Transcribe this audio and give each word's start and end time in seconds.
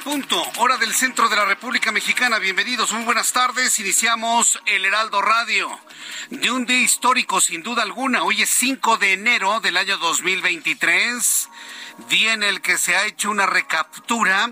Punto, 0.00 0.42
hora 0.58 0.78
del 0.78 0.94
centro 0.94 1.28
de 1.28 1.36
la 1.36 1.44
República 1.44 1.92
Mexicana. 1.92 2.38
Bienvenidos, 2.38 2.92
muy 2.92 3.04
buenas 3.04 3.32
tardes. 3.32 3.78
Iniciamos 3.80 4.58
el 4.66 4.84
Heraldo 4.84 5.20
Radio 5.20 5.68
de 6.30 6.50
un 6.50 6.64
día 6.64 6.80
histórico, 6.80 7.40
sin 7.40 7.62
duda 7.62 7.82
alguna. 7.82 8.22
Hoy 8.22 8.42
es 8.42 8.50
5 8.50 8.96
de 8.96 9.12
enero 9.12 9.60
del 9.60 9.76
año 9.76 9.98
2023, 9.98 11.48
día 12.08 12.32
en 12.32 12.42
el 12.42 12.62
que 12.62 12.78
se 12.78 12.96
ha 12.96 13.04
hecho 13.04 13.30
una 13.30 13.46
recaptura 13.46 14.50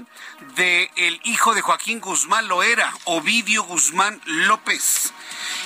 de 0.57 0.91
el 0.97 1.21
hijo 1.25 1.55
de 1.55 1.63
Joaquín 1.63 2.01
Guzmán 2.01 2.49
Loera, 2.49 2.93
Ovidio 3.05 3.63
Guzmán 3.63 4.21
López. 4.27 5.13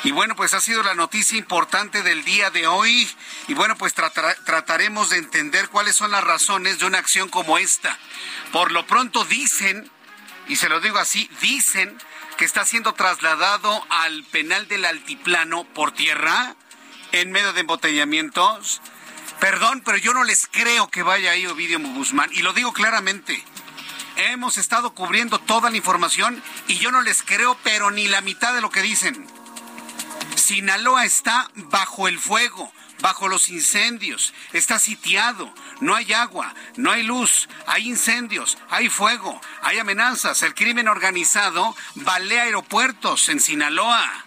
Y 0.04 0.10
bueno, 0.10 0.34
pues 0.36 0.54
ha 0.54 0.60
sido 0.60 0.82
la 0.82 0.94
noticia 0.94 1.38
importante 1.38 2.02
del 2.02 2.24
día 2.24 2.50
de 2.50 2.66
hoy. 2.66 3.08
Y 3.48 3.54
bueno, 3.54 3.76
pues 3.76 3.94
tratar- 3.94 4.36
trataremos 4.44 5.10
de 5.10 5.18
entender 5.18 5.68
cuáles 5.68 5.96
son 5.96 6.10
las 6.10 6.24
razones 6.24 6.78
de 6.78 6.86
una 6.86 6.98
acción 6.98 7.28
como 7.28 7.58
esta. 7.58 7.98
Por 8.52 8.72
lo 8.72 8.86
pronto 8.86 9.24
dicen, 9.24 9.90
y 10.48 10.56
se 10.56 10.68
lo 10.68 10.80
digo 10.80 10.98
así, 10.98 11.30
dicen 11.40 11.96
que 12.36 12.44
está 12.44 12.64
siendo 12.64 12.94
trasladado 12.94 13.86
al 13.90 14.24
penal 14.24 14.66
del 14.68 14.84
altiplano 14.84 15.64
por 15.64 15.92
tierra 15.92 16.56
en 17.12 17.30
medio 17.30 17.52
de 17.52 17.60
embotellamientos. 17.60 18.80
Perdón, 19.38 19.82
pero 19.84 19.98
yo 19.98 20.14
no 20.14 20.24
les 20.24 20.46
creo 20.46 20.88
que 20.88 21.02
vaya 21.02 21.32
ahí 21.32 21.46
Ovidio 21.46 21.78
Guzmán. 21.80 22.30
Y 22.32 22.42
lo 22.42 22.52
digo 22.52 22.72
claramente. 22.72 23.44
Hemos 24.16 24.58
estado 24.58 24.92
cubriendo 24.94 25.38
toda 25.38 25.70
la 25.70 25.76
información 25.76 26.42
y 26.68 26.76
yo 26.78 26.90
no 26.92 27.00
les 27.00 27.22
creo, 27.22 27.56
pero 27.64 27.90
ni 27.90 28.08
la 28.08 28.20
mitad 28.20 28.52
de 28.54 28.60
lo 28.60 28.70
que 28.70 28.82
dicen. 28.82 29.26
Sinaloa 30.42 31.04
está 31.04 31.50
bajo 31.54 32.08
el 32.08 32.18
fuego, 32.18 32.72
bajo 33.00 33.28
los 33.28 33.48
incendios, 33.48 34.34
está 34.52 34.78
sitiado, 34.78 35.52
no 35.80 35.94
hay 35.94 36.12
agua, 36.12 36.54
no 36.76 36.90
hay 36.90 37.02
luz, 37.02 37.48
hay 37.66 37.88
incendios, 37.88 38.58
hay 38.68 38.88
fuego, 38.88 39.40
hay 39.62 39.78
amenazas. 39.78 40.42
El 40.42 40.54
crimen 40.54 40.88
organizado 40.88 41.76
balea 41.94 42.42
aeropuertos 42.42 43.28
en 43.28 43.40
Sinaloa. 43.40 44.26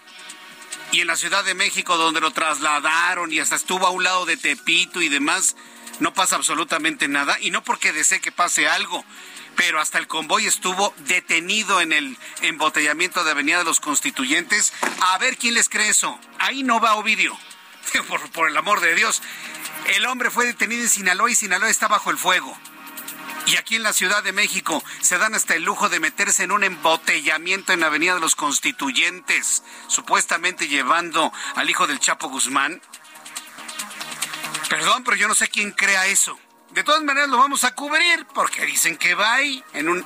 Y 0.92 1.02
en 1.02 1.08
la 1.08 1.18
Ciudad 1.18 1.44
de 1.44 1.56
México, 1.56 1.98
donde 1.98 2.22
lo 2.22 2.31
trasladaron 2.31 3.34
y 3.34 3.40
hasta 3.40 3.56
estuvo 3.56 3.86
a 3.86 3.90
un 3.90 4.04
lado 4.04 4.25
de 4.25 4.38
Tepito 4.38 5.02
y 5.02 5.09
demás, 5.09 5.58
no 6.00 6.14
pasa 6.14 6.36
absolutamente 6.36 7.08
nada. 7.08 7.38
Y 7.42 7.52
no 7.52 7.64
porque 7.64 7.92
desee 7.92 8.22
que 8.22 8.31
pase 8.31 8.68
algo, 8.68 9.04
pero 9.56 9.80
hasta 9.80 9.98
el 9.98 10.08
convoy 10.08 10.46
estuvo 10.46 10.94
detenido 11.00 11.82
en 11.82 11.94
el 11.94 12.18
embotellamiento 12.42 13.24
de 13.24 13.32
Avenida 13.32 13.60
de 13.60 13.64
los 13.64 13.80
Constituyentes. 13.80 14.74
A 15.02 15.18
ver 15.18 15.38
quién 15.38 15.54
les 15.54 15.70
cree 15.70 15.90
eso. 15.90 16.20
Ahí 16.40 16.64
no 16.64 16.80
va 16.80 16.96
Ovidio. 16.96 17.38
Por, 18.08 18.30
por 18.32 18.50
el 18.50 18.58
amor 18.58 18.82
de 18.82 18.96
Dios. 18.96 19.22
El 19.96 20.06
hombre 20.08 20.32
fue 20.32 20.46
detenido 20.46 20.82
en 20.82 20.90
Sinaloa 20.90 21.30
y 21.30 21.36
Sinaloa 21.36 21.70
está 21.70 21.88
bajo 21.88 22.10
el 22.10 22.18
fuego. 22.18 22.58
Y 23.46 23.58
aquí 23.58 23.76
en 23.76 23.84
la 23.84 23.94
Ciudad 23.94 24.24
de 24.24 24.32
México 24.32 24.84
se 25.02 25.20
dan 25.20 25.36
hasta 25.36 25.54
el 25.54 25.64
lujo 25.64 25.88
de 25.88 26.00
meterse 26.00 26.44
en 26.44 26.52
un 26.52 26.64
embotellamiento 26.64 27.74
en 27.74 27.82
la 27.82 27.88
Avenida 27.88 28.16
de 28.16 28.20
los 28.20 28.36
Constituyentes, 28.36 29.64
supuestamente 29.88 30.68
llevando 30.68 31.32
al 31.56 31.70
hijo 31.70 31.86
del 31.86 32.00
Chapo 32.00 32.28
Guzmán. 32.28 32.82
Perdón, 34.68 35.04
pero 35.04 35.16
yo 35.16 35.28
no 35.28 35.36
sé 35.36 35.48
quién 35.48 35.72
crea 35.72 36.08
eso. 36.08 36.40
De 36.75 36.84
todas 36.84 37.02
maneras 37.03 37.30
lo 37.30 37.38
vamos 37.38 37.63
a 37.63 37.74
cubrir 37.74 38.28
porque 38.34 38.66
dicen 38.66 38.97
que 38.97 39.16
va 39.16 39.36
ahí 39.36 39.63
en 39.72 39.88
un 39.88 40.06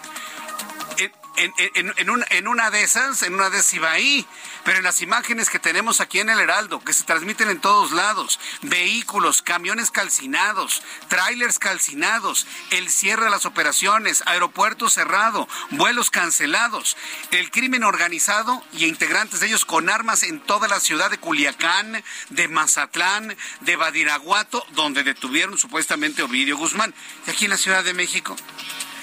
en, 1.44 1.54
en- 1.76 1.94
en- 2.30 2.48
una, 2.48 2.70
de 2.72 2.84
esas, 2.84 3.24
en 3.24 3.34
una 3.34 3.50
de 3.50 3.60
esas 3.60 3.74
iba 3.74 3.92
ahí, 3.92 4.26
pero 4.64 4.78
en 4.78 4.84
las 4.84 5.02
imágenes 5.02 5.50
que 5.50 5.60
tenemos 5.60 6.02
aquí 6.02 6.20
en 6.20 6.30
el 6.30 6.40
Heraldo, 6.40 6.84
que 6.84 6.94
se 6.94 7.04
transmiten 7.04 7.50
en 7.50 7.60
todos 7.62 7.92
lados, 7.92 8.40
vehículos, 8.62 9.42
camiones 9.42 9.92
calcinados, 9.92 10.82
trailers 11.08 11.60
calcinados, 11.60 12.48
el 12.72 12.90
cierre 12.90 13.26
de 13.26 13.30
las 13.32 13.46
operaciones, 13.46 14.24
aeropuerto 14.26 14.90
cerrado, 14.90 15.48
vuelos 15.72 16.10
cancelados, 16.10 16.98
el 17.32 17.52
crimen 17.52 17.84
organizado 17.84 18.64
y 18.74 18.86
integrantes 18.86 19.40
de 19.40 19.48
ellos 19.48 19.66
con 19.66 19.90
armas 19.90 20.24
en 20.24 20.40
toda 20.40 20.68
la 20.68 20.80
ciudad 20.80 21.10
de 21.10 21.18
Culiacán, 21.18 22.04
de 22.30 22.48
Mazatlán, 22.48 23.36
de 23.62 23.76
Badiraguato, 23.76 24.66
donde 24.72 25.04
detuvieron 25.04 25.58
supuestamente 25.58 26.24
Ovidio 26.24 26.58
Guzmán. 26.58 26.94
Y 27.28 27.32
aquí 27.32 27.46
en 27.46 27.52
la 27.52 27.58
Ciudad 27.58 27.84
de 27.84 27.94
México 27.94 28.36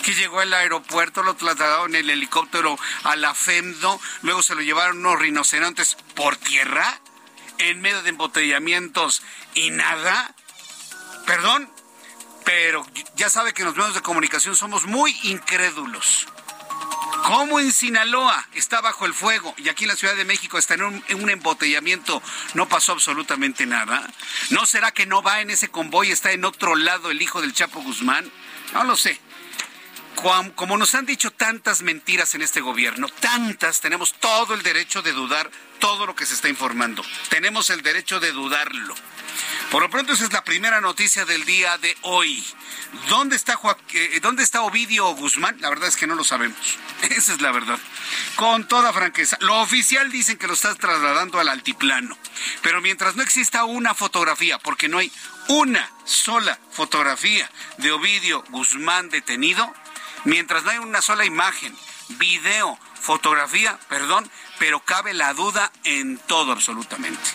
que 0.03 0.15
llegó 0.15 0.41
al 0.41 0.53
aeropuerto, 0.53 1.23
lo 1.23 1.35
trasladaron 1.35 1.95
en 1.95 2.05
el 2.05 2.11
helicóptero 2.11 2.79
a 3.05 3.17
la 3.17 3.35
FEMDO, 3.35 4.01
luego 4.23 4.43
se 4.43 4.55
lo 4.55 4.63
llevaron 4.63 4.99
unos 4.99 5.19
rinocerontes 5.19 5.97
por 6.15 6.37
tierra, 6.37 7.01
en 7.59 7.81
medio 7.81 8.03
de 8.03 8.11
embotellamientos 8.11 9.23
y 9.55 9.71
nada. 9.71 10.35
Perdón, 11.27 11.71
pero 12.45 12.87
ya 13.17 13.29
sabe 13.29 13.53
que 13.53 13.65
los 13.65 13.77
medios 13.77 13.95
de 13.95 14.03
comunicación 14.03 14.55
somos 14.55 14.85
muy 14.87 15.17
incrédulos. 15.25 16.29
¿Cómo 17.25 17.59
en 17.59 17.73
Sinaloa 17.73 18.47
está 18.53 18.81
bajo 18.81 19.05
el 19.05 19.13
fuego 19.13 19.53
y 19.57 19.69
aquí 19.69 19.83
en 19.83 19.89
la 19.89 19.97
Ciudad 19.97 20.15
de 20.15 20.25
México 20.25 20.59
está 20.59 20.75
en 20.75 20.83
un, 20.83 21.05
en 21.09 21.23
un 21.25 21.31
embotellamiento? 21.31 22.23
No 22.55 22.69
pasó 22.69 22.93
absolutamente 22.93 23.67
nada. 23.67 24.09
¿No 24.51 24.65
será 24.65 24.93
que 24.93 25.07
no 25.07 25.23
va 25.23 25.41
en 25.41 25.51
ese 25.51 25.69
convoy, 25.69 26.13
está 26.13 26.31
en 26.31 26.45
otro 26.45 26.77
lado 26.77 27.11
el 27.11 27.21
hijo 27.21 27.41
del 27.41 27.53
Chapo 27.53 27.83
Guzmán? 27.83 28.31
No 28.75 28.85
lo 28.85 28.97
sé. 28.97 29.21
Como 30.17 30.77
nos 30.77 30.95
han 30.95 31.07
dicho 31.07 31.31
tantas 31.31 31.83
mentiras 31.83 32.35
en 32.35 32.43
este 32.43 32.61
gobierno, 32.61 33.09
tantas, 33.09 33.81
tenemos 33.81 34.15
todo 34.15 34.55
el 34.55 34.63
derecho 34.63 35.03
de 35.03 35.13
dudar 35.13 35.51
todo 35.79 36.07
lo 36.07 36.17
que 36.17 36.27
se 36.27 36.35
está 36.35 36.49
informando. 36.49 37.05
Tenemos 37.29 37.71
el 37.71 37.83
derecho 37.83 38.19
de 38.19 38.33
dudarlo. 38.33 38.95
Por 39.71 39.83
lo 39.83 39.91
pronto, 39.91 40.13
esa 40.13 40.25
es 40.25 40.33
la 40.33 40.45
primera 40.45 40.81
noticia 40.81 41.25
del 41.25 41.45
día 41.45 41.77
de 41.79 41.97
hoy. 42.03 42.45
¿Dónde 43.09 43.37
está, 43.37 43.59
eh, 43.93 44.21
¿Dónde 44.23 44.43
está 44.43 44.63
Ovidio 44.63 45.07
Guzmán? 45.15 45.61
La 45.61 45.69
verdad 45.69 45.89
es 45.89 45.97
que 45.97 46.07
no 46.07 46.15
lo 46.15 46.25
sabemos. 46.25 46.57
Esa 47.03 47.35
es 47.35 47.41
la 47.41 47.53
verdad. 47.53 47.79
Con 48.37 48.67
toda 48.69 48.93
franqueza. 48.93 49.37
Lo 49.41 49.61
oficial 49.61 50.11
dicen 50.11 50.39
que 50.39 50.47
lo 50.47 50.55
estás 50.55 50.79
trasladando 50.79 51.41
al 51.41 51.49
altiplano. 51.49 52.17
Pero 52.63 52.81
mientras 52.81 53.17
no 53.17 53.23
exista 53.23 53.65
una 53.65 53.95
fotografía, 53.95 54.59
porque 54.59 54.89
no 54.89 54.99
hay 54.99 55.13
una 55.49 55.91
sola 56.05 56.59
fotografía 56.71 57.51
de 57.79 57.93
Ovidio 57.93 58.45
Guzmán 58.51 59.11
detenido, 59.11 59.73
mientras 60.27 60.65
no 60.65 60.71
hay 60.71 60.79
una 60.79 61.01
sola 61.01 61.25
imagen, 61.25 61.75
video, 62.19 62.79
fotografía, 63.01 63.79
perdón, 63.89 64.31
pero 64.59 64.81
cabe 64.81 65.15
la 65.15 65.33
duda 65.33 65.73
en 65.85 66.19
todo 66.19 66.53
absolutamente. 66.53 67.31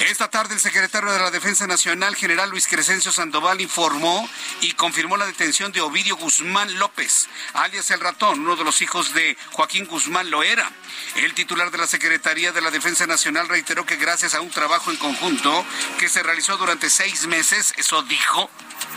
Esta 0.00 0.28
tarde 0.28 0.54
el 0.54 0.60
secretario 0.60 1.10
de 1.10 1.18
la 1.18 1.30
Defensa 1.30 1.66
Nacional, 1.66 2.14
general 2.16 2.50
Luis 2.50 2.66
Crescencio 2.68 3.10
Sandoval, 3.10 3.62
informó 3.62 4.28
y 4.60 4.72
confirmó 4.72 5.16
la 5.16 5.24
detención 5.24 5.72
de 5.72 5.80
Ovidio 5.80 6.16
Guzmán 6.16 6.78
López, 6.78 7.28
alias 7.54 7.90
el 7.90 8.00
ratón, 8.00 8.40
uno 8.40 8.56
de 8.56 8.64
los 8.64 8.82
hijos 8.82 9.14
de 9.14 9.36
Joaquín 9.52 9.86
Guzmán 9.86 10.30
Loera. 10.30 10.70
El 11.16 11.32
titular 11.32 11.70
de 11.70 11.78
la 11.78 11.86
Secretaría 11.86 12.52
de 12.52 12.60
la 12.60 12.70
Defensa 12.70 13.06
Nacional 13.06 13.48
reiteró 13.48 13.86
que 13.86 13.96
gracias 13.96 14.34
a 14.34 14.42
un 14.42 14.50
trabajo 14.50 14.90
en 14.90 14.98
conjunto 14.98 15.64
que 15.98 16.10
se 16.10 16.22
realizó 16.22 16.58
durante 16.58 16.90
seis 16.90 17.26
meses, 17.26 17.72
eso 17.78 18.02
dijo, 18.02 18.50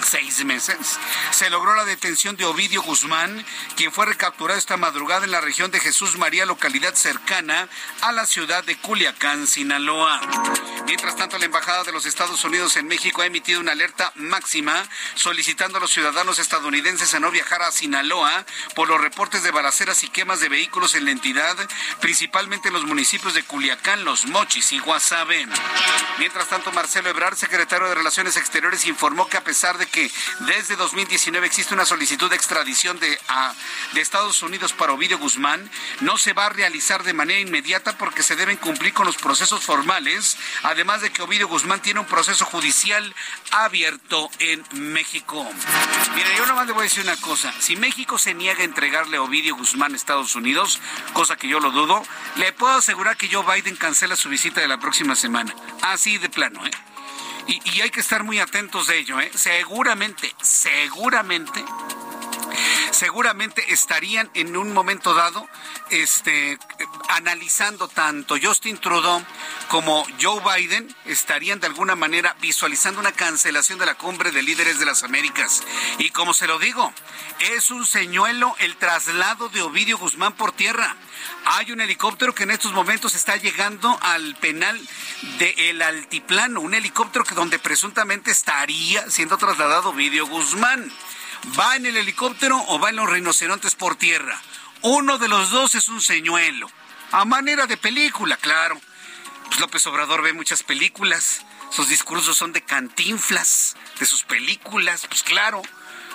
seis 0.05 0.43
meses, 0.43 0.77
se 1.31 1.49
logró 1.49 1.75
la 1.75 1.85
detención 1.85 2.35
de 2.35 2.45
Ovidio 2.45 2.81
Guzmán, 2.81 3.45
quien 3.75 3.91
fue 3.91 4.05
recapturado 4.05 4.59
esta 4.59 4.77
madrugada 4.77 5.25
en 5.25 5.31
la 5.31 5.41
región 5.41 5.71
de 5.71 5.79
Jesús 5.79 6.17
María, 6.17 6.45
localidad 6.45 6.95
cercana 6.95 7.69
a 8.01 8.11
la 8.11 8.25
ciudad 8.25 8.63
de 8.63 8.77
Culiacán, 8.77 9.47
Sinaloa. 9.47 10.19
Mientras 10.89 11.15
tanto, 11.15 11.37
la 11.37 11.45
Embajada 11.45 11.83
de 11.83 11.91
los 11.91 12.07
Estados 12.07 12.43
Unidos 12.43 12.75
en 12.75 12.87
México 12.87 13.21
ha 13.21 13.27
emitido 13.27 13.59
una 13.59 13.73
alerta 13.73 14.11
máxima 14.15 14.83
solicitando 15.13 15.77
a 15.77 15.81
los 15.81 15.91
ciudadanos 15.91 16.39
estadounidenses 16.39 17.13
a 17.13 17.19
no 17.19 17.29
viajar 17.29 17.61
a 17.61 17.71
Sinaloa 17.71 18.43
por 18.73 18.87
los 18.89 18.99
reportes 18.99 19.43
de 19.43 19.51
balaceras 19.51 20.03
y 20.03 20.09
quemas 20.09 20.39
de 20.39 20.49
vehículos 20.49 20.95
en 20.95 21.05
la 21.05 21.11
entidad, 21.11 21.55
principalmente 22.01 22.69
en 22.69 22.73
los 22.73 22.85
municipios 22.85 23.35
de 23.35 23.43
Culiacán, 23.43 24.03
Los 24.03 24.25
Mochis 24.25 24.71
y 24.71 24.79
Guasave. 24.79 25.47
Mientras 26.17 26.47
tanto, 26.47 26.71
Marcelo 26.71 27.11
Ebrard, 27.11 27.37
secretario 27.37 27.87
de 27.87 27.93
Relaciones 27.93 28.35
Exteriores, 28.35 28.87
informó 28.87 29.29
que 29.29 29.37
a 29.37 29.43
pesar 29.43 29.77
de 29.77 29.85
que 29.85 30.09
desde 30.39 30.75
2019 30.75 31.45
existe 31.45 31.75
una 31.75 31.85
solicitud 31.85 32.31
de 32.31 32.35
extradición 32.35 32.99
de, 32.99 33.15
de 33.93 34.01
Estados 34.01 34.41
Unidos 34.41 34.73
para 34.73 34.93
Ovidio 34.93 35.19
Guzmán, 35.19 35.69
no 35.99 36.17
se 36.17 36.33
va 36.33 36.47
a 36.47 36.49
realizar 36.49 37.03
de 37.03 37.13
manera 37.13 37.39
inmediata 37.39 37.95
porque 37.95 38.23
se 38.23 38.35
deben 38.35 38.57
cumplir 38.57 38.95
con 38.95 39.05
los 39.05 39.17
procesos 39.17 39.63
formales, 39.63 40.35
además 40.79 41.01
de 41.01 41.11
que 41.11 41.21
Ovidio 41.21 41.49
Guzmán 41.49 41.81
tiene 41.81 41.99
un 41.99 42.05
proceso 42.05 42.45
judicial 42.45 43.13
abierto 43.51 44.29
en 44.39 44.63
México. 44.93 45.45
Mire, 46.15 46.29
yo 46.37 46.45
nomás 46.45 46.67
le 46.67 46.71
voy 46.71 46.81
a 46.81 46.83
decir 46.83 47.03
una 47.03 47.17
cosa, 47.17 47.53
si 47.59 47.75
México 47.75 48.17
se 48.17 48.33
niega 48.33 48.61
a 48.61 48.63
entregarle 48.63 49.17
a 49.17 49.21
Ovidio 49.21 49.57
Guzmán 49.57 49.93
a 49.93 49.97
Estados 49.97 50.35
Unidos, 50.35 50.79
cosa 51.11 51.35
que 51.35 51.49
yo 51.49 51.59
lo 51.59 51.71
dudo, 51.71 52.01
le 52.37 52.53
puedo 52.53 52.75
asegurar 52.75 53.17
que 53.17 53.29
Joe 53.29 53.43
Biden 53.43 53.75
cancela 53.75 54.15
su 54.15 54.29
visita 54.29 54.61
de 54.61 54.69
la 54.69 54.79
próxima 54.79 55.15
semana. 55.15 55.53
Así 55.81 56.17
de 56.17 56.29
plano, 56.29 56.65
¿eh? 56.65 56.71
Y, 57.47 57.81
hay 57.81 57.89
que 57.89 57.99
estar 57.99 58.23
muy 58.23 58.39
atentos 58.39 58.87
de 58.87 58.99
ello, 58.99 59.19
¿eh? 59.19 59.31
Seguramente, 59.33 60.33
seguramente 60.41 61.65
seguramente 62.91 63.73
estarían 63.73 64.29
en 64.33 64.57
un 64.57 64.73
momento 64.73 65.13
dado 65.13 65.47
este, 65.89 66.57
analizando 67.09 67.87
tanto 67.87 68.35
Justin 68.41 68.77
Trudeau 68.77 69.23
como 69.69 70.05
Joe 70.21 70.41
Biden, 70.41 70.93
estarían 71.05 71.59
de 71.59 71.67
alguna 71.67 71.95
manera 71.95 72.35
visualizando 72.41 72.99
una 72.99 73.11
cancelación 73.11 73.79
de 73.79 73.85
la 73.85 73.95
cumbre 73.95 74.31
de 74.31 74.41
líderes 74.41 74.79
de 74.79 74.85
las 74.85 75.03
Américas. 75.03 75.63
Y 75.99 76.09
como 76.09 76.33
se 76.33 76.47
lo 76.47 76.59
digo, 76.59 76.93
es 77.39 77.71
un 77.71 77.85
señuelo 77.85 78.55
el 78.59 78.75
traslado 78.77 79.49
de 79.49 79.61
Ovidio 79.61 79.97
Guzmán 79.97 80.33
por 80.33 80.51
tierra. 80.51 80.95
Hay 81.45 81.71
un 81.71 81.81
helicóptero 81.81 82.33
que 82.33 82.43
en 82.43 82.51
estos 82.51 82.73
momentos 82.73 83.15
está 83.15 83.37
llegando 83.37 83.97
al 84.01 84.35
penal 84.37 84.79
del 85.37 85.59
el 85.59 85.81
Altiplano, 85.81 86.61
un 86.61 86.73
helicóptero 86.73 87.25
que 87.25 87.35
donde 87.35 87.59
presuntamente 87.59 88.31
estaría 88.31 89.09
siendo 89.09 89.37
trasladado 89.37 89.89
Ovidio 89.89 90.27
Guzmán. 90.27 90.91
¿Va 91.59 91.75
en 91.75 91.85
el 91.85 91.97
helicóptero 91.97 92.63
o 92.67 92.79
va 92.79 92.89
en 92.89 92.97
los 92.97 93.09
rinocerontes 93.09 93.75
por 93.75 93.95
tierra? 93.95 94.41
Uno 94.81 95.17
de 95.17 95.27
los 95.27 95.51
dos 95.51 95.75
es 95.75 95.89
un 95.89 96.01
señuelo. 96.01 96.69
A 97.11 97.25
manera 97.25 97.65
de 97.65 97.77
película, 97.77 98.37
claro. 98.37 98.79
Pues 99.47 99.59
López 99.59 99.85
Obrador 99.87 100.21
ve 100.21 100.33
muchas 100.33 100.63
películas. 100.63 101.45
Sus 101.71 101.87
discursos 101.87 102.37
son 102.37 102.53
de 102.53 102.61
cantinflas, 102.61 103.75
de 103.99 104.05
sus 104.05 104.23
películas, 104.23 105.05
pues 105.07 105.23
claro. 105.23 105.61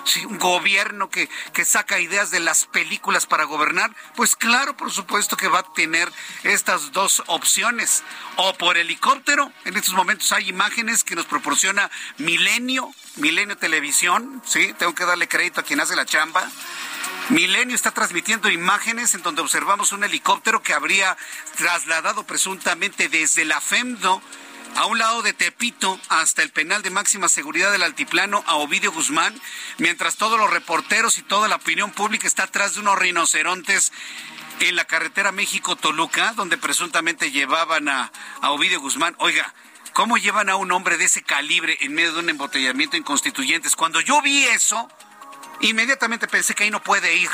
Sí, 0.05 0.23
un 0.23 0.37
gobierno 0.37 1.09
que, 1.09 1.27
que 1.51 1.65
saca 1.65 1.99
ideas 1.99 2.29
de 2.29 2.39
las 2.39 2.67
películas 2.67 3.25
para 3.25 3.45
gobernar, 3.45 3.89
pues 4.15 4.35
claro, 4.35 4.77
por 4.77 4.91
supuesto 4.91 5.35
que 5.35 5.47
va 5.47 5.59
a 5.59 5.73
tener 5.73 6.11
estas 6.43 6.91
dos 6.91 7.23
opciones. 7.25 8.03
O 8.35 8.53
por 8.53 8.77
helicóptero, 8.77 9.51
en 9.65 9.75
estos 9.75 9.95
momentos 9.95 10.31
hay 10.31 10.47
imágenes 10.47 11.03
que 11.03 11.15
nos 11.15 11.25
proporciona 11.25 11.89
Milenio, 12.19 12.93
Milenio 13.15 13.57
Televisión, 13.57 14.43
sí, 14.45 14.73
tengo 14.77 14.93
que 14.93 15.05
darle 15.05 15.27
crédito 15.27 15.61
a 15.61 15.63
quien 15.63 15.79
hace 15.79 15.95
la 15.95 16.05
chamba. 16.05 16.47
Milenio 17.29 17.75
está 17.75 17.89
transmitiendo 17.89 18.51
imágenes 18.51 19.15
en 19.15 19.23
donde 19.23 19.41
observamos 19.41 19.91
un 19.91 20.03
helicóptero 20.03 20.61
que 20.61 20.73
habría 20.73 21.17
trasladado 21.57 22.23
presuntamente 22.27 23.09
desde 23.09 23.45
la 23.45 23.59
FEMDO 23.59 24.21
a 24.75 24.85
un 24.85 24.97
lado 24.97 25.21
de 25.21 25.33
Tepito 25.33 25.99
hasta 26.09 26.43
el 26.43 26.51
penal 26.51 26.81
de 26.81 26.89
máxima 26.89 27.29
seguridad 27.29 27.71
del 27.71 27.83
altiplano 27.83 28.43
a 28.45 28.55
Ovidio 28.55 28.91
Guzmán, 28.91 29.33
mientras 29.77 30.17
todos 30.17 30.37
los 30.37 30.51
reporteros 30.51 31.17
y 31.17 31.21
toda 31.21 31.47
la 31.47 31.55
opinión 31.55 31.91
pública 31.91 32.27
está 32.27 32.43
atrás 32.43 32.75
de 32.75 32.81
unos 32.81 32.99
rinocerontes 32.99 33.93
en 34.59 34.75
la 34.75 34.85
carretera 34.85 35.31
México-Toluca, 35.31 36.33
donde 36.33 36.57
presuntamente 36.57 37.31
llevaban 37.31 37.87
a, 37.87 38.11
Ovidio 38.43 38.81
Guzmán. 38.81 39.15
Oiga, 39.19 39.53
¿cómo 39.93 40.17
llevan 40.17 40.49
a 40.49 40.57
un 40.57 40.71
hombre 40.71 40.97
de 40.97 41.05
ese 41.05 41.23
calibre 41.23 41.77
en 41.81 41.93
medio 41.93 42.13
de 42.13 42.19
un 42.19 42.29
embotellamiento 42.29 42.97
en 42.97 43.03
constituyentes? 43.03 43.75
Cuando 43.75 44.01
yo 44.01 44.21
vi 44.21 44.43
eso, 44.45 44.89
inmediatamente 45.61 46.27
pensé 46.27 46.53
que 46.53 46.65
ahí 46.65 46.71
no 46.71 46.83
puede 46.83 47.15
ir 47.15 47.29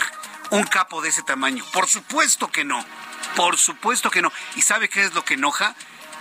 un 0.52 0.64
capo 0.64 1.02
de 1.02 1.10
ese 1.10 1.24
tamaño. 1.24 1.66
Por 1.74 1.88
supuesto 1.88 2.52
que 2.52 2.64
no. 2.64 2.86
Por 3.36 3.58
supuesto 3.58 4.12
que 4.12 4.22
no. 4.22 4.32
¿Y 4.56 4.62
sabe 4.62 4.90
qué 4.90 5.04
es 5.04 5.14
lo 5.14 5.26
que 5.26 5.36
enoja? 5.36 5.76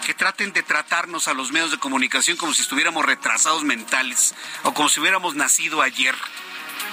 Que 0.05 0.15
traten 0.15 0.53
de 0.53 0.63
tratarnos 0.63 1.29
a 1.29 1.35
los 1.35 1.53
medios 1.53 1.71
de 1.71 1.79
comunicación 1.79 2.37
como 2.37 2.55
si 2.55 2.63
estuviéramos 2.63 3.05
retrasados 3.05 3.65
mentales 3.65 4.35
o 4.65 4.75
como 4.75 4.89
si 4.89 5.01
hubiéramos 5.01 5.35
nacido 5.35 5.83
ayer. 5.83 6.15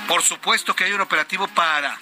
Por 0.07 0.21
supuesto 0.21 0.75
que 0.75 0.85
hay 0.85 0.93
un 0.93 1.01
operativo 1.01 1.47
para 1.49 1.97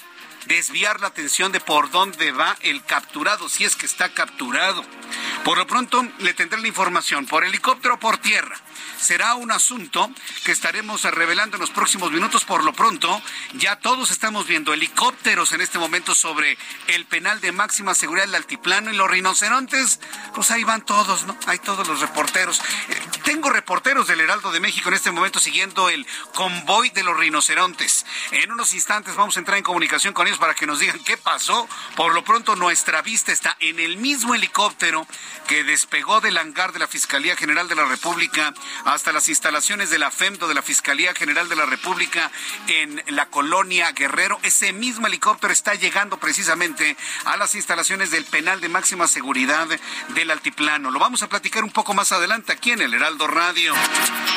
desviar 0.45 0.99
la 1.01 1.07
atención 1.07 1.51
de 1.51 1.59
por 1.59 1.89
dónde 1.89 2.31
va 2.31 2.55
el 2.61 2.83
capturado, 2.83 3.49
si 3.49 3.63
es 3.63 3.75
que 3.75 3.85
está 3.85 4.13
capturado. 4.13 4.83
Por 5.43 5.57
lo 5.57 5.67
pronto 5.67 6.07
le 6.19 6.33
tendré 6.33 6.59
la 6.61 6.67
información 6.67 7.25
por 7.25 7.43
helicóptero 7.43 7.95
o 7.95 7.99
por 7.99 8.17
tierra 8.17 8.59
será 8.99 9.35
un 9.35 9.51
asunto 9.51 10.09
que 10.43 10.51
estaremos 10.51 11.03
revelando 11.03 11.57
en 11.57 11.61
los 11.61 11.69
próximos 11.69 12.11
minutos. 12.11 12.45
Por 12.45 12.63
lo 12.63 12.73
pronto, 12.73 13.21
ya 13.53 13.77
todos 13.77 14.11
estamos 14.11 14.47
viendo 14.47 14.73
helicópteros 14.73 15.51
en 15.51 15.61
este 15.61 15.79
momento 15.79 16.15
sobre 16.15 16.57
el 16.87 17.05
penal 17.05 17.41
de 17.41 17.51
máxima 17.51 17.93
seguridad 17.93 18.25
del 18.25 18.35
altiplano 18.35 18.91
y 18.91 18.95
los 18.95 19.09
rinocerontes, 19.09 19.99
pues 20.33 20.51
ahí 20.51 20.63
van 20.63 20.83
todos, 20.85 21.25
¿no? 21.25 21.37
Hay 21.47 21.59
todos 21.59 21.87
los 21.87 21.99
reporteros. 22.01 22.59
Eh, 22.89 23.01
tengo 23.23 23.49
reporteros 23.49 24.07
del 24.07 24.21
Heraldo 24.21 24.51
de 24.51 24.59
México 24.59 24.89
en 24.89 24.95
este 24.95 25.11
momento 25.11 25.39
siguiendo 25.39 25.89
el 25.89 26.05
convoy 26.33 26.89
de 26.89 27.03
los 27.03 27.17
rinocerontes. 27.17 28.05
En 28.31 28.51
unos 28.51 28.73
instantes 28.73 29.15
vamos 29.15 29.35
a 29.35 29.39
entrar 29.39 29.57
en 29.57 29.63
comunicación 29.63 30.13
con 30.13 30.27
ellos 30.27 30.39
para 30.39 30.53
que 30.53 30.67
nos 30.67 30.79
digan 30.79 30.99
qué 31.03 31.17
pasó. 31.17 31.67
Por 31.95 32.13
lo 32.13 32.23
pronto, 32.23 32.55
nuestra 32.55 33.01
vista 33.01 33.31
está 33.31 33.55
en 33.59 33.79
el 33.79 33.97
mismo 33.97 34.35
helicóptero 34.35 35.07
que 35.47 35.63
despegó 35.63 36.21
del 36.21 36.37
hangar 36.37 36.71
de 36.71 36.79
la 36.79 36.87
Fiscalía 36.87 37.35
General 37.35 37.67
de 37.67 37.75
la 37.75 37.85
República 37.85 38.53
hasta 38.95 39.11
las 39.11 39.27
instalaciones 39.27 39.89
de 39.89 39.99
la 39.99 40.09
FEMDO 40.09 40.47
de 40.47 40.53
la 40.53 40.61
Fiscalía 40.61 41.13
General 41.13 41.49
de 41.49 41.57
la 41.57 41.65
República 41.65 42.31
en 42.67 43.03
la 43.07 43.25
colonia 43.25 43.91
Guerrero. 43.91 44.39
Ese 44.41 44.71
mismo 44.71 45.07
helicóptero 45.07 45.51
está 45.51 45.75
llegando 45.75 46.17
precisamente 46.17 46.95
a 47.25 47.35
las 47.35 47.55
instalaciones 47.55 48.09
del 48.09 48.23
penal 48.23 48.61
de 48.61 48.69
máxima 48.69 49.07
seguridad 49.07 49.67
del 50.13 50.31
Altiplano. 50.31 50.91
Lo 50.91 50.99
vamos 50.99 51.21
a 51.23 51.27
platicar 51.27 51.65
un 51.65 51.71
poco 51.71 51.93
más 51.93 52.13
adelante 52.13 52.53
aquí 52.53 52.71
en 52.71 52.81
el 52.81 52.93
Heraldo 52.93 53.27
Radio. 53.27 53.73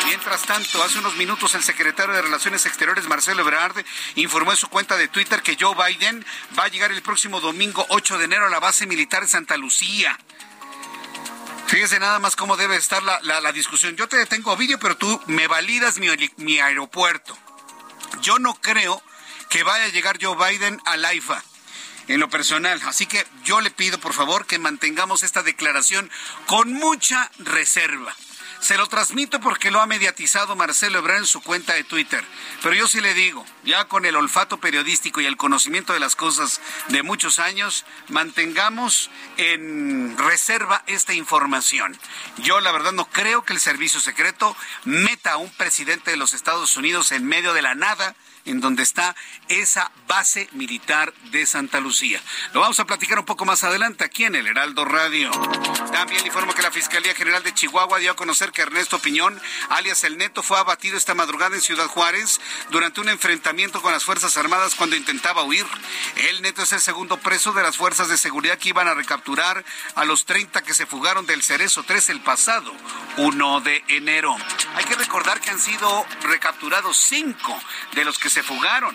Mientras 0.06 0.42
tanto, 0.42 0.82
hace 0.82 0.98
unos 0.98 1.14
minutos 1.16 1.54
el 1.54 1.62
secretario 1.62 2.14
de 2.14 2.22
Relaciones 2.22 2.66
Exteriores, 2.66 3.06
Marcelo 3.06 3.42
Ebrard, 3.42 3.84
informó 4.16 4.50
en 4.50 4.56
su 4.56 4.68
cuenta 4.68 4.96
de 4.96 5.06
Twitter 5.06 5.40
que 5.40 5.56
Joe 5.58 5.76
Biden 5.76 6.26
va 6.58 6.64
a 6.64 6.68
llegar 6.68 6.90
el 6.90 7.02
próximo 7.02 7.40
domingo 7.40 7.86
8 7.90 8.18
de 8.18 8.24
enero 8.24 8.46
a 8.46 8.50
la 8.50 8.58
base 8.58 8.86
militar 8.86 9.22
de 9.22 9.28
Santa 9.28 9.56
Lucía. 9.56 10.18
Fíjese 11.68 12.00
nada 12.00 12.18
más 12.18 12.34
cómo 12.34 12.56
debe 12.56 12.76
estar 12.76 13.02
la, 13.02 13.52
discusión. 13.52 13.94
Yo 13.94 14.08
te 14.08 14.16
detengo 14.16 14.56
vídeo, 14.56 14.78
pero 14.78 14.96
tú 14.96 15.20
me 15.26 15.46
validas 15.48 15.98
mi, 15.98 16.08
mi 16.38 16.58
aeropuerto. 16.58 17.37
Yo 18.22 18.38
no 18.38 18.54
creo 18.54 19.02
que 19.50 19.62
vaya 19.64 19.84
a 19.84 19.88
llegar 19.88 20.18
Joe 20.20 20.34
Biden 20.34 20.80
al 20.87 21.04
AIFA 21.04 21.44
en 22.08 22.20
lo 22.20 22.30
personal. 22.30 22.80
Así 22.87 23.04
que 23.04 23.26
yo 23.44 23.60
le 23.60 23.70
pido, 23.70 23.98
por 23.98 24.14
favor, 24.14 24.46
que 24.46 24.58
mantengamos 24.58 25.22
esta 25.22 25.42
declaración 25.42 26.10
con 26.46 26.72
mucha 26.72 27.30
reserva. 27.38 28.16
Se 28.60 28.76
lo 28.76 28.86
transmito 28.86 29.40
porque 29.40 29.70
lo 29.70 29.80
ha 29.80 29.86
mediatizado 29.86 30.56
Marcelo 30.56 30.98
Ebrard 30.98 31.18
en 31.18 31.26
su 31.26 31.40
cuenta 31.40 31.74
de 31.74 31.84
Twitter. 31.84 32.24
Pero 32.62 32.74
yo 32.74 32.86
sí 32.86 33.00
le 33.00 33.14
digo, 33.14 33.46
ya 33.64 33.86
con 33.86 34.04
el 34.04 34.16
olfato 34.16 34.58
periodístico 34.58 35.20
y 35.20 35.26
el 35.26 35.36
conocimiento 35.36 35.92
de 35.92 36.00
las 36.00 36.16
cosas 36.16 36.60
de 36.88 37.02
muchos 37.02 37.38
años, 37.38 37.84
mantengamos 38.08 39.10
en 39.36 40.16
reserva 40.18 40.82
esta 40.86 41.14
información. 41.14 41.96
Yo 42.38 42.60
la 42.60 42.72
verdad 42.72 42.92
no 42.92 43.06
creo 43.06 43.44
que 43.44 43.52
el 43.52 43.60
servicio 43.60 44.00
secreto 44.00 44.56
meta 44.84 45.32
a 45.32 45.36
un 45.36 45.50
presidente 45.50 46.10
de 46.10 46.16
los 46.16 46.34
Estados 46.34 46.76
Unidos 46.76 47.12
en 47.12 47.24
medio 47.24 47.54
de 47.54 47.62
la 47.62 47.74
nada 47.74 48.16
en 48.48 48.60
donde 48.60 48.82
está 48.82 49.14
esa 49.48 49.90
base 50.06 50.48
militar 50.52 51.12
de 51.30 51.46
Santa 51.46 51.80
Lucía. 51.80 52.20
Lo 52.52 52.60
vamos 52.60 52.80
a 52.80 52.86
platicar 52.86 53.18
un 53.18 53.24
poco 53.24 53.44
más 53.44 53.64
adelante 53.64 54.04
aquí 54.04 54.24
en 54.24 54.34
el 54.34 54.46
Heraldo 54.46 54.84
Radio. 54.84 55.30
También 55.92 56.26
informo 56.26 56.54
que 56.54 56.62
la 56.62 56.70
Fiscalía 56.70 57.14
General 57.14 57.42
de 57.42 57.54
Chihuahua 57.54 57.98
dio 57.98 58.12
a 58.12 58.16
conocer 58.16 58.52
que 58.52 58.62
Ernesto 58.62 58.98
Piñón, 58.98 59.40
alias 59.68 60.04
El 60.04 60.18
Neto, 60.18 60.42
fue 60.42 60.58
abatido 60.58 60.96
esta 60.96 61.14
madrugada 61.14 61.56
en 61.56 61.62
Ciudad 61.62 61.86
Juárez 61.86 62.40
durante 62.70 63.00
un 63.00 63.08
enfrentamiento 63.08 63.82
con 63.82 63.92
las 63.92 64.04
Fuerzas 64.04 64.36
Armadas 64.36 64.74
cuando 64.74 64.96
intentaba 64.96 65.44
huir. 65.44 65.66
El 66.16 66.42
Neto 66.42 66.62
es 66.62 66.72
el 66.72 66.80
segundo 66.80 67.18
preso 67.18 67.52
de 67.52 67.62
las 67.62 67.76
fuerzas 67.76 68.08
de 68.08 68.16
seguridad 68.16 68.58
que 68.58 68.70
iban 68.70 68.88
a 68.88 68.94
recapturar 68.94 69.64
a 69.94 70.04
los 70.04 70.24
30 70.24 70.62
que 70.62 70.74
se 70.74 70.86
fugaron 70.86 71.26
del 71.26 71.42
Cerezo 71.42 71.82
3 71.82 72.10
el 72.10 72.20
pasado 72.20 72.72
1 73.16 73.60
de 73.60 73.84
enero. 73.88 74.36
Hay 74.74 74.84
que 74.84 74.94
recordar 74.94 75.40
que 75.40 75.50
han 75.50 75.58
sido 75.58 76.06
recapturados 76.22 76.96
cinco 76.96 77.58
de 77.94 78.04
los 78.04 78.18
que 78.18 78.30
se 78.30 78.38
fugaron 78.42 78.95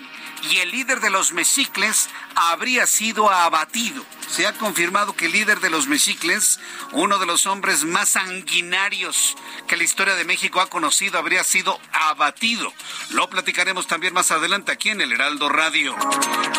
y 0.50 0.58
el 0.58 0.72
líder 0.72 1.00
de 1.00 1.10
los 1.10 1.32
mexicles 1.32 2.10
habría 2.36 2.88
sido 2.88 3.30
abatido. 3.30 4.06
Se 4.30 4.48
ha 4.48 4.54
confirmado 4.54 5.16
que 5.16 5.28
el 5.28 5.32
líder 5.32 5.60
de 5.60 5.70
los 5.70 5.88
mexicles, 5.88 6.60
uno 6.92 7.20
de 7.20 7.26
los 7.26 7.46
hombres 7.46 7.84
más 7.84 8.10
sanguinarios 8.10 9.36
que 9.68 9.78
la 9.78 9.84
historia 9.84 10.16
de 10.16 10.26
México 10.26 10.60
ha 10.60 10.70
conocido, 10.70 11.20
habría 11.20 11.44
sido 11.44 11.80
abatido. 11.92 12.74
Lo 13.12 13.30
platicaremos 13.30 13.88
también 13.88 14.14
más 14.14 14.32
adelante 14.32 14.72
aquí 14.72 14.90
en 14.90 15.02
el 15.02 15.12
Heraldo 15.12 15.50
Radio. 15.50 15.96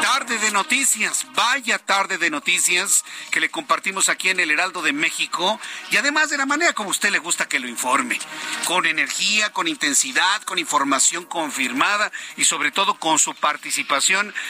Tarde 0.01 0.39
de 0.39 0.53
noticias, 0.53 1.27
vaya 1.35 1.79
tarde 1.79 2.19
de 2.19 2.31
noticias 2.31 3.05
que 3.31 3.41
le 3.41 3.51
compartimos 3.51 4.09
aquí 4.09 4.29
en 4.29 4.41
el 4.41 4.51
Heraldo 4.51 4.83
de 4.83 4.93
México 4.93 5.59
y 5.91 5.97
además 5.97 6.31
de 6.31 6.39
la 6.39 6.47
manera 6.47 6.75
como 6.75 6.91
usted 6.91 7.11
le 7.11 7.19
gusta 7.19 7.49
que 7.49 7.59
lo 7.59 7.69
informe, 7.69 8.19
con 8.67 8.87
energía, 8.87 9.53
con 9.53 9.67
intensidad, 9.67 10.43
con 10.43 10.59
información 10.59 11.25
confirmada 11.25 12.13
y 12.37 12.45
sobre 12.45 12.71
todo 12.71 12.95
con 12.95 13.19
su 13.19 13.35
participación 13.35 13.74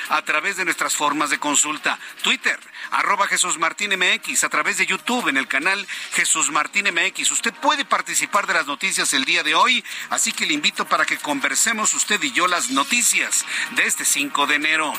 a 0.09 0.23
través 0.23 0.57
de 0.57 0.65
nuestras 0.65 0.95
formas 0.97 1.31
de 1.31 1.39
consulta. 1.39 1.99
Twitter, 2.23 2.59
arroba 2.91 3.27
Jesús 3.27 3.59
Martín 3.59 3.93
MX, 3.99 4.45
a 4.45 4.49
través 4.49 4.77
de 4.77 4.87
YouTube 4.87 5.29
en 5.29 5.37
el 5.37 5.49
canal 5.49 5.87
Jesús 6.13 6.51
Martín 6.51 6.87
MX. 6.93 7.31
Usted 7.31 7.53
puede 7.55 7.85
participar 7.85 8.47
de 8.47 8.55
las 8.55 8.67
noticias 8.67 9.13
el 9.13 9.25
día 9.25 9.43
de 9.43 9.55
hoy, 9.55 9.85
así 10.11 10.33
que 10.33 10.47
le 10.47 10.55
invito 10.55 10.85
para 10.87 11.07
que 11.07 11.17
conversemos 11.17 11.95
usted 11.95 12.23
y 12.23 12.33
yo 12.33 12.47
las 12.47 12.71
noticias 12.71 13.45
de 13.73 13.87
este 13.87 14.05
5 14.05 14.47
de 14.47 14.57
enero. 14.57 14.93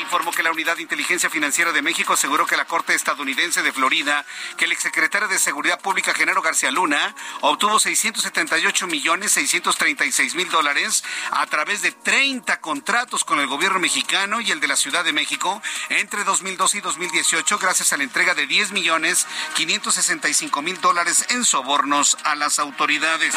informó 0.00 0.30
que 0.30 0.42
la 0.42 0.52
Unidad 0.52 0.76
de 0.76 0.82
Inteligencia 0.82 1.28
Financiera 1.28 1.72
de 1.72 1.82
México 1.82 2.12
aseguró 2.12 2.46
que 2.46 2.56
la 2.56 2.66
Corte 2.66 2.94
estadounidense 2.94 3.62
de 3.62 3.72
Florida, 3.72 4.24
que 4.56 4.66
el 4.66 4.72
exsecretario 4.72 5.28
de 5.28 5.38
Seguridad 5.38 5.80
Pública, 5.80 6.14
Genaro 6.14 6.42
García 6.42 6.70
Luna, 6.70 7.14
obtuvo 7.40 7.80
678 7.80 8.86
millones 8.86 9.32
636 9.32 10.34
mil 10.34 10.48
dólares 10.50 11.02
a 11.30 11.46
través 11.46 11.82
de 11.82 11.92
30 11.92 12.60
contratos 12.60 13.24
con 13.24 13.40
el 13.40 13.46
gobierno 13.46 13.55
mexicano 13.56 14.40
y 14.40 14.50
el 14.50 14.60
de 14.60 14.68
la 14.68 14.76
Ciudad 14.76 15.02
de 15.02 15.12
México 15.12 15.62
entre 15.88 16.24
2012 16.24 16.78
y 16.78 16.80
2018 16.82 17.58
gracias 17.58 17.92
a 17.92 17.96
la 17.96 18.04
entrega 18.04 18.34
de 18.34 18.46
10 18.46 18.72
millones 18.72 19.26
565 19.54 20.62
mil 20.62 20.80
dólares 20.80 21.24
en 21.30 21.44
sobornos 21.44 22.18
a 22.24 22.34
las 22.34 22.58
autoridades. 22.58 23.34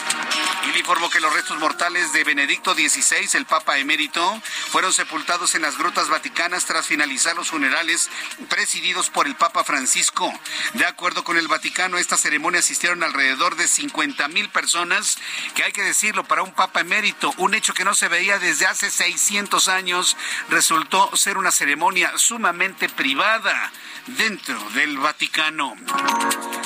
Y 0.67 0.73
le 0.73 0.79
informó 0.79 1.09
que 1.09 1.21
los 1.21 1.33
restos 1.33 1.57
mortales 1.59 2.11
de 2.11 2.25
Benedicto 2.25 2.73
XVI, 2.73 3.29
el 3.33 3.45
Papa 3.45 3.77
emérito, 3.77 4.41
fueron 4.71 4.91
sepultados 4.91 5.55
en 5.55 5.61
las 5.61 5.77
grutas 5.77 6.09
vaticanas 6.09 6.65
tras 6.65 6.85
finalizar 6.85 7.35
los 7.35 7.49
funerales 7.49 8.09
presididos 8.49 9.09
por 9.09 9.25
el 9.25 9.35
Papa 9.35 9.63
Francisco. 9.63 10.31
De 10.73 10.85
acuerdo 10.85 11.23
con 11.23 11.37
el 11.37 11.47
Vaticano, 11.47 11.97
esta 11.97 12.17
ceremonia 12.17 12.59
asistieron 12.59 13.03
alrededor 13.03 13.55
de 13.55 13.67
50 13.67 14.27
mil 14.27 14.49
personas, 14.49 15.17
que 15.55 15.63
hay 15.63 15.71
que 15.71 15.83
decirlo, 15.83 16.25
para 16.25 16.43
un 16.43 16.51
Papa 16.51 16.81
emérito, 16.81 17.33
un 17.37 17.53
hecho 17.53 17.73
que 17.73 17.85
no 17.85 17.95
se 17.95 18.09
veía 18.09 18.37
desde 18.37 18.67
hace 18.67 18.91
600 18.91 19.69
años, 19.69 20.08
resultó 20.49 21.15
ser 21.15 21.37
una 21.37 21.51
ceremonia 21.51 22.17
sumamente 22.17 22.89
privada 22.89 23.71
dentro 24.07 24.57
del 24.71 24.97
Vaticano. 24.97 25.75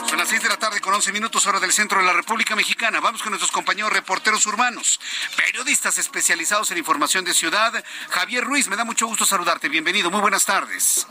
Son 0.08 0.18
las 0.18 0.30
6 0.30 0.44
de 0.44 0.50
la 0.50 0.58
tarde 0.58 0.80
con 0.80 0.94
11 0.94 1.12
minutos 1.12 1.46
hora 1.48 1.60
del 1.60 1.72
centro 1.72 2.00
de 2.00 2.06
la 2.06 2.14
República 2.14 2.56
Mexicana. 2.56 3.00
Vamos 3.00 3.22
con 3.22 3.32
nuestros 3.32 3.52
compañeros 3.52 3.92
reporteros 3.92 4.46
urbanos, 4.46 5.00
periodistas 5.36 5.98
especializados 5.98 6.72
en 6.72 6.78
información 6.78 7.26
de 7.26 7.34
ciudad. 7.34 7.84
Javier 8.10 8.44
Ruiz, 8.44 8.68
me 8.68 8.76
da 8.76 8.86
mucho 8.86 9.08
gusto 9.08 9.26
saludarte. 9.26 9.70
Bienvenido, 9.70 10.12
muy 10.12 10.22
buenas 10.22 10.46
tardes. 10.46 11.08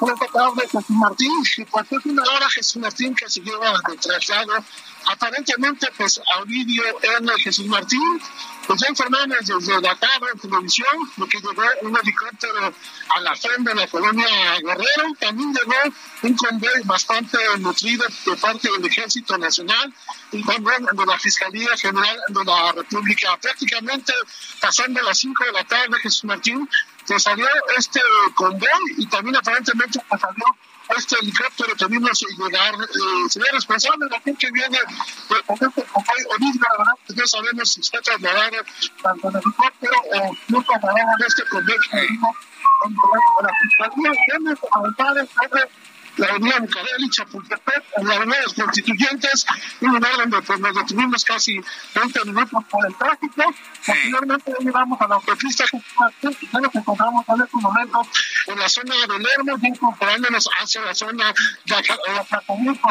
Buenas 0.00 0.30
tardes, 0.32 0.70
Jesús 0.70 0.90
Martín. 0.90 1.32
Pues 1.70 1.92
es 1.92 2.06
una 2.06 2.22
hora, 2.22 2.48
Jesús 2.50 2.76
Martín, 2.76 3.14
que 3.14 3.28
se 3.28 3.40
lleva 3.40 3.72
de 3.88 3.96
traslado. 3.96 4.52
Aparentemente, 5.06 5.88
pues, 5.96 6.20
a 6.34 6.42
Ovidio 6.42 6.82
en 7.02 7.28
Jesús 7.38 7.66
Martín 7.66 8.20
pues 8.66 8.80
ya 8.80 8.88
informaron 8.88 9.28
desde 9.28 9.80
la 9.80 9.94
tarde 9.96 10.26
en 10.32 10.38
televisión 10.38 10.88
de 11.16 11.28
que 11.28 11.38
llegó 11.38 11.62
un 11.82 11.96
helicóptero 11.96 12.74
a 13.14 13.20
la 13.20 13.34
frente 13.36 13.70
de 13.70 13.74
la 13.74 13.86
colonia 13.88 14.26
Guerrero. 14.60 15.14
También 15.20 15.52
llegó 15.52 15.74
un 16.22 16.36
convoy 16.36 16.82
bastante 16.84 17.38
nutrido 17.58 18.04
de 18.26 18.36
parte 18.36 18.68
del 18.70 18.86
Ejército 18.86 19.36
Nacional 19.38 19.92
y 20.32 20.42
también 20.44 20.86
de 20.92 21.06
la 21.06 21.18
Fiscalía 21.18 21.76
General 21.76 22.18
de 22.28 22.44
la 22.44 22.72
República. 22.72 23.36
Prácticamente 23.40 24.12
pasando 24.60 25.02
las 25.02 25.18
5 25.18 25.44
de 25.44 25.52
la 25.52 25.64
tarde, 25.64 25.98
Jesús 26.02 26.24
Martín, 26.24 26.68
se 27.04 27.18
salió 27.18 27.46
este 27.76 28.00
convoy 28.34 28.68
y 28.96 29.06
también 29.06 29.36
aparentemente 29.36 30.00
salió 30.08 30.44
este 30.96 31.16
helicóptero 31.20 31.74
que 31.76 31.86
vimos 31.86 32.20
llegar, 32.38 32.74
eh, 32.74 33.28
sería 33.28 33.52
responsable 33.52 34.06
de 34.08 34.16
aquel 34.16 34.36
que 34.36 34.50
viene 34.50 34.78
de 34.78 35.36
este 35.46 35.66
Origen, 36.26 36.60
la 36.60 36.78
verdad, 36.78 36.92
que 37.06 37.14
no 37.14 37.26
sabemos 37.26 37.72
si 37.72 37.80
está 37.80 38.00
trasladado 38.00 38.56
tanto 39.02 39.28
en 39.28 39.36
helicóptero 39.36 39.96
o 40.12 40.36
no 40.48 40.62
trasladado 40.62 41.16
de 41.18 41.26
este 41.26 41.42
vimos 41.44 42.34
en 42.84 42.96
la 43.42 43.52
Fiscalía. 43.62 44.10
Déjenme 44.26 44.56
comentar 44.56 45.14
sobre 45.26 45.70
la 46.16 46.28
avenida 46.28 46.58
Bucareli, 46.60 47.10
Chapultepec, 47.10 47.84
en 47.96 48.08
la 48.08 48.14
avenida 48.16 48.36
de 48.36 48.42
los 48.44 48.54
Constituyentes, 48.54 49.46
un 49.80 49.94
lugar 49.94 50.16
donde 50.16 50.42
pues, 50.42 50.60
nos 50.60 50.74
detuvimos 50.74 51.24
casi 51.24 51.60
20 51.94 52.24
minutos 52.26 52.64
por 52.70 52.86
el 52.86 52.94
tráfico. 52.96 53.42
Posteriormente 53.86 54.52
llegamos 54.60 55.00
a 55.00 55.08
la 55.08 55.14
autopista 55.16 55.64
ya 56.52 56.60
nos 56.60 56.74
encontramos 56.74 57.24
en 57.28 57.40
este 57.42 57.56
momento 57.56 58.02
en 58.46 58.58
la 58.58 58.68
zona 58.68 58.94
de 58.94 59.18
Lermo, 59.18 59.58
ya 59.60 59.68
incorporándonos 59.68 60.48
hacia 60.60 60.82
la 60.82 60.94
zona 60.94 61.34
de 61.64 61.74
Acapulco, 61.74 62.88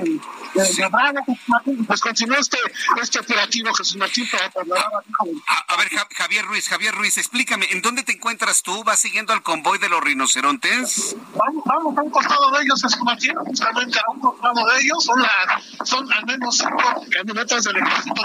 de, 0.00 0.20
de, 0.54 0.72
de 0.74 0.88
Bravo, 0.88 1.24
pues 1.86 2.00
continúa 2.00 2.38
este, 2.38 2.58
este 3.00 3.20
operativo, 3.20 3.72
Jesús 3.74 3.96
Martín, 3.96 4.28
para 4.30 4.50
trasladar 4.50 4.84
a, 5.46 5.74
a 5.74 5.76
ver, 5.76 5.88
Javier 6.16 6.44
Ruiz, 6.44 6.68
Javier 6.68 6.94
Ruiz, 6.94 7.16
explícame, 7.18 7.66
¿en 7.70 7.82
dónde 7.82 8.02
te 8.02 8.12
encuentras 8.12 8.62
tú? 8.62 8.84
¿Vas 8.84 9.00
siguiendo 9.00 9.32
al 9.32 9.42
convoy 9.42 9.78
de 9.78 9.88
los 9.88 10.02
rinocerontes? 10.02 11.16
Vamos, 11.34 11.64
vamos 11.64 11.98
a 11.98 12.02
un 12.02 12.10
costado 12.10 12.50
de 12.50 12.65
ellos, 12.74 13.04
Martín, 13.04 13.34
justamente 13.36 13.98
a 13.98 14.10
un 14.10 14.20
de 14.66 14.80
ellos, 14.80 15.04
son, 15.04 15.20
la, 15.20 15.62
son 15.84 16.12
al 16.12 16.26
menos 16.26 16.58
cinco 16.58 17.04
camionetas 17.10 17.64
del 17.64 17.76
ejército 17.76 18.22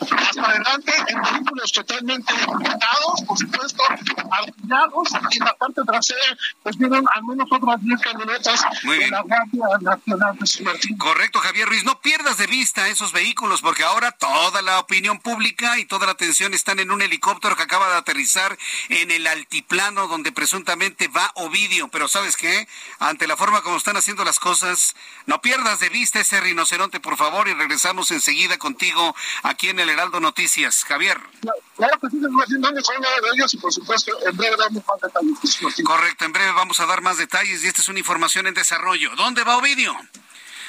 hasta 0.00 0.42
adelante 0.42 0.92
en 1.08 1.22
vehículos 1.22 1.72
totalmente 1.72 2.32
blindados, 2.32 3.22
por 3.26 3.38
supuesto, 3.38 3.82
alquilados, 4.30 5.08
y 5.30 5.38
en 5.38 5.44
la 5.44 5.54
parte 5.54 5.82
trasera 5.86 6.36
pues 6.62 6.76
vienen 6.76 7.04
al 7.14 7.24
menos 7.24 7.48
otras 7.50 7.82
10 7.82 8.00
camionetas 8.00 8.64
de 8.82 9.10
la 9.10 9.22
Guardia 9.22 9.66
Nacional 9.80 10.38
de 10.38 10.46
San 10.46 10.64
Martín. 10.64 10.98
Correcto, 10.98 11.40
Javier 11.40 11.68
Ruiz, 11.68 11.84
no 11.84 12.00
pierdas 12.00 12.38
de 12.38 12.46
vista 12.46 12.88
esos 12.88 13.12
vehículos 13.12 13.62
porque 13.62 13.84
ahora 13.84 14.12
toda 14.12 14.62
la 14.62 14.78
opinión 14.78 15.18
pública 15.18 15.78
y 15.78 15.84
toda 15.84 16.06
la 16.06 16.12
atención 16.12 16.54
están 16.54 16.78
en 16.78 16.90
un 16.90 17.02
helicóptero 17.02 17.56
que 17.56 17.62
acaba 17.62 17.88
de 17.88 17.96
aterrizar 17.96 18.56
en 18.88 19.10
el 19.10 19.26
altiplano 19.26 20.06
donde 20.08 20.32
presuntamente 20.32 21.08
va 21.08 21.32
Ovidio, 21.34 21.88
pero 21.88 22.08
¿sabes 22.08 22.36
qué? 22.36 22.68
Ante 22.98 23.26
la 23.26 23.36
forma 23.36 23.62
como 23.62 23.76
están 23.76 23.96
haciendo 23.96 24.24
las 24.24 24.38
cosas, 24.38 24.94
no 25.26 25.40
pierdas 25.40 25.80
de 25.80 25.88
vista 25.88 26.20
ese 26.20 26.40
rinoceronte, 26.40 27.00
por 27.00 27.16
favor, 27.16 27.48
y 27.48 27.54
regresamos 27.54 28.10
enseguida 28.10 28.58
contigo 28.58 29.14
aquí 29.42 29.68
en 29.68 29.80
el 29.80 29.85
Heraldo 29.90 30.20
Noticias. 30.20 30.84
Javier. 30.84 31.18
Claro 31.76 31.98
que 32.00 32.10
sí, 32.10 32.18
de 32.18 32.28
ellos 33.34 33.54
y 33.54 33.56
por 33.58 33.72
supuesto 33.72 34.12
en 34.26 34.36
breve 34.36 34.56
damos 34.56 34.84
más 34.86 35.00
detalles. 35.00 35.84
Correcto, 35.84 36.24
en 36.24 36.32
breve 36.32 36.52
vamos 36.52 36.80
a 36.80 36.86
dar 36.86 37.02
más 37.02 37.18
detalles 37.18 37.62
y 37.62 37.68
esta 37.68 37.82
es 37.82 37.88
una 37.88 37.98
información 37.98 38.46
en 38.46 38.54
desarrollo. 38.54 39.14
¿Dónde 39.16 39.44
va 39.44 39.56
Ovidio? 39.56 39.94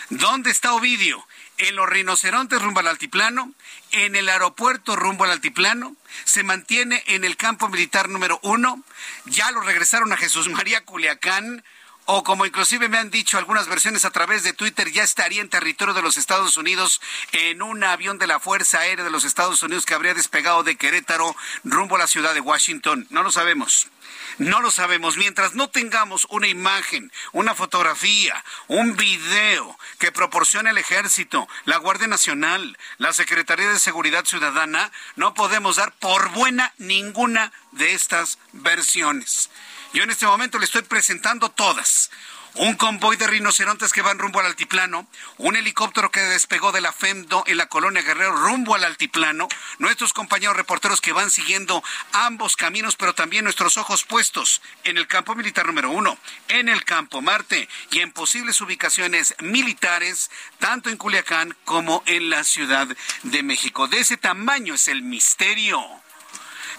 ¿Dónde 0.09 0.51
está 0.51 0.73
Ovidio? 0.73 1.25
En 1.57 1.75
los 1.75 1.89
rinocerontes 1.89 2.61
rumbo 2.61 2.81
al 2.81 2.87
altiplano, 2.87 3.51
en 3.91 4.15
el 4.15 4.29
aeropuerto 4.29 4.95
rumbo 4.95 5.23
al 5.23 5.31
altiplano, 5.31 5.95
se 6.23 6.43
mantiene 6.43 7.03
en 7.07 7.23
el 7.23 7.35
campo 7.35 7.67
militar 7.67 8.09
número 8.09 8.39
uno, 8.43 8.83
ya 9.25 9.51
lo 9.51 9.61
regresaron 9.61 10.13
a 10.13 10.17
Jesús 10.17 10.49
María 10.49 10.85
Culiacán, 10.85 11.63
o 12.09 12.23
como 12.23 12.45
inclusive 12.45 12.87
me 12.87 12.97
han 12.97 13.09
dicho 13.09 13.37
algunas 13.37 13.67
versiones 13.67 14.05
a 14.05 14.11
través 14.11 14.43
de 14.43 14.53
Twitter, 14.53 14.89
ya 14.91 15.03
estaría 15.03 15.41
en 15.41 15.49
territorio 15.49 15.93
de 15.93 16.01
los 16.01 16.15
Estados 16.15 16.55
Unidos 16.55 17.01
en 17.33 17.61
un 17.61 17.83
avión 17.83 18.17
de 18.17 18.27
la 18.27 18.39
Fuerza 18.39 18.79
Aérea 18.79 19.03
de 19.03 19.11
los 19.11 19.25
Estados 19.25 19.61
Unidos 19.61 19.85
que 19.85 19.93
habría 19.93 20.13
despegado 20.13 20.63
de 20.63 20.77
Querétaro 20.77 21.35
rumbo 21.65 21.97
a 21.97 21.99
la 21.99 22.07
ciudad 22.07 22.33
de 22.33 22.39
Washington. 22.39 23.07
No 23.09 23.23
lo 23.23 23.31
sabemos. 23.31 23.89
No 24.37 24.61
lo 24.61 24.71
sabemos. 24.71 25.17
Mientras 25.17 25.53
no 25.53 25.69
tengamos 25.69 26.27
una 26.29 26.47
imagen, 26.47 27.11
una 27.33 27.55
fotografía, 27.55 28.41
un 28.67 28.95
video 28.95 29.77
que 29.99 30.13
proporcione 30.13 30.69
el 30.69 30.77
Ejército, 30.77 31.45
la 31.65 31.75
Guardia 31.75 32.07
Nacional, 32.07 32.77
la 32.99 33.11
Secretaría 33.11 33.67
de 33.67 33.79
Seguridad 33.79 34.23
Ciudadana, 34.23 34.93
no 35.17 35.33
podemos 35.33 35.75
dar 35.75 35.91
por 35.93 36.29
buena 36.29 36.73
ninguna 36.77 37.51
de 37.71 37.93
estas 37.93 38.39
versiones. 38.53 39.49
Yo 39.93 40.03
en 40.03 40.09
este 40.09 40.25
momento 40.25 40.59
le 40.59 40.65
estoy 40.65 40.83
presentando 40.83 41.49
todas 41.49 42.09
un 42.57 42.73
convoy 42.75 43.17
de 43.17 43.27
rinocerontes 43.27 43.93
que 43.93 44.01
van 44.01 44.17
rumbo 44.17 44.39
al 44.39 44.47
altiplano, 44.47 45.07
un 45.37 45.55
helicóptero 45.55 46.09
que 46.09 46.21
despegó 46.21 46.71
de 46.71 46.81
la 46.81 46.91
FEMDO 46.91 47.43
en 47.45 47.57
la 47.57 47.67
colonia 47.67 48.01
Guerrero 48.01 48.35
rumbo 48.35 48.73
al 48.73 48.83
altiplano, 48.83 49.47
nuestros 49.77 50.11
compañeros 50.11 50.57
reporteros 50.57 50.99
que 50.99 51.11
van 51.11 51.29
siguiendo 51.29 51.83
ambos 52.13 52.55
caminos, 52.55 52.95
pero 52.95 53.13
también 53.13 53.43
nuestros 53.43 53.77
ojos 53.77 54.05
puestos 54.05 54.61
en 54.85 54.97
el 54.97 55.07
campo 55.07 55.35
militar 55.35 55.67
número 55.67 55.91
uno, 55.91 56.17
en 56.47 56.67
el 56.67 56.83
campo 56.83 57.21
Marte 57.21 57.69
y 57.91 57.99
en 57.99 58.11
posibles 58.11 58.59
ubicaciones 58.61 59.35
militares, 59.39 60.31
tanto 60.57 60.89
en 60.89 60.97
Culiacán 60.97 61.55
como 61.63 62.01
en 62.07 62.31
la 62.31 62.43
Ciudad 62.43 62.87
de 63.21 63.43
México. 63.43 63.87
De 63.87 63.99
ese 63.99 64.17
tamaño 64.17 64.73
es 64.73 64.87
el 64.87 65.03
misterio. 65.03 65.79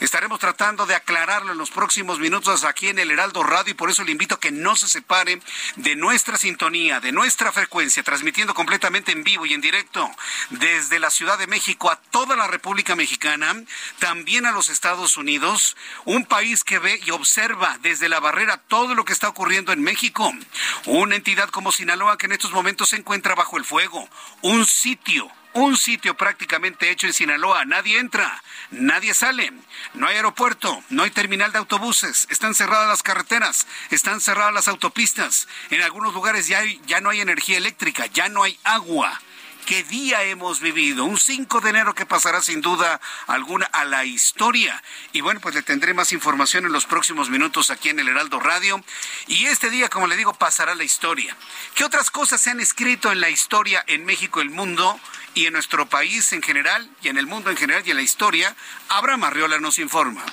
Estaremos 0.00 0.38
tratando 0.38 0.86
de 0.86 0.94
aclararlo 0.94 1.50
en 1.50 1.58
los 1.58 1.72
próximos 1.72 2.20
minutos 2.20 2.62
aquí 2.62 2.86
en 2.86 3.00
el 3.00 3.10
Heraldo 3.10 3.42
Radio 3.42 3.72
y 3.72 3.74
por 3.74 3.90
eso 3.90 4.04
le 4.04 4.12
invito 4.12 4.36
a 4.36 4.40
que 4.40 4.52
no 4.52 4.76
se 4.76 4.86
separe 4.86 5.40
de 5.74 5.96
nuestra 5.96 6.38
sintonía, 6.38 7.00
de 7.00 7.10
nuestra 7.10 7.50
frecuencia, 7.50 8.04
transmitiendo 8.04 8.54
completamente 8.54 9.10
en 9.10 9.24
vivo 9.24 9.44
y 9.44 9.54
en 9.54 9.60
directo 9.60 10.08
desde 10.50 11.00
la 11.00 11.10
Ciudad 11.10 11.36
de 11.36 11.48
México 11.48 11.90
a 11.90 11.96
toda 11.96 12.36
la 12.36 12.46
República 12.46 12.94
Mexicana, 12.94 13.56
también 13.98 14.46
a 14.46 14.52
los 14.52 14.68
Estados 14.68 15.16
Unidos, 15.16 15.76
un 16.04 16.24
país 16.24 16.62
que 16.62 16.78
ve 16.78 17.00
y 17.04 17.10
observa 17.10 17.76
desde 17.82 18.08
la 18.08 18.20
barrera 18.20 18.58
todo 18.68 18.94
lo 18.94 19.04
que 19.04 19.12
está 19.12 19.28
ocurriendo 19.28 19.72
en 19.72 19.82
México, 19.82 20.32
una 20.86 21.16
entidad 21.16 21.48
como 21.48 21.72
Sinaloa 21.72 22.18
que 22.18 22.26
en 22.26 22.32
estos 22.32 22.52
momentos 22.52 22.90
se 22.90 22.96
encuentra 22.96 23.34
bajo 23.34 23.56
el 23.56 23.64
fuego, 23.64 24.08
un 24.42 24.64
sitio 24.64 25.28
un 25.54 25.76
sitio 25.76 26.16
prácticamente 26.16 26.90
hecho 26.90 27.06
en 27.06 27.12
Sinaloa. 27.12 27.64
Nadie 27.64 27.98
entra, 27.98 28.42
nadie 28.70 29.14
sale, 29.14 29.52
no 29.94 30.06
hay 30.06 30.16
aeropuerto, 30.16 30.82
no 30.90 31.02
hay 31.02 31.10
terminal 31.10 31.52
de 31.52 31.58
autobuses, 31.58 32.26
están 32.30 32.54
cerradas 32.54 32.88
las 32.88 33.02
carreteras, 33.02 33.66
están 33.90 34.20
cerradas 34.20 34.54
las 34.54 34.68
autopistas. 34.68 35.48
En 35.70 35.82
algunos 35.82 36.14
lugares 36.14 36.48
ya, 36.48 36.62
ya 36.86 37.00
no 37.00 37.10
hay 37.10 37.20
energía 37.20 37.58
eléctrica, 37.58 38.06
ya 38.06 38.28
no 38.28 38.42
hay 38.42 38.58
agua 38.64 39.20
qué 39.68 39.84
día 39.84 40.22
hemos 40.24 40.60
vivido. 40.60 41.04
Un 41.04 41.18
5 41.18 41.60
de 41.60 41.68
enero 41.68 41.94
que 41.94 42.06
pasará 42.06 42.40
sin 42.40 42.62
duda 42.62 43.02
alguna 43.26 43.66
a 43.66 43.84
la 43.84 44.06
historia. 44.06 44.82
Y 45.12 45.20
bueno, 45.20 45.40
pues 45.40 45.54
le 45.54 45.62
tendré 45.62 45.92
más 45.92 46.14
información 46.14 46.64
en 46.64 46.72
los 46.72 46.86
próximos 46.86 47.28
minutos 47.28 47.68
aquí 47.68 47.90
en 47.90 47.98
el 47.98 48.08
Heraldo 48.08 48.40
Radio. 48.40 48.82
Y 49.26 49.44
este 49.44 49.68
día, 49.68 49.90
como 49.90 50.06
le 50.06 50.16
digo, 50.16 50.32
pasará 50.32 50.74
la 50.74 50.84
historia. 50.84 51.36
¿Qué 51.74 51.84
otras 51.84 52.10
cosas 52.10 52.40
se 52.40 52.48
han 52.48 52.60
escrito 52.60 53.12
en 53.12 53.20
la 53.20 53.28
historia 53.28 53.84
en 53.86 54.06
México, 54.06 54.40
el 54.40 54.48
mundo 54.48 54.98
y 55.34 55.44
en 55.44 55.52
nuestro 55.52 55.86
país 55.86 56.32
en 56.32 56.40
general 56.40 56.88
y 57.02 57.08
en 57.08 57.18
el 57.18 57.26
mundo 57.26 57.50
en 57.50 57.58
general 57.58 57.82
y 57.84 57.90
en 57.90 57.98
la 57.98 58.02
historia? 58.02 58.56
Abraham 58.88 59.24
Arriola 59.24 59.60
nos 59.60 59.78
informa. 59.78 60.24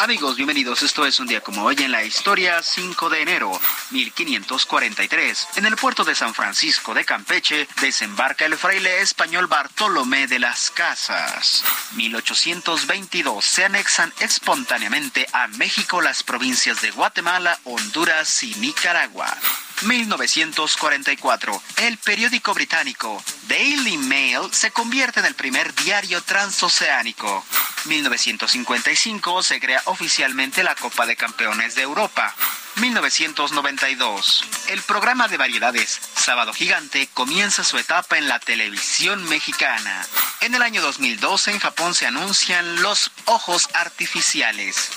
Amigos, 0.00 0.36
bienvenidos. 0.36 0.84
Esto 0.84 1.04
es 1.04 1.18
un 1.18 1.26
día 1.26 1.40
como 1.40 1.64
hoy 1.64 1.74
en 1.80 1.90
la 1.90 2.04
historia, 2.04 2.62
5 2.62 3.10
de 3.10 3.20
enero 3.20 3.50
1543. 3.90 5.48
En 5.56 5.66
el 5.66 5.74
puerto 5.74 6.04
de 6.04 6.14
San 6.14 6.34
Francisco 6.34 6.94
de 6.94 7.04
Campeche 7.04 7.66
desembarca 7.80 8.46
el 8.46 8.56
fraile 8.56 9.00
español 9.00 9.48
Bartolomé 9.48 10.28
de 10.28 10.38
las 10.38 10.70
Casas. 10.70 11.64
1822 11.96 13.44
se 13.44 13.64
anexan 13.64 14.12
espontáneamente 14.20 15.26
a 15.32 15.48
México 15.48 16.00
las 16.00 16.22
provincias 16.22 16.80
de 16.80 16.92
Guatemala, 16.92 17.58
Honduras 17.64 18.44
y 18.44 18.54
Nicaragua. 18.54 19.36
1944, 19.82 21.62
el 21.76 21.98
periódico 21.98 22.52
británico 22.52 23.22
Daily 23.46 23.96
Mail 23.96 24.48
se 24.50 24.72
convierte 24.72 25.20
en 25.20 25.26
el 25.26 25.34
primer 25.34 25.72
diario 25.76 26.20
transoceánico. 26.22 27.44
1955 27.84 29.42
se 29.42 29.60
crea 29.60 29.80
oficialmente 29.84 30.64
la 30.64 30.74
Copa 30.74 31.06
de 31.06 31.14
Campeones 31.16 31.76
de 31.76 31.82
Europa. 31.82 32.34
1992. 32.76 34.44
El 34.68 34.82
programa 34.82 35.28
de 35.28 35.36
variedades 35.36 36.00
Sábado 36.14 36.52
Gigante 36.52 37.08
comienza 37.14 37.62
su 37.62 37.78
etapa 37.78 38.18
en 38.18 38.28
la 38.28 38.40
televisión 38.40 39.24
mexicana. 39.24 40.06
En 40.40 40.54
el 40.54 40.62
año 40.62 40.82
2012 40.82 41.52
en 41.52 41.58
Japón 41.60 41.94
se 41.94 42.06
anuncian 42.06 42.82
los 42.82 43.12
ojos 43.26 43.68
artificiales. 43.74 44.90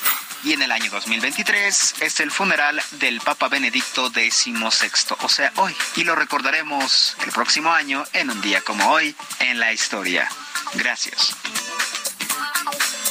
Y 0.43 0.53
en 0.53 0.61
el 0.61 0.71
año 0.71 0.89
2023 0.89 1.95
es 2.01 2.19
el 2.19 2.31
funeral 2.31 2.81
del 2.91 3.21
Papa 3.21 3.47
Benedicto 3.47 4.09
XVI, 4.09 4.55
o 5.19 5.29
sea, 5.29 5.53
hoy. 5.57 5.75
Y 5.95 6.03
lo 6.03 6.15
recordaremos 6.15 7.15
el 7.23 7.31
próximo 7.31 7.71
año 7.71 8.03
en 8.13 8.31
un 8.31 8.41
día 8.41 8.61
como 8.61 8.89
hoy 8.89 9.15
en 9.39 9.59
la 9.59 9.71
historia. 9.71 10.27
Gracias. 10.73 11.35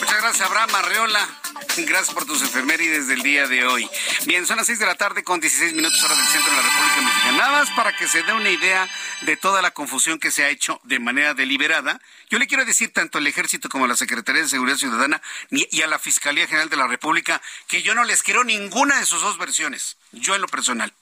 Muchas 0.00 0.20
gracias, 0.22 0.48
Abraham 0.48 0.74
Arreola. 0.74 1.28
Gracias 1.76 2.14
por 2.14 2.24
tus 2.24 2.42
efemérides 2.42 3.06
del 3.06 3.22
día 3.22 3.46
de 3.46 3.66
hoy. 3.66 3.88
Bien, 4.24 4.46
son 4.46 4.56
las 4.56 4.66
6 4.66 4.78
de 4.78 4.86
la 4.86 4.94
tarde 4.94 5.22
con 5.22 5.40
16 5.40 5.74
minutos 5.74 6.02
hora 6.02 6.16
del 6.16 6.26
centro 6.26 6.50
de 6.50 6.56
la 6.56 6.62
República 6.62 7.02
Mexicana. 7.02 7.36
Nada 7.36 7.52
más 7.52 7.70
para 7.70 7.94
que 7.94 8.08
se 8.08 8.22
dé 8.22 8.32
una 8.32 8.50
idea 8.50 8.88
de 9.22 9.36
toda 9.36 9.60
la 9.60 9.72
confusión 9.72 10.18
que 10.18 10.30
se 10.30 10.44
ha 10.44 10.48
hecho 10.48 10.80
de 10.84 10.98
manera 10.98 11.34
deliberada. 11.34 12.00
Yo 12.30 12.38
le 12.38 12.46
quiero 12.46 12.64
decir 12.64 12.92
tanto 12.92 13.18
al 13.18 13.26
Ejército 13.26 13.68
como 13.68 13.84
a 13.84 13.88
la 13.88 13.96
Secretaría 13.96 14.42
de 14.42 14.48
Seguridad 14.48 14.78
Ciudadana 14.78 15.20
y 15.50 15.82
a 15.82 15.86
la 15.86 15.98
Fiscalía 15.98 16.46
General 16.46 16.70
de 16.70 16.76
la 16.76 16.86
República 16.86 17.42
que 17.68 17.82
yo 17.82 17.94
no 17.94 18.04
les 18.04 18.22
quiero 18.22 18.42
ninguna 18.42 18.98
de 18.98 19.06
sus 19.06 19.20
dos 19.20 19.38
versiones. 19.38 19.98
Yo 20.12 20.34
en 20.34 20.40
lo 20.40 20.48
personal. 20.48 20.94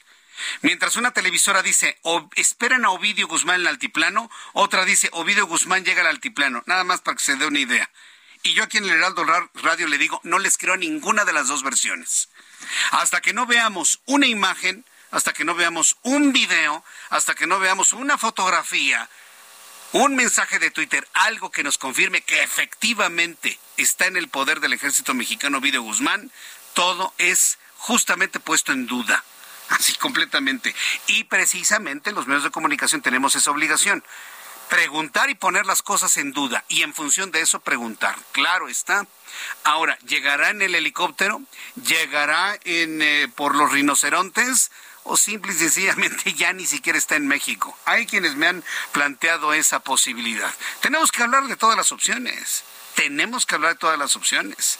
Mientras 0.63 0.97
una 0.97 1.13
televisora 1.13 1.63
dice, 1.63 1.99
esperan 2.37 2.85
a 2.85 2.91
Ovidio 2.91 3.27
Guzmán 3.27 3.57
en 3.57 3.61
el 3.63 3.69
altiplano, 3.69 4.31
otra 4.53 4.85
dice, 4.85 5.09
Ovidio 5.13 5.47
Guzmán 5.47 5.85
llega 5.85 6.03
al 6.03 6.09
altiplano. 6.09 6.63
Nada 6.67 6.85
más 6.85 7.01
para 7.01 7.17
que 7.17 7.25
se 7.25 7.37
dé 7.37 7.47
una 7.47 7.59
idea. 7.59 7.91
Y 8.43 8.55
yo 8.55 8.65
aquí 8.65 8.79
en 8.79 8.85
el 8.85 8.91
Heraldo 8.91 9.25
Radio 9.55 9.89
le 9.89 9.99
digo, 9.99 10.21
no 10.25 10.39
les 10.39 10.59
creo 10.59 10.77
ninguna 10.77 11.25
de 11.25 11.33
las 11.33 11.49
dos 11.49 11.63
versiones. 11.63 12.29
Hasta 12.93 13.21
que 13.21 13.33
no 13.33 13.47
veamos 13.47 14.01
una 14.07 14.27
imagen, 14.27 14.85
hasta 15.11 15.33
que 15.33 15.45
no 15.45 15.55
veamos 15.55 15.97
un 16.03 16.33
video, 16.33 16.85
hasta 17.11 17.35
que 17.35 17.47
no 17.47 17.59
veamos 17.59 17.93
una 17.93 18.19
fotografía, 18.19 19.09
un 19.93 20.17
mensaje 20.17 20.59
de 20.59 20.71
Twitter, 20.71 21.09
algo 21.15 21.51
que 21.51 21.63
nos 21.63 21.79
confirme 21.79 22.21
que 22.21 22.43
efectivamente 22.43 23.59
está 23.77 24.07
en 24.07 24.17
el 24.17 24.29
poder 24.29 24.61
del 24.61 24.75
ejército 24.75 25.15
mexicano 25.15 25.61
Video 25.61 25.83
Guzmán, 25.83 26.31
todo 26.75 27.15
es 27.19 27.59
justamente 27.79 28.41
puesto 28.41 28.73
en 28.73 28.87
duda. 28.87 29.25
Así 29.71 29.95
completamente. 29.95 30.75
Y 31.09 31.25
precisamente 31.25 32.13
los 32.13 32.27
medios 32.27 32.45
de 32.45 32.51
comunicación 32.51 33.03
tenemos 33.03 33.35
esa 33.35 33.51
obligación 33.51 34.03
preguntar 34.69 35.31
y 35.31 35.35
poner 35.35 35.67
las 35.67 35.83
cosas 35.83 36.17
en 36.17 36.33
duda 36.33 36.65
y 36.69 36.83
en 36.83 36.95
función 36.95 37.31
de 37.31 37.41
eso 37.41 37.61
preguntar. 37.61 38.17
Claro 38.33 38.69
está. 38.69 39.07
Ahora, 39.65 39.99
¿llegará 40.07 40.51
en 40.51 40.63
el 40.63 40.75
helicóptero? 40.75 41.43
¿Llegará 41.87 42.59
en, 42.65 43.03
eh, 43.03 43.29
por 43.35 43.55
los 43.55 43.73
rinocerontes? 43.73 44.71
¿O 45.05 45.17
simple 45.17 45.53
y 45.53 45.57
sencillamente 45.57 46.35
ya 46.35 46.53
ni 46.53 46.67
siquiera 46.67 46.99
está 46.99 47.17
en 47.17 47.27
México? 47.27 47.77
Hay 47.85 48.07
quienes 48.07 48.37
me 48.37 48.47
han 48.47 48.65
planteado 48.93 49.53
esa 49.53 49.81
posibilidad. 49.81 50.53
Tenemos 50.81 51.13
que 51.13 51.23
hablar 51.23 51.47
de 51.47 51.57
todas 51.57 51.77
las 51.77 51.93
opciones. 51.93 52.65
Tenemos 52.95 53.47
que 53.47 53.55
hablar 53.55 53.73
de 53.73 53.79
todas 53.79 53.99
las 53.99 54.17
opciones 54.17 54.79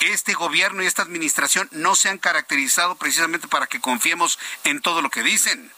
este 0.00 0.34
gobierno 0.34 0.82
y 0.82 0.86
esta 0.86 1.02
administración 1.02 1.68
no 1.70 1.94
se 1.94 2.08
han 2.08 2.18
caracterizado 2.18 2.96
precisamente 2.96 3.48
para 3.48 3.66
que 3.66 3.80
confiemos 3.80 4.38
en 4.64 4.80
todo 4.80 5.02
lo 5.02 5.10
que 5.10 5.22
dicen. 5.22 5.72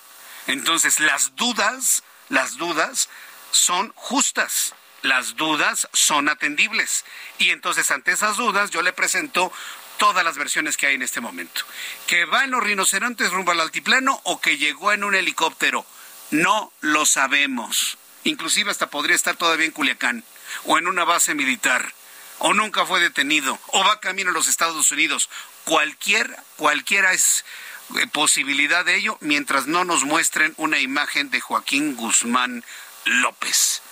Entonces, 0.47 1.01
las 1.01 1.37
dudas, 1.37 2.03
las 2.29 2.57
dudas 2.57 3.09
son 3.55 3.93
justas. 3.95 4.75
Las 5.03 5.37
dudas 5.37 5.89
son 5.93 6.29
atendibles. 6.29 7.05
Y 7.39 7.51
entonces 7.51 7.91
ante 7.91 8.13
esas 8.13 8.37
dudas 8.37 8.71
yo 8.71 8.83
le 8.83 8.93
presento 8.93 9.53
todas 9.99 10.25
las 10.25 10.37
versiones 10.37 10.77
que 10.77 10.87
hay 10.87 10.95
en 10.95 11.03
este 11.03 11.21
momento. 11.21 11.63
Que 12.07 12.25
va 12.25 12.45
en 12.45 12.51
los 12.51 12.63
rinocerontes 12.63 13.31
rumbo 13.31 13.53
al 13.53 13.61
altiplano 13.61 14.21
o 14.25 14.41
que 14.41 14.59
llegó 14.59 14.93
en 14.93 15.05
un 15.05 15.15
helicóptero. 15.15 15.87
No 16.31 16.73
lo 16.81 17.07
sabemos. 17.07 17.99
Inclusive 18.25 18.71
hasta 18.71 18.91
podría 18.91 19.17
estar 19.17 19.37
todavía 19.37 19.67
en 19.67 19.73
Culiacán 19.73 20.25
o 20.65 20.79
en 20.79 20.87
una 20.87 21.05
base 21.05 21.35
militar 21.35 21.93
o 22.39 22.53
nunca 22.55 22.87
fue 22.87 23.01
detenido 23.01 23.59
o 23.69 23.85
va 23.85 24.01
camino 24.01 24.31
a 24.31 24.33
los 24.33 24.49
Estados 24.49 24.91
Unidos. 24.91 25.29
Cualquier, 25.65 26.35
cualquiera 26.57 27.13
es 27.13 27.45
eh, 27.97 28.07
posibilidad 28.07 28.85
de 28.85 28.97
ello 28.97 29.19
mientras 29.21 29.67
no 29.67 29.85
nos 29.85 30.05
muestren 30.05 30.55
una 30.57 30.81
imagen 30.81 31.31
de 31.31 31.41
Joaquín 31.41 31.97
Guzmán 31.97 32.65
López. 33.05 33.83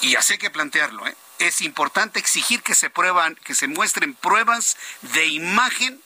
Y 0.00 0.16
así 0.16 0.34
hay 0.34 0.38
que 0.38 0.50
plantearlo, 0.50 1.06
¿eh? 1.06 1.16
Es 1.38 1.62
importante 1.62 2.18
exigir 2.18 2.62
que 2.62 2.74
se 2.74 2.90
prueban, 2.90 3.34
que 3.36 3.54
se 3.54 3.66
muestren 3.66 4.14
pruebas 4.14 4.76
de 5.00 5.26
imagen 5.26 6.02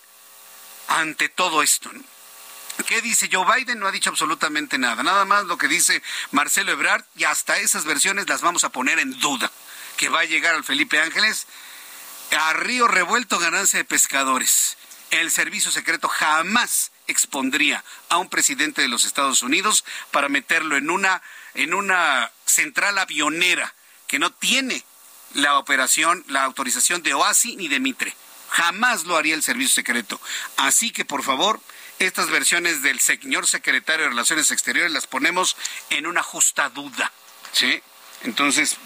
ante 0.88 1.28
todo 1.28 1.62
esto? 1.62 1.90
¿Qué 2.86 3.00
dice 3.00 3.28
Joe 3.32 3.46
Biden? 3.54 3.78
No 3.78 3.86
ha 3.86 3.92
dicho 3.92 4.10
absolutamente 4.10 4.78
nada. 4.78 5.02
Nada 5.02 5.24
más 5.24 5.44
lo 5.44 5.58
que 5.58 5.68
dice 5.68 6.02
Marcelo 6.32 6.72
Ebrard 6.72 7.04
y 7.16 7.24
hasta 7.24 7.58
esas 7.58 7.84
versiones 7.84 8.28
las 8.28 8.40
vamos 8.40 8.64
a 8.64 8.70
poner 8.70 8.98
en 8.98 9.18
duda. 9.20 9.50
Que 9.96 10.08
va 10.08 10.20
a 10.20 10.24
llegar 10.24 10.56
al 10.56 10.64
Felipe 10.64 11.00
Ángeles 11.00 11.46
a 12.36 12.52
río 12.54 12.88
revuelto 12.88 13.38
ganancia 13.38 13.78
de 13.78 13.84
pescadores. 13.84 14.76
El 15.10 15.30
servicio 15.30 15.70
secreto 15.70 16.08
jamás 16.08 16.90
expondría 17.06 17.84
a 18.08 18.16
un 18.16 18.28
presidente 18.28 18.82
de 18.82 18.88
los 18.88 19.04
Estados 19.04 19.42
Unidos 19.42 19.84
para 20.10 20.28
meterlo 20.28 20.76
en 20.76 20.90
una, 20.90 21.22
en 21.54 21.74
una 21.74 22.32
central 22.54 22.98
avionera 22.98 23.74
que 24.06 24.18
no 24.18 24.32
tiene 24.32 24.84
la 25.34 25.58
operación, 25.58 26.24
la 26.28 26.44
autorización 26.44 27.02
de 27.02 27.14
OASI 27.14 27.56
ni 27.56 27.68
de 27.68 27.80
Mitre. 27.80 28.16
Jamás 28.50 29.04
lo 29.04 29.16
haría 29.16 29.34
el 29.34 29.42
servicio 29.42 29.74
secreto. 29.74 30.20
Así 30.56 30.90
que, 30.90 31.04
por 31.04 31.22
favor, 31.24 31.60
estas 31.98 32.30
versiones 32.30 32.82
del 32.82 33.00
señor 33.00 33.46
secretario 33.46 34.04
de 34.04 34.10
Relaciones 34.10 34.50
Exteriores 34.50 34.92
las 34.92 35.06
ponemos 35.06 35.56
en 35.90 36.06
una 36.06 36.22
justa 36.22 36.68
duda. 36.68 37.12
¿Sí? 37.52 37.82
Entonces, 38.22 38.78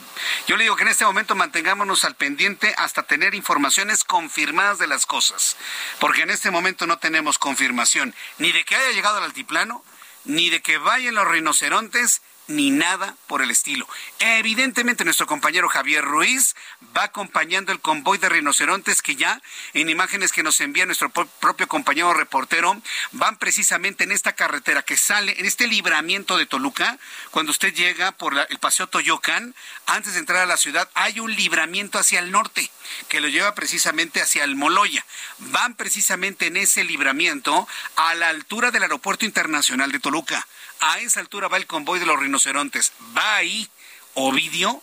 yo 0.49 0.57
le 0.57 0.65
digo 0.65 0.75
que 0.75 0.83
en 0.83 0.89
este 0.89 1.05
momento 1.05 1.37
mantengámonos 1.37 2.05
al 2.05 2.17
pendiente 2.17 2.75
hasta 2.77 3.05
tener 3.05 3.35
informaciones 3.35 4.03
confirmadas 4.03 4.79
de 4.79 4.89
las 4.89 5.07
cosas, 5.07 5.57
porque 6.01 6.23
en 6.23 6.31
este 6.31 6.51
momento 6.51 6.87
no 6.87 6.99
tenemos 6.99 7.39
confirmación 7.39 8.15
ni 8.39 8.51
de 8.51 8.65
que 8.65 8.75
haya 8.75 8.91
llegado 8.91 9.19
al 9.19 9.25
altiplano, 9.25 9.85
ni 10.25 10.51
de 10.51 10.61
que 10.61 10.79
vayan 10.79 11.15
los 11.15 11.29
rinocerontes, 11.29 12.21
ni 12.49 12.71
nada 12.71 13.15
por 13.27 13.43
el 13.43 13.51
estilo. 13.51 13.87
Evidentemente 14.19 15.05
nuestro 15.05 15.27
compañero 15.27 15.69
Javier 15.69 16.05
Ruiz 16.05 16.57
va 16.97 17.05
acompañando 17.05 17.73
el 17.73 17.81
convoy 17.81 18.19
de 18.19 18.29
rinocerontes 18.29 19.03
que 19.03 19.17
ya 19.17 19.41
en 19.75 19.89
imágenes 19.91 20.33
que 20.33 20.43
nos 20.43 20.61
envía 20.61 20.87
nuestro 20.87 21.11
propio 21.11 21.69
compañero 21.69 22.13
reportero 22.15 22.81
van 23.13 23.37
precisamente 23.37 24.05
en 24.05 24.13
esta 24.13 24.33
carretera 24.33 24.83
que 24.83 24.97
sale 24.97 25.39
en 25.39 25.47
este 25.47 25.67
libramiento 25.67 26.39
de 26.39 26.47
Toluca 26.47 26.99
cuando 27.31 27.53
usted 27.53 27.75
llega 27.75 28.13
por 28.13 28.37
el 28.37 28.59
paseo 28.59 28.87
Toyocan 28.87 29.55
antes 29.87 30.15
de 30.15 30.21
entrar 30.21 30.43
a 30.43 30.47
la 30.47 30.57
ciudad 30.57 30.89
hay 30.95 31.21
un 31.21 31.35
libramiento 31.35 31.99
hacia 31.99 32.19
el 32.19 32.31
norte 32.31 32.71
que 33.09 33.21
lo 33.21 33.29
lleva 33.29 33.55
precisamente 33.55 34.23
hacia 34.23 34.45
el 34.45 34.57
Moloya. 34.57 35.05
Van 35.39 35.75
precisamente 35.75 36.47
en 36.47 36.57
ese 36.57 36.85
libramiento 36.85 37.69
a 37.97 38.15
la 38.15 38.29
altura 38.29 38.71
del 38.71 38.83
aeropuerto 38.85 39.27
internacional 39.27 39.93
de 39.93 40.01
Toluca 40.01 40.47
a 40.81 40.99
esa 40.99 41.21
altura 41.21 41.49
va 41.49 41.57
el 41.57 41.67
convoy 41.67 41.99
de 41.99 42.07
los 42.07 42.19
rinocerontes. 42.19 42.93
Va 43.17 43.37
ahí 43.37 43.69
Ovidio. 44.15 44.83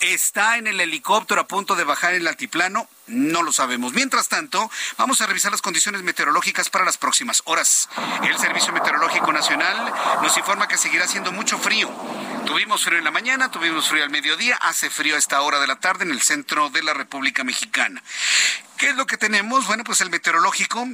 ¿Está 0.00 0.56
en 0.56 0.66
el 0.66 0.80
helicóptero 0.80 1.42
a 1.42 1.46
punto 1.46 1.74
de 1.74 1.84
bajar 1.84 2.14
en 2.14 2.22
el 2.22 2.28
altiplano? 2.28 2.88
No 3.06 3.42
lo 3.42 3.52
sabemos. 3.52 3.92
Mientras 3.92 4.28
tanto, 4.28 4.70
vamos 4.96 5.20
a 5.20 5.26
revisar 5.26 5.52
las 5.52 5.60
condiciones 5.60 6.02
meteorológicas 6.02 6.70
para 6.70 6.86
las 6.86 6.96
próximas 6.96 7.42
horas. 7.44 7.90
El 8.22 8.38
Servicio 8.38 8.72
Meteorológico 8.72 9.30
Nacional 9.30 9.92
nos 10.22 10.38
informa 10.38 10.68
que 10.68 10.78
seguirá 10.78 11.04
haciendo 11.04 11.32
mucho 11.32 11.58
frío. 11.58 11.90
Tuvimos 12.46 12.82
frío 12.82 12.96
en 12.96 13.04
la 13.04 13.10
mañana, 13.10 13.50
tuvimos 13.50 13.88
frío 13.88 14.04
al 14.04 14.10
mediodía, 14.10 14.56
hace 14.56 14.88
frío 14.88 15.16
a 15.16 15.18
esta 15.18 15.42
hora 15.42 15.60
de 15.60 15.66
la 15.66 15.80
tarde 15.80 16.04
en 16.04 16.12
el 16.12 16.22
centro 16.22 16.70
de 16.70 16.82
la 16.82 16.94
República 16.94 17.44
Mexicana. 17.44 18.02
¿Qué 18.78 18.88
es 18.88 18.96
lo 18.96 19.04
que 19.04 19.18
tenemos? 19.18 19.66
Bueno, 19.66 19.84
pues 19.84 20.00
el 20.00 20.08
meteorológico 20.08 20.88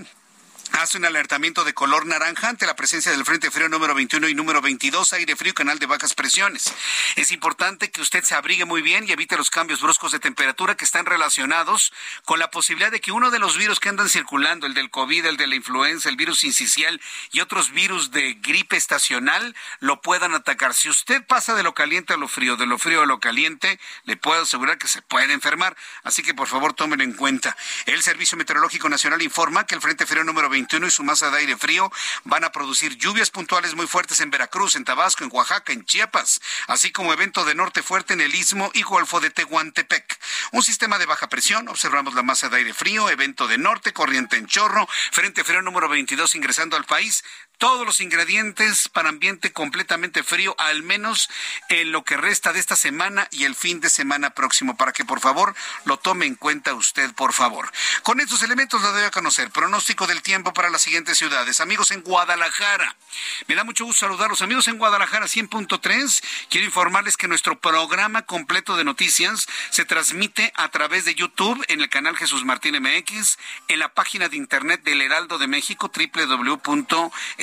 hace 0.72 0.98
un 0.98 1.04
alertamiento 1.04 1.64
de 1.64 1.74
color 1.74 2.06
naranja 2.06 2.48
ante 2.48 2.66
la 2.66 2.76
presencia 2.76 3.12
del 3.12 3.24
Frente 3.24 3.50
Frío 3.50 3.68
número 3.68 3.94
21 3.94 4.28
y 4.28 4.34
número 4.34 4.60
22, 4.60 5.12
aire 5.14 5.36
frío, 5.36 5.54
canal 5.54 5.78
de 5.78 5.86
bajas 5.86 6.14
presiones. 6.14 6.72
Es 7.16 7.32
importante 7.32 7.90
que 7.90 8.00
usted 8.00 8.24
se 8.24 8.34
abrigue 8.34 8.64
muy 8.64 8.82
bien 8.82 9.04
y 9.08 9.12
evite 9.12 9.36
los 9.36 9.50
cambios 9.50 9.80
bruscos 9.80 10.12
de 10.12 10.18
temperatura 10.18 10.76
que 10.76 10.84
están 10.84 11.06
relacionados 11.06 11.92
con 12.24 12.38
la 12.38 12.50
posibilidad 12.50 12.90
de 12.90 13.00
que 13.00 13.12
uno 13.12 13.30
de 13.30 13.38
los 13.38 13.56
virus 13.56 13.80
que 13.80 13.88
andan 13.88 14.08
circulando, 14.08 14.66
el 14.66 14.74
del 14.74 14.90
COVID, 14.90 15.26
el 15.26 15.36
de 15.36 15.46
la 15.46 15.54
influenza, 15.56 16.08
el 16.08 16.16
virus 16.16 16.44
incisional 16.44 17.00
y 17.32 17.40
otros 17.40 17.70
virus 17.70 18.10
de 18.10 18.34
gripe 18.34 18.76
estacional, 18.76 19.54
lo 19.80 20.00
puedan 20.00 20.34
atacar. 20.34 20.74
Si 20.74 20.88
usted 20.88 21.24
pasa 21.26 21.54
de 21.54 21.62
lo 21.62 21.74
caliente 21.74 22.14
a 22.14 22.16
lo 22.16 22.28
frío, 22.28 22.56
de 22.56 22.66
lo 22.66 22.78
frío 22.78 23.02
a 23.02 23.06
lo 23.06 23.20
caliente, 23.20 23.78
le 24.04 24.16
puedo 24.16 24.42
asegurar 24.42 24.78
que 24.78 24.88
se 24.88 25.02
puede 25.02 25.32
enfermar. 25.32 25.76
Así 26.02 26.22
que 26.22 26.34
por 26.34 26.48
favor 26.48 26.74
tómenlo 26.74 27.04
en 27.04 27.12
cuenta. 27.12 27.56
El 27.86 28.02
Servicio 28.02 28.36
Meteorológico 28.36 28.88
Nacional 28.88 29.22
informa 29.22 29.66
que 29.66 29.74
el 29.74 29.80
Frente 29.80 30.06
Frío 30.06 30.24
número 30.24 30.48
21 30.48 30.55
y 30.56 30.90
su 30.90 31.04
masa 31.04 31.30
de 31.30 31.38
aire 31.38 31.56
frío 31.56 31.90
van 32.24 32.44
a 32.44 32.50
producir 32.50 32.96
lluvias 32.96 33.30
puntuales 33.30 33.74
muy 33.74 33.86
fuertes 33.86 34.20
en 34.20 34.30
Veracruz, 34.30 34.76
en 34.76 34.84
Tabasco, 34.84 35.24
en 35.24 35.30
Oaxaca, 35.32 35.72
en 35.72 35.84
Chiapas, 35.84 36.40
así 36.66 36.92
como 36.92 37.12
evento 37.12 37.44
de 37.44 37.54
norte 37.54 37.82
fuerte 37.82 38.14
en 38.14 38.20
el 38.20 38.34
istmo 38.34 38.70
y 38.74 38.82
golfo 38.82 39.20
de 39.20 39.30
Tehuantepec. 39.30 40.18
Un 40.52 40.62
sistema 40.62 40.98
de 40.98 41.06
baja 41.06 41.28
presión, 41.28 41.68
observamos 41.68 42.14
la 42.14 42.22
masa 42.22 42.48
de 42.48 42.58
aire 42.58 42.74
frío, 42.74 43.10
evento 43.10 43.46
de 43.48 43.58
norte, 43.58 43.92
corriente 43.92 44.36
en 44.36 44.46
chorro, 44.46 44.88
frente 45.12 45.44
frío 45.44 45.62
número 45.62 45.88
22 45.88 46.34
ingresando 46.34 46.76
al 46.76 46.84
país, 46.84 47.24
todos 47.58 47.86
los 47.86 48.00
ingredientes 48.00 48.88
para 48.88 49.08
ambiente 49.08 49.52
completamente 49.52 50.22
frío, 50.22 50.54
al 50.58 50.82
menos 50.82 51.28
en 51.68 51.92
lo 51.92 52.04
que 52.04 52.16
resta 52.16 52.52
de 52.52 52.60
esta 52.60 52.76
semana 52.76 53.28
y 53.30 53.44
el 53.44 53.54
fin 53.54 53.80
de 53.80 53.88
semana 53.88 54.30
próximo, 54.30 54.76
para 54.76 54.92
que 54.92 55.04
por 55.04 55.20
favor 55.20 55.54
lo 55.84 55.96
tome 55.96 56.26
en 56.26 56.34
cuenta 56.34 56.74
usted, 56.74 57.14
por 57.14 57.32
favor. 57.32 57.70
Con 58.02 58.20
estos 58.20 58.42
elementos 58.42 58.82
lo 58.82 58.92
doy 58.92 59.04
a 59.04 59.10
conocer. 59.10 59.50
Pronóstico 59.50 60.06
del 60.06 60.22
tiempo 60.22 60.52
para 60.52 60.70
las 60.70 60.82
siguientes 60.82 61.18
ciudades. 61.18 61.60
Amigos 61.60 61.90
en 61.90 62.02
Guadalajara, 62.02 62.96
me 63.46 63.54
da 63.54 63.64
mucho 63.64 63.84
gusto 63.84 64.00
saludarlos. 64.00 64.42
Amigos 64.42 64.68
en 64.68 64.78
Guadalajara 64.78 65.26
100.3, 65.26 66.22
quiero 66.50 66.66
informarles 66.66 67.16
que 67.16 67.28
nuestro 67.28 67.58
programa 67.58 68.22
completo 68.22 68.76
de 68.76 68.84
noticias 68.84 69.46
se 69.70 69.84
transmite 69.84 70.52
a 70.56 70.68
través 70.68 71.04
de 71.04 71.14
YouTube 71.14 71.64
en 71.68 71.80
el 71.80 71.88
canal 71.88 72.16
Jesús 72.16 72.44
Martín 72.44 72.76
MX, 72.80 73.38
en 73.68 73.78
la 73.78 73.94
página 73.94 74.28
de 74.28 74.36
internet 74.36 74.82
del 74.82 75.00
Heraldo 75.00 75.38
de 75.38 75.46
México, 75.46 75.90
www 75.94 76.60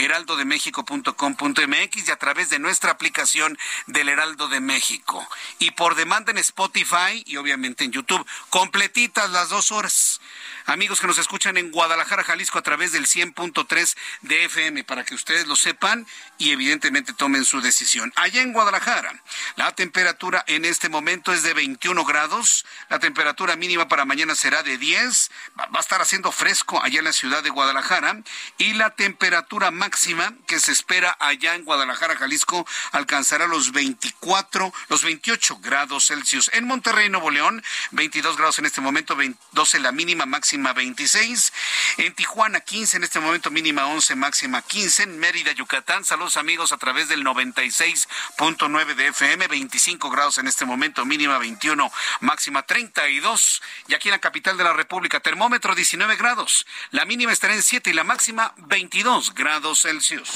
heraldodemexico.com.mx 0.04 2.08
y 2.08 2.12
a 2.12 2.18
través 2.18 2.50
de 2.50 2.60
nuestra 2.60 2.92
aplicación 2.92 3.58
del 3.88 4.10
Heraldo 4.10 4.48
de 4.48 4.60
México. 4.60 5.28
Y 5.60 5.72
por 5.72 5.96
demanda 5.96 6.32
en 6.32 6.38
Spotify 6.38 7.24
y 7.26 7.38
obviamente 7.38 7.84
en 7.84 7.92
YouTube, 7.92 8.26
completitas 8.50 9.32
las 9.32 9.50
dos 9.50 9.72
horas. 9.72 10.22
Amigos 10.66 11.02
que 11.02 11.08
nos 11.08 11.18
escuchan 11.18 11.58
en 11.58 11.72
Guadalajara, 11.72 12.24
Jalisco, 12.24 12.58
a 12.58 12.62
través 12.62 12.94
del 12.94 13.06
100.3 13.06 13.98
de 14.22 14.46
FM, 14.46 14.86
para 14.86 15.04
que 15.04 15.16
ustedes 15.16 15.46
lo 15.48 15.58
sepan 15.58 16.08
y 16.38 16.52
evidentemente 16.52 17.13
tomen 17.13 17.43
su 17.43 17.62
decisión. 17.62 18.13
Allá 18.15 18.41
en 18.41 18.54
Guadalajara, 18.54 19.22
la 19.56 19.72
temperatura 19.74 20.43
en 20.48 20.65
este 20.65 20.89
momento 20.89 21.34
es 21.34 21.43
de 21.43 21.54
21 21.54 22.06
grados, 22.06 22.65
la 22.89 23.00
temperatura 23.00 23.56
mínima 23.56 23.88
para 23.88 24.06
mañana 24.06 24.36
será 24.36 24.63
de 24.63 24.78
10, 24.78 25.32
va 25.58 25.67
a 25.74 25.80
estar 25.80 26.02
haciendo 26.02 26.32
fresco 26.32 26.82
allá 26.84 27.00
en 27.00 27.06
la 27.06 27.13
ciudad 27.13 27.41
de 27.43 27.50
Guadalajara 27.50 28.22
y 28.58 28.74
la 28.74 28.91
temperatura 28.91 29.72
máxima 29.72 30.34
que 30.48 30.60
se 30.60 30.72
espera 30.72 31.17
allá 31.19 31.56
en 31.56 31.65
Guadalajara, 31.65 32.15
Jalisco, 32.15 32.67
alcanzará 32.91 33.48
los 33.48 33.72
24, 33.72 34.74
los 34.89 35.04
28 35.04 35.58
grados 35.62 36.08
Celsius. 36.08 36.52
En 36.54 36.65
Monterrey, 36.65 37.10
Nuevo 37.10 37.32
León, 37.32 37.63
22 37.91 38.38
grados 38.38 38.60
en 38.60 38.65
este 38.65 38.82
momento, 38.82 39.17
12 39.52 39.80
la 39.80 39.91
mínima 39.91 40.26
máxima 40.26 40.43
máxima 40.43 40.74
26. 40.74 41.54
En 41.98 42.13
Tijuana 42.15 42.60
15, 42.60 42.98
en 42.98 43.04
este 43.06 43.22
momento 43.22 43.50
mínima 43.50 43.88
11, 43.88 44.15
máxima 44.15 44.62
15. 44.62 45.04
En 45.04 45.17
Mérida, 45.17 45.54
Yucatán, 45.54 46.04
amigos 46.38 46.71
a 46.71 46.77
través 46.77 47.09
del 47.09 47.23
96.9 47.23 48.95
de 48.95 49.07
FM, 49.07 49.47
25 49.47 50.09
grados 50.09 50.38
en 50.38 50.47
este 50.47 50.63
momento, 50.65 51.05
mínima 51.05 51.38
21, 51.38 51.91
máxima 52.21 52.63
32. 52.63 53.62
Y 53.88 53.93
aquí 53.93 54.07
en 54.07 54.13
la 54.13 54.19
capital 54.19 54.55
de 54.57 54.63
la 54.63 54.73
República, 54.73 55.19
termómetro 55.19 55.75
19 55.75 56.15
grados. 56.15 56.65
La 56.91 57.05
mínima 57.05 57.33
estará 57.33 57.53
en 57.53 57.62
7 57.62 57.89
y 57.89 57.93
la 57.93 58.05
máxima 58.05 58.53
22 58.57 59.33
grados 59.33 59.81
Celsius. 59.81 60.31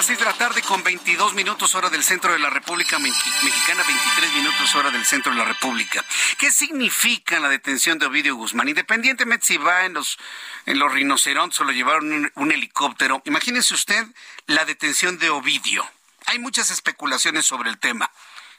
Las 0.00 0.06
6 0.06 0.18
de 0.18 0.24
la 0.24 0.32
tarde 0.32 0.62
con 0.62 0.82
22 0.82 1.34
minutos 1.34 1.74
hora 1.74 1.90
del 1.90 2.02
centro 2.02 2.32
de 2.32 2.38
la 2.38 2.48
República 2.48 2.98
Mexicana, 2.98 3.82
23 3.86 4.32
minutos 4.32 4.74
hora 4.74 4.90
del 4.90 5.04
centro 5.04 5.30
de 5.30 5.36
la 5.36 5.44
República. 5.44 6.02
¿Qué 6.38 6.50
significa 6.50 7.38
la 7.38 7.50
detención 7.50 7.98
de 7.98 8.06
Ovidio 8.06 8.34
Guzmán? 8.34 8.70
Independientemente 8.70 9.44
si 9.44 9.58
va 9.58 9.84
en 9.84 9.92
los, 9.92 10.16
en 10.64 10.78
los 10.78 10.90
rinocerontes 10.90 11.60
o 11.60 11.64
lo 11.64 11.72
llevaron 11.72 12.10
un, 12.14 12.32
un 12.34 12.50
helicóptero, 12.50 13.20
imagínese 13.26 13.74
usted 13.74 14.06
la 14.46 14.64
detención 14.64 15.18
de 15.18 15.28
Ovidio. 15.28 15.86
Hay 16.24 16.38
muchas 16.38 16.70
especulaciones 16.70 17.44
sobre 17.44 17.68
el 17.68 17.78
tema. 17.78 18.10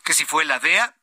Que 0.04 0.14
si 0.14 0.26
fue 0.26 0.46
la 0.46 0.60
DEA, 0.60 0.96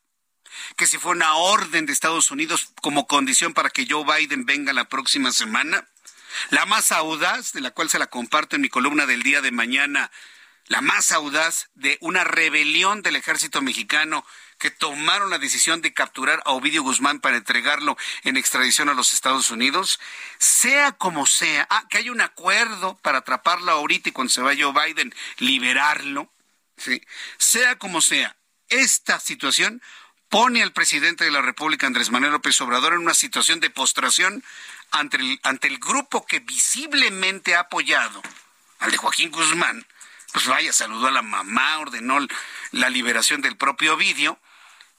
que 0.76 0.86
si 0.86 0.98
fue 0.98 1.10
una 1.10 1.34
orden 1.34 1.84
de 1.84 1.92
Estados 1.92 2.30
Unidos 2.30 2.68
como 2.80 3.08
condición 3.08 3.54
para 3.54 3.70
que 3.70 3.88
Joe 3.90 4.04
Biden 4.04 4.46
venga 4.46 4.72
la 4.72 4.88
próxima 4.88 5.32
semana, 5.32 5.88
la 6.50 6.66
más 6.66 6.92
audaz, 6.92 7.52
de 7.52 7.60
la 7.60 7.70
cual 7.70 7.90
se 7.90 7.98
la 7.98 8.06
comparto 8.08 8.56
en 8.56 8.62
mi 8.62 8.68
columna 8.68 9.06
del 9.06 9.22
día 9.22 9.40
de 9.40 9.50
mañana, 9.50 10.10
la 10.66 10.80
más 10.80 11.12
audaz 11.12 11.70
de 11.74 11.98
una 12.00 12.24
rebelión 12.24 13.02
del 13.02 13.16
ejército 13.16 13.62
mexicano 13.62 14.24
que 14.58 14.70
tomaron 14.70 15.30
la 15.30 15.38
decisión 15.38 15.80
de 15.80 15.94
capturar 15.94 16.42
a 16.44 16.50
Ovidio 16.50 16.82
Guzmán 16.82 17.20
para 17.20 17.36
entregarlo 17.36 17.96
en 18.24 18.36
extradición 18.36 18.88
a 18.88 18.94
los 18.94 19.14
Estados 19.14 19.50
Unidos, 19.50 20.00
sea 20.38 20.92
como 20.92 21.26
sea, 21.26 21.66
ah, 21.70 21.84
que 21.88 21.98
hay 21.98 22.10
un 22.10 22.20
acuerdo 22.20 22.98
para 22.98 23.18
atraparlo 23.18 23.70
ahorita 23.70 24.08
y 24.08 24.12
cuando 24.12 24.32
se 24.32 24.42
vaya 24.42 24.70
Biden 24.70 25.14
liberarlo, 25.38 26.30
¿sí? 26.76 27.00
sea 27.38 27.78
como 27.78 28.00
sea, 28.00 28.36
esta 28.68 29.20
situación 29.20 29.80
pone 30.28 30.62
al 30.62 30.72
presidente 30.72 31.24
de 31.24 31.30
la 31.30 31.40
República, 31.40 31.86
Andrés 31.86 32.10
Manuel 32.10 32.32
López 32.32 32.60
Obrador, 32.60 32.92
en 32.92 33.00
una 33.00 33.14
situación 33.14 33.60
de 33.60 33.70
postración 33.70 34.44
ante 34.90 35.16
el, 35.16 35.40
ante 35.42 35.68
el 35.68 35.78
grupo 35.78 36.26
que 36.26 36.40
visiblemente 36.40 37.54
ha 37.54 37.60
apoyado 37.60 38.22
al 38.78 38.90
de 38.90 38.96
Joaquín 38.96 39.30
Guzmán, 39.30 39.86
pues 40.32 40.46
vaya, 40.46 40.72
saludó 40.72 41.08
a 41.08 41.12
la 41.12 41.22
mamá, 41.22 41.78
ordenó 41.78 42.18
la 42.72 42.90
liberación 42.90 43.40
del 43.40 43.56
propio 43.56 43.94
Ovidio, 43.94 44.38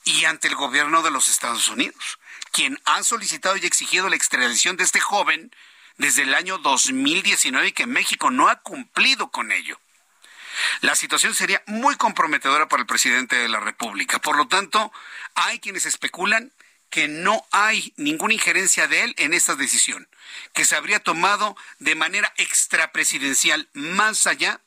y 0.06 0.25
ante 0.25 0.47
el 0.47 0.56
gobierno 0.56 1.02
de 1.02 1.12
los 1.12 1.28
Estados 1.28 1.67
Unidos, 1.67 2.19
quien 2.52 2.80
ha 2.86 3.04
solicitado 3.04 3.58
y 3.58 3.65
exigido 3.65 4.10
la 4.10 4.15
extradición 4.15 4.78
de 4.78 4.84
este 4.84 4.99
joven 4.99 5.54
desde 5.97 6.23
el 6.23 6.34
año 6.34 6.58
2019 6.58 7.67
y 7.67 7.71
que 7.73 7.86
México 7.86 8.32
no 8.32 8.47
ha 8.47 8.62
cumplido 8.62 9.30
con 9.30 9.52
ello. 9.52 9.80
La 10.82 10.95
situación 10.95 11.36
sería 11.36 11.62
muy 11.67 11.95
comprometedora 11.95 12.67
para 12.67 12.82
el 12.82 12.88
presidente 12.88 13.36
de 13.36 13.49
la 13.49 13.60
República. 13.60 14.19
Por 14.19 14.36
lo 14.36 14.47
tanto, 14.47 14.91
hay 15.36 15.60
quienes 15.60 15.86
especulan 15.86 16.52
que 16.89 17.08
no 17.08 17.45
hay 17.52 17.93
ninguna 17.97 18.34
injerencia 18.34 18.88
de 18.88 19.04
él 19.04 19.15
en 19.17 19.34
esta 19.34 19.56
decisión, 19.56 20.08
que 20.54 20.65
se 20.65 20.75
habría 20.75 20.99
tomado 20.99 21.56
de 21.80 21.95
manera 21.95 22.34
extrapresidencial, 22.38 23.69
más 23.73 24.28
allá 24.28 24.62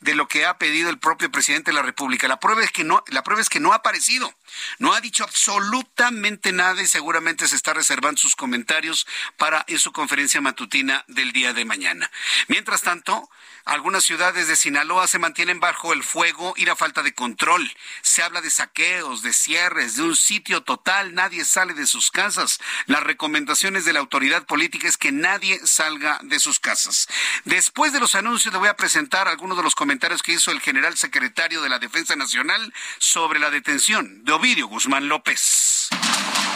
de 0.00 0.14
lo 0.14 0.28
que 0.28 0.46
ha 0.46 0.58
pedido 0.58 0.90
el 0.90 0.98
propio 0.98 1.30
presidente 1.30 1.70
de 1.70 1.74
la 1.74 1.82
República. 1.82 2.28
La 2.28 2.38
prueba 2.38 2.62
es 2.62 2.70
que 2.70 2.84
no, 2.84 3.02
la 3.08 3.24
prueba 3.24 3.42
es 3.42 3.48
que 3.48 3.60
no 3.60 3.72
ha 3.72 3.76
aparecido, 3.76 4.32
no 4.78 4.94
ha 4.94 5.00
dicho 5.00 5.24
absolutamente 5.24 6.52
nada 6.52 6.80
y 6.80 6.86
seguramente 6.86 7.48
se 7.48 7.56
está 7.56 7.74
reservando 7.74 8.20
sus 8.20 8.36
comentarios 8.36 9.06
para 9.36 9.64
en 9.66 9.78
su 9.78 9.92
conferencia 9.92 10.40
matutina 10.40 11.04
del 11.08 11.32
día 11.32 11.52
de 11.52 11.64
mañana. 11.64 12.10
Mientras 12.46 12.82
tanto, 12.82 13.28
algunas 13.68 14.02
ciudades 14.02 14.48
de 14.48 14.56
Sinaloa 14.56 15.06
se 15.06 15.18
mantienen 15.18 15.60
bajo 15.60 15.92
el 15.92 16.02
fuego 16.02 16.54
y 16.56 16.64
la 16.64 16.74
falta 16.74 17.02
de 17.02 17.12
control. 17.12 17.70
Se 18.00 18.22
habla 18.22 18.40
de 18.40 18.50
saqueos, 18.50 19.20
de 19.20 19.34
cierres, 19.34 19.96
de 19.96 20.04
un 20.04 20.16
sitio 20.16 20.62
total. 20.62 21.14
Nadie 21.14 21.44
sale 21.44 21.74
de 21.74 21.86
sus 21.86 22.10
casas. 22.10 22.60
Las 22.86 23.02
recomendaciones 23.02 23.84
de 23.84 23.92
la 23.92 24.00
autoridad 24.00 24.46
política 24.46 24.88
es 24.88 24.96
que 24.96 25.12
nadie 25.12 25.60
salga 25.64 26.18
de 26.22 26.40
sus 26.40 26.60
casas. 26.60 27.08
Después 27.44 27.92
de 27.92 28.00
los 28.00 28.14
anuncios 28.14 28.54
le 28.54 28.58
voy 28.58 28.68
a 28.68 28.76
presentar 28.76 29.28
algunos 29.28 29.58
de 29.58 29.62
los 29.62 29.74
comentarios 29.74 30.22
que 30.22 30.32
hizo 30.32 30.50
el 30.50 30.60
general 30.60 30.96
secretario 30.96 31.60
de 31.60 31.68
la 31.68 31.78
Defensa 31.78 32.16
Nacional 32.16 32.72
sobre 32.98 33.38
la 33.38 33.50
detención 33.50 34.24
de 34.24 34.32
Ovidio 34.32 34.66
Guzmán 34.66 35.08
López. 35.08 35.90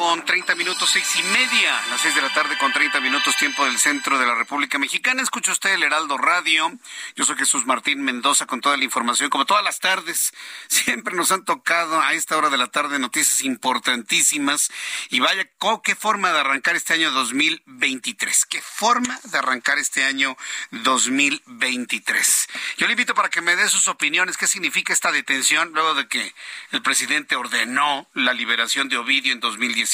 Con 0.00 0.24
30 0.24 0.54
minutos, 0.54 0.88
seis 0.90 1.14
y 1.16 1.22
media, 1.24 1.78
las 1.90 2.00
seis 2.00 2.14
de 2.14 2.22
la 2.22 2.32
tarde 2.32 2.56
con 2.56 2.72
30 2.72 3.00
minutos, 3.00 3.36
tiempo 3.36 3.66
del 3.66 3.78
centro 3.78 4.18
de 4.18 4.24
la 4.24 4.34
República 4.34 4.78
Mexicana. 4.78 5.20
Escucha 5.20 5.52
usted 5.52 5.74
el 5.74 5.82
Heraldo 5.82 6.16
Radio. 6.16 6.72
Yo 7.16 7.24
soy 7.26 7.36
Jesús 7.36 7.66
Martín 7.66 8.00
Mendoza 8.00 8.46
con 8.46 8.62
toda 8.62 8.78
la 8.78 8.84
información. 8.84 9.28
Como 9.28 9.44
todas 9.44 9.62
las 9.62 9.78
tardes, 9.78 10.32
siempre 10.68 11.14
nos 11.14 11.32
han 11.32 11.44
tocado 11.44 12.00
a 12.00 12.14
esta 12.14 12.38
hora 12.38 12.48
de 12.48 12.56
la 12.56 12.68
tarde 12.68 12.98
noticias 12.98 13.42
importantísimas. 13.42 14.70
Y 15.10 15.20
vaya, 15.20 15.46
qué 15.84 15.94
forma 15.94 16.32
de 16.32 16.40
arrancar 16.40 16.76
este 16.76 16.94
año 16.94 17.10
2023. 17.10 18.46
Qué 18.46 18.62
forma 18.62 19.20
de 19.24 19.36
arrancar 19.36 19.78
este 19.78 20.04
año 20.04 20.34
2023. 20.70 22.48
Yo 22.78 22.86
le 22.86 22.94
invito 22.94 23.14
para 23.14 23.28
que 23.28 23.42
me 23.42 23.54
dé 23.54 23.68
sus 23.68 23.86
opiniones. 23.86 24.38
¿Qué 24.38 24.46
significa 24.46 24.94
esta 24.94 25.12
detención 25.12 25.72
luego 25.74 25.92
de 25.92 26.08
que 26.08 26.34
el 26.70 26.80
presidente 26.80 27.36
ordenó 27.36 28.08
la 28.14 28.32
liberación 28.32 28.88
de 28.88 28.96
Ovidio 28.96 29.34
en 29.34 29.40
2019, 29.40 29.89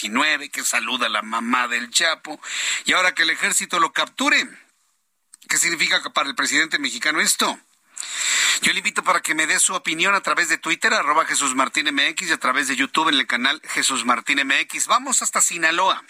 que 0.52 0.62
saluda 0.64 1.06
a 1.06 1.10
la 1.10 1.22
mamá 1.22 1.68
del 1.68 1.90
Chapo, 1.90 2.40
y 2.84 2.92
ahora 2.92 3.14
que 3.14 3.22
el 3.22 3.30
ejército 3.30 3.80
lo 3.80 3.92
capture. 3.92 4.46
¿Qué 5.48 5.56
significa 5.56 6.02
para 6.12 6.28
el 6.28 6.34
presidente 6.34 6.78
mexicano 6.78 7.20
esto? 7.20 7.58
Yo 8.62 8.72
le 8.72 8.78
invito 8.78 9.02
para 9.02 9.20
que 9.20 9.34
me 9.34 9.46
dé 9.46 9.58
su 9.58 9.74
opinión 9.74 10.14
a 10.14 10.20
través 10.20 10.48
de 10.48 10.58
Twitter, 10.58 10.92
arroba 10.92 11.24
Jesús 11.24 11.54
Martín 11.54 11.86
MX, 11.94 12.28
y 12.28 12.32
a 12.32 12.38
través 12.38 12.68
de 12.68 12.76
YouTube 12.76 13.08
en 13.08 13.14
el 13.14 13.26
canal 13.26 13.60
Jesús 13.64 14.04
Martín 14.04 14.40
MX. 14.46 14.86
Vamos 14.86 15.22
hasta 15.22 15.40
Sinaloa. 15.40 16.04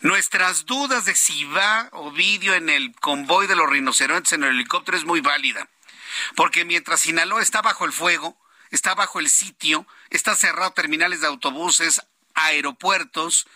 Nuestras 0.00 0.64
dudas 0.64 1.04
de 1.04 1.14
si 1.14 1.44
va 1.44 1.88
Ovidio 1.92 2.54
en 2.54 2.70
el 2.70 2.94
convoy 2.96 3.46
de 3.46 3.56
los 3.56 3.68
rinocerontes 3.68 4.32
en 4.32 4.44
el 4.44 4.50
helicóptero 4.50 4.96
es 4.96 5.04
muy 5.04 5.20
válida. 5.20 5.68
Porque 6.36 6.64
mientras 6.64 7.00
Sinaloa 7.00 7.42
está 7.42 7.60
bajo 7.60 7.84
el 7.84 7.92
fuego, 7.92 8.38
está 8.70 8.94
bajo 8.94 9.20
el 9.20 9.28
sitio, 9.28 9.86
está 10.10 10.34
cerrado 10.34 10.72
terminales 10.72 11.20
de 11.20 11.26
autobuses, 11.26 12.02
aeropuertos. 12.38 13.46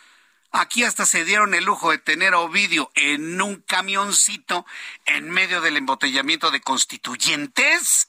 Aquí 0.51 0.85
hasta 0.85 1.07
se 1.07 1.25
dieron 1.25 1.55
el 1.55 1.65
lujo 1.65 1.91
de 1.91 1.99
tener 1.99 2.35
a 2.35 2.41
Ovidio 2.41 2.91
en 2.95 3.41
un 3.41 3.63
camioncito 3.63 4.67
en 5.07 5.31
medio 5.31 5.61
del 5.61 5.79
embotellamiento 5.79 6.51
de 6.51 6.61
constituyentes. 6.61 8.09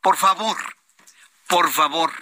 Por 0.00 0.16
favor, 0.16 0.56
por 1.48 1.70
favor, 1.70 2.12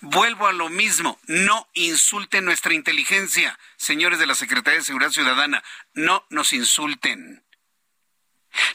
vuelvo 0.00 0.46
a 0.46 0.52
lo 0.52 0.70
mismo. 0.70 1.18
No 1.26 1.68
insulten 1.74 2.46
nuestra 2.46 2.72
inteligencia, 2.72 3.58
señores 3.76 4.18
de 4.18 4.26
la 4.26 4.34
Secretaría 4.34 4.78
de 4.78 4.84
Seguridad 4.84 5.10
Ciudadana. 5.10 5.62
No 5.92 6.26
nos 6.30 6.52
insulten. 6.54 7.44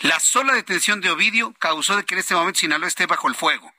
La 0.01 0.19
sola 0.19 0.53
detención 0.53 1.01
de 1.01 1.09
Ovidio 1.09 1.53
causó 1.59 1.97
de 1.97 2.05
que 2.05 2.13
en 2.13 2.19
este 2.19 2.35
momento 2.35 2.59
Sinaloa 2.59 2.87
esté 2.87 3.07
bajo 3.07 3.27
el 3.27 3.35
fuego 3.35 3.74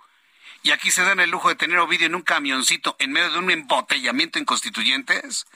y 0.66 0.72
aquí 0.72 0.90
se 0.90 1.04
dan 1.04 1.20
el 1.20 1.30
lujo 1.30 1.48
de 1.48 1.54
tener 1.54 1.78
a 1.78 1.84
Ovidio 1.84 2.08
en 2.08 2.16
un 2.16 2.22
camioncito 2.22 2.96
en 2.98 3.12
medio 3.12 3.30
de 3.30 3.38
un 3.38 3.52
embotellamiento 3.52 4.40
en 4.40 4.44
constituyentes. 4.44 5.46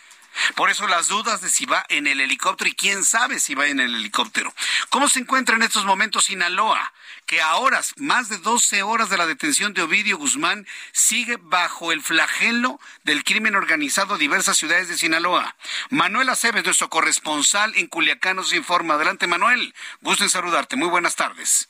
Por 0.55 0.71
eso 0.71 0.87
las 0.87 1.09
dudas 1.09 1.41
de 1.41 1.51
si 1.51 1.67
va 1.67 1.85
en 1.89 2.07
el 2.07 2.21
helicóptero 2.21 2.71
y 2.71 2.75
quién 2.75 3.03
sabe 3.03 3.41
si 3.41 3.57
va 3.57 3.67
en 3.67 3.81
el 3.81 3.93
helicóptero. 3.93 4.55
¿Cómo 4.89 5.09
se 5.09 5.19
encuentra 5.19 5.57
en 5.57 5.65
estos 5.65 5.85
momentos 5.85 6.27
Sinaloa? 6.27 6.93
Que 7.27 7.41
a 7.41 7.57
horas, 7.57 7.93
más 7.97 8.29
de 8.29 8.39
12 8.39 8.85
horas 8.85 9.11
de 9.11 9.17
la 9.17 9.27
detención 9.27 9.75
de 9.75 9.83
Ovidio 9.83 10.17
Guzmán, 10.17 10.65
sigue 10.93 11.39
bajo 11.41 11.91
el 11.91 12.03
flagelo 12.03 12.79
del 13.03 13.25
crimen 13.25 13.57
organizado 13.57 14.15
en 14.15 14.21
diversas 14.21 14.59
ciudades 14.59 14.87
de 14.87 14.97
Sinaloa. 14.97 15.57
Manuel 15.89 16.29
Aceves, 16.29 16.65
nuestro 16.65 16.89
corresponsal 16.89 17.75
en 17.75 17.89
Culiacán, 17.89 18.37
nos 18.37 18.53
informa. 18.53 18.95
Adelante, 18.95 19.27
Manuel. 19.27 19.75
Gusto 20.03 20.23
en 20.23 20.31
saludarte. 20.31 20.77
Muy 20.77 20.89
buenas 20.89 21.17
tardes. 21.17 21.70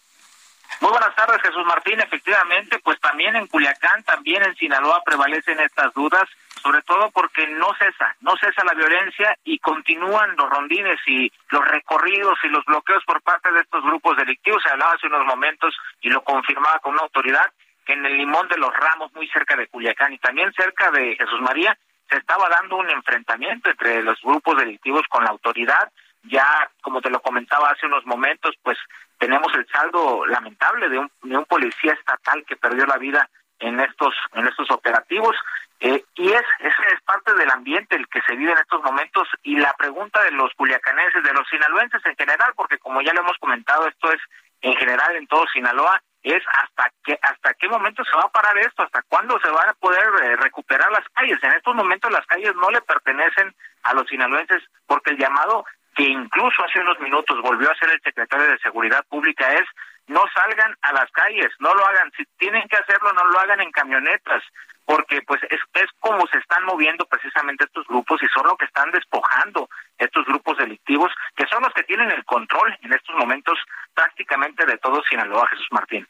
Muy 0.80 0.92
buenas 0.92 1.14
tardes, 1.14 1.42
Jesús 1.42 1.64
Martín. 1.66 2.00
Efectivamente, 2.00 2.78
pues 2.78 2.98
también 3.00 3.36
en 3.36 3.46
Culiacán, 3.46 4.02
también 4.04 4.42
en 4.42 4.56
Sinaloa 4.56 5.02
prevalecen 5.04 5.60
estas 5.60 5.92
dudas, 5.92 6.24
sobre 6.62 6.80
todo 6.82 7.10
porque 7.10 7.46
no 7.48 7.74
cesa, 7.74 8.16
no 8.20 8.34
cesa 8.38 8.64
la 8.64 8.72
violencia 8.72 9.36
y 9.44 9.58
continúan 9.58 10.34
los 10.36 10.48
rondines 10.48 10.98
y 11.06 11.30
los 11.50 11.68
recorridos 11.68 12.38
y 12.44 12.48
los 12.48 12.64
bloqueos 12.64 13.04
por 13.04 13.20
parte 13.20 13.52
de 13.52 13.60
estos 13.60 13.84
grupos 13.84 14.16
delictivos. 14.16 14.62
Se 14.62 14.70
hablaba 14.70 14.94
hace 14.94 15.06
unos 15.06 15.26
momentos 15.26 15.76
y 16.00 16.08
lo 16.08 16.22
confirmaba 16.22 16.78
con 16.78 16.94
una 16.94 17.02
autoridad 17.02 17.52
que 17.84 17.92
en 17.92 18.06
el 18.06 18.16
Limón 18.16 18.48
de 18.48 18.56
los 18.56 18.74
Ramos, 18.74 19.12
muy 19.12 19.28
cerca 19.28 19.56
de 19.56 19.66
Culiacán 19.66 20.14
y 20.14 20.18
también 20.18 20.50
cerca 20.54 20.90
de 20.90 21.14
Jesús 21.14 21.42
María, 21.42 21.76
se 22.08 22.16
estaba 22.16 22.48
dando 22.48 22.76
un 22.76 22.88
enfrentamiento 22.88 23.70
entre 23.70 24.02
los 24.02 24.18
grupos 24.22 24.56
delictivos 24.56 25.02
con 25.08 25.24
la 25.24 25.30
autoridad. 25.30 25.92
Ya, 26.22 26.70
como 26.82 27.00
te 27.00 27.10
lo 27.10 27.20
comentaba 27.22 27.70
hace 27.70 27.86
unos 27.86 28.04
momentos, 28.04 28.54
pues 28.62 28.76
tenemos 29.18 29.52
el 29.54 29.66
saldo 29.68 30.26
lamentable 30.26 30.88
de 30.88 30.98
un, 30.98 31.10
de 31.22 31.36
un 31.36 31.44
policía 31.44 31.92
estatal 31.92 32.44
que 32.46 32.56
perdió 32.56 32.86
la 32.86 32.98
vida 32.98 33.28
en 33.60 33.78
estos 33.78 34.14
en 34.32 34.46
estos 34.46 34.70
operativos. 34.70 35.36
Eh, 35.78 36.04
y 36.14 36.28
es 36.28 36.42
ese 36.58 36.94
es 36.94 37.00
parte 37.02 37.32
del 37.34 37.50
ambiente 37.50 37.96
el 37.96 38.06
que 38.08 38.20
se 38.26 38.34
vive 38.34 38.52
en 38.52 38.58
estos 38.58 38.82
momentos. 38.82 39.28
Y 39.42 39.56
la 39.56 39.72
pregunta 39.78 40.22
de 40.24 40.32
los 40.32 40.52
culiacanenses 40.54 41.22
de 41.22 41.32
los 41.32 41.46
sinaloenses 41.48 42.04
en 42.04 42.16
general 42.16 42.52
porque 42.56 42.78
como 42.78 43.00
ya 43.02 43.12
lo 43.12 43.20
hemos 43.20 43.38
comentado 43.38 43.86
esto 43.86 44.12
es 44.12 44.20
en 44.62 44.74
general 44.76 45.16
en 45.16 45.26
todo 45.26 45.46
Sinaloa 45.52 46.02
es 46.22 46.42
hasta 46.52 46.90
qué 47.04 47.18
hasta 47.22 47.54
qué 47.54 47.68
momento 47.68 48.04
se 48.04 48.16
va 48.16 48.24
a 48.24 48.32
parar 48.32 48.58
esto 48.58 48.82
hasta 48.82 49.02
cuándo 49.08 49.38
se 49.40 49.50
van 49.50 49.70
a 49.70 49.74
poder 49.74 50.04
eh, 50.22 50.36
recuperar 50.36 50.90
las 50.92 51.06
calles. 51.14 51.38
En 51.42 51.52
estos 51.52 51.74
momentos 51.74 52.10
las 52.10 52.26
calles 52.26 52.54
no 52.56 52.70
le 52.70 52.80
pertenecen 52.82 53.54
a 53.82 53.94
los 53.94 54.06
sinaloenses 54.08 54.62
porque 54.86 55.10
el 55.10 55.18
llamado 55.18 55.64
que 55.94 56.04
incluso 56.04 56.64
hace 56.64 56.80
unos 56.80 56.98
minutos 57.00 57.40
volvió 57.42 57.70
a 57.70 57.76
ser 57.76 57.90
el 57.90 58.00
secretario 58.02 58.46
de 58.46 58.58
Seguridad 58.58 59.04
Pública, 59.08 59.52
es 59.52 59.66
no 60.06 60.24
salgan 60.34 60.74
a 60.82 60.92
las 60.92 61.10
calles, 61.12 61.50
no 61.60 61.74
lo 61.74 61.86
hagan, 61.86 62.10
si 62.16 62.24
tienen 62.38 62.66
que 62.68 62.76
hacerlo, 62.76 63.12
no 63.12 63.24
lo 63.26 63.38
hagan 63.38 63.60
en 63.60 63.70
camionetas, 63.70 64.42
porque 64.84 65.22
pues 65.22 65.40
es, 65.50 65.60
es 65.74 65.86
como 66.00 66.26
se 66.26 66.38
están 66.38 66.64
moviendo 66.64 67.06
precisamente 67.06 67.64
estos 67.64 67.86
grupos 67.86 68.20
y 68.22 68.26
son 68.28 68.46
lo 68.46 68.56
que 68.56 68.64
están 68.64 68.90
despojando 68.90 69.68
estos 69.98 70.24
grupos 70.26 70.58
delictivos, 70.58 71.12
que 71.36 71.46
son 71.46 71.62
los 71.62 71.72
que 71.74 71.84
tienen 71.84 72.10
el 72.10 72.24
control 72.24 72.76
en 72.82 72.92
estos 72.92 73.14
momentos 73.14 73.58
prácticamente 73.94 74.66
de 74.66 74.78
todo 74.78 75.00
Sinaloa, 75.08 75.46
Jesús 75.48 75.68
Martín. 75.70 76.08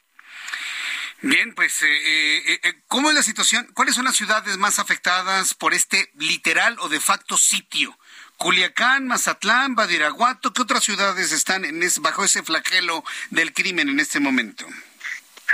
Bien, 1.21 1.53
pues, 1.53 1.83
eh, 1.83 1.87
eh, 1.87 2.59
eh, 2.63 2.73
¿cómo 2.87 3.09
es 3.09 3.15
la 3.15 3.21
situación? 3.21 3.67
¿Cuáles 3.75 3.93
son 3.93 4.05
las 4.05 4.15
ciudades 4.15 4.57
más 4.57 4.79
afectadas 4.79 5.53
por 5.53 5.75
este 5.75 6.09
literal 6.15 6.75
o 6.79 6.89
de 6.89 6.99
facto 6.99 7.37
sitio? 7.37 7.95
Culiacán, 8.41 9.05
Mazatlán, 9.05 9.75
Badiraguato, 9.75 10.51
¿qué 10.51 10.63
otras 10.63 10.83
ciudades 10.83 11.31
están 11.31 11.63
en 11.63 11.79
bajo 12.01 12.23
ese 12.23 12.41
flagelo 12.41 13.03
del 13.29 13.53
crimen 13.53 13.87
en 13.87 13.99
este 13.99 14.19
momento? 14.19 14.65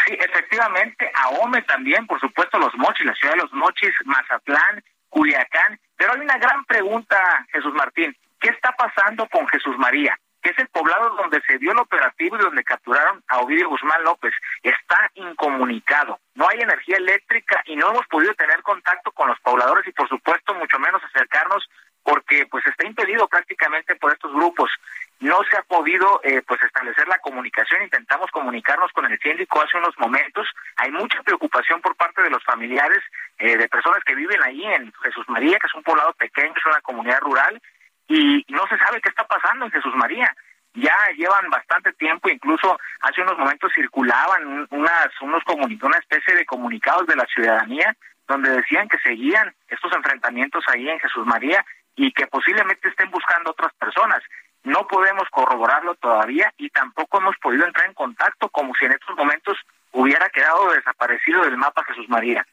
Sí, 0.05 0.13
efectivamente, 0.17 1.11
Ahome 1.15 1.63
también, 1.63 2.07
por 2.07 2.17
supuesto, 2.21 2.57
los 2.57 2.73
Mochis, 2.75 3.05
la 3.05 3.13
ciudad 3.15 3.33
de 3.33 3.41
los 3.41 3.51
Mochis, 3.51 3.91
Mazatlán, 4.05 4.81
Culiacán. 5.09 5.77
Pero 5.97 6.13
hay 6.13 6.21
una 6.21 6.37
gran 6.37 6.63
pregunta, 6.63 7.17
Jesús 7.51 7.73
Martín. 7.73 8.15
¿Qué 8.39 8.47
está 8.51 8.71
pasando 8.71 9.27
con 9.27 9.45
Jesús 9.49 9.77
María? 9.77 10.17
que 10.41 10.51
es 10.51 10.59
el 10.59 10.67
poblado 10.69 11.09
donde 11.15 11.41
se 11.41 11.57
dio 11.57 11.71
el 11.71 11.79
operativo 11.79 12.37
y 12.37 12.39
donde 12.39 12.63
capturaron 12.63 13.21
a 13.27 13.39
Ovidio 13.39 13.69
Guzmán 13.69 14.03
López, 14.03 14.31
está 14.61 15.11
incomunicado. 15.15 16.19
No 16.35 16.47
hay 16.47 16.61
energía 16.61 16.97
eléctrica 16.97 17.61
y 17.65 17.75
no 17.75 17.89
hemos 17.89 18.07
podido 18.07 18.33
tener 18.35 18.61
contacto 18.61 19.11
con 19.11 19.27
los 19.27 19.39
pobladores 19.41 19.85
y 19.87 19.91
por 19.91 20.07
supuesto 20.07 20.53
mucho 20.53 20.79
menos 20.79 21.03
acercarnos 21.03 21.67
porque 22.07 22.45
pues 22.49 22.65
está 22.65 22.87
impedido 22.87 23.27
prácticamente 23.27 23.93
por 23.97 24.13
estos 24.13 24.31
grupos. 24.31 24.71
No 25.19 25.41
se 25.51 25.57
ha 25.57 25.63
podido 25.63 26.21
eh, 26.23 26.41
pues 26.47 26.63
establecer 26.63 27.05
la 27.05 27.17
comunicación, 27.17 27.83
intentamos 27.83 28.31
comunicarnos 28.31 28.93
con 28.93 29.11
el 29.11 29.19
síndico 29.19 29.61
hace 29.61 29.77
unos 29.77 29.93
momentos. 29.99 30.47
Hay 30.77 30.89
mucha 30.89 31.21
preocupación 31.23 31.81
por 31.81 31.97
parte 31.97 32.21
de 32.21 32.29
los 32.29 32.41
familiares 32.45 32.99
eh, 33.39 33.57
de 33.57 33.67
personas 33.67 34.01
que 34.05 34.15
viven 34.15 34.41
ahí 34.41 34.63
en 34.63 34.93
Jesús 35.03 35.27
María, 35.27 35.59
que 35.59 35.67
es 35.67 35.75
un 35.75 35.83
poblado 35.83 36.13
pequeño, 36.13 36.53
es 36.55 36.65
una 36.65 36.79
comunidad 36.79 37.19
rural, 37.19 37.61
y 38.07 38.45
no 38.47 38.65
se 38.67 38.77
sabe 38.77 39.01
qué 39.01 39.09
está 39.09 39.27
pasando 39.27 39.65
en 39.65 39.71
Jesús 39.71 39.93
María. 39.95 40.33
Ya 40.75 40.95
llevan 41.17 41.49
bastante 41.49 41.91
tiempo, 41.91 42.29
incluso 42.29 42.79
hace 43.01 43.21
unos 43.21 43.37
momentos 43.37 43.69
circulaban 43.75 44.65
unas, 44.69 45.09
unos 45.19 45.43
una 45.45 45.97
especie 45.97 46.35
de 46.35 46.45
comunicados 46.45 47.05
de 47.05 47.17
la 47.17 47.25
ciudadanía 47.25 47.93
donde 48.27 48.49
decían 48.49 48.87
que 48.89 48.99
seguían 48.99 49.53
estos 49.69 49.91
enfrentamientos 49.93 50.63
ahí 50.67 50.87
en 50.87 50.99
Jesús 50.99 51.25
María 51.25 51.65
y 51.97 52.11
que 52.13 52.27
posiblemente 52.27 52.87
estén 52.87 53.11
buscando 53.11 53.51
otras 53.51 53.73
personas. 53.73 54.23
No 54.63 54.87
podemos 54.87 55.27
corroborarlo 55.29 55.95
todavía 55.95 56.53
y 56.57 56.69
tampoco 56.69 57.19
hemos 57.19 57.35
podido 57.41 57.65
entrar 57.65 57.87
en 57.87 57.93
contacto 57.93 58.49
como 58.49 58.73
si 58.75 58.85
en 58.85 58.93
estos 58.93 59.15
momentos 59.17 59.57
hubiera 59.91 60.29
quedado 60.29 60.71
desaparecido 60.71 61.43
del 61.43 61.57
mapa 61.57 61.83
Jesús 61.85 62.07
María. 62.07 62.45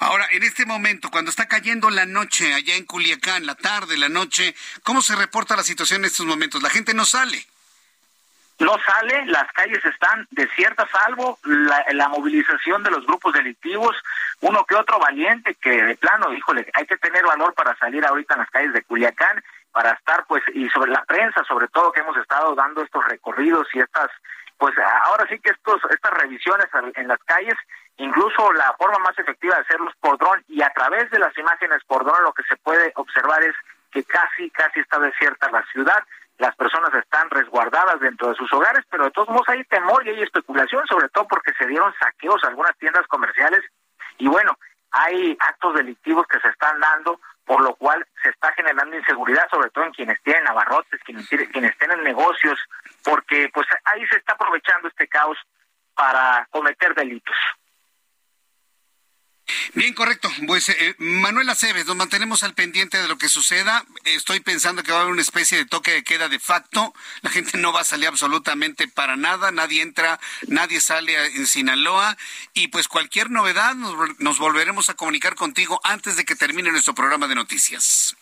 Ahora, 0.00 0.26
en 0.30 0.42
este 0.42 0.64
momento, 0.64 1.10
cuando 1.10 1.30
está 1.30 1.48
cayendo 1.48 1.90
la 1.90 2.06
noche 2.06 2.54
allá 2.54 2.76
en 2.76 2.84
Culiacán, 2.84 3.46
la 3.46 3.56
tarde, 3.56 3.98
la 3.98 4.08
noche, 4.08 4.54
¿cómo 4.84 5.02
se 5.02 5.16
reporta 5.16 5.56
la 5.56 5.64
situación 5.64 6.02
en 6.02 6.06
estos 6.06 6.26
momentos? 6.26 6.62
¿La 6.62 6.70
gente 6.70 6.94
no 6.94 7.04
sale? 7.04 7.46
No 8.58 8.76
sale, 8.78 9.26
las 9.26 9.50
calles 9.52 9.84
están 9.84 10.26
desiertas, 10.30 10.88
salvo 10.90 11.38
la, 11.44 12.08
movilización 12.08 12.82
de 12.82 12.90
los 12.90 13.06
grupos 13.06 13.34
delictivos, 13.34 13.94
uno 14.40 14.64
que 14.64 14.74
otro 14.74 14.98
valiente 14.98 15.54
que 15.56 15.82
de 15.82 15.96
plano, 15.96 16.32
híjole, 16.32 16.66
hay 16.72 16.86
que 16.86 16.96
tener 16.96 17.24
valor 17.24 17.52
para 17.54 17.76
salir 17.76 18.04
ahorita 18.06 18.34
en 18.34 18.40
las 18.40 18.50
calles 18.50 18.72
de 18.72 18.82
Culiacán, 18.82 19.42
para 19.72 19.90
estar 19.90 20.24
pues, 20.26 20.42
y 20.54 20.68
sobre 20.70 20.90
la 20.90 21.04
prensa 21.04 21.44
sobre 21.44 21.68
todo 21.68 21.92
que 21.92 22.00
hemos 22.00 22.16
estado 22.16 22.54
dando 22.54 22.82
estos 22.82 23.04
recorridos 23.04 23.68
y 23.74 23.80
estas, 23.80 24.10
pues 24.56 24.74
ahora 25.04 25.26
sí 25.28 25.38
que 25.38 25.50
estos, 25.50 25.82
estas 25.90 26.12
revisiones 26.14 26.66
en 26.94 27.08
las 27.08 27.22
calles, 27.24 27.56
incluso 27.98 28.52
la 28.52 28.72
forma 28.78 28.98
más 29.00 29.18
efectiva 29.18 29.56
de 29.56 29.62
hacerlos 29.62 29.92
por 30.00 30.16
dron 30.16 30.42
y 30.48 30.62
a 30.62 30.70
través 30.70 31.10
de 31.10 31.18
las 31.18 31.36
imágenes 31.36 31.82
por 31.86 32.04
dron 32.04 32.22
lo 32.22 32.32
que 32.32 32.42
se 32.44 32.56
puede 32.56 32.90
observar 32.94 33.42
es 33.42 33.54
que 33.90 34.02
casi, 34.04 34.48
casi 34.50 34.80
está 34.80 34.98
desierta 34.98 35.50
la 35.50 35.62
ciudad 35.72 36.02
las 36.38 36.54
personas 36.56 36.92
están 36.94 37.30
resguardadas 37.30 38.00
dentro 38.00 38.28
de 38.28 38.34
sus 38.34 38.52
hogares, 38.52 38.84
pero 38.90 39.04
de 39.04 39.10
todos 39.10 39.28
modos 39.28 39.48
hay 39.48 39.64
temor 39.64 40.06
y 40.06 40.10
hay 40.10 40.22
especulación, 40.22 40.86
sobre 40.86 41.08
todo 41.08 41.26
porque 41.28 41.52
se 41.58 41.66
dieron 41.66 41.94
saqueos 41.98 42.42
a 42.44 42.48
algunas 42.48 42.76
tiendas 42.78 43.06
comerciales 43.06 43.62
y 44.18 44.28
bueno, 44.28 44.56
hay 44.90 45.36
actos 45.40 45.74
delictivos 45.74 46.26
que 46.26 46.40
se 46.40 46.48
están 46.48 46.80
dando, 46.80 47.20
por 47.44 47.60
lo 47.60 47.74
cual 47.74 48.06
se 48.22 48.30
está 48.30 48.52
generando 48.52 48.96
inseguridad, 48.96 49.48
sobre 49.50 49.70
todo 49.70 49.84
en 49.84 49.92
quienes 49.92 50.22
tienen 50.22 50.48
abarrotes, 50.48 51.00
quienes, 51.04 51.28
quienes 51.28 51.78
tienen 51.78 52.02
negocios, 52.02 52.58
porque 53.04 53.50
pues 53.52 53.66
ahí 53.84 54.06
se 54.06 54.16
está 54.16 54.32
aprovechando 54.34 54.88
este 54.88 55.06
caos 55.06 55.38
para 55.94 56.46
cometer 56.50 56.94
delitos. 56.94 57.36
Bien, 59.74 59.94
correcto. 59.94 60.28
Pues 60.46 60.68
eh, 60.68 60.94
Manuel 60.98 61.48
Aceves, 61.48 61.86
nos 61.86 61.96
mantenemos 61.96 62.42
al 62.42 62.54
pendiente 62.54 63.00
de 63.00 63.08
lo 63.08 63.18
que 63.18 63.28
suceda. 63.28 63.84
Estoy 64.04 64.40
pensando 64.40 64.82
que 64.82 64.92
va 64.92 64.98
a 64.98 65.00
haber 65.02 65.12
una 65.12 65.22
especie 65.22 65.58
de 65.58 65.66
toque 65.66 65.92
de 65.92 66.02
queda 66.02 66.28
de 66.28 66.38
facto. 66.38 66.94
La 67.22 67.30
gente 67.30 67.58
no 67.58 67.72
va 67.72 67.80
a 67.80 67.84
salir 67.84 68.08
absolutamente 68.08 68.88
para 68.88 69.16
nada. 69.16 69.52
Nadie 69.52 69.82
entra, 69.82 70.18
nadie 70.48 70.80
sale 70.80 71.36
en 71.36 71.46
Sinaloa. 71.46 72.16
Y 72.54 72.68
pues 72.68 72.88
cualquier 72.88 73.30
novedad 73.30 73.74
nos, 73.74 74.18
nos 74.18 74.38
volveremos 74.38 74.88
a 74.90 74.94
comunicar 74.94 75.34
contigo 75.34 75.80
antes 75.84 76.16
de 76.16 76.24
que 76.24 76.36
termine 76.36 76.72
nuestro 76.72 76.94
programa 76.94 77.28
de 77.28 77.34
noticias. 77.34 78.16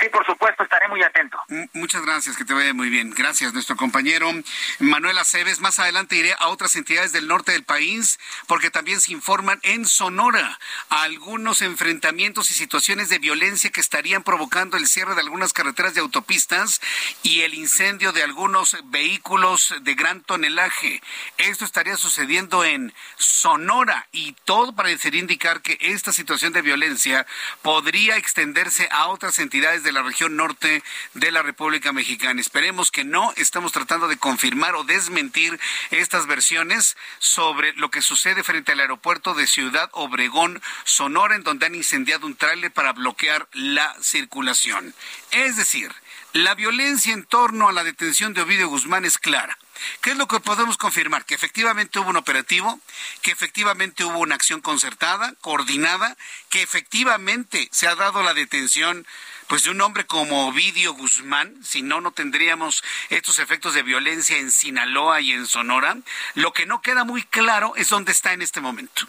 Sí, 0.00 0.08
por 0.10 0.24
supuesto, 0.24 0.62
estaré 0.62 0.86
muy 0.88 1.02
atento. 1.02 1.38
Muchas 1.72 2.02
gracias, 2.02 2.36
que 2.36 2.44
te 2.44 2.54
vaya 2.54 2.72
muy 2.72 2.88
bien. 2.88 3.10
Gracias, 3.10 3.52
nuestro 3.52 3.76
compañero 3.76 4.30
Manuel 4.78 5.18
Aceves. 5.18 5.60
Más 5.60 5.78
adelante 5.78 6.14
iré 6.14 6.34
a 6.38 6.48
otras 6.48 6.76
entidades 6.76 7.12
del 7.12 7.26
norte 7.26 7.52
del 7.52 7.64
país, 7.64 8.18
porque 8.46 8.70
también 8.70 9.00
se 9.00 9.12
informan 9.12 9.58
en 9.62 9.86
Sonora 9.86 10.58
algunos 10.88 11.62
enfrentamientos 11.62 12.50
y 12.50 12.54
situaciones 12.54 13.08
de 13.08 13.18
violencia 13.18 13.70
que 13.70 13.80
estarían 13.80 14.22
provocando 14.22 14.76
el 14.76 14.86
cierre 14.86 15.14
de 15.14 15.20
algunas 15.20 15.52
carreteras 15.52 15.94
de 15.94 16.00
autopistas 16.00 16.80
y 17.22 17.40
el 17.42 17.54
incendio 17.54 18.12
de 18.12 18.22
algunos 18.22 18.76
vehículos 18.84 19.74
de 19.80 19.94
gran 19.94 20.22
tonelaje. 20.22 21.02
Esto 21.38 21.64
estaría 21.64 21.96
sucediendo 21.96 22.64
en 22.64 22.94
Sonora 23.16 24.06
y 24.12 24.32
todo 24.44 24.74
parecería 24.74 25.20
indicar 25.20 25.60
que 25.60 25.76
esta 25.80 26.12
situación 26.12 26.52
de 26.52 26.62
violencia 26.62 27.26
podría 27.62 28.16
extenderse 28.16 28.88
a 28.92 29.08
otras 29.08 29.38
entidades 29.38 29.82
de 29.82 29.87
la 29.92 30.02
región 30.02 30.36
norte 30.36 30.82
de 31.14 31.30
la 31.32 31.42
República 31.42 31.92
Mexicana. 31.92 32.40
Esperemos 32.40 32.90
que 32.90 33.04
no. 33.04 33.32
Estamos 33.36 33.72
tratando 33.72 34.08
de 34.08 34.18
confirmar 34.18 34.74
o 34.74 34.84
desmentir 34.84 35.58
estas 35.90 36.26
versiones 36.26 36.96
sobre 37.18 37.72
lo 37.74 37.90
que 37.90 38.02
sucede 38.02 38.42
frente 38.42 38.72
al 38.72 38.80
aeropuerto 38.80 39.34
de 39.34 39.46
Ciudad 39.46 39.90
Obregón, 39.92 40.62
Sonora, 40.84 41.36
en 41.36 41.42
donde 41.42 41.66
han 41.66 41.74
incendiado 41.74 42.26
un 42.26 42.36
tráiler 42.36 42.72
para 42.72 42.92
bloquear 42.92 43.48
la 43.52 43.94
circulación. 44.00 44.94
Es 45.30 45.56
decir, 45.56 45.92
la 46.32 46.54
violencia 46.54 47.12
en 47.12 47.24
torno 47.24 47.68
a 47.68 47.72
la 47.72 47.84
detención 47.84 48.34
de 48.34 48.42
Ovidio 48.42 48.68
Guzmán 48.68 49.04
es 49.04 49.18
clara. 49.18 49.58
¿Qué 50.00 50.10
es 50.10 50.16
lo 50.16 50.28
que 50.28 50.40
podemos 50.40 50.76
confirmar? 50.76 51.24
Que 51.24 51.34
efectivamente 51.34 51.98
hubo 51.98 52.10
un 52.10 52.16
operativo, 52.16 52.80
que 53.22 53.30
efectivamente 53.30 54.04
hubo 54.04 54.18
una 54.18 54.34
acción 54.34 54.60
concertada, 54.60 55.34
coordinada, 55.40 56.16
que 56.50 56.62
efectivamente 56.62 57.68
se 57.72 57.88
ha 57.88 57.94
dado 57.94 58.22
la 58.22 58.34
detención 58.34 59.06
pues 59.48 59.64
de 59.64 59.70
un 59.70 59.80
hombre 59.80 60.04
como 60.06 60.46
Ovidio 60.46 60.92
Guzmán, 60.92 61.54
si 61.64 61.80
no, 61.80 62.02
no 62.02 62.12
tendríamos 62.12 62.84
estos 63.08 63.38
efectos 63.38 63.72
de 63.72 63.82
violencia 63.82 64.36
en 64.36 64.52
Sinaloa 64.52 65.22
y 65.22 65.32
en 65.32 65.46
Sonora. 65.46 65.96
Lo 66.34 66.52
que 66.52 66.66
no 66.66 66.82
queda 66.82 67.04
muy 67.04 67.22
claro 67.22 67.72
es 67.76 67.88
dónde 67.88 68.12
está 68.12 68.34
en 68.34 68.42
este 68.42 68.60
momento. 68.60 69.08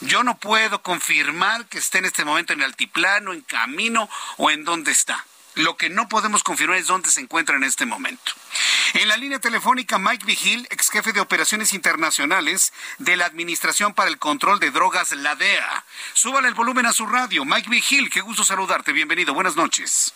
Yo 0.00 0.22
no 0.22 0.38
puedo 0.38 0.82
confirmar 0.82 1.66
que 1.66 1.78
esté 1.78 1.98
en 1.98 2.04
este 2.04 2.24
momento 2.24 2.52
en 2.52 2.62
altiplano, 2.62 3.32
en 3.32 3.40
camino 3.40 4.08
o 4.36 4.50
en 4.50 4.64
dónde 4.64 4.92
está. 4.92 5.24
Lo 5.56 5.78
que 5.78 5.88
no 5.88 6.06
podemos 6.06 6.42
confirmar 6.42 6.76
es 6.76 6.86
dónde 6.86 7.10
se 7.10 7.20
encuentra 7.20 7.56
en 7.56 7.64
este 7.64 7.86
momento. 7.86 8.32
En 8.92 9.08
la 9.08 9.16
línea 9.16 9.38
telefónica, 9.38 9.98
Mike 9.98 10.26
Vigil, 10.26 10.68
ex 10.70 10.90
jefe 10.90 11.14
de 11.14 11.20
operaciones 11.20 11.72
internacionales 11.72 12.74
de 12.98 13.16
la 13.16 13.24
Administración 13.24 13.94
para 13.94 14.10
el 14.10 14.18
Control 14.18 14.60
de 14.60 14.70
Drogas, 14.70 15.12
la 15.12 15.34
DEA. 15.34 15.84
Súbale 16.12 16.48
el 16.48 16.54
volumen 16.54 16.84
a 16.84 16.92
su 16.92 17.06
radio. 17.06 17.46
Mike 17.46 17.70
Vigil, 17.70 18.10
qué 18.10 18.20
gusto 18.20 18.44
saludarte. 18.44 18.92
Bienvenido. 18.92 19.32
Buenas 19.32 19.56
noches. 19.56 20.12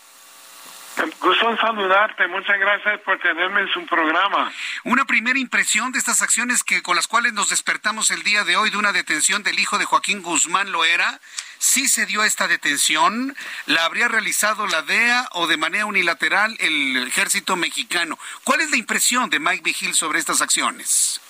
Gusto 1.21 1.51
en 1.51 1.57
saludarte, 1.59 2.27
muchas 2.29 2.59
gracias 2.59 3.01
por 3.01 3.19
tenerme 3.21 3.63
en 3.63 3.69
su 3.69 3.87
programa. 3.87 4.53
Una 4.85 5.05
primera 5.05 5.39
impresión 5.39 5.93
de 5.93 5.99
estas 5.99 6.21
acciones 6.21 6.63
que 6.63 6.83
con 6.83 6.97
las 6.97 7.07
cuales 7.07 7.33
nos 7.33 7.49
despertamos 7.49 8.11
el 8.11 8.23
día 8.23 8.45
de 8.45 8.57
hoy 8.57 8.71
de 8.71 8.77
una 8.77 8.93
detención 8.93 9.43
del 9.43 9.59
hijo 9.59 9.79
de 9.79 9.85
Joaquín 9.85 10.23
Guzmán 10.23 10.73
Loera, 10.73 11.21
¿sí 11.59 11.89
se 11.89 12.07
dio 12.07 12.23
esta 12.23 12.49
detención? 12.49 13.35
¿La 13.67 13.85
habría 13.85 14.09
realizado 14.09 14.67
la 14.67 14.83
DEA 14.83 15.29
o 15.33 15.47
de 15.47 15.57
manera 15.57 15.87
unilateral 15.87 16.57
el 16.61 17.07
ejército 17.07 17.57
mexicano? 17.57 18.19
¿Cuál 18.45 18.61
es 18.61 18.71
la 18.71 18.77
impresión 18.77 19.31
de 19.31 19.41
Mike 19.41 19.63
Vigil 19.65 19.95
sobre 19.95 20.19
estas 20.19 20.43
acciones? 20.43 21.21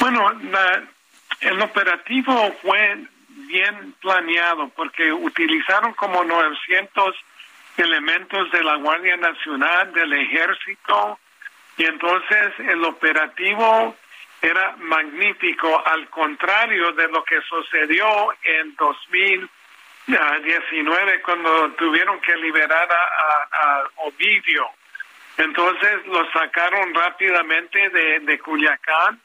Bueno, 0.00 0.30
el 1.40 1.60
operativo 1.60 2.56
fue 2.62 3.06
bien 3.28 3.94
planeado 4.00 4.68
porque 4.70 5.12
utilizaron 5.12 5.92
como 5.94 6.24
900 6.24 7.14
elementos 7.76 8.50
de 8.50 8.62
la 8.62 8.76
Guardia 8.76 9.16
Nacional, 9.16 9.92
del 9.92 10.12
Ejército, 10.12 11.18
y 11.76 11.84
entonces 11.84 12.52
el 12.58 12.84
operativo 12.84 13.96
era 14.40 14.76
magnífico, 14.78 15.82
al 15.86 16.08
contrario 16.08 16.92
de 16.92 17.08
lo 17.08 17.22
que 17.24 17.40
sucedió 17.42 18.32
en 18.42 18.74
2019 18.76 21.22
cuando 21.22 21.72
tuvieron 21.72 22.18
que 22.20 22.36
liberar 22.36 22.88
a, 22.90 23.82
Ovidio. 23.96 24.70
Entonces 25.38 26.06
lo 26.06 26.30
sacaron 26.30 26.94
rápidamente 26.94 27.90
de, 27.90 28.20
de 28.20 28.38
Culiacán, 28.38 29.20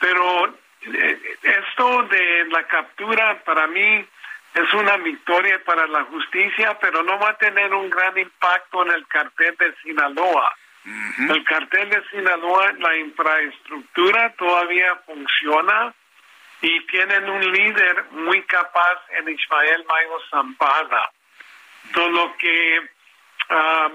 pero 0.00 0.56
eh, 0.82 1.36
esto 1.42 2.02
de 2.04 2.46
la 2.50 2.62
captura 2.64 3.38
para 3.44 3.66
mí 3.66 4.06
es 4.56 4.72
una 4.72 4.96
victoria 4.96 5.62
para 5.64 5.86
la 5.86 6.04
justicia, 6.04 6.78
pero 6.80 7.02
no 7.02 7.18
va 7.18 7.30
a 7.30 7.36
tener 7.36 7.74
un 7.74 7.90
gran 7.90 8.16
impacto 8.16 8.86
en 8.86 8.92
el 8.92 9.06
cartel 9.06 9.54
de 9.58 9.74
Sinaloa. 9.82 10.54
El 11.28 11.44
cartel 11.44 11.90
de 11.90 12.02
Sinaloa, 12.10 12.72
la 12.78 12.96
infraestructura 12.96 14.32
todavía 14.38 14.94
funciona 15.04 15.92
y 16.62 16.80
tienen 16.86 17.28
un 17.28 17.52
líder 17.52 18.04
muy 18.12 18.40
capaz 18.44 18.98
en 19.18 19.28
Ismael 19.28 19.84
Mayo 19.86 20.20
Zampada. 20.30 21.10
Todo 21.92 22.08
lo 22.08 22.36
que 22.38 22.80
ah, 23.50 23.90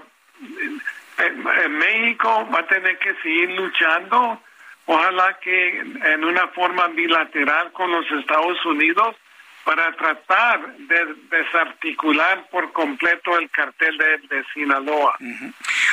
en 1.17 1.77
México 1.77 2.47
va 2.53 2.59
a 2.59 2.67
tener 2.67 2.99
que 2.99 3.15
seguir 3.15 3.49
luchando, 3.51 4.39
ojalá 4.85 5.39
que 5.39 5.79
en 5.79 6.23
una 6.23 6.49
forma 6.49 6.87
bilateral 6.89 7.71
con 7.71 7.91
los 7.91 8.05
Estados 8.11 8.63
Unidos 8.65 9.15
para 9.63 9.95
tratar 9.95 10.75
de 10.77 11.15
desarticular 11.29 12.49
por 12.49 12.73
completo 12.73 13.37
el 13.37 13.49
cartel 13.51 13.97
de, 13.97 14.43
Sinaloa. 14.53 15.17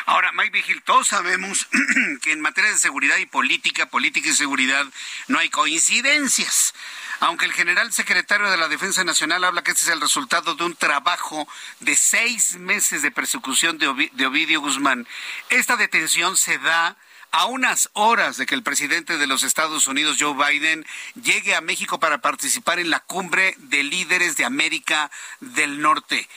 Ahora, 0.06 0.32
Mike 0.32 0.50
Vigil, 0.50 0.82
todos 0.82 1.08
sabemos 1.08 1.68
que 2.22 2.32
en 2.32 2.40
materia 2.40 2.70
de 2.70 2.78
seguridad 2.78 3.18
y 3.18 3.26
política, 3.26 3.86
política 3.86 4.28
y 4.30 4.32
seguridad, 4.32 4.86
no 5.28 5.38
hay 5.38 5.50
coincidencias. 5.50 6.74
Aunque 7.20 7.46
el 7.46 7.52
general 7.52 7.92
secretario 7.92 8.48
de 8.48 8.56
la 8.56 8.68
Defensa 8.68 9.04
Nacional 9.04 9.44
habla 9.44 9.62
que 9.62 9.72
este 9.72 9.84
es 9.84 9.90
el 9.90 10.00
resultado 10.00 10.54
de 10.54 10.64
un 10.64 10.76
trabajo 10.76 11.48
de 11.80 11.96
seis 11.96 12.56
meses 12.56 13.02
de 13.02 13.10
persecución 13.10 13.76
de, 13.78 14.10
de 14.12 14.26
Ovidio 14.26 14.60
Guzmán, 14.60 15.06
esta 15.50 15.76
detención 15.76 16.36
se 16.36 16.58
da 16.58 16.96
a 17.30 17.46
unas 17.46 17.90
horas 17.92 18.36
de 18.36 18.46
que 18.46 18.54
el 18.54 18.62
presidente 18.62 19.18
de 19.18 19.26
los 19.26 19.42
Estados 19.42 19.86
Unidos, 19.86 20.16
Joe 20.18 20.34
Biden, 20.34 20.84
llegue 21.22 21.54
a 21.54 21.60
México 21.60 22.00
para 22.00 22.18
participar 22.18 22.78
en 22.78 22.90
la 22.90 23.00
cumbre 23.00 23.54
de 23.58 23.82
líderes 23.82 24.36
de 24.36 24.44
América 24.44 25.10
del 25.40 25.80
Norte. 25.80 26.28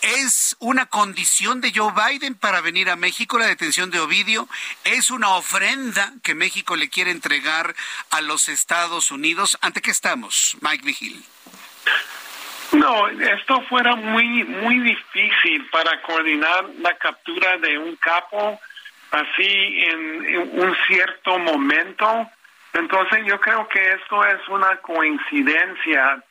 ¿Es 0.00 0.56
una 0.60 0.86
condición 0.86 1.60
de 1.60 1.72
Joe 1.74 1.92
Biden 1.92 2.36
para 2.36 2.60
venir 2.60 2.88
a 2.88 2.96
México 2.96 3.38
la 3.38 3.46
detención 3.46 3.90
de 3.90 3.98
Ovidio? 3.98 4.48
¿Es 4.84 5.10
una 5.10 5.30
ofrenda 5.30 6.12
que 6.22 6.36
México 6.36 6.76
le 6.76 6.88
quiere 6.88 7.10
entregar 7.10 7.74
a 8.10 8.20
los 8.20 8.48
Estados 8.48 9.10
Unidos? 9.10 9.58
¿Ante 9.60 9.82
qué 9.82 9.90
estamos, 9.90 10.56
Mike 10.60 10.84
Vigil? 10.84 11.24
No, 12.72 13.08
esto 13.08 13.62
fuera 13.62 13.96
muy, 13.96 14.44
muy 14.44 14.78
difícil 14.80 15.68
para 15.70 16.00
coordinar 16.02 16.66
la 16.78 16.96
captura 16.96 17.56
de 17.58 17.78
un 17.78 17.96
capo 17.96 18.60
así 19.10 19.84
en, 19.84 20.60
un 20.60 20.76
cierto 20.86 21.38
momento. 21.38 22.28
Entonces 22.74 23.24
yo 23.24 23.40
creo 23.40 23.66
que 23.68 23.92
esto 23.92 24.24
es 24.26 24.48
una 24.48 24.76
coincidencia 24.78 26.22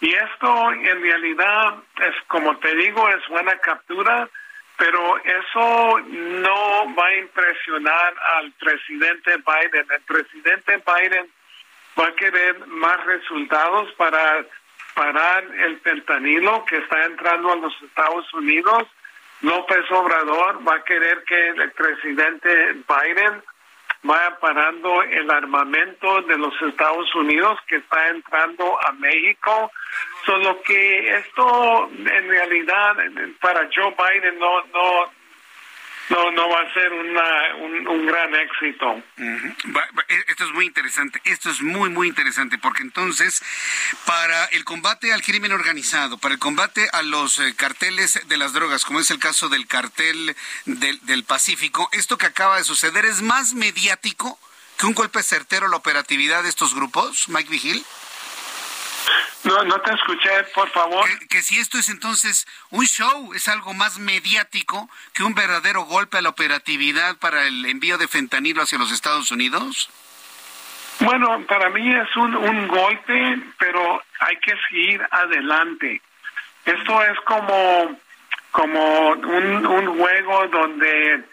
y 0.00 0.14
esto 0.14 0.72
en 0.72 1.02
realidad 1.02 1.74
es, 2.00 2.14
como 2.28 2.56
te 2.58 2.74
digo, 2.76 3.08
es 3.08 3.26
buena 3.28 3.56
captura, 3.58 4.28
pero 4.76 5.16
eso 5.24 5.98
no 6.08 6.94
va 6.94 7.06
a 7.06 7.16
impresionar 7.16 8.14
al 8.36 8.52
presidente 8.52 9.36
Biden. 9.38 9.86
El 9.90 10.02
presidente 10.02 10.82
Biden 10.86 11.28
va 11.98 12.06
a 12.06 12.14
querer 12.14 12.64
más 12.66 13.04
resultados 13.06 13.90
para 13.94 14.44
parar 14.94 15.44
el 15.44 15.80
fentanilo 15.80 16.64
que 16.64 16.76
está 16.76 17.04
entrando 17.06 17.52
a 17.52 17.56
los 17.56 17.82
Estados 17.82 18.32
Unidos 18.34 18.86
López 19.42 19.90
Obrador 19.90 20.66
va 20.66 20.76
a 20.76 20.84
querer 20.84 21.22
que 21.24 21.48
el 21.48 21.70
presidente 21.72 22.48
Biden 22.72 23.42
vaya 24.02 24.38
parando 24.40 25.02
el 25.02 25.30
armamento 25.30 26.22
de 26.22 26.38
los 26.38 26.54
Estados 26.62 27.12
Unidos 27.14 27.58
que 27.68 27.76
está 27.76 28.08
entrando 28.08 28.78
a 28.86 28.92
México. 28.92 29.70
Solo 30.24 30.60
que 30.62 31.10
esto 31.10 31.90
en 31.90 32.28
realidad 32.28 32.96
para 33.40 33.68
Joe 33.74 33.94
Biden 33.96 34.38
no 34.38 34.62
no 34.66 35.17
no, 36.08 36.30
no 36.30 36.48
va 36.48 36.60
a 36.60 36.74
ser 36.74 36.92
una, 36.92 37.54
un, 37.90 38.06
gran 38.06 38.34
éxito. 38.34 39.02
E, 39.16 40.24
esto 40.28 40.44
es 40.44 40.52
muy 40.52 40.66
interesante, 40.66 41.20
esto 41.24 41.50
es 41.50 41.60
muy, 41.62 41.90
muy 41.90 42.08
interesante, 42.08 42.58
porque 42.58 42.82
entonces, 42.82 43.42
para 44.06 44.46
el 44.46 44.64
combate 44.64 45.12
al 45.12 45.22
crimen 45.22 45.52
organizado, 45.52 46.18
para 46.18 46.34
el 46.34 46.40
combate 46.40 46.88
a 46.92 47.02
los 47.02 47.38
eh, 47.40 47.54
carteles 47.56 48.20
de 48.26 48.36
las 48.36 48.52
drogas, 48.52 48.84
como 48.84 49.00
es 49.00 49.10
el 49.10 49.18
caso 49.18 49.48
del 49.48 49.66
cartel 49.66 50.34
del, 50.64 50.98
del 51.06 51.24
Pacífico, 51.24 51.88
esto 51.92 52.18
que 52.18 52.26
acaba 52.26 52.58
de 52.58 52.64
suceder 52.64 53.04
es 53.04 53.22
más 53.22 53.54
mediático 53.54 54.38
que 54.78 54.86
un 54.86 54.94
golpe 54.94 55.22
certero 55.22 55.66
a 55.66 55.68
la 55.68 55.76
operatividad 55.76 56.44
de 56.44 56.48
estos 56.48 56.74
grupos, 56.74 57.28
Mike 57.28 57.50
Vigil. 57.50 57.84
No, 59.44 59.64
no 59.64 59.80
te 59.80 59.94
escuché, 59.94 60.30
por 60.54 60.68
favor. 60.70 61.04
Que, 61.28 61.42
si 61.42 61.58
esto 61.58 61.78
es 61.78 61.88
entonces 61.88 62.46
un 62.70 62.84
show, 62.84 63.32
es 63.34 63.48
algo 63.48 63.72
más 63.72 63.98
mediático 63.98 64.90
que 65.14 65.22
un 65.22 65.34
verdadero 65.34 65.82
golpe 65.82 66.18
a 66.18 66.22
la 66.22 66.30
operatividad 66.30 67.16
para 67.18 67.46
el 67.46 67.64
envío 67.66 67.98
de 67.98 68.08
fentanilo 68.08 68.62
hacia 68.62 68.78
los 68.78 68.90
Estados 68.92 69.30
Unidos. 69.30 69.90
Bueno, 71.00 71.44
para 71.46 71.70
mí 71.70 71.94
es 71.94 72.16
un, 72.16 72.34
un 72.34 72.66
golpe, 72.66 73.38
pero 73.58 74.02
hay 74.20 74.36
que 74.38 74.54
seguir 74.68 75.00
adelante. 75.10 76.02
Esto 76.64 77.02
es 77.04 77.20
como, 77.20 77.96
como 78.50 79.10
un, 79.10 79.66
un 79.66 79.98
juego 79.98 80.48
donde 80.48 81.24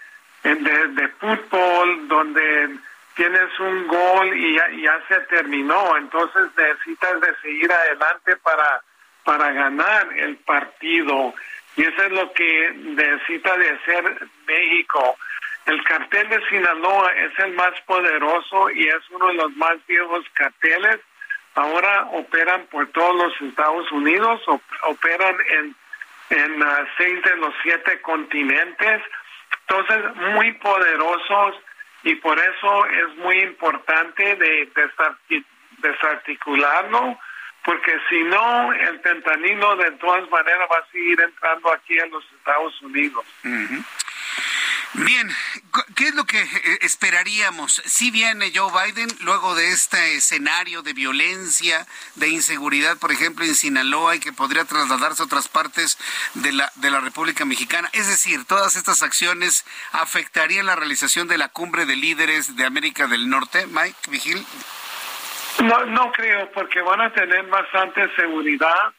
de, 0.53 0.87
de 0.89 1.07
fútbol, 1.19 2.07
donde 2.07 2.77
tienes 3.15 3.59
un 3.59 3.87
gol 3.87 4.37
y 4.37 4.55
ya, 4.55 5.01
se 5.07 5.19
terminó, 5.21 5.97
entonces 5.97 6.49
necesitas 6.55 7.21
de 7.21 7.35
seguir 7.41 7.71
adelante 7.71 8.35
para, 8.37 8.81
para 9.23 9.51
ganar 9.51 10.07
el 10.17 10.35
partido. 10.37 11.33
Y 11.77 11.83
eso 11.83 12.03
es 12.03 12.11
lo 12.11 12.31
que 12.33 12.71
necesita 12.75 13.57
de 13.57 13.69
hacer 13.69 14.27
México. 14.47 15.17
El 15.65 15.83
cartel 15.83 16.29
de 16.29 16.47
Sinaloa 16.47 17.11
es 17.13 17.39
el 17.39 17.53
más 17.53 17.73
poderoso 17.81 18.69
y 18.69 18.87
es 18.87 19.09
uno 19.09 19.27
de 19.27 19.33
los 19.33 19.51
más 19.55 19.77
viejos 19.87 20.25
carteles. 20.33 20.99
Ahora 21.55 22.07
operan 22.11 22.65
por 22.67 22.87
todos 22.91 23.15
los 23.15 23.49
Estados 23.49 23.91
Unidos, 23.91 24.41
operan 24.83 25.35
en, 25.49 25.75
en 26.29 26.61
uh, 26.61 26.85
seis 26.97 27.21
de 27.23 27.35
los 27.37 27.53
siete 27.63 27.99
continentes. 28.01 29.01
Entonces, 29.67 30.15
muy 30.33 30.51
poderosos 30.53 31.55
y 32.05 32.15
por 32.15 32.39
eso 32.39 32.85
es 32.85 33.17
muy 33.17 33.39
importante 33.41 34.35
de, 34.35 34.69
desarticularlo, 35.79 37.19
porque 37.63 37.97
si 38.07 38.21
no, 38.23 38.71
el 38.73 38.99
fentanilo 38.99 39.75
de 39.75 39.91
todas 39.93 40.29
maneras 40.29 40.69
va 40.71 40.77
a 40.77 40.91
seguir 40.91 41.19
entrando 41.19 41.73
aquí 41.73 41.97
en 41.97 42.11
los 42.11 42.23
Estados 42.31 42.79
Unidos. 42.83 43.25
Bien, 44.97 45.29
¿qué 45.97 46.05
es 46.05 46.15
lo 46.15 46.23
que 46.23 46.39
eh, 46.41 46.79
esperaríamos? 46.81 47.81
Si 47.85 48.11
viene 48.11 48.53
Joe 48.55 48.71
Biden 48.71 49.09
luego 49.21 49.53
de 49.53 49.71
este 49.71 50.15
escenario 50.15 50.83
de 50.83 50.93
violencia, 50.93 51.85
de 52.15 52.29
inseguridad, 52.29 52.97
por 52.97 53.11
ejemplo, 53.11 53.43
en 53.43 53.55
Sinaloa 53.55 54.15
y 54.15 54.21
que 54.21 54.31
podría 54.31 54.63
trasladarse 54.63 55.21
a 55.21 55.25
otras 55.25 55.49
partes 55.49 55.97
de 56.35 56.53
la, 56.53 56.71
de 56.75 56.91
la 56.91 57.01
República 57.01 57.43
Mexicana. 57.43 57.89
Es 57.91 58.07
decir, 58.07 58.45
todas 58.45 58.77
estas 58.77 59.03
acciones 59.03 59.65
afectarían 59.91 60.65
la 60.65 60.77
realización 60.77 61.27
de 61.27 61.39
la 61.39 61.49
cumbre 61.49 61.85
de 61.85 61.97
líderes 61.97 62.55
de 62.55 62.65
América 62.65 63.07
del 63.07 63.29
Norte. 63.29 63.67
Mike 63.67 64.09
Vigil. 64.09 64.45
No, 65.61 65.85
no 65.87 66.11
creo, 66.13 66.49
porque 66.53 66.81
van 66.81 67.01
a 67.01 67.11
tener 67.11 67.45
bastante 67.47 68.15
seguridad. 68.15 68.93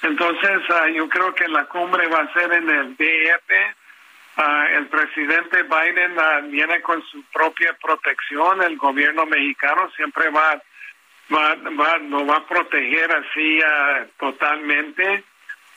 Entonces, 0.00 0.62
ah, 0.70 0.88
yo 0.94 1.08
creo 1.10 1.34
que 1.34 1.46
la 1.48 1.66
cumbre 1.66 2.06
va 2.08 2.20
a 2.20 2.32
ser 2.32 2.52
en 2.54 2.70
el 2.70 2.96
DF 2.96 3.81
Ah, 4.36 4.66
el 4.70 4.86
presidente 4.86 5.62
Biden 5.62 6.18
ah, 6.18 6.40
viene 6.44 6.80
con 6.80 7.02
su 7.08 7.22
propia 7.24 7.76
protección, 7.82 8.62
el 8.62 8.76
gobierno 8.78 9.26
mexicano 9.26 9.90
siempre 9.94 10.30
va, 10.30 10.60
va, 11.34 11.54
va 11.54 11.98
lo 11.98 12.26
va 12.26 12.36
a 12.36 12.46
proteger 12.46 13.12
así 13.12 13.58
uh, 13.58 14.06
totalmente. 14.18 15.24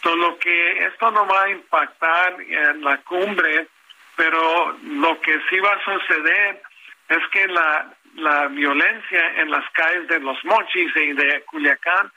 Solo 0.01 0.38
que 0.38 0.86
esto 0.86 1.12
no 1.12 1.26
va 1.28 1.43
a 1.43 1.49
impactar 1.49 2.39
en 2.41 2.82
la 2.82 2.97
cumbre, 2.99 3.68
pero 4.16 4.78
lo 4.84 5.20
que 5.20 5.38
sí 5.49 5.60
va 5.60 5.74
a 5.74 5.84
suceder 5.84 6.62
es 7.10 7.28
que 7.32 7.47
la, 7.47 7.93
la 8.16 8.47
violencia 8.47 9.41
en 9.41 9.51
las 9.51 9.70
calles 9.72 10.08
de 10.08 10.20
los 10.20 10.38
Mochis 10.45 10.95
y 10.95 11.12
de 11.14 11.43
Culiacán 11.45 12.12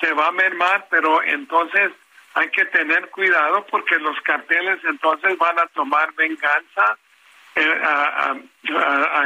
se 0.00 0.12
va 0.12 0.28
a 0.28 0.32
mermar, 0.32 0.86
pero 0.90 1.22
entonces 1.22 1.92
hay 2.34 2.48
que 2.50 2.64
tener 2.66 3.08
cuidado 3.10 3.64
porque 3.70 3.96
los 3.98 4.20
carteles 4.22 4.78
entonces 4.84 5.38
van 5.38 5.58
a 5.58 5.66
tomar 5.68 6.12
venganza 6.14 6.98
eh, 7.54 7.82
a, 7.84 8.34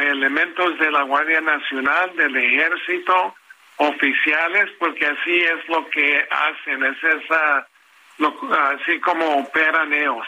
elementos 0.03 0.79
de 0.79 0.91
la 0.91 1.03
Guardia 1.03 1.41
Nacional, 1.41 2.15
del 2.17 2.37
Ejército, 2.37 3.35
oficiales, 3.77 4.71
porque 4.79 5.07
así 5.07 5.37
es 5.39 5.69
lo 5.69 5.89
que 5.89 6.29
hacen, 6.31 6.85
es 6.85 6.97
esa, 7.03 7.67
así 8.75 9.01
como 9.01 9.39
operan 9.39 9.93
ellos. 9.93 10.27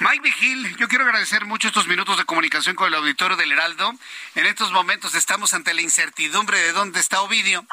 Mike 0.00 0.20
Vigil, 0.22 0.76
yo 0.76 0.88
quiero 0.88 1.04
agradecer 1.04 1.46
mucho 1.46 1.68
estos 1.68 1.86
minutos 1.86 2.18
de 2.18 2.24
comunicación 2.24 2.76
con 2.76 2.88
el 2.88 2.94
auditorio 2.94 3.36
del 3.36 3.52
Heraldo. 3.52 3.92
En 4.34 4.44
estos 4.44 4.72
momentos 4.72 5.14
estamos 5.14 5.54
ante 5.54 5.72
la 5.72 5.80
incertidumbre 5.80 6.58
de 6.58 6.72
dónde 6.72 7.00
está 7.00 7.22
Ovidio. 7.22 7.64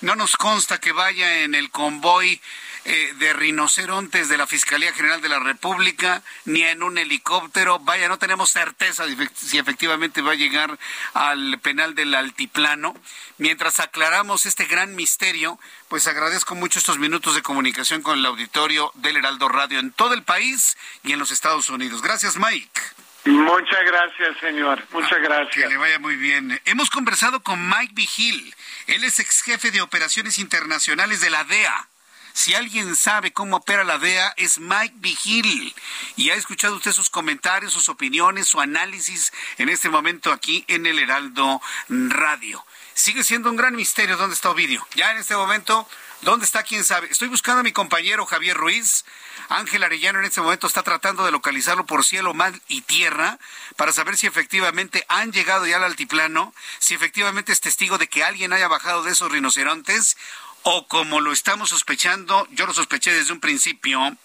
No 0.00 0.14
nos 0.14 0.36
consta 0.36 0.80
que 0.80 0.92
vaya 0.92 1.42
en 1.42 1.54
el 1.54 1.70
convoy 1.70 2.40
eh, 2.86 3.12
de 3.18 3.34
rinocerontes 3.34 4.30
de 4.30 4.38
la 4.38 4.46
Fiscalía 4.46 4.94
General 4.94 5.20
de 5.20 5.28
la 5.28 5.38
República, 5.38 6.22
ni 6.46 6.62
en 6.62 6.82
un 6.82 6.96
helicóptero. 6.96 7.78
Vaya, 7.78 8.08
no 8.08 8.18
tenemos 8.18 8.50
certeza 8.50 9.04
de 9.04 9.30
si 9.34 9.58
efectivamente 9.58 10.22
va 10.22 10.32
a 10.32 10.36
llegar 10.36 10.78
al 11.12 11.58
penal 11.60 11.94
del 11.94 12.14
altiplano. 12.14 12.96
Mientras 13.36 13.80
aclaramos 13.80 14.46
este 14.46 14.64
gran 14.64 14.96
misterio, 14.96 15.60
pues 15.88 16.06
agradezco 16.06 16.54
mucho 16.54 16.78
estos 16.78 16.98
minutos 16.98 17.34
de 17.34 17.42
comunicación 17.42 18.00
con 18.00 18.18
el 18.18 18.24
auditorio 18.24 18.92
del 18.94 19.18
Heraldo 19.18 19.48
Radio 19.50 19.78
en 19.78 19.92
todo 19.92 20.14
el 20.14 20.22
país 20.22 20.78
y 21.04 21.12
en 21.12 21.18
los 21.18 21.30
Estados 21.30 21.68
Unidos. 21.68 22.00
Gracias, 22.00 22.38
Mike. 22.38 22.80
Muchas 23.24 23.84
gracias, 23.84 24.38
señor. 24.40 24.82
Muchas 24.92 25.20
gracias. 25.20 25.64
Que 25.64 25.68
le 25.68 25.76
vaya 25.76 25.98
muy 25.98 26.16
bien. 26.16 26.60
Hemos 26.64 26.88
conversado 26.90 27.42
con 27.42 27.68
Mike 27.68 27.92
Vigil. 27.94 28.54
Él 28.86 29.04
es 29.04 29.18
ex 29.18 29.42
jefe 29.42 29.70
de 29.70 29.82
operaciones 29.82 30.38
internacionales 30.38 31.20
de 31.20 31.30
la 31.30 31.44
DEA. 31.44 31.88
Si 32.32 32.54
alguien 32.54 32.96
sabe 32.96 33.32
cómo 33.32 33.56
opera 33.56 33.84
la 33.84 33.98
DEA 33.98 34.32
es 34.36 34.58
Mike 34.58 34.94
Vigil. 34.98 35.74
Y 36.16 36.30
ha 36.30 36.34
escuchado 36.34 36.76
usted 36.76 36.92
sus 36.92 37.10
comentarios, 37.10 37.72
sus 37.72 37.88
opiniones, 37.88 38.48
su 38.48 38.60
análisis 38.60 39.32
en 39.58 39.68
este 39.68 39.90
momento 39.90 40.32
aquí 40.32 40.64
en 40.68 40.86
el 40.86 40.98
Heraldo 40.98 41.60
Radio. 41.88 42.64
Sigue 42.94 43.24
siendo 43.24 43.50
un 43.50 43.56
gran 43.56 43.76
misterio 43.76 44.16
dónde 44.16 44.34
está 44.34 44.50
Ovidio. 44.50 44.86
Ya 44.94 45.10
en 45.10 45.18
este 45.18 45.36
momento, 45.36 45.86
¿dónde 46.22 46.46
está? 46.46 46.62
¿Quién 46.62 46.84
sabe? 46.84 47.08
Estoy 47.10 47.28
buscando 47.28 47.60
a 47.60 47.64
mi 47.64 47.72
compañero 47.72 48.24
Javier 48.24 48.56
Ruiz. 48.56 49.04
Ángel 49.50 49.82
Arellano 49.82 50.20
en 50.20 50.26
este 50.26 50.40
momento 50.40 50.68
está 50.68 50.84
tratando 50.84 51.24
de 51.24 51.32
localizarlo 51.32 51.84
por 51.84 52.04
cielo, 52.04 52.34
mar 52.34 52.54
y 52.68 52.82
tierra 52.82 53.36
para 53.74 53.92
saber 53.92 54.16
si 54.16 54.28
efectivamente 54.28 55.04
han 55.08 55.32
llegado 55.32 55.66
ya 55.66 55.76
al 55.76 55.84
altiplano, 55.84 56.54
si 56.78 56.94
efectivamente 56.94 57.50
es 57.50 57.60
testigo 57.60 57.98
de 57.98 58.08
que 58.08 58.22
alguien 58.22 58.52
haya 58.52 58.68
bajado 58.68 59.02
de 59.02 59.10
esos 59.10 59.30
rinocerontes 59.32 60.16
o 60.62 60.86
como 60.86 61.20
lo 61.20 61.32
estamos 61.32 61.70
sospechando, 61.70 62.46
yo 62.52 62.64
lo 62.64 62.72
sospeché 62.72 63.12
desde 63.12 63.32
un 63.32 63.40
principio, 63.40 64.16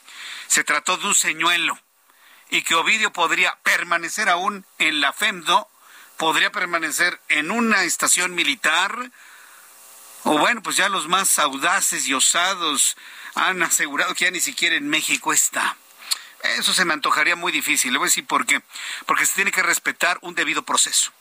se 0.45 0.63
trató 0.63 0.97
de 0.97 1.07
un 1.07 1.15
señuelo 1.15 1.80
y 2.51 2.61
que 2.61 2.76
Ovidio 2.76 3.11
podría 3.11 3.57
permanecer 3.63 4.30
aún 4.30 4.63
en 4.78 5.01
la 5.01 5.11
FEMDO, 5.11 5.67
podría 6.17 6.51
permanecer 6.51 7.19
en 7.30 7.49
una 7.49 7.84
estación 7.84 8.36
militar, 8.36 9.11
o 10.26 10.38
bueno, 10.38 10.61
pues 10.61 10.76
ya 10.76 10.89
los 10.89 11.07
más 11.07 11.39
audaces 11.39 12.07
y 12.07 12.13
osados 12.13 12.97
han 13.36 13.63
asegurado 13.63 14.13
que 14.13 14.26
ya 14.26 14.32
ni 14.32 14.41
siquiera 14.41 14.76
en 14.76 14.89
México 14.89 15.32
está. 15.32 15.78
Eso 16.57 16.73
se 16.73 16.86
me 16.86 16.93
antojaría 16.93 17.36
muy 17.36 17.51
difícil. 17.51 17.93
Le 17.93 17.97
voy 17.97 18.05
a 18.05 18.09
decir 18.09 18.28
por 18.28 18.45
qué. 18.45 18.61
Porque 19.05 19.26
se 19.26 19.36
tiene 19.36 19.51
que 19.51 19.63
respetar 19.63 20.19
un 20.21 20.36
debido 20.36 20.63
proceso 20.63 21.11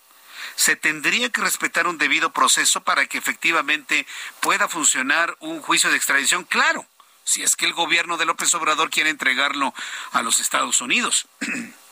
se 0.57 0.77
tendría 0.77 1.31
que 1.31 1.41
respetar 1.41 1.87
un 1.87 1.99
debido 1.99 2.33
proceso 2.33 2.83
para 2.83 3.07
que 3.07 3.19
efectivamente 3.19 4.07
pueda 4.41 4.69
funcionar 4.69 5.37
un 5.41 5.61
juicio 5.61 5.91
de 5.91 5.97
extradición. 5.97 6.45
Claro, 6.45 6.87
si 7.25 7.43
es 7.43 7.57
que 7.57 7.67
el 7.67 7.73
gobierno 7.73 8.17
de 8.17 8.27
López 8.27 8.55
Obrador 8.55 8.91
quiere 8.91 9.11
entregarlo 9.11 9.75
a 10.13 10.23
los 10.23 10.39
Estados 10.39 10.81
Unidos. 10.81 11.27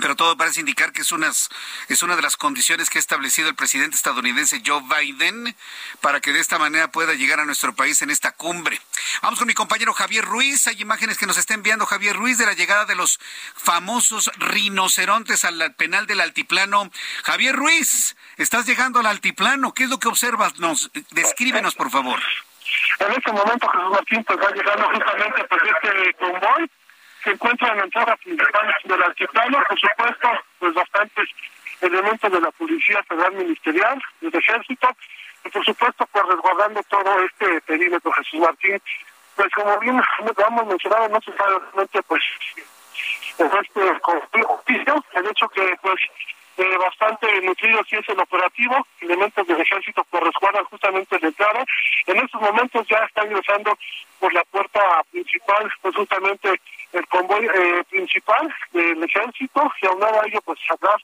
pero 0.00 0.16
todo 0.16 0.36
parece 0.36 0.60
indicar 0.60 0.92
que 0.92 1.02
es, 1.02 1.12
unas, 1.12 1.48
es 1.88 2.02
una 2.02 2.16
de 2.16 2.22
las 2.22 2.36
condiciones 2.36 2.90
que 2.90 2.98
ha 2.98 3.00
establecido 3.00 3.48
el 3.48 3.54
presidente 3.54 3.96
estadounidense 3.96 4.62
Joe 4.64 4.82
Biden 4.82 5.54
para 6.00 6.20
que 6.20 6.32
de 6.32 6.40
esta 6.40 6.58
manera 6.58 6.90
pueda 6.90 7.14
llegar 7.14 7.40
a 7.40 7.44
nuestro 7.44 7.74
país 7.74 8.02
en 8.02 8.10
esta 8.10 8.32
cumbre. 8.32 8.80
Vamos 9.22 9.38
con 9.38 9.48
mi 9.48 9.54
compañero 9.54 9.92
Javier 9.92 10.24
Ruiz. 10.24 10.66
Hay 10.66 10.80
imágenes 10.80 11.18
que 11.18 11.26
nos 11.26 11.38
está 11.38 11.54
enviando 11.54 11.86
Javier 11.86 12.16
Ruiz 12.16 12.38
de 12.38 12.46
la 12.46 12.54
llegada 12.54 12.84
de 12.84 12.94
los 12.94 13.20
famosos 13.54 14.30
rinocerontes 14.38 15.44
al 15.44 15.74
penal 15.74 16.06
del 16.06 16.20
altiplano. 16.20 16.90
Javier 17.24 17.54
Ruiz, 17.54 18.16
estás 18.36 18.66
llegando 18.66 19.00
al 19.00 19.06
altiplano. 19.06 19.74
¿Qué 19.74 19.84
es 19.84 19.90
lo 19.90 19.98
que 19.98 20.08
observas? 20.08 20.58
Nos, 20.58 20.90
descríbenos, 21.10 21.74
por 21.74 21.90
favor. 21.90 22.20
En 22.98 23.12
este 23.12 23.32
momento 23.32 23.68
Jesús 23.68 23.90
Martín 23.90 24.24
pues 24.24 24.38
llegando 24.54 24.88
justamente 24.90 25.44
pues 25.44 25.62
este 25.64 26.14
convoy 26.14 26.70
se 27.22 27.30
encuentra 27.30 27.68
en 27.68 27.78
la 27.78 27.84
entrada 27.84 28.16
principal 28.16 28.74
del 28.84 29.02
altiplano, 29.02 29.62
por 29.68 29.78
supuesto, 29.80 30.28
pues 30.58 30.74
bastantes 30.74 31.28
elementos 31.80 32.32
de 32.32 32.40
la 32.40 32.50
Policía 32.52 33.02
Federal 33.04 33.32
Ministerial, 33.32 34.02
del 34.20 34.34
Ejército, 34.34 34.88
y 35.44 35.48
por 35.50 35.64
supuesto, 35.64 36.06
pues 36.12 36.24
resguardando 36.26 36.82
todo 36.84 37.22
este 37.24 37.60
perímetro, 37.62 38.12
Jesús 38.12 38.40
Martín. 38.40 38.80
Pues 39.36 39.48
como 39.54 39.78
bien 39.78 40.02
hemos 40.46 40.66
mencionado, 40.66 41.08
no 41.08 41.20
se 41.20 41.32
sabe 41.36 41.58
realmente, 41.58 42.02
pues, 42.02 42.22
este 43.38 44.00
conflicto, 44.00 45.04
el 45.14 45.26
hecho 45.26 45.48
que, 45.48 45.76
pues, 45.80 46.00
eh, 46.56 46.76
bastante 46.78 47.40
nutrido 47.42 47.82
si 47.88 47.96
es 47.96 48.08
el 48.08 48.20
operativo, 48.20 48.86
elementos 49.00 49.46
del 49.46 49.60
ejército 49.60 50.04
que 50.10 50.20
resguardan 50.20 50.64
justamente 50.64 51.18
la 51.20 51.28
entrada. 51.28 51.64
En 52.06 52.16
estos 52.18 52.40
momentos 52.40 52.86
ya 52.88 52.98
está 52.98 53.24
ingresando 53.24 53.76
por 54.18 54.32
la 54.34 54.44
puerta 54.44 54.80
principal, 55.10 55.70
pues 55.80 55.94
justamente 55.94 56.60
el 56.92 57.06
convoy 57.06 57.46
eh, 57.46 57.84
principal 57.88 58.54
del 58.72 59.02
ejército 59.02 59.72
y 59.80 59.86
aunado 59.86 60.20
a 60.20 60.26
ello 60.26 60.40
pues 60.44 60.58
atrás 60.68 60.96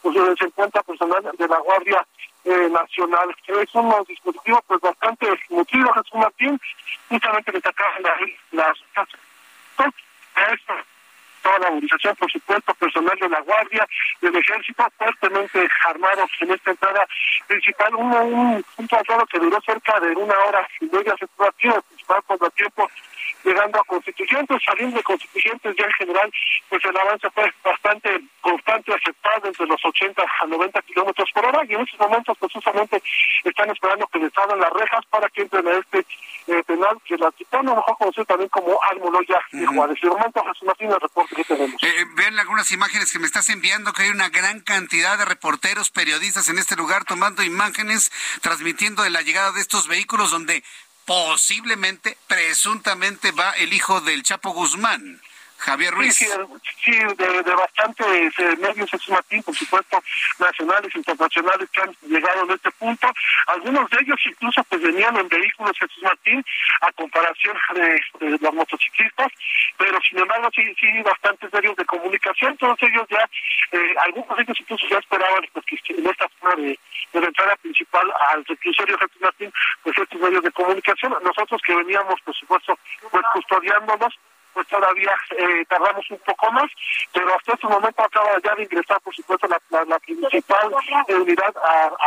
pues 0.00 0.16
se 0.38 0.44
encuentra 0.44 0.82
personal 0.82 1.22
de 1.36 1.48
la 1.48 1.58
Guardia 1.58 2.06
eh, 2.44 2.68
Nacional. 2.70 3.34
Es 3.46 3.74
un 3.74 3.92
dispositivo 4.06 4.62
pues 4.66 4.80
bastante 4.80 5.26
nutrido, 5.50 5.92
Jesús 5.92 6.14
Martín, 6.14 6.60
justamente 7.08 7.52
destacar 7.52 8.00
las, 8.00 8.20
las 8.52 9.08
toda 11.44 11.58
la 11.58 11.70
movilización, 11.70 12.16
por 12.16 12.30
supuesto, 12.32 12.74
personal 12.74 13.18
de 13.20 13.28
la 13.28 13.40
Guardia, 13.42 13.86
del 14.22 14.34
Ejército, 14.34 14.86
fuertemente 14.96 15.68
armados 15.86 16.30
en 16.40 16.50
esta 16.50 16.70
entrada 16.70 17.06
principal. 17.46 17.94
Un, 17.94 18.12
un, 18.12 18.64
un 18.78 18.88
que 18.88 19.38
duró 19.38 19.60
cerca 19.60 20.00
de 20.00 20.08
una 20.16 20.34
hora 20.48 20.66
y 20.80 20.86
media, 20.86 21.14
se 21.18 21.26
fue 21.36 21.46
aquí, 21.46 21.68
el 21.68 21.82
principal 21.82 22.22
contratiempo 22.26 22.90
llegando 23.44 23.80
a 23.80 23.84
constituyentes, 23.84 24.62
saliendo 24.64 24.96
de 24.96 25.02
constituyentes 25.02 25.76
ya 25.76 25.84
en 25.84 25.92
general, 25.92 26.32
pues 26.68 26.84
el 26.84 26.96
avance 26.96 27.30
fue 27.30 27.52
bastante 27.64 28.20
constante, 28.40 28.94
aceptado 28.94 29.48
entre 29.48 29.66
los 29.66 29.84
80 29.84 30.22
a 30.22 30.46
90 30.46 30.82
kilómetros 30.82 31.30
por 31.32 31.46
hora 31.46 31.62
y 31.68 31.74
en 31.74 31.80
estos 31.80 32.00
momentos 32.00 32.36
precisamente 32.38 33.02
están 33.44 33.70
esperando 33.70 34.06
que 34.08 34.18
les 34.18 34.36
abran 34.36 34.60
las 34.60 34.72
rejas 34.72 35.04
para 35.06 35.28
que 35.30 35.42
entren 35.42 35.66
a 35.68 35.72
este 35.72 36.06
eh, 36.46 36.62
penal 36.66 36.98
que 37.04 37.16
la 37.16 37.30
Titano, 37.32 37.74
mejor 37.74 37.96
conocido 37.98 38.24
también 38.26 38.50
como 38.50 38.78
Almoloya 38.90 39.40
de 39.52 39.66
Juárez. 39.66 39.98
De 40.00 40.08
momento, 40.08 40.44
Jesús 40.44 40.62
Martín, 40.64 40.90
el 40.90 41.00
reporte 41.00 41.34
que 41.34 41.44
tenemos. 41.44 41.82
Eh, 41.82 41.88
eh, 41.88 42.04
ven 42.16 42.38
algunas 42.38 42.70
imágenes 42.72 43.12
que 43.12 43.18
me 43.18 43.26
estás 43.26 43.48
enviando, 43.48 43.92
que 43.92 44.02
hay 44.02 44.10
una 44.10 44.28
gran 44.28 44.60
cantidad 44.60 45.16
de 45.18 45.24
reporteros, 45.24 45.90
periodistas 45.90 46.48
en 46.48 46.58
este 46.58 46.76
lugar 46.76 47.04
tomando 47.04 47.42
imágenes, 47.42 48.10
transmitiendo 48.42 49.02
de 49.02 49.10
la 49.10 49.22
llegada 49.22 49.52
de 49.52 49.60
estos 49.60 49.88
vehículos 49.88 50.30
donde 50.30 50.62
posiblemente, 51.04 52.16
presuntamente 52.26 53.32
va 53.32 53.50
el 53.52 53.72
hijo 53.72 54.00
del 54.00 54.22
Chapo 54.22 54.50
Guzmán. 54.50 55.20
Javier 55.64 55.94
Ruiz. 55.94 56.14
Sí, 56.14 56.26
sí, 56.84 56.92
de, 56.92 57.42
de, 57.42 57.54
bastantes 57.54 58.38
eh, 58.38 58.56
medios, 58.58 58.92
es 58.92 59.08
Martín, 59.08 59.42
por 59.42 59.54
supuesto, 59.54 60.02
nacionales, 60.38 60.94
internacionales 60.94 61.70
que 61.70 61.80
han 61.80 61.96
llegado 62.02 62.50
a 62.50 62.54
este 62.54 62.70
punto. 62.72 63.10
Algunos 63.46 63.88
de 63.88 63.98
ellos 64.02 64.20
incluso 64.26 64.62
pues 64.64 64.82
venían 64.82 65.16
en 65.16 65.28
vehículos 65.28 65.78
Jesús 65.78 66.02
Martín, 66.02 66.44
a 66.82 66.92
comparación 66.92 67.56
de, 67.74 68.38
los 68.40 68.54
motociclistas, 68.54 69.28
pero 69.78 69.98
sin 70.06 70.18
embargo 70.18 70.50
sí, 70.54 70.62
sí, 70.78 71.02
bastantes 71.02 71.50
medios 71.52 71.76
de 71.76 71.84
comunicación, 71.86 72.56
todos 72.58 72.78
ellos 72.82 73.06
ya, 73.08 73.28
eh, 73.72 73.94
algunos 74.02 74.36
de 74.36 74.42
ellos 74.42 74.56
incluso 74.60 74.86
ya 74.88 74.98
esperaban 74.98 75.46
pues, 75.52 75.64
que 75.64 75.94
en 75.94 76.06
esta 76.06 76.26
zona 76.40 76.56
de, 76.56 76.78
de 77.12 77.20
la 77.20 77.26
entrada 77.26 77.56
principal 77.56 78.12
al 78.32 78.44
reclusorio 78.44 78.98
Jesús 78.98 79.20
Martín, 79.20 79.52
pues 79.82 79.96
estos 79.96 80.20
medios 80.20 80.42
de 80.42 80.52
comunicación, 80.52 81.14
nosotros 81.22 81.62
que 81.64 81.74
veníamos, 81.74 82.20
por 82.20 82.34
supuesto, 82.34 82.78
pues 83.10 83.24
custodiándonos, 83.32 84.14
pues 84.54 84.66
todavía 84.68 85.12
eh, 85.36 85.64
tardamos 85.68 86.08
un 86.10 86.18
poco 86.18 86.52
más, 86.52 86.70
pero 87.12 87.34
hasta 87.36 87.52
este 87.54 87.66
momento 87.66 88.02
acaba 88.02 88.30
ya 88.42 88.54
de 88.54 88.62
ingresar, 88.62 89.00
por 89.00 89.14
supuesto, 89.14 89.46
la, 89.48 89.84
la, 89.84 89.98
principal 89.98 90.72
unidad 91.08 91.54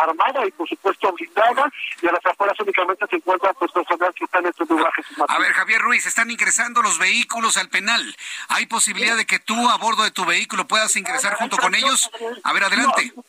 armada 0.01 0.45
y, 0.47 0.51
por 0.51 0.67
supuesto, 0.67 1.11
blindada, 1.11 1.69
y 2.01 2.07
a 2.07 2.11
las 2.11 2.25
afueras 2.25 2.59
únicamente 2.59 3.05
se 3.09 3.17
encuentran 3.17 3.53
pues, 3.59 3.71
personas 3.71 4.15
que 4.15 4.23
están 4.23 4.43
en 4.43 4.49
estos 4.49 4.69
lugares. 4.69 5.05
A 5.27 5.39
ver, 5.39 5.51
Javier 5.53 5.81
Ruiz, 5.81 6.05
están 6.05 6.31
ingresando 6.31 6.81
los 6.81 6.97
vehículos 6.97 7.57
al 7.57 7.69
penal. 7.69 8.15
¿Hay 8.49 8.65
posibilidad 8.65 9.17
de 9.17 9.25
que 9.25 9.39
tú, 9.39 9.69
a 9.69 9.77
bordo 9.77 10.03
de 10.03 10.11
tu 10.11 10.25
vehículo, 10.25 10.67
puedas 10.67 10.95
ingresar 10.95 11.35
junto 11.35 11.57
con 11.57 11.75
ellos? 11.75 12.09
A 12.43 12.53
ver, 12.53 12.63
adelante. 12.63 13.11
No, 13.15 13.23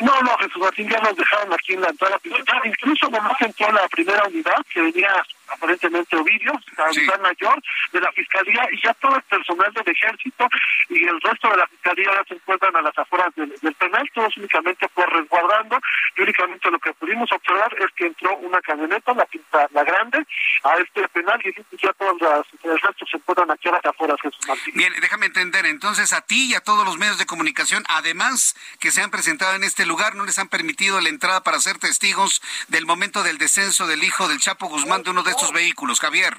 no, 0.00 0.38
Jesús 0.38 0.62
Martín, 0.62 0.88
ya 0.88 1.00
nos 1.00 1.16
dejaron 1.16 1.52
aquí 1.52 1.74
en 1.74 1.82
la 1.82 1.88
entrada 1.88 2.18
principal. 2.18 2.60
Incluso 2.64 3.10
nomás 3.10 3.40
entró 3.40 3.70
la 3.72 3.86
primera 3.88 4.24
unidad 4.24 4.64
que 4.72 4.80
venía 4.80 5.22
aparentemente 5.48 6.16
Ovidio, 6.16 6.52
capitán 6.76 7.22
mayor 7.22 7.62
de 7.92 8.00
la 8.00 8.12
Fiscalía, 8.12 8.68
y 8.70 8.80
ya 8.82 8.94
todo 8.94 9.16
el 9.16 9.22
personal 9.22 9.72
del 9.72 9.88
Ejército 9.88 10.48
y 10.88 11.04
el 11.04 11.20
resto 11.20 11.50
de 11.50 11.56
la 11.56 11.66
Fiscalía 11.66 12.10
ya 12.14 12.24
se 12.28 12.34
encuentran 12.34 12.76
a 12.76 12.82
las 12.82 12.96
afueras 12.96 13.34
del, 13.34 13.74
penal, 13.74 14.08
todos 14.14 14.36
únicamente 14.36 14.88
por 14.90 15.12
resguardando, 15.12 15.78
y 16.16 16.22
únicamente 16.22 16.70
lo 16.70 16.78
que 16.78 16.92
pudimos 16.94 17.30
observar 17.32 17.74
es 17.80 17.90
que 17.96 18.06
entró 18.06 18.36
una 18.38 18.60
camioneta, 18.60 19.12
la, 19.12 19.26
la 19.72 19.84
grande, 19.84 20.24
a 20.64 20.76
este 20.76 21.08
penal, 21.08 21.40
y 21.44 21.76
ya 21.76 21.92
todos 21.94 22.20
los, 22.20 22.46
el 22.62 22.78
resto 22.78 23.06
se 23.10 23.16
encuentran 23.16 23.50
aquí 23.50 23.68
a 23.68 23.72
las 23.72 23.84
afueras, 23.84 24.20
Jesús 24.22 24.46
Martín. 24.46 24.74
Bien, 24.76 24.92
déjame 25.00 25.26
entender, 25.26 25.66
entonces 25.66 26.12
a 26.12 26.20
ti 26.20 26.50
y 26.50 26.54
a 26.54 26.60
todos 26.60 26.84
los 26.84 26.98
medios 26.98 27.18
de 27.18 27.26
comunicación, 27.26 27.84
además 27.88 28.54
que 28.78 28.90
se 28.90 29.02
han 29.02 29.10
presentado 29.10 29.56
en 29.56 29.64
este 29.64 29.79
lugar, 29.86 30.14
no 30.14 30.24
les 30.24 30.38
han 30.38 30.48
permitido 30.48 31.00
la 31.00 31.08
entrada 31.08 31.42
para 31.42 31.60
ser 31.60 31.78
testigos 31.78 32.42
del 32.68 32.86
momento 32.86 33.22
del 33.22 33.38
descenso 33.38 33.86
del 33.86 34.04
hijo 34.04 34.28
del 34.28 34.40
Chapo 34.40 34.68
Guzmán 34.68 35.02
de 35.02 35.10
uno 35.10 35.22
de 35.22 35.30
estos 35.30 35.52
vehículos, 35.52 36.00
Javier. 36.00 36.34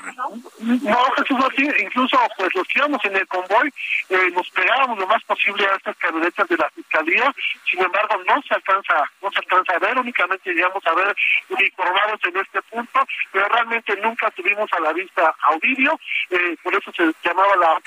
No, 0.59 0.97
Jesús 1.17 1.37
incluso 1.79 2.17
pues 2.37 2.49
los 2.55 2.67
íbamos 2.75 3.03
en 3.05 3.15
el 3.15 3.27
convoy 3.27 3.71
eh, 4.09 4.31
nos 4.33 4.49
pegábamos 4.51 4.97
lo 4.97 5.07
más 5.07 5.23
posible 5.23 5.65
a 5.65 5.75
estas 5.75 5.95
camionetas 5.97 6.47
de 6.47 6.57
la 6.57 6.69
fiscalía, 6.71 7.33
sin 7.69 7.81
embargo 7.81 8.21
no 8.27 8.41
se 8.41 8.53
alcanza, 8.53 9.09
no 9.21 9.31
se 9.31 9.39
alcanza 9.39 9.73
a 9.73 9.79
ver, 9.79 9.97
únicamente 9.97 10.53
llegamos 10.53 10.85
a 10.85 10.93
ver 10.93 11.15
uniformados 11.49 12.19
en 12.23 12.37
este 12.37 12.61
punto, 12.63 12.99
pero 13.31 13.47
realmente 13.47 13.95
nunca 13.97 14.29
tuvimos 14.31 14.71
a 14.73 14.79
la 14.79 14.93
vista 14.93 15.33
a 15.41 15.51
Ovidio, 15.51 15.99
eh, 16.29 16.55
por 16.61 16.75
eso 16.75 16.91
se 16.91 17.11
llamaba 17.23 17.55
la, 17.55 17.81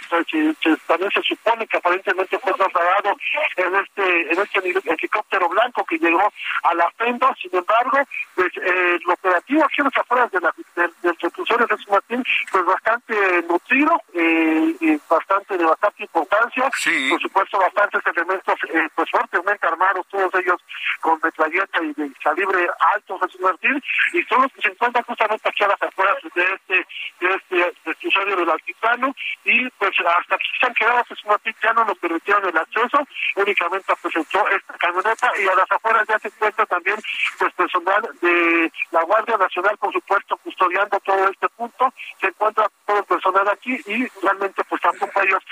también 0.86 1.10
se 1.12 1.22
supone 1.22 1.66
que 1.66 1.76
aparentemente 1.76 2.38
fue 2.38 2.52
trasladado 2.54 3.16
en 3.56 3.74
este, 3.76 4.32
en 4.32 4.40
este 4.40 4.90
helicóptero 4.90 5.43
blanco 5.48 5.84
que 5.84 5.98
llegó 5.98 6.32
a 6.62 6.74
la 6.74 6.90
Fendo, 6.96 7.34
sin 7.40 7.54
embargo, 7.54 7.98
pues 8.34 8.48
eh, 8.56 8.98
el 9.00 9.10
operativo 9.10 9.64
aquí 9.64 9.80
en 9.80 9.84
las 9.84 9.96
afueras 9.96 10.30
de 10.30 10.40
la, 10.40 10.54
del, 10.76 10.92
del 11.02 11.16
de 11.16 11.76
San 11.76 11.78
Martín, 11.90 12.24
pues 12.50 12.64
bastante 12.64 13.42
nutrido, 13.48 14.00
eh, 14.14 14.76
y 14.80 15.00
bastante 15.08 15.56
de 15.56 15.64
bastante 15.64 16.02
importancia, 16.02 16.70
por 17.10 17.20
supuesto 17.20 17.58
bastantes 17.58 18.00
elementos 18.06 18.54
eh, 18.72 18.88
pues 18.94 19.10
fuertemente 19.10 19.66
armados, 19.66 20.06
todos 20.08 20.34
ellos 20.34 20.60
con 21.00 21.18
metralleta 21.22 21.82
y 21.82 21.92
de 21.94 22.10
calibre 22.22 22.68
alto 22.94 23.18
Jesús 23.20 23.40
Martín, 23.40 23.82
y 24.12 24.22
son 24.24 24.42
los 24.42 24.52
que 24.52 24.62
se 24.62 24.68
encuentran 24.68 25.04
justamente 25.04 25.48
aquí 25.48 25.64
a 25.64 25.68
las 25.68 25.82
afueras 25.82 26.16
de 26.34 26.42
este, 26.42 26.86
de 27.20 27.34
este 27.34 27.90
episodio 27.90 28.36
del 28.36 28.50
altiplano, 28.50 29.14
y 29.44 29.68
pues 29.70 29.92
hasta 30.00 30.34
aquí 30.34 30.48
se 30.60 30.66
han 30.66 30.74
quedado 30.74 31.04
Jesús 31.04 31.26
Martín, 31.26 31.54
ya 31.62 31.72
no 31.72 31.84
nos 31.84 31.98
permitieron 31.98 32.48
el 32.48 32.56
acceso, 32.56 33.06
únicamente 33.36 33.92
presentó 34.02 34.48
esta 34.48 34.74
camioneta 34.74 35.32
y 35.38 35.48
a 35.48 35.54
las 35.54 35.70
afueras 35.70 36.06
ya 36.08 36.18
se 36.18 36.28
encuentra 36.28 36.66
también 36.66 36.96
pues 37.38 37.52
personal 37.54 38.02
de 38.20 38.72
la 38.90 39.02
Guardia 39.02 39.36
Nacional, 39.36 39.76
por 39.78 39.92
supuesto, 39.92 40.36
custodiando 40.38 40.98
todo 41.00 41.28
este 41.28 41.48
punto, 41.50 41.92
se 42.20 42.26
encuentra 42.28 42.70
todo 42.86 42.98
el 42.98 43.04
personal 43.04 43.48
aquí 43.48 43.80
y 43.86 44.06
realmente 44.22 44.62
pues 44.64 44.80
tampoco 44.80 45.22
ellos 45.22 45.42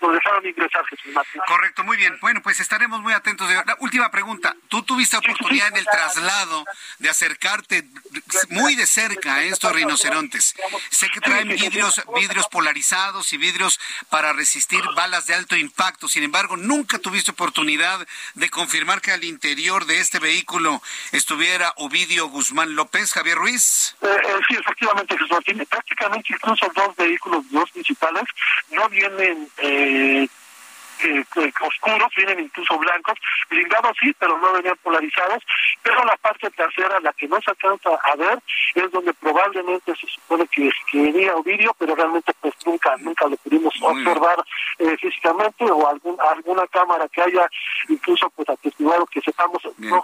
lo 0.00 0.12
dejaron 0.12 0.46
ingresar, 0.46 0.84
Jesús 0.86 1.12
Martín. 1.12 1.42
Correcto, 1.46 1.84
muy 1.84 1.96
bien. 1.96 2.18
Bueno, 2.20 2.40
pues 2.42 2.60
estaremos 2.60 3.00
muy 3.00 3.12
atentos. 3.12 3.48
La 3.50 3.76
última 3.80 4.10
pregunta. 4.10 4.54
Tú 4.68 4.82
tuviste 4.82 5.16
oportunidad 5.16 5.68
en 5.68 5.76
el 5.76 5.86
traslado 5.86 6.64
de 6.98 7.08
acercarte 7.08 7.84
muy 8.50 8.74
de 8.74 8.86
cerca 8.86 9.36
a 9.36 9.42
estos 9.42 9.72
rinocerontes. 9.72 10.54
Sé 10.90 11.08
que 11.10 11.20
traen 11.20 11.48
vidrios, 11.48 12.02
vidrios 12.14 12.48
polarizados 12.48 13.32
y 13.32 13.36
vidrios 13.36 13.80
para 14.10 14.32
resistir 14.32 14.82
balas 14.94 15.26
de 15.26 15.34
alto 15.34 15.56
impacto. 15.56 16.08
Sin 16.08 16.22
embargo, 16.22 16.56
nunca 16.56 16.98
tuviste 16.98 17.30
oportunidad 17.30 18.06
de 18.34 18.50
confirmar 18.50 19.00
que 19.00 19.12
interior 19.24 19.86
de 19.86 20.00
este 20.00 20.18
vehículo 20.18 20.82
estuviera 21.12 21.72
Ovidio 21.76 22.28
Guzmán 22.28 22.74
López, 22.74 23.12
Javier 23.12 23.36
Ruiz. 23.36 23.96
Eh, 24.02 24.06
eh, 24.06 24.34
sí, 24.48 24.54
efectivamente, 24.54 25.14
Jesús 25.14 25.30
Martín. 25.30 25.66
Prácticamente 25.68 26.32
incluso 26.32 26.70
dos 26.74 26.96
vehículos, 26.96 27.44
dos 27.50 27.70
principales, 27.70 28.24
no 28.70 28.88
vienen 28.88 29.48
eh, 29.58 30.28
eh, 31.04 31.24
oscuros, 31.60 32.08
vienen 32.16 32.40
incluso 32.40 32.78
blancos, 32.78 33.18
blindados 33.48 33.96
sí, 34.00 34.14
pero 34.18 34.38
no 34.38 34.52
venían 34.52 34.76
polarizados, 34.82 35.42
pero 35.82 36.04
la 36.04 36.16
parte 36.16 36.50
trasera, 36.50 37.00
la 37.00 37.12
que 37.12 37.28
no 37.28 37.40
se 37.40 37.50
alcanza 37.50 37.90
a 37.90 38.16
ver, 38.16 38.38
es 38.74 38.90
donde 38.90 39.12
probablemente 39.14 39.94
se 39.96 40.06
supone 40.06 40.46
que, 40.48 40.70
venía 40.92 41.34
Ovidio, 41.34 41.74
pero 41.78 41.94
realmente 41.94 42.32
pues 42.40 42.54
nunca, 42.64 42.96
nunca 42.98 43.26
lo 43.26 43.36
pudimos 43.36 43.74
observar 43.80 44.44
eh, 44.78 44.96
físicamente 45.00 45.64
o 45.64 45.88
algún, 45.88 46.16
alguna 46.20 46.66
cámara 46.68 47.08
que 47.08 47.22
haya 47.22 47.48
incluso 47.88 48.28
pues 48.30 48.48
atestiguado 48.48 49.06
que 49.06 49.20
sepamos 49.20 49.62
no, 49.78 50.02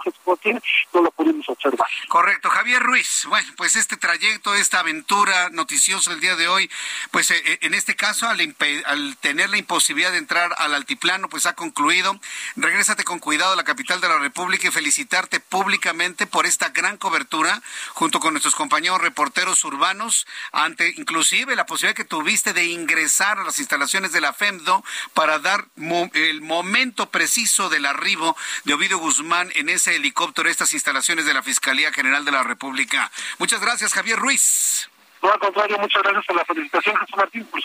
no 0.93 1.01
lo 1.01 1.11
pudimos 1.11 1.47
observar. 1.49 1.87
Correcto, 2.07 2.49
Javier 2.49 2.81
Ruiz. 2.81 3.25
Bueno, 3.29 3.47
pues 3.57 3.75
este 3.75 3.97
trayecto, 3.97 4.53
esta 4.55 4.79
aventura 4.79 5.49
noticiosa 5.51 6.11
el 6.11 6.19
día 6.19 6.35
de 6.35 6.47
hoy, 6.47 6.69
pues 7.11 7.31
eh, 7.31 7.59
en 7.61 7.73
este 7.73 7.95
caso 7.95 8.27
al, 8.27 8.39
al 8.85 9.17
tener 9.17 9.49
la 9.49 9.57
imposibilidad 9.57 10.11
de 10.11 10.17
entrar 10.17 10.51
al 10.57 10.73
altiplano, 10.89 11.29
pues 11.29 11.45
ha 11.45 11.53
concluido. 11.53 12.19
Regrésate 12.55 13.03
con 13.03 13.19
cuidado 13.19 13.53
a 13.53 13.55
la 13.55 13.63
capital 13.63 14.01
de 14.01 14.09
la 14.09 14.17
República 14.17 14.67
y 14.67 14.71
felicitarte 14.71 15.39
públicamente 15.39 16.25
por 16.25 16.47
esta 16.47 16.69
gran 16.69 16.97
cobertura 16.97 17.61
junto 17.93 18.19
con 18.19 18.33
nuestros 18.33 18.55
compañeros 18.55 18.99
reporteros 18.99 19.63
urbanos 19.63 20.25
ante 20.51 20.91
inclusive 20.97 21.55
la 21.55 21.67
posibilidad 21.67 21.95
que 21.95 22.05
tuviste 22.05 22.53
de 22.53 22.65
ingresar 22.65 23.37
a 23.37 23.43
las 23.43 23.59
instalaciones 23.59 24.11
de 24.11 24.21
la 24.21 24.33
FEMDO 24.33 24.83
para 25.13 25.37
dar 25.37 25.67
el 26.13 26.41
momento 26.41 27.11
preciso 27.11 27.69
del 27.69 27.85
arribo 27.85 28.35
de 28.63 28.73
Ovidio 28.73 28.97
Guzmán 28.97 29.51
en 29.53 29.69
ese 29.69 29.95
helicóptero, 29.95 30.49
estas 30.49 30.73
instalaciones 30.73 31.25
de 31.25 31.35
la 31.35 31.43
Fiscalía 31.43 31.93
General 31.93 32.25
de 32.25 32.31
la 32.31 32.41
República. 32.41 33.11
Muchas 33.37 33.61
gracias, 33.61 33.93
Javier 33.93 34.17
Ruiz. 34.17 34.89
No, 35.21 35.31
al 35.31 35.39
contrario, 35.39 35.77
muchas 35.79 36.01
gracias 36.01 36.25
por 36.25 36.35
la 36.35 36.45
felicitación, 36.45 36.95
Jesús 36.97 37.17
Martín. 37.17 37.45
Por 37.45 37.61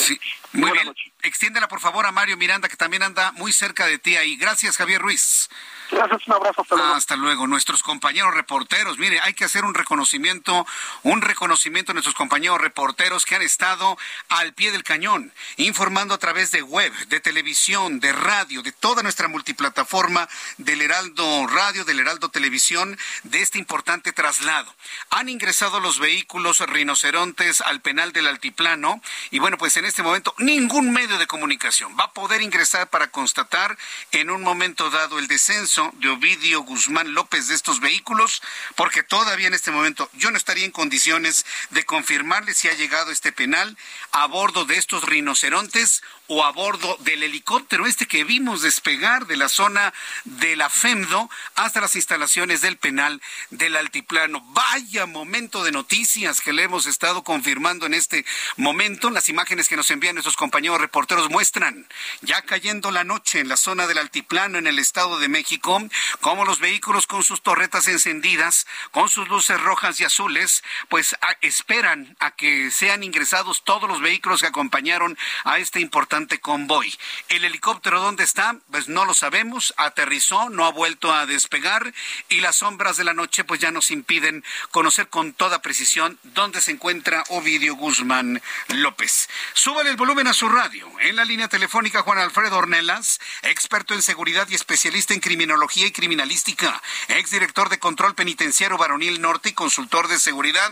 Sí, 0.00 0.18
muy 0.52 0.70
bien. 0.72 0.94
Extiéndela, 1.22 1.68
por 1.68 1.80
favor, 1.80 2.06
a 2.06 2.12
Mario 2.12 2.36
Miranda, 2.36 2.68
que 2.68 2.76
también 2.76 3.02
anda 3.02 3.32
muy 3.32 3.52
cerca 3.52 3.86
de 3.86 3.98
ti 3.98 4.16
ahí. 4.16 4.36
Gracias, 4.36 4.76
Javier 4.76 5.00
Ruiz. 5.00 5.48
Gracias, 5.92 6.26
un 6.26 6.32
abrazo. 6.32 6.62
Hasta 6.62 6.74
luego. 6.74 6.94
hasta 6.94 7.16
luego. 7.16 7.46
Nuestros 7.46 7.82
compañeros 7.82 8.32
reporteros, 8.32 8.98
mire, 8.98 9.20
hay 9.20 9.34
que 9.34 9.44
hacer 9.44 9.64
un 9.64 9.74
reconocimiento, 9.74 10.66
un 11.02 11.20
reconocimiento 11.20 11.92
a 11.92 11.94
nuestros 11.94 12.14
compañeros 12.14 12.60
reporteros 12.60 13.26
que 13.26 13.36
han 13.36 13.42
estado 13.42 13.98
al 14.30 14.54
pie 14.54 14.72
del 14.72 14.84
cañón, 14.84 15.32
informando 15.58 16.14
a 16.14 16.18
través 16.18 16.50
de 16.50 16.62
web, 16.62 16.92
de 17.08 17.20
televisión, 17.20 18.00
de 18.00 18.12
radio, 18.12 18.62
de 18.62 18.72
toda 18.72 19.02
nuestra 19.02 19.28
multiplataforma 19.28 20.28
del 20.56 20.80
Heraldo 20.80 21.46
Radio, 21.46 21.84
del 21.84 22.00
Heraldo 22.00 22.30
Televisión, 22.30 22.98
de 23.24 23.42
este 23.42 23.58
importante 23.58 24.12
traslado. 24.12 24.74
Han 25.10 25.28
ingresado 25.28 25.78
los 25.78 25.98
vehículos 25.98 26.60
rinocerontes 26.60 27.60
al 27.60 27.82
penal 27.82 28.12
del 28.12 28.28
Altiplano 28.28 29.02
y 29.30 29.40
bueno, 29.40 29.58
pues 29.58 29.76
en 29.76 29.84
este 29.84 30.02
momento 30.02 30.34
ningún 30.38 30.90
medio 30.90 31.18
de 31.18 31.26
comunicación 31.26 31.94
va 31.98 32.04
a 32.04 32.12
poder 32.12 32.40
ingresar 32.40 32.88
para 32.88 33.08
constatar 33.08 33.76
en 34.12 34.30
un 34.30 34.42
momento 34.42 34.88
dado 34.90 35.18
el 35.18 35.26
descenso 35.26 35.81
de 35.94 36.08
Ovidio 36.08 36.62
Guzmán 36.62 37.14
López 37.14 37.48
de 37.48 37.54
estos 37.54 37.80
vehículos, 37.80 38.42
porque 38.76 39.02
todavía 39.02 39.48
en 39.48 39.54
este 39.54 39.70
momento 39.70 40.08
yo 40.14 40.30
no 40.30 40.36
estaría 40.36 40.64
en 40.64 40.70
condiciones 40.70 41.44
de 41.70 41.84
confirmarle 41.84 42.54
si 42.54 42.68
ha 42.68 42.74
llegado 42.74 43.10
este 43.10 43.32
penal 43.32 43.76
a 44.12 44.26
bordo 44.26 44.64
de 44.64 44.76
estos 44.76 45.04
rinocerontes 45.04 46.02
o 46.28 46.44
a 46.44 46.52
bordo 46.52 46.96
del 47.00 47.22
helicóptero 47.22 47.86
este 47.86 48.06
que 48.06 48.24
vimos 48.24 48.62
despegar 48.62 49.26
de 49.26 49.36
la 49.36 49.48
zona 49.48 49.92
de 50.24 50.56
la 50.56 50.70
FEMDO 50.70 51.28
hasta 51.56 51.80
las 51.80 51.96
instalaciones 51.96 52.60
del 52.60 52.76
penal 52.76 53.20
del 53.50 53.76
altiplano. 53.76 54.40
Vaya 54.52 55.06
momento 55.06 55.64
de 55.64 55.72
noticias 55.72 56.40
que 56.40 56.52
le 56.52 56.62
hemos 56.62 56.86
estado 56.86 57.24
confirmando 57.24 57.86
en 57.86 57.94
este 57.94 58.24
momento. 58.56 59.10
Las 59.10 59.28
imágenes 59.28 59.68
que 59.68 59.76
nos 59.76 59.90
envían 59.90 60.14
nuestros 60.14 60.36
compañeros 60.36 60.80
reporteros 60.80 61.28
muestran 61.28 61.86
ya 62.20 62.42
cayendo 62.42 62.90
la 62.90 63.04
noche 63.04 63.40
en 63.40 63.48
la 63.48 63.56
zona 63.56 63.86
del 63.86 63.98
altiplano 63.98 64.58
en 64.58 64.66
el 64.66 64.78
Estado 64.78 65.18
de 65.18 65.28
México, 65.28 65.82
como 66.20 66.44
los 66.44 66.60
vehículos 66.60 67.06
con 67.06 67.22
sus 67.22 67.42
torretas 67.42 67.88
encendidas, 67.88 68.66
con 68.90 69.08
sus 69.08 69.28
luces 69.28 69.60
rojas 69.60 70.00
y 70.00 70.04
azules, 70.04 70.62
pues 70.88 71.16
esperan 71.40 72.16
a 72.20 72.30
que 72.30 72.70
sean 72.70 73.02
ingresados 73.02 73.64
todos 73.64 73.88
los 73.88 74.00
vehículos 74.00 74.40
que 74.40 74.46
acompañaron 74.46 75.18
a 75.44 75.58
este 75.58 75.80
importante 75.80 76.11
convoy. 76.40 76.92
El 77.28 77.44
helicóptero, 77.44 78.00
¿dónde 78.00 78.24
está? 78.24 78.56
Pues 78.70 78.88
no 78.88 79.04
lo 79.04 79.14
sabemos, 79.14 79.72
aterrizó, 79.78 80.50
no 80.50 80.66
ha 80.66 80.70
vuelto 80.70 81.12
a 81.12 81.24
despegar 81.24 81.94
y 82.28 82.40
las 82.40 82.56
sombras 82.56 82.98
de 82.98 83.04
la 83.04 83.14
noche 83.14 83.44
pues 83.44 83.60
ya 83.60 83.70
nos 83.70 83.90
impiden 83.90 84.44
conocer 84.70 85.08
con 85.08 85.32
toda 85.32 85.62
precisión 85.62 86.18
dónde 86.22 86.60
se 86.60 86.72
encuentra 86.72 87.24
Ovidio 87.28 87.76
Guzmán 87.76 88.42
López. 88.68 89.28
Súbale 89.54 89.90
el 89.90 89.96
volumen 89.96 90.26
a 90.26 90.34
su 90.34 90.48
radio. 90.48 90.86
En 91.00 91.16
la 91.16 91.24
línea 91.24 91.48
telefónica 91.48 92.02
Juan 92.02 92.18
Alfredo 92.18 92.58
Ornelas, 92.58 93.18
experto 93.42 93.94
en 93.94 94.02
seguridad 94.02 94.46
y 94.50 94.54
especialista 94.54 95.14
en 95.14 95.20
Criminología 95.20 95.86
y 95.86 95.92
Criminalística, 95.92 96.82
exdirector 97.08 97.70
de 97.70 97.78
Control 97.78 98.14
Penitenciario 98.14 98.76
Varonil 98.76 99.20
Norte 99.22 99.48
y 99.48 99.52
consultor 99.52 100.08
de 100.08 100.18
seguridad. 100.18 100.70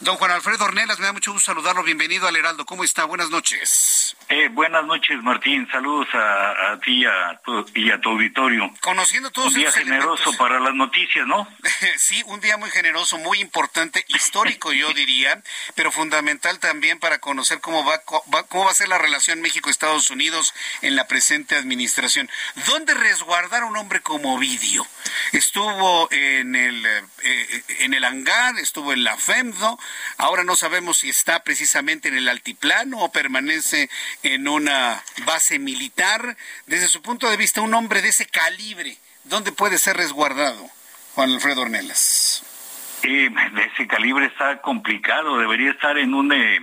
Don 0.00 0.16
Juan 0.16 0.32
Alfredo 0.32 0.64
Ornelas, 0.64 0.98
me 0.98 1.06
da 1.06 1.12
mucho 1.12 1.32
gusto 1.32 1.46
saludarlo. 1.46 1.82
Bienvenido 1.82 2.28
al 2.28 2.36
Heraldo. 2.36 2.66
¿Cómo 2.66 2.84
está? 2.84 3.04
Buenas 3.04 3.30
noches. 3.30 4.16
Eh, 4.28 4.48
noches, 4.82 5.22
Martín. 5.22 5.68
Saludos 5.70 6.08
a, 6.14 6.78
ti 6.82 7.04
a 7.04 7.40
y 7.74 7.90
a 7.90 8.00
tu 8.00 8.10
auditorio. 8.10 8.72
Conociendo 8.80 9.30
todos 9.30 9.52
Un 9.52 9.60
día 9.60 9.70
generoso 9.70 10.36
para 10.36 10.58
las 10.58 10.74
noticias, 10.74 11.26
¿no? 11.26 11.46
sí, 11.96 12.22
un 12.26 12.40
día 12.40 12.56
muy 12.56 12.70
generoso, 12.70 13.18
muy 13.18 13.40
importante, 13.40 14.04
histórico 14.08 14.72
yo 14.72 14.88
diría, 14.94 15.42
pero 15.74 15.92
fundamental 15.92 16.58
también 16.58 16.98
para 16.98 17.18
conocer 17.18 17.60
cómo 17.60 17.84
va, 17.84 17.98
cómo 18.48 18.64
va 18.64 18.70
a 18.70 18.74
ser 18.74 18.88
la 18.88 18.98
relación 18.98 19.40
México-Estados 19.40 20.10
Unidos 20.10 20.54
en 20.82 20.96
la 20.96 21.06
presente 21.06 21.56
administración. 21.56 22.30
¿Dónde 22.66 22.94
resguardar 22.94 23.62
a 23.62 23.66
un 23.66 23.76
hombre 23.76 24.00
como 24.00 24.34
Ovidio? 24.34 24.86
Estuvo 25.32 26.08
en 26.10 26.56
el, 26.56 26.84
eh, 26.86 27.62
en 27.80 27.94
el 27.94 28.04
hangar, 28.04 28.58
estuvo 28.58 28.92
en 28.92 29.04
la 29.04 29.16
FEMDO, 29.16 29.78
ahora 30.16 30.44
no 30.44 30.56
sabemos 30.56 30.98
si 30.98 31.08
está 31.08 31.42
precisamente 31.44 32.08
en 32.08 32.16
el 32.16 32.28
altiplano 32.28 33.00
o 33.00 33.12
permanece 33.12 33.90
en 34.22 34.48
una 34.64 35.02
base 35.26 35.58
militar. 35.58 36.36
Desde 36.66 36.88
su 36.88 37.02
punto 37.02 37.28
de 37.28 37.36
vista, 37.36 37.60
un 37.60 37.74
hombre 37.74 38.00
de 38.00 38.08
ese 38.08 38.26
calibre, 38.26 38.96
¿dónde 39.24 39.52
puede 39.52 39.76
ser 39.76 39.96
resguardado, 39.96 40.70
Juan 41.14 41.32
Alfredo 41.32 41.62
Ornelas? 41.62 42.42
Eh, 43.02 43.28
de 43.28 43.62
ese 43.64 43.86
calibre 43.86 44.26
está 44.26 44.62
complicado, 44.62 45.36
debería 45.36 45.70
estar 45.70 45.98
en 45.98 46.14
un, 46.14 46.32
eh, 46.32 46.56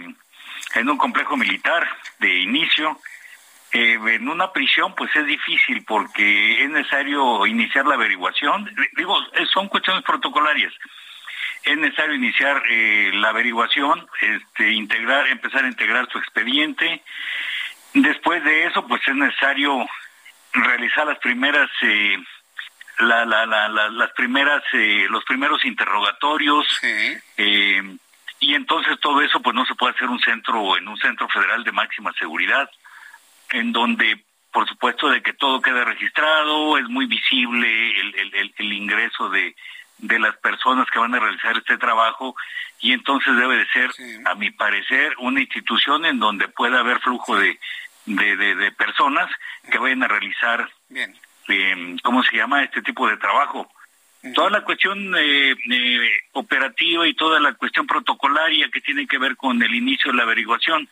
en 0.74 0.90
un 0.90 0.98
complejo 0.98 1.38
militar 1.38 1.88
de 2.18 2.40
inicio. 2.40 3.00
Eh, 3.72 4.00
en 4.04 4.28
una 4.28 4.52
prisión 4.52 4.96
pues 4.96 5.16
es 5.16 5.26
difícil 5.28 5.86
porque 5.86 6.64
es 6.64 6.70
necesario 6.72 7.46
iniciar 7.46 7.86
la 7.86 7.94
averiguación. 7.94 8.68
Digo, 8.98 9.16
son 9.54 9.70
cuestiones 9.70 10.04
protocolarias. 10.04 10.74
Es 11.64 11.78
necesario 11.78 12.16
iniciar 12.16 12.60
la 13.14 13.30
averiguación, 13.30 14.08
este, 14.20 14.72
integrar, 14.72 15.28
empezar 15.28 15.64
a 15.64 15.68
integrar 15.68 16.10
su 16.12 16.18
expediente. 16.18 17.04
Después 17.94 18.44
de 18.44 18.68
eso, 18.68 18.88
pues 18.88 19.02
es 19.08 19.16
necesario 19.16 19.86
realizar 20.54 21.06
las 21.06 21.20
primeras 21.20 21.70
la, 23.00 23.26
la, 23.26 23.46
la, 23.46 23.90
las 23.90 24.12
primeras 24.12 24.64
eh, 24.74 25.08
los 25.10 25.24
primeros 25.26 25.64
interrogatorios 25.66 26.66
eh, 27.38 27.98
y 28.40 28.54
entonces 28.54 29.00
todo 29.00 29.22
eso 29.22 29.42
pues 29.42 29.56
no 29.56 29.66
se 29.66 29.76
puede 29.76 29.94
hacer 29.94 30.10
un 30.10 30.20
centro 30.20 30.78
en 30.78 30.88
un 30.88 30.98
centro 30.98 31.28
federal 31.30 31.64
de 31.64 31.72
máxima 31.72 32.12
seguridad 32.14 32.70
en 33.52 33.72
donde 33.72 34.24
por 34.52 34.68
supuesto 34.68 35.10
de 35.10 35.22
que 35.22 35.34
todo 35.34 35.62
quede 35.62 35.84
registrado 35.86 36.78
es 36.78 36.88
muy 36.90 37.06
visible 37.06 38.00
el, 38.00 38.16
el, 38.34 38.54
el, 38.58 38.74
ingreso 38.74 39.30
de 39.30 39.56
de 40.02 40.20
las 40.20 40.36
personas 40.38 40.88
que 40.92 41.00
van 41.00 41.16
a 41.16 41.20
realizar 41.20 41.58
este 41.58 41.78
trabajo 41.78 42.36
y 42.80 42.92
entonces 42.92 43.36
debe 43.36 43.58
de 43.58 43.68
ser 43.68 43.92
a 44.26 44.36
mi 44.36 44.52
parecer 44.52 45.14
una 45.20 45.42
institución 45.42 46.06
en 46.06 46.20
donde 46.20 46.48
pueda 46.48 46.80
haber 46.80 47.00
flujo 47.00 47.38
de 47.38 47.60
de, 48.06 48.36
de, 48.36 48.56
de 48.56 48.72
personas 48.72 49.30
que 49.72 49.78
vayan 49.78 50.04
a 50.04 50.08
realizar 50.08 50.68
Bien 50.90 51.16
eh, 51.48 51.98
¿cómo 52.04 52.24
se 52.24 52.38
llama? 52.38 52.64
Este 52.64 52.82
tipo 52.82 53.08
de 53.08 53.18
trabajo. 53.18 53.70
Toda 54.36 54.52
la 54.52 54.64
cuestión 54.64 55.16
eh, 55.18 55.56
eh, 55.72 56.10
operativa 56.34 57.08
y 57.08 57.16
toda 57.16 57.40
la 57.40 57.54
cuestión 57.54 57.88
protocolaria 57.88 58.70
que 58.72 58.82
tiene 58.82 59.08
que 59.08 59.18
ver 59.18 59.36
con 59.36 59.62
el 59.64 59.74
inicio 59.74 60.12
de 60.12 60.18
la 60.18 60.24
averiguación. 60.24 60.88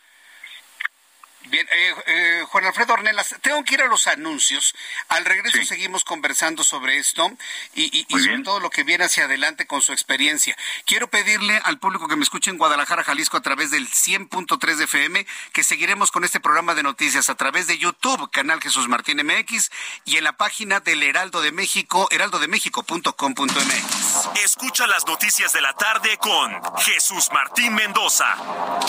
Bien, 1.45 1.65
eh, 1.71 1.95
eh, 2.05 2.43
Juan 2.49 2.65
Alfredo 2.65 2.93
Ornelas, 2.93 3.35
tengo 3.41 3.63
que 3.63 3.75
ir 3.75 3.81
a 3.81 3.87
los 3.87 4.07
anuncios. 4.07 4.75
Al 5.07 5.23
regreso 5.25 5.63
seguimos 5.65 6.03
conversando 6.03 6.63
sobre 6.63 6.97
esto 6.97 7.31
y, 7.73 8.05
sobre 8.09 8.43
todo 8.43 8.59
lo 8.59 8.69
que 8.69 8.83
viene 8.83 9.05
hacia 9.05 9.23
adelante 9.23 9.65
con 9.65 9.81
su 9.81 9.93
experiencia. 9.93 10.55
Quiero 10.85 11.09
pedirle 11.09 11.59
al 11.63 11.79
público 11.79 12.07
que 12.07 12.17
me 12.17 12.23
escuche 12.23 12.51
en 12.51 12.57
Guadalajara, 12.57 13.03
Jalisco, 13.03 13.37
a 13.37 13.41
través 13.41 13.71
del 13.71 13.89
100.3 13.89 14.75
de 14.75 14.83
FM, 14.83 15.25
que 15.53 15.63
seguiremos 15.63 16.11
con 16.11 16.23
este 16.23 16.39
programa 16.39 16.75
de 16.75 16.83
noticias 16.83 17.29
a 17.29 17.35
través 17.35 17.67
de 17.67 17.77
YouTube, 17.77 18.29
canal 18.31 18.61
Jesús 18.61 18.87
Martín 18.87 19.25
MX, 19.25 19.71
y 20.05 20.17
en 20.17 20.25
la 20.25 20.33
página 20.33 20.81
del 20.81 21.01
Heraldo 21.01 21.41
de 21.41 21.51
México, 21.51 22.07
heraldodemexico.com.mx. 22.11 24.43
Escucha 24.43 24.85
las 24.87 25.07
noticias 25.07 25.53
de 25.53 25.61
la 25.61 25.73
tarde 25.73 26.17
con 26.17 26.61
Jesús 26.79 27.29
Martín 27.31 27.73
Mendoza. 27.73 28.35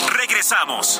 Regresamos. 0.09 0.99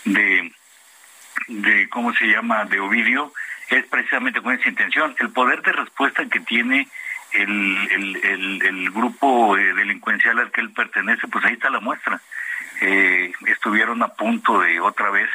de, 0.05 0.53
de 1.49 1.89
cómo 1.89 2.15
se 2.15 2.27
llama, 2.27 2.65
de 2.67 2.81
Ovidio, 2.81 3.33
es 3.71 3.85
precisamente 3.87 4.43
con 4.43 4.55
esa 4.55 4.69
intención. 4.69 5.15
El 5.19 5.31
poder 5.31 5.63
de 5.63 5.73
respuesta 5.73 6.27
que 6.27 6.41
tiene 6.41 6.87
el, 7.33 7.89
el, 7.91 8.63
el, 8.63 8.91
grupo 8.91 9.57
eh, 9.57 9.73
delincuencial 9.75 10.39
al 10.39 10.53
que 10.53 10.61
él 10.61 10.71
pertenece, 10.71 11.27
pues 11.29 11.45
ahí 11.45 11.55
está 11.55 11.71
la 11.71 11.81
muestra. 11.81 12.21
Eh, 12.81 13.33
estuvieron 13.47 14.03
a 14.03 14.09
punto 14.09 14.61
de 14.61 14.81
otra 14.81 15.11
vez 15.11 15.29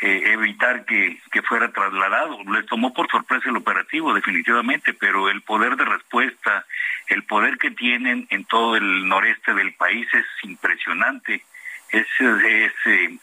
eh, 0.00 0.22
evitar 0.32 0.84
que, 0.84 1.20
que 1.30 1.42
fuera 1.42 1.72
trasladado. 1.72 2.38
Les 2.52 2.66
tomó 2.66 2.92
por 2.92 3.10
sorpresa 3.10 3.48
el 3.48 3.56
operativo, 3.56 4.12
definitivamente, 4.12 4.92
pero 4.92 5.28
el 5.28 5.42
poder 5.42 5.76
de 5.76 5.84
respuesta, 5.84 6.66
el 7.08 7.24
poder 7.24 7.58
que 7.58 7.70
tienen 7.70 8.26
en 8.30 8.44
todo 8.44 8.76
el 8.76 9.08
noreste 9.08 9.54
del 9.54 9.72
país 9.74 10.06
es 10.12 10.26
impresionante. 10.42 11.44
Es, 11.90 12.06
es, 12.20 12.72
eh, 12.86 13.18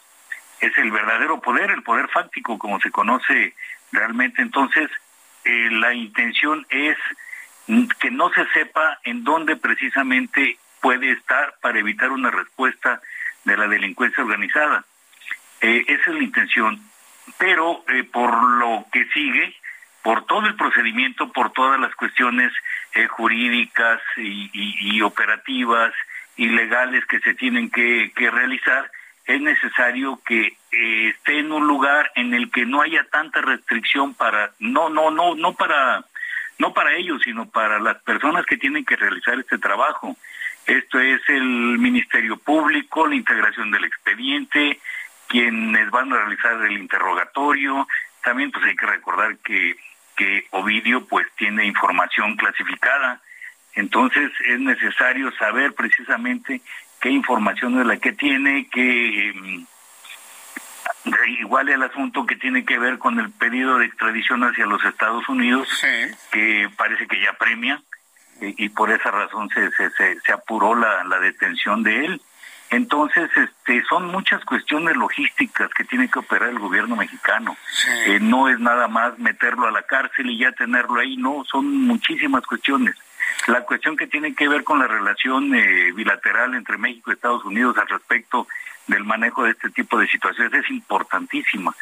es 0.60 0.78
el 0.78 0.90
verdadero 0.90 1.40
poder, 1.40 1.70
el 1.70 1.82
poder 1.82 2.08
fáctico, 2.08 2.58
como 2.58 2.80
se 2.80 2.90
conoce 2.90 3.54
realmente. 3.90 4.40
Entonces, 4.40 4.90
eh, 5.44 5.68
la 5.72 5.92
intención 5.92 6.66
es 6.70 6.96
que 8.00 8.10
no 8.10 8.30
se 8.30 8.46
sepa 8.48 8.98
en 9.04 9.24
dónde 9.24 9.56
precisamente 9.56 10.58
puede 10.80 11.12
estar 11.12 11.54
para 11.60 11.78
evitar 11.78 12.10
una 12.10 12.30
respuesta 12.30 13.00
de 13.44 13.56
la 13.56 13.68
delincuencia 13.68 14.22
organizada. 14.22 14.84
Eh, 15.62 15.84
esa 15.86 16.10
es 16.10 16.16
la 16.16 16.24
intención. 16.24 16.80
Pero 17.38 17.84
eh, 17.88 18.04
por 18.04 18.42
lo 18.58 18.84
que 18.92 19.06
sigue, 19.14 19.54
por 20.02 20.26
todo 20.26 20.46
el 20.46 20.56
procedimiento, 20.56 21.32
por 21.32 21.52
todas 21.52 21.80
las 21.80 21.94
cuestiones 21.94 22.52
eh, 22.94 23.06
jurídicas 23.06 24.00
y, 24.16 25.00
operativas 25.00 25.92
y 26.36 26.48
legales 26.48 27.04
que 27.06 27.20
se 27.20 27.34
tienen 27.34 27.70
que, 27.70 28.12
que 28.14 28.30
realizar, 28.30 28.90
es 29.24 29.40
necesario 29.40 30.20
que 30.26 30.56
esté 30.70 31.38
en 31.38 31.52
un 31.52 31.66
lugar 31.66 32.10
en 32.16 32.34
el 32.34 32.50
que 32.50 32.66
no 32.66 32.82
haya 32.82 33.04
tanta 33.10 33.40
restricción 33.40 34.14
para 34.14 34.52
no 34.58 34.88
no 34.88 35.10
no 35.10 35.34
no 35.34 35.54
para 35.54 36.04
no 36.58 36.72
para 36.72 36.94
ellos 36.94 37.20
sino 37.22 37.48
para 37.48 37.78
las 37.78 38.02
personas 38.02 38.46
que 38.46 38.56
tienen 38.56 38.84
que 38.84 38.96
realizar 38.96 39.38
este 39.38 39.58
trabajo 39.58 40.16
esto 40.66 41.00
es 41.00 41.20
el 41.28 41.42
Ministerio 41.42 42.36
Público, 42.36 43.06
la 43.06 43.16
integración 43.16 43.70
del 43.70 43.84
expediente, 43.84 44.78
quienes 45.32 45.90
van 45.90 46.12
a 46.12 46.16
realizar 46.16 46.62
el 46.62 46.72
interrogatorio. 46.72 47.88
También 48.22 48.52
pues 48.52 48.66
hay 48.66 48.76
que 48.76 48.84
recordar 48.84 49.38
que, 49.38 49.76
que 50.14 50.46
Ovidio 50.50 51.06
pues 51.06 51.26
tiene 51.36 51.64
información 51.64 52.36
clasificada. 52.36 53.18
Entonces 53.74 54.30
es 54.46 54.60
necesario 54.60 55.32
saber 55.32 55.72
precisamente 55.72 56.60
qué 57.00 57.08
información 57.08 57.80
es 57.80 57.86
la 57.86 57.96
que 57.96 58.12
tiene, 58.12 58.68
que 58.68 59.32
mm, 59.34 59.64
igual 61.40 61.70
el 61.70 61.82
asunto 61.82 62.26
que 62.26 62.36
tiene 62.36 62.66
que 62.66 62.78
ver 62.78 62.98
con 62.98 63.18
el 63.18 63.30
pedido 63.30 63.78
de 63.78 63.86
extradición 63.86 64.44
hacia 64.44 64.66
los 64.66 64.84
Estados 64.84 65.26
Unidos, 65.30 65.66
que 66.30 66.68
parece 66.76 67.06
que 67.06 67.22
ya 67.22 67.32
premia 67.32 67.82
y, 68.42 68.68
por 68.68 68.90
esa 68.90 69.10
razón 69.10 69.48
se, 69.48 69.70
se, 69.70 70.20
se, 70.20 70.32
apuró 70.32 70.74
la, 70.74 71.04
la, 71.04 71.20
detención 71.20 71.82
de 71.82 72.04
él. 72.04 72.22
Entonces, 72.72 73.28
este, 73.36 73.84
son 73.84 74.06
muchas 74.06 74.42
cuestiones 74.46 74.96
logísticas 74.96 75.68
que 75.74 75.84
tiene 75.84 76.08
que 76.08 76.20
operar 76.20 76.48
el 76.48 76.58
gobierno 76.58 76.96
mexicano. 76.96 77.54
Eh, 78.06 78.18
no 78.18 78.48
es 78.48 78.58
nada 78.58 78.88
más 78.88 79.18
meterlo 79.18 79.66
a 79.66 79.70
la 79.70 79.82
cárcel 79.82 80.30
y 80.30 80.38
ya 80.38 80.52
tenerlo 80.52 80.98
ahí, 80.98 81.18
no, 81.18 81.44
son 81.44 81.70
muchísimas 81.82 82.46
cuestiones. 82.46 82.96
La 83.46 83.60
cuestión 83.66 83.94
que 83.94 84.06
tiene 84.06 84.34
que 84.34 84.48
ver 84.48 84.64
con 84.64 84.78
la 84.78 84.86
relación 84.86 85.54
eh, 85.54 85.92
bilateral 85.92 86.54
entre 86.54 86.78
México 86.78 87.10
y 87.10 87.14
Estados 87.14 87.44
Unidos 87.44 87.76
al 87.76 87.88
respecto 87.88 88.48
del 88.86 89.04
manejo 89.04 89.44
de 89.44 89.50
este 89.50 89.68
tipo 89.68 89.98
de 89.98 90.08
situaciones 90.08 90.54
es 90.54 90.70
importantísima. 90.70 91.76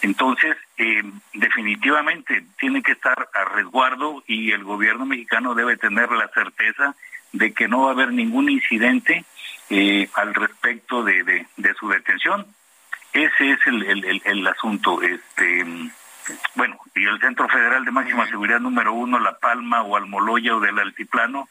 Entonces, 0.00 0.56
eh, 0.78 1.02
definitivamente 1.34 2.44
tiene 2.56 2.84
que 2.84 2.92
estar 2.92 3.28
a 3.34 3.44
resguardo 3.46 4.22
y 4.28 4.52
el 4.52 4.62
gobierno 4.62 5.06
mexicano 5.06 5.56
debe 5.56 5.76
tener 5.76 6.12
la 6.12 6.28
certeza 6.28 6.94
de 7.32 7.52
que 7.52 7.66
no 7.66 7.82
va 7.82 7.88
a 7.88 7.94
haber 7.94 8.12
ningún 8.12 8.48
incidente 8.48 9.24
eh, 9.70 10.08
al 10.14 10.34
respecto 10.34 11.02
de, 11.02 11.46
de, 11.56 11.74
su 11.74 11.88
detención. 11.88 12.46
Ese 13.12 13.52
es 13.52 13.58
el, 13.66 13.82
el, 13.84 14.22
el, 14.24 14.46
asunto. 14.46 15.00
Este, 15.02 15.64
bueno, 16.54 16.78
y 16.94 17.04
el 17.04 17.18
Centro 17.20 17.48
Federal 17.48 17.84
de 17.84 17.90
Máxima 17.90 18.26
Seguridad 18.26 18.60
número 18.60 18.92
uno, 18.92 19.18
La 19.18 19.38
Palma 19.38 19.82
o 19.82 19.96
Almoloya 19.96 20.56
o 20.56 20.60
del 20.60 20.78
Altiplano, 20.78 21.48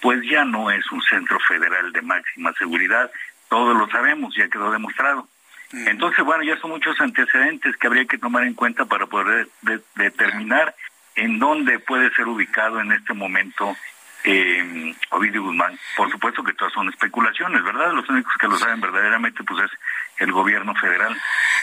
pues 0.00 0.20
ya 0.28 0.44
no 0.44 0.70
es 0.70 0.90
un 0.92 1.02
centro 1.02 1.38
federal 1.40 1.92
de 1.92 2.02
máxima 2.02 2.52
seguridad, 2.54 3.10
todos 3.48 3.76
lo 3.76 3.88
sabemos, 3.88 4.34
ya 4.36 4.48
quedó 4.48 4.70
demostrado. 4.70 5.28
Entonces, 5.72 6.24
bueno, 6.24 6.42
ya 6.42 6.58
son 6.58 6.70
muchos 6.70 7.00
antecedentes 7.00 7.76
que 7.76 7.86
habría 7.86 8.04
que 8.04 8.18
tomar 8.18 8.44
en 8.44 8.54
cuenta 8.54 8.86
para 8.86 9.06
poder 9.06 9.48
determinar 9.94 10.74
en 11.14 11.38
dónde 11.38 11.78
puede 11.78 12.10
ser 12.10 12.26
ubicado 12.26 12.80
en 12.80 12.92
este 12.92 13.14
momento 13.14 13.76
eh, 14.24 14.94
Ovidio 15.10 15.42
Guzmán. 15.42 15.78
Por 15.96 16.10
supuesto 16.10 16.42
que 16.44 16.52
todas 16.54 16.72
son 16.72 16.88
especulaciones, 16.88 17.62
¿verdad? 17.62 17.92
Los 17.92 18.08
únicos 18.08 18.32
que 18.38 18.48
lo 18.48 18.58
saben 18.58 18.80
verdaderamente 18.80 19.42
pues 19.44 19.64
es 19.64 19.70
el 20.18 20.32
gobierno 20.32 20.74
federal. 20.74 21.16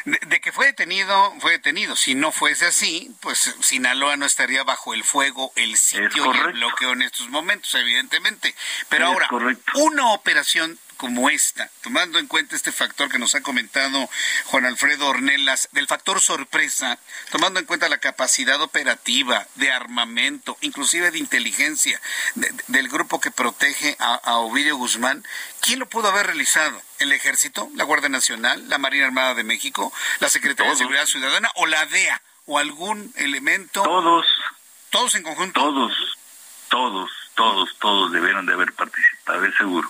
De, 0.05 0.41
que 0.41 0.51
fue 0.51 0.68
detenido, 0.68 1.34
fue 1.39 1.51
detenido. 1.51 1.95
Si 1.95 2.16
no 2.16 2.32
fuese 2.32 2.66
así, 2.66 3.16
pues 3.22 3.55
Sinaloa 3.62 4.18
no 4.18 4.26
estaría 4.26 4.64
bajo 4.64 4.93
el 4.93 5.03
fuego, 5.03 5.51
el 5.55 5.78
sitio 5.78 6.34
y 6.34 6.38
el 6.38 6.53
bloqueo 6.53 6.93
en 6.93 7.03
estos 7.03 7.30
momentos, 7.30 7.74
evidentemente. 7.76 8.55
Pero 8.89 9.08
ahora, 9.08 9.30
una 9.76 10.08
operación 10.10 10.80
como 10.98 11.30
esta, 11.30 11.70
tomando 11.82 12.20
en 12.20 12.28
cuenta 12.28 12.56
este 12.56 12.72
factor 12.72 13.10
que 13.10 13.20
nos 13.20 13.36
ha 13.36 13.41
comentado 13.41 14.10
Juan 14.45 14.66
Alfredo 14.66 15.08
Ornelas, 15.08 15.70
del 15.72 15.88
factor 15.88 16.20
sorpresa, 16.20 17.00
tomando 17.32 17.60
en 17.60 17.66
cuenta 17.66 17.88
la 17.88 18.00
capacidad 18.00 18.62
operativa 18.62 19.48
de 19.56 19.72
armamento, 19.72 20.58
inclusive 20.62 21.12
de 21.12 21.20
inteligencia 21.20 22.02
del 22.68 22.89
grupo 22.89 23.22
que 23.22 23.32
protege 23.32 23.95
a, 24.00 24.38
Ovidio 24.38 24.78
Guzmán, 24.78 25.24
¿quién 25.62 25.80
lo 25.80 25.88
pudo 25.88 26.10
haber 26.10 26.28
realizado? 26.28 26.82
¿El 27.00 27.12
Ejército, 27.12 27.70
la 27.76 27.84
Guardia 27.84 28.10
Nacional, 28.10 28.68
la 28.70 28.78
Marina 28.78 29.06
Armada 29.06 29.34
de 29.34 29.43
México, 29.43 29.93
la 30.20 30.30
Secretaría 30.30 30.72
de 30.72 30.78
Seguridad 30.78 31.06
Ciudadana 31.06 31.52
o 31.56 31.66
la 31.66 31.86
DEA 31.86 32.22
o 32.45 32.60
algún 32.60 33.14
elemento? 33.16 33.84
Todos. 33.84 34.26
¿Todos 34.89 35.16
en 35.16 35.24
conjunto? 35.24 35.60
Todos, 35.62 35.93
todos, 36.70 37.12
todos, 37.38 37.77
todos 37.77 38.11
debieron 38.11 38.47
de 38.47 38.53
haber 38.53 38.73
participado, 38.73 39.45
es 39.45 39.55
seguro. 39.55 39.88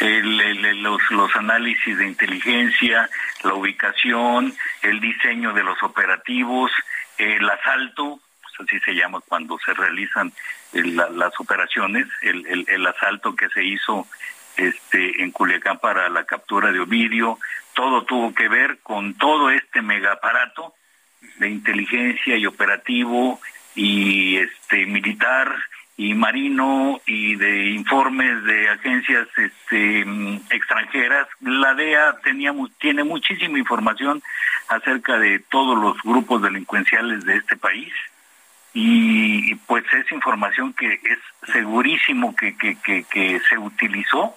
El, 0.00 0.82
los, 0.82 0.98
los 1.10 1.36
análisis 1.36 1.98
de 1.98 2.06
inteligencia, 2.06 3.10
la 3.44 3.54
ubicación, 3.54 4.56
el 4.80 4.98
diseño 4.98 5.52
de 5.52 5.62
los 5.64 5.80
operativos, 5.82 6.72
el 7.18 7.48
asalto, 7.48 8.18
pues 8.40 8.54
así 8.60 8.80
se 8.80 8.94
llama 8.94 9.20
cuando 9.28 9.58
se 9.58 9.74
realizan 9.74 10.32
las 10.72 11.38
operaciones, 11.38 12.06
el, 12.22 12.64
el, 12.66 12.86
asalto 12.86 13.36
que 13.36 13.50
se 13.50 13.62
hizo 13.64 14.06
este, 14.56 15.22
en 15.22 15.30
Culiacán 15.30 15.78
para 15.78 16.08
la 16.08 16.24
captura 16.24 16.72
de 16.72 16.80
Ovidio, 16.80 17.38
todo 17.74 18.04
tuvo 18.04 18.34
que 18.34 18.48
ver 18.48 18.78
con 18.82 19.12
todo 19.14 19.50
este 19.50 19.82
megaparato 19.82 20.72
de 21.36 21.50
inteligencia 21.50 22.36
y 22.36 22.46
operativo 22.46 23.40
y 23.74 24.36
este 24.38 24.86
militar 24.86 25.54
y 25.98 26.14
marino 26.14 27.00
y 27.06 27.34
de 27.34 27.70
informes 27.70 28.44
de 28.44 28.70
agencias 28.70 29.26
este, 29.36 30.02
extranjeras. 30.50 31.26
La 31.40 31.74
DEA 31.74 32.16
tenía, 32.22 32.54
tiene 32.80 33.02
muchísima 33.02 33.58
información 33.58 34.22
acerca 34.68 35.18
de 35.18 35.40
todos 35.40 35.76
los 35.76 36.00
grupos 36.02 36.40
delincuenciales 36.40 37.24
de 37.24 37.36
este 37.36 37.56
país 37.56 37.92
y, 38.72 39.56
pues 39.66 39.84
es 39.92 40.12
información 40.12 40.72
que 40.72 40.92
es 40.92 41.18
segurísimo 41.52 42.36
que, 42.36 42.56
que, 42.56 42.76
que, 42.76 43.40
se 43.48 43.58
utilizó 43.58 44.36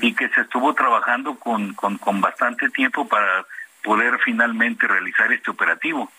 y 0.00 0.12
que 0.12 0.28
se 0.30 0.40
estuvo 0.40 0.74
trabajando 0.74 1.36
con, 1.36 1.72
con, 1.74 1.98
con 1.98 2.20
bastante 2.20 2.68
tiempo 2.70 3.06
para 3.06 3.46
poder 3.84 4.18
finalmente 4.24 4.88
realizar 4.88 5.32
este 5.32 5.52
operativo. 5.52 6.10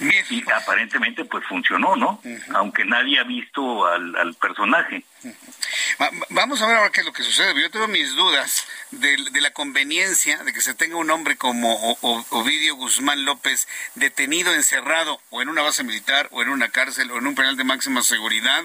Y 0.00 0.42
aparentemente 0.50 1.24
pues 1.24 1.44
funcionó, 1.46 1.96
¿no? 1.96 2.20
Aunque 2.54 2.84
nadie 2.84 3.18
ha 3.18 3.24
visto 3.24 3.86
al, 3.86 4.16
al 4.16 4.34
personaje. 4.34 5.04
Vamos 6.30 6.60
a 6.62 6.66
ver 6.66 6.76
ahora 6.76 6.90
qué 6.90 7.00
es 7.00 7.06
lo 7.06 7.12
que 7.12 7.22
sucede. 7.22 7.60
Yo 7.60 7.70
tengo 7.70 7.88
mis 7.88 8.14
dudas 8.14 8.66
de, 8.90 9.16
la 9.40 9.50
conveniencia 9.52 10.38
de 10.38 10.52
que 10.52 10.60
se 10.60 10.74
tenga 10.74 10.96
un 10.96 11.10
hombre 11.10 11.36
como 11.36 11.96
Ovidio 12.30 12.76
Guzmán 12.76 13.24
López 13.24 13.68
detenido, 13.94 14.54
encerrado 14.54 15.20
o 15.30 15.42
en 15.42 15.48
una 15.48 15.62
base 15.62 15.84
militar 15.84 16.28
o 16.32 16.42
en 16.42 16.48
una 16.48 16.70
cárcel 16.70 17.10
o 17.10 17.18
en 17.18 17.26
un 17.26 17.34
penal 17.34 17.56
de 17.56 17.64
máxima 17.64 18.02
seguridad, 18.02 18.62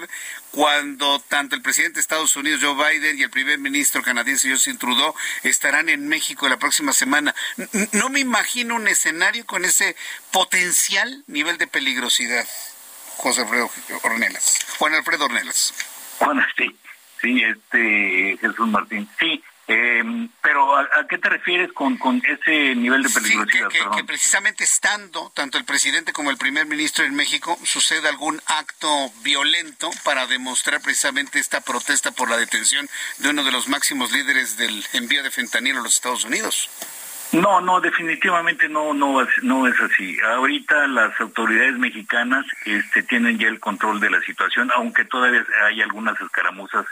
cuando 0.50 1.20
tanto 1.20 1.54
el 1.54 1.62
presidente 1.62 1.96
de 1.96 2.00
Estados 2.00 2.34
Unidos, 2.36 2.60
Joe 2.62 2.74
Biden, 2.74 3.18
y 3.18 3.22
el 3.22 3.30
primer 3.30 3.58
ministro 3.58 4.02
canadiense, 4.02 4.50
Justin 4.50 4.78
Trudeau, 4.78 5.14
estarán 5.42 5.88
en 5.88 6.08
México 6.08 6.48
la 6.48 6.58
próxima 6.58 6.92
semana. 6.92 7.34
No 7.92 8.08
me 8.08 8.20
imagino 8.20 8.74
un 8.74 8.88
escenario 8.88 9.46
con 9.46 9.64
ese 9.64 9.96
potencial 10.30 11.24
nivel 11.26 11.58
de 11.58 11.66
peligrosidad. 11.66 12.46
José 13.16 13.42
Alfredo 13.42 13.70
Ornelas. 14.02 14.58
Juan 14.78 14.94
Alfredo 14.94 15.24
Ornelas. 15.24 15.74
Juan, 16.18 16.44
sí, 16.56 16.76
sí, 17.20 17.42
este, 17.42 18.36
Jesús 18.40 18.68
Martín, 18.68 19.08
sí, 19.18 19.42
eh, 19.70 20.02
pero 20.40 20.76
¿a, 20.76 21.06
qué 21.10 21.18
te 21.18 21.28
refieres 21.28 21.70
con, 21.74 21.98
con 21.98 22.22
ese 22.26 22.74
nivel 22.74 23.02
de 23.02 23.10
peligrosidad? 23.10 23.68
Sí, 23.70 23.78
que, 23.94 24.04
precisamente 24.04 24.64
estando 24.64 25.30
tanto 25.34 25.58
el 25.58 25.66
presidente 25.66 26.14
como 26.14 26.30
el 26.30 26.38
primer 26.38 26.64
ministro 26.64 27.04
en 27.04 27.14
México 27.14 27.58
sucede 27.64 28.08
algún 28.08 28.40
acto 28.46 29.12
violento 29.22 29.90
para 30.04 30.26
demostrar 30.26 30.80
precisamente 30.80 31.38
esta 31.38 31.60
protesta 31.60 32.12
por 32.12 32.30
la 32.30 32.38
detención 32.38 32.88
de 33.18 33.28
uno 33.28 33.44
de 33.44 33.52
los 33.52 33.68
máximos 33.68 34.10
líderes 34.10 34.56
del 34.56 34.82
envío 34.94 35.22
de 35.22 35.30
fentanilo 35.30 35.80
a 35.80 35.82
los 35.82 35.96
Estados 35.96 36.24
Unidos. 36.24 36.70
No, 37.32 37.60
no, 37.60 37.80
definitivamente 37.80 38.68
no, 38.68 38.94
no, 38.94 39.26
no 39.42 39.66
es 39.66 39.80
así. 39.80 40.16
Ahorita 40.20 40.86
las 40.86 41.20
autoridades 41.20 41.76
mexicanas 41.78 42.46
este, 42.64 43.02
tienen 43.02 43.38
ya 43.38 43.48
el 43.48 43.60
control 43.60 44.00
de 44.00 44.10
la 44.10 44.20
situación, 44.22 44.70
aunque 44.74 45.04
todavía 45.04 45.44
hay 45.66 45.82
algunas 45.82 46.18
escaramuzas 46.20 46.86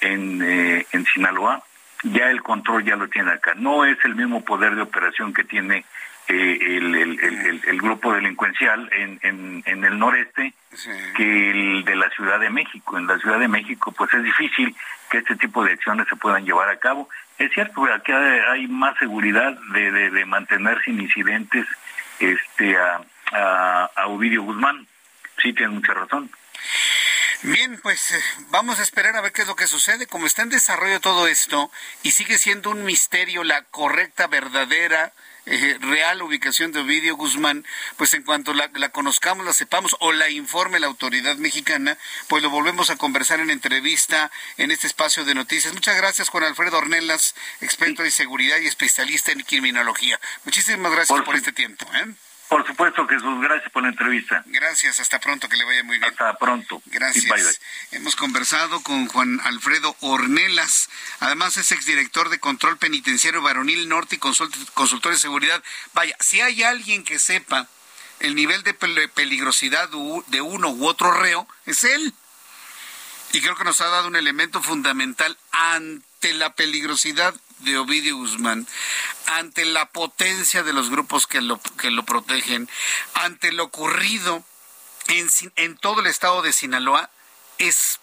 en, 0.00 0.42
eh, 0.42 0.86
en 0.92 1.04
Sinaloa, 1.04 1.62
ya 2.02 2.30
el 2.30 2.42
control 2.42 2.84
ya 2.84 2.96
lo 2.96 3.08
tiene 3.08 3.32
acá. 3.32 3.54
No 3.56 3.84
es 3.84 3.98
el 4.04 4.14
mismo 4.14 4.42
poder 4.42 4.74
de 4.74 4.82
operación 4.82 5.34
que 5.34 5.44
tiene 5.44 5.84
eh, 6.28 6.58
el, 7.66 7.80
grupo 7.82 8.14
delincuencial 8.14 8.88
en, 8.92 9.18
en, 9.66 9.84
el 9.84 9.98
noreste 9.98 10.54
que 11.14 11.50
el 11.50 11.84
de 11.84 11.96
la 11.96 12.08
Ciudad 12.10 12.40
de 12.40 12.48
México. 12.48 12.96
En 12.96 13.06
la 13.06 13.18
Ciudad 13.18 13.38
de 13.38 13.48
México, 13.48 13.92
pues 13.92 14.12
es 14.14 14.22
difícil 14.22 14.74
que 15.10 15.18
este 15.18 15.36
tipo 15.36 15.62
de 15.62 15.72
acciones 15.72 16.06
se 16.08 16.16
puedan 16.16 16.46
llevar 16.46 16.70
a 16.70 16.78
cabo. 16.78 17.08
Es 17.38 17.52
cierto, 17.52 17.84
aquí 17.92 18.12
hay 18.12 18.66
más 18.68 18.96
seguridad 18.98 19.52
de, 19.72 19.90
de, 20.10 20.24
mantener 20.24 20.80
sin 20.84 21.00
incidentes 21.00 21.66
este 22.20 22.76
a, 22.76 23.00
a, 23.32 23.90
a 23.96 24.06
Ovidio 24.06 24.42
Guzmán. 24.42 24.86
Sí, 25.42 25.52
tiene 25.52 25.72
mucha 25.72 25.94
razón. 25.94 26.30
Bien, 27.42 27.78
pues 27.82 28.12
eh, 28.12 28.22
vamos 28.48 28.78
a 28.78 28.82
esperar 28.82 29.16
a 29.16 29.20
ver 29.20 29.32
qué 29.32 29.42
es 29.42 29.48
lo 29.48 29.54
que 29.56 29.66
sucede. 29.66 30.06
Como 30.06 30.26
está 30.26 30.42
en 30.42 30.48
desarrollo 30.48 31.00
todo 31.00 31.26
esto 31.26 31.70
y 32.02 32.12
sigue 32.12 32.38
siendo 32.38 32.70
un 32.70 32.84
misterio 32.84 33.44
la 33.44 33.62
correcta, 33.64 34.28
verdadera, 34.28 35.12
eh, 35.46 35.78
real 35.80 36.22
ubicación 36.22 36.72
de 36.72 36.80
Ovidio 36.80 37.16
Guzmán, 37.16 37.66
pues 37.96 38.14
en 38.14 38.22
cuanto 38.22 38.54
la, 38.54 38.70
la, 38.74 38.88
conozcamos, 38.90 39.44
la 39.44 39.52
sepamos 39.52 39.96
o 40.00 40.12
la 40.12 40.30
informe 40.30 40.80
la 40.80 40.86
autoridad 40.86 41.36
mexicana, 41.36 41.98
pues 42.28 42.42
lo 42.42 42.50
volvemos 42.50 42.90
a 42.90 42.96
conversar 42.96 43.40
en 43.40 43.50
entrevista 43.50 44.30
en 44.56 44.70
este 44.70 44.86
espacio 44.86 45.24
de 45.24 45.34
noticias. 45.34 45.74
Muchas 45.74 45.96
gracias, 45.96 46.28
Juan 46.28 46.44
Alfredo 46.44 46.78
Ornelas, 46.78 47.34
experto 47.60 48.02
de 48.02 48.10
seguridad 48.10 48.58
y 48.58 48.66
especialista 48.66 49.32
en 49.32 49.40
criminología. 49.42 50.18
Muchísimas 50.44 50.92
gracias 50.92 51.20
por, 51.22 51.36
este 51.36 51.52
tiempo. 51.52 51.86
¿eh? 51.94 52.14
Por 52.48 52.66
supuesto, 52.66 53.06
Jesús. 53.08 53.40
Gracias 53.40 53.70
por 53.72 53.82
la 53.82 53.88
entrevista. 53.88 54.42
Gracias. 54.46 55.00
Hasta 55.00 55.18
pronto. 55.18 55.48
Que 55.48 55.56
le 55.56 55.64
vaya 55.64 55.82
muy 55.82 55.98
bien. 55.98 56.10
Hasta 56.10 56.36
pronto. 56.38 56.82
Gracias. 56.86 57.60
Hemos 57.90 58.16
conversado 58.16 58.80
con 58.82 59.06
Juan 59.08 59.40
Alfredo 59.44 59.96
Ornelas. 60.00 60.88
Además, 61.20 61.56
es 61.56 61.72
exdirector 61.72 62.28
de 62.28 62.38
Control 62.38 62.78
Penitenciario 62.78 63.42
Varonil 63.42 63.88
Norte 63.88 64.16
y 64.16 64.18
consultor 64.18 65.12
de 65.12 65.18
seguridad. 65.18 65.62
Vaya, 65.94 66.16
si 66.20 66.40
hay 66.40 66.62
alguien 66.62 67.02
que 67.04 67.18
sepa 67.18 67.66
el 68.20 68.34
nivel 68.34 68.62
de 68.62 68.74
peligrosidad 68.74 69.88
de 69.88 70.40
uno 70.40 70.70
u 70.70 70.86
otro 70.86 71.12
reo, 71.12 71.48
es 71.66 71.84
él. 71.84 72.14
Y 73.32 73.40
creo 73.40 73.56
que 73.56 73.64
nos 73.64 73.80
ha 73.80 73.88
dado 73.88 74.06
un 74.06 74.16
elemento 74.16 74.62
fundamental 74.62 75.36
ante 75.50 76.13
la 76.32 76.54
peligrosidad 76.54 77.34
de 77.58 77.76
Ovidio 77.78 78.16
Guzmán, 78.16 78.66
ante 79.26 79.64
la 79.64 79.90
potencia 79.90 80.62
de 80.62 80.72
los 80.72 80.90
grupos 80.90 81.26
que 81.26 81.40
lo, 81.40 81.60
que 81.78 81.90
lo 81.90 82.04
protegen, 82.04 82.68
ante 83.14 83.52
lo 83.52 83.64
ocurrido 83.64 84.44
en, 85.08 85.28
en 85.56 85.76
todo 85.76 86.00
el 86.00 86.06
estado 86.06 86.42
de 86.42 86.52
Sinaloa, 86.52 87.10
es 87.58 88.00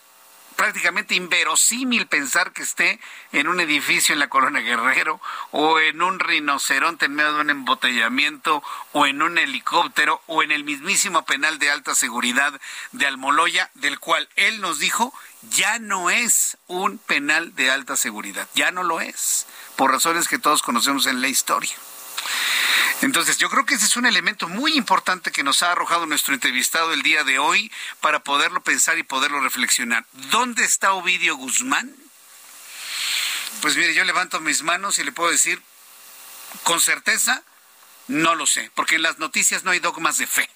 prácticamente 0.61 1.15
inverosímil 1.15 2.05
pensar 2.05 2.53
que 2.53 2.61
esté 2.61 2.99
en 3.31 3.47
un 3.47 3.59
edificio 3.59 4.13
en 4.13 4.19
la 4.19 4.29
Corona 4.29 4.59
Guerrero 4.59 5.19
o 5.49 5.79
en 5.79 6.03
un 6.03 6.19
rinoceronte 6.19 7.05
en 7.05 7.15
medio 7.15 7.33
de 7.33 7.41
un 7.41 7.49
embotellamiento 7.49 8.61
o 8.91 9.07
en 9.07 9.23
un 9.23 9.39
helicóptero 9.39 10.21
o 10.27 10.43
en 10.43 10.51
el 10.51 10.63
mismísimo 10.63 11.25
penal 11.25 11.57
de 11.57 11.71
alta 11.71 11.95
seguridad 11.95 12.53
de 12.91 13.07
Almoloya, 13.07 13.71
del 13.73 13.97
cual 13.97 14.29
él 14.35 14.61
nos 14.61 14.77
dijo 14.77 15.11
ya 15.49 15.79
no 15.79 16.11
es 16.11 16.59
un 16.67 16.99
penal 16.99 17.55
de 17.55 17.71
alta 17.71 17.97
seguridad, 17.97 18.47
ya 18.53 18.69
no 18.69 18.83
lo 18.83 19.01
es, 19.01 19.47
por 19.77 19.89
razones 19.89 20.27
que 20.27 20.37
todos 20.37 20.61
conocemos 20.61 21.07
en 21.07 21.21
la 21.21 21.27
historia. 21.27 21.73
Entonces, 23.01 23.39
yo 23.39 23.49
creo 23.49 23.65
que 23.65 23.73
ese 23.73 23.85
es 23.85 23.97
un 23.97 24.05
elemento 24.05 24.47
muy 24.47 24.77
importante 24.77 25.31
que 25.31 25.43
nos 25.43 25.63
ha 25.63 25.71
arrojado 25.71 26.05
nuestro 26.05 26.35
entrevistado 26.35 26.93
el 26.93 27.01
día 27.01 27.23
de 27.23 27.39
hoy 27.39 27.71
para 27.99 28.23
poderlo 28.23 28.61
pensar 28.61 28.99
y 28.99 29.03
poderlo 29.03 29.41
reflexionar. 29.41 30.05
¿Dónde 30.29 30.63
está 30.63 30.93
Ovidio 30.93 31.35
Guzmán? 31.35 31.95
Pues 33.61 33.75
mire, 33.75 33.95
yo 33.95 34.03
levanto 34.03 34.39
mis 34.39 34.61
manos 34.61 34.99
y 34.99 35.03
le 35.03 35.11
puedo 35.11 35.31
decir 35.31 35.61
con 36.63 36.79
certeza, 36.79 37.41
no 38.07 38.35
lo 38.35 38.45
sé, 38.45 38.71
porque 38.75 38.95
en 38.95 39.01
las 39.01 39.17
noticias 39.17 39.63
no 39.63 39.71
hay 39.71 39.79
dogmas 39.79 40.17
de 40.19 40.27
fe. 40.27 40.47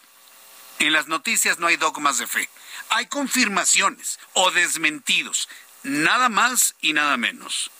En 0.77 0.93
las 0.93 1.07
noticias 1.07 1.57
no 1.57 1.67
hay 1.67 1.77
dogmas 1.77 2.19
de 2.19 2.27
fe. 2.27 2.47
Hay 2.89 3.07
confirmaciones 3.07 4.19
o 4.33 4.51
desmentidos, 4.51 5.49
nada 5.81 6.29
más 6.29 6.75
y 6.79 6.93
nada 6.93 7.17
menos. 7.17 7.71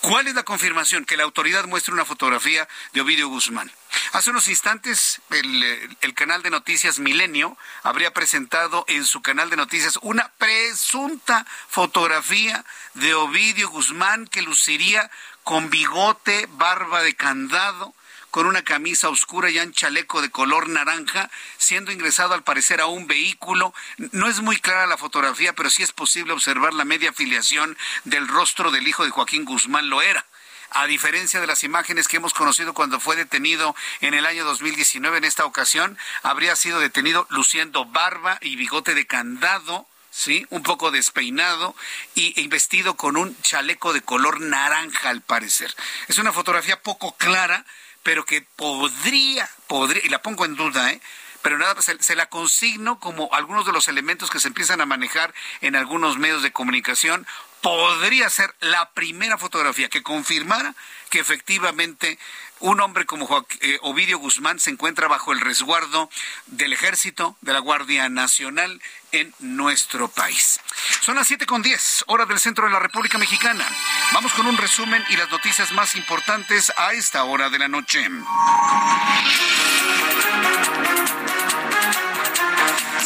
¿Cuál 0.00 0.28
es 0.28 0.34
la 0.34 0.42
confirmación? 0.42 1.04
Que 1.04 1.16
la 1.16 1.24
autoridad 1.24 1.64
muestre 1.66 1.94
una 1.94 2.04
fotografía 2.04 2.68
de 2.92 3.00
Ovidio 3.00 3.28
Guzmán. 3.28 3.70
Hace 4.12 4.30
unos 4.30 4.48
instantes 4.48 5.20
el, 5.30 5.96
el, 6.00 6.14
canal 6.14 6.42
de 6.42 6.50
noticias 6.50 6.98
Milenio 6.98 7.56
habría 7.82 8.12
presentado 8.12 8.84
en 8.88 9.04
su 9.04 9.22
canal 9.22 9.50
de 9.50 9.56
noticias 9.56 9.98
una 10.02 10.30
presunta 10.38 11.46
fotografía 11.68 12.64
de 12.94 13.14
Ovidio 13.14 13.68
Guzmán 13.68 14.26
que 14.26 14.42
luciría 14.42 15.10
con 15.42 15.70
bigote, 15.70 16.46
barba 16.52 17.02
de 17.02 17.14
candado, 17.14 17.94
con 18.30 18.46
una 18.46 18.62
camisa 18.62 19.08
oscura 19.08 19.50
y 19.50 19.58
un 19.58 19.72
chaleco 19.72 20.22
de 20.22 20.30
color 20.30 20.68
naranja, 20.68 21.30
siendo 21.56 21.92
ingresado 21.92 22.34
al 22.34 22.42
parecer 22.42 22.80
a 22.80 22.86
un 22.86 23.06
vehículo. 23.06 23.74
No 24.12 24.28
es 24.28 24.40
muy 24.40 24.58
clara 24.58 24.86
la 24.86 24.98
fotografía, 24.98 25.54
pero 25.54 25.70
sí 25.70 25.82
es 25.82 25.92
posible 25.92 26.32
observar 26.32 26.74
la 26.74 26.84
media 26.84 27.10
afiliación 27.10 27.76
del 28.04 28.28
rostro 28.28 28.70
del 28.70 28.86
hijo 28.86 29.04
de 29.04 29.10
Joaquín 29.10 29.44
Guzmán 29.44 29.88
Loera 29.90 30.26
a 30.70 30.86
diferencia 30.86 31.40
de 31.40 31.46
las 31.46 31.64
imágenes 31.64 32.08
que 32.08 32.18
hemos 32.18 32.34
conocido 32.34 32.74
cuando 32.74 33.00
fue 33.00 33.16
detenido 33.16 33.74
en 34.00 34.14
el 34.14 34.26
año 34.26 34.44
2019, 34.44 35.18
en 35.18 35.24
esta 35.24 35.44
ocasión 35.44 35.96
habría 36.22 36.56
sido 36.56 36.78
detenido 36.78 37.26
luciendo 37.30 37.84
barba 37.86 38.38
y 38.42 38.56
bigote 38.56 38.94
de 38.94 39.06
candado, 39.06 39.86
¿sí? 40.18 40.44
Un 40.50 40.64
poco 40.64 40.90
despeinado 40.90 41.76
y 42.16 42.38
e 42.40 42.48
vestido 42.48 42.96
con 42.96 43.16
un 43.16 43.40
chaleco 43.42 43.92
de 43.92 44.02
color 44.02 44.40
naranja 44.40 45.10
al 45.10 45.22
parecer. 45.22 45.72
Es 46.08 46.18
una 46.18 46.32
fotografía 46.32 46.82
poco 46.82 47.16
clara, 47.16 47.64
pero 48.02 48.24
que 48.24 48.42
podría, 48.42 49.48
podría, 49.68 50.04
y 50.04 50.08
la 50.08 50.20
pongo 50.20 50.44
en 50.44 50.56
duda, 50.56 50.90
¿eh? 50.90 51.00
pero 51.40 51.56
nada, 51.56 51.80
se, 51.80 52.02
se, 52.02 52.16
la 52.16 52.26
consigno 52.26 52.98
como 52.98 53.32
algunos 53.32 53.64
de 53.64 53.72
los 53.72 53.86
elementos 53.86 54.28
que 54.28 54.40
se 54.40 54.48
empiezan 54.48 54.80
a 54.80 54.86
manejar 54.86 55.32
en 55.60 55.76
algunos 55.76 56.18
medios 56.18 56.42
de 56.42 56.50
comunicación. 56.50 57.24
Podría 57.60 58.28
ser 58.28 58.52
la 58.60 58.90
primera 58.90 59.38
fotografía 59.38 59.88
que 59.88 60.02
confirmara 60.02 60.74
que 61.10 61.20
efectivamente 61.20 62.18
un 62.60 62.80
hombre 62.80 63.06
como 63.06 63.46
eh, 63.60 63.78
Ovidio 63.82 64.18
Guzmán 64.18 64.58
se 64.58 64.70
encuentra 64.70 65.08
bajo 65.08 65.32
el 65.32 65.40
resguardo 65.40 66.10
del 66.46 66.72
ejército, 66.72 67.36
de 67.40 67.52
la 67.52 67.60
Guardia 67.60 68.08
Nacional 68.08 68.80
en 69.12 69.34
nuestro 69.38 70.08
país. 70.08 70.60
Son 71.00 71.16
las 71.16 71.26
siete 71.26 71.46
con 71.46 71.62
diez, 71.62 72.04
hora 72.08 72.26
del 72.26 72.38
centro 72.38 72.66
de 72.66 72.72
la 72.72 72.78
República 72.78 73.18
Mexicana. 73.18 73.66
Vamos 74.12 74.32
con 74.32 74.46
un 74.46 74.56
resumen 74.56 75.02
y 75.10 75.16
las 75.16 75.30
noticias 75.30 75.72
más 75.72 75.94
importantes 75.94 76.72
a 76.76 76.92
esta 76.92 77.24
hora 77.24 77.48
de 77.50 77.58
la 77.58 77.68
noche. 77.68 78.08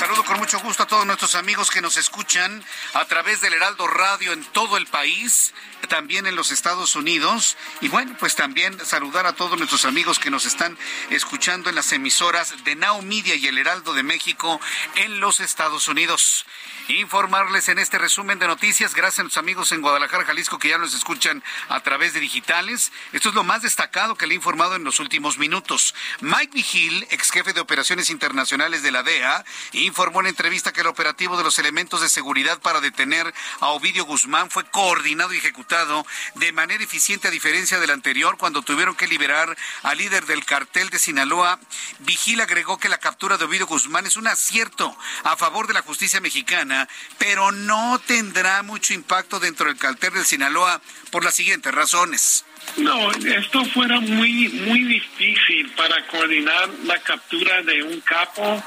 Saludo 0.03 0.25
con 0.25 0.39
mucho 0.39 0.59
gusto 0.59 0.83
a 0.83 0.87
todos 0.89 1.07
nuestros 1.07 1.37
amigos 1.37 1.71
que 1.71 1.81
nos 1.81 1.97
escuchan 1.97 2.65
a 2.93 3.05
través 3.05 3.41
del 3.41 3.53
Heraldo 3.53 3.87
Radio 3.87 4.33
en 4.33 4.43
todo 4.47 4.77
el 4.77 4.89
país, 4.89 5.55
también 5.89 6.27
en 6.27 6.35
los 6.35 6.51
Estados 6.51 6.97
Unidos. 6.97 7.57
Y 7.81 7.87
bueno, 7.87 8.17
pues 8.19 8.35
también 8.35 8.85
saludar 8.85 9.27
a 9.27 9.35
todos 9.35 9.57
nuestros 9.57 9.85
amigos 9.85 10.19
que 10.19 10.29
nos 10.29 10.45
están 10.45 10.77
escuchando 11.11 11.71
en 11.71 11.77
las 11.77 11.93
emisoras 11.93 12.65
de 12.65 12.75
Now 12.75 13.01
Media 13.03 13.37
y 13.37 13.47
el 13.47 13.59
Heraldo 13.59 13.95
de 13.95 14.03
México 14.03 14.61
en 14.97 15.21
los 15.21 15.39
Estados 15.39 15.87
Unidos. 15.87 16.47
Informarles 16.89 17.69
en 17.69 17.79
este 17.79 17.97
resumen 17.97 18.41
de 18.41 18.49
noticias, 18.49 18.95
gracias 18.95 19.21
a 19.21 19.23
nuestros 19.23 19.43
amigos 19.43 19.71
en 19.71 19.83
Guadalajara, 19.83 20.25
Jalisco, 20.25 20.59
que 20.59 20.69
ya 20.69 20.79
nos 20.79 20.95
escuchan 20.95 21.43
a 21.69 21.81
través 21.81 22.13
de 22.13 22.19
digitales. 22.19 22.91
Esto 23.13 23.29
es 23.29 23.35
lo 23.37 23.45
más 23.45 23.63
destacado 23.63 24.17
que 24.17 24.27
le 24.27 24.35
he 24.35 24.37
informado 24.37 24.75
en 24.75 24.83
los 24.83 24.99
últimos 24.99 25.39
minutos. 25.39 25.95
Mike 26.21 26.51
Vigil, 26.53 27.07
ex 27.11 27.31
jefe 27.31 27.53
de 27.53 27.61
operaciones 27.61 28.11
internacionales 28.11 28.83
de 28.83 28.91
la 28.91 29.05
DEA, 29.05 29.45
informó 29.93 30.21
en 30.21 30.29
entrevista 30.29 30.73
que 30.73 30.81
el 30.81 30.87
operativo 30.87 31.37
de 31.37 31.45
los 31.45 31.59
elementos 31.59 32.01
de 32.01 32.09
seguridad 32.09 32.59
para 32.61 32.81
detener 32.81 33.31
a 33.61 33.69
Ovidio 33.69 34.07
Guzmán 34.07 34.49
fue 34.49 34.65
coordinado 34.65 35.35
y 35.35 35.37
ejecutado 35.37 36.07
de 36.37 36.51
manera 36.51 36.83
eficiente 36.83 37.29
a 37.29 37.31
diferencia 37.31 37.79
del 37.79 37.91
anterior 37.91 38.39
cuando 38.39 38.63
tuvieron 38.63 38.95
que 38.95 39.07
liberar 39.07 39.55
al 39.83 39.99
líder 39.99 40.25
del 40.25 40.47
cartel 40.47 40.89
de 40.89 40.99
Sinaloa. 40.99 41.61
Vigil 41.99 42.41
agregó 42.41 42.79
que 42.79 42.89
la 42.89 42.97
captura 42.97 43.37
de 43.37 43.45
Ovidio 43.45 43.67
Guzmán 43.67 44.07
es 44.07 44.17
un 44.17 44.29
acierto 44.29 44.97
a 45.25 45.37
favor 45.37 45.67
de 45.67 45.75
la 45.75 45.83
justicia 45.83 46.23
mexicana, 46.23 46.89
pero 47.19 47.53
no 47.53 48.01
tendrá 48.07 48.63
mucho 48.63 48.95
impacto 48.95 49.41
dentro 49.41 49.67
del 49.67 49.77
cartel 49.77 50.15
de 50.15 50.25
Sinaloa 50.25 50.81
por 51.11 51.23
las 51.23 51.35
siguientes 51.35 51.75
razones. 51.75 52.47
No, 52.79 53.11
esto 53.11 53.65
fuera 53.67 54.01
muy, 54.01 54.49
muy 54.49 54.85
difícil 54.85 55.71
para 55.77 56.07
coordinar 56.07 56.71
la 56.85 56.99
captura 57.01 57.61
de 57.63 57.83
un 57.83 58.01
capo 58.01 58.63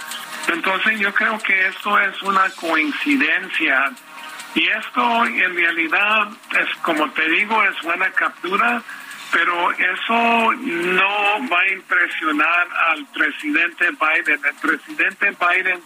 entonces 0.47 0.99
yo 0.99 1.13
creo 1.13 1.37
que 1.39 1.67
esto 1.67 1.99
es 1.99 2.21
una 2.23 2.49
coincidencia 2.51 3.91
y 4.53 4.67
esto 4.67 5.25
en 5.25 5.55
realidad 5.55 6.29
es, 6.59 6.75
como 6.81 7.09
te 7.11 7.27
digo, 7.29 7.61
es 7.63 7.81
buena 7.81 8.09
captura, 8.11 8.81
pero 9.31 9.71
eso 9.71 10.53
no 10.53 11.49
va 11.51 11.59
a 11.59 11.69
impresionar 11.73 12.67
al 12.89 13.05
presidente 13.07 13.89
Biden. 13.91 14.39
El 14.45 14.55
presidente 14.61 15.31
Biden 15.31 15.81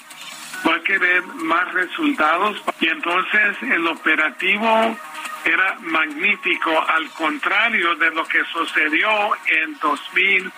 va 0.68 0.76
a 0.76 0.82
querer 0.82 1.24
más 1.24 1.74
resultados 1.74 2.62
y 2.80 2.90
entonces 2.90 3.58
el 3.64 3.88
operativo 3.88 4.98
era 5.46 5.78
magnífico, 5.82 6.70
al 6.90 7.10
contrario 7.12 7.96
de 7.96 8.12
lo 8.12 8.26
que 8.26 8.44
sucedió 8.52 9.10
en 9.48 9.80
2000 9.80 10.52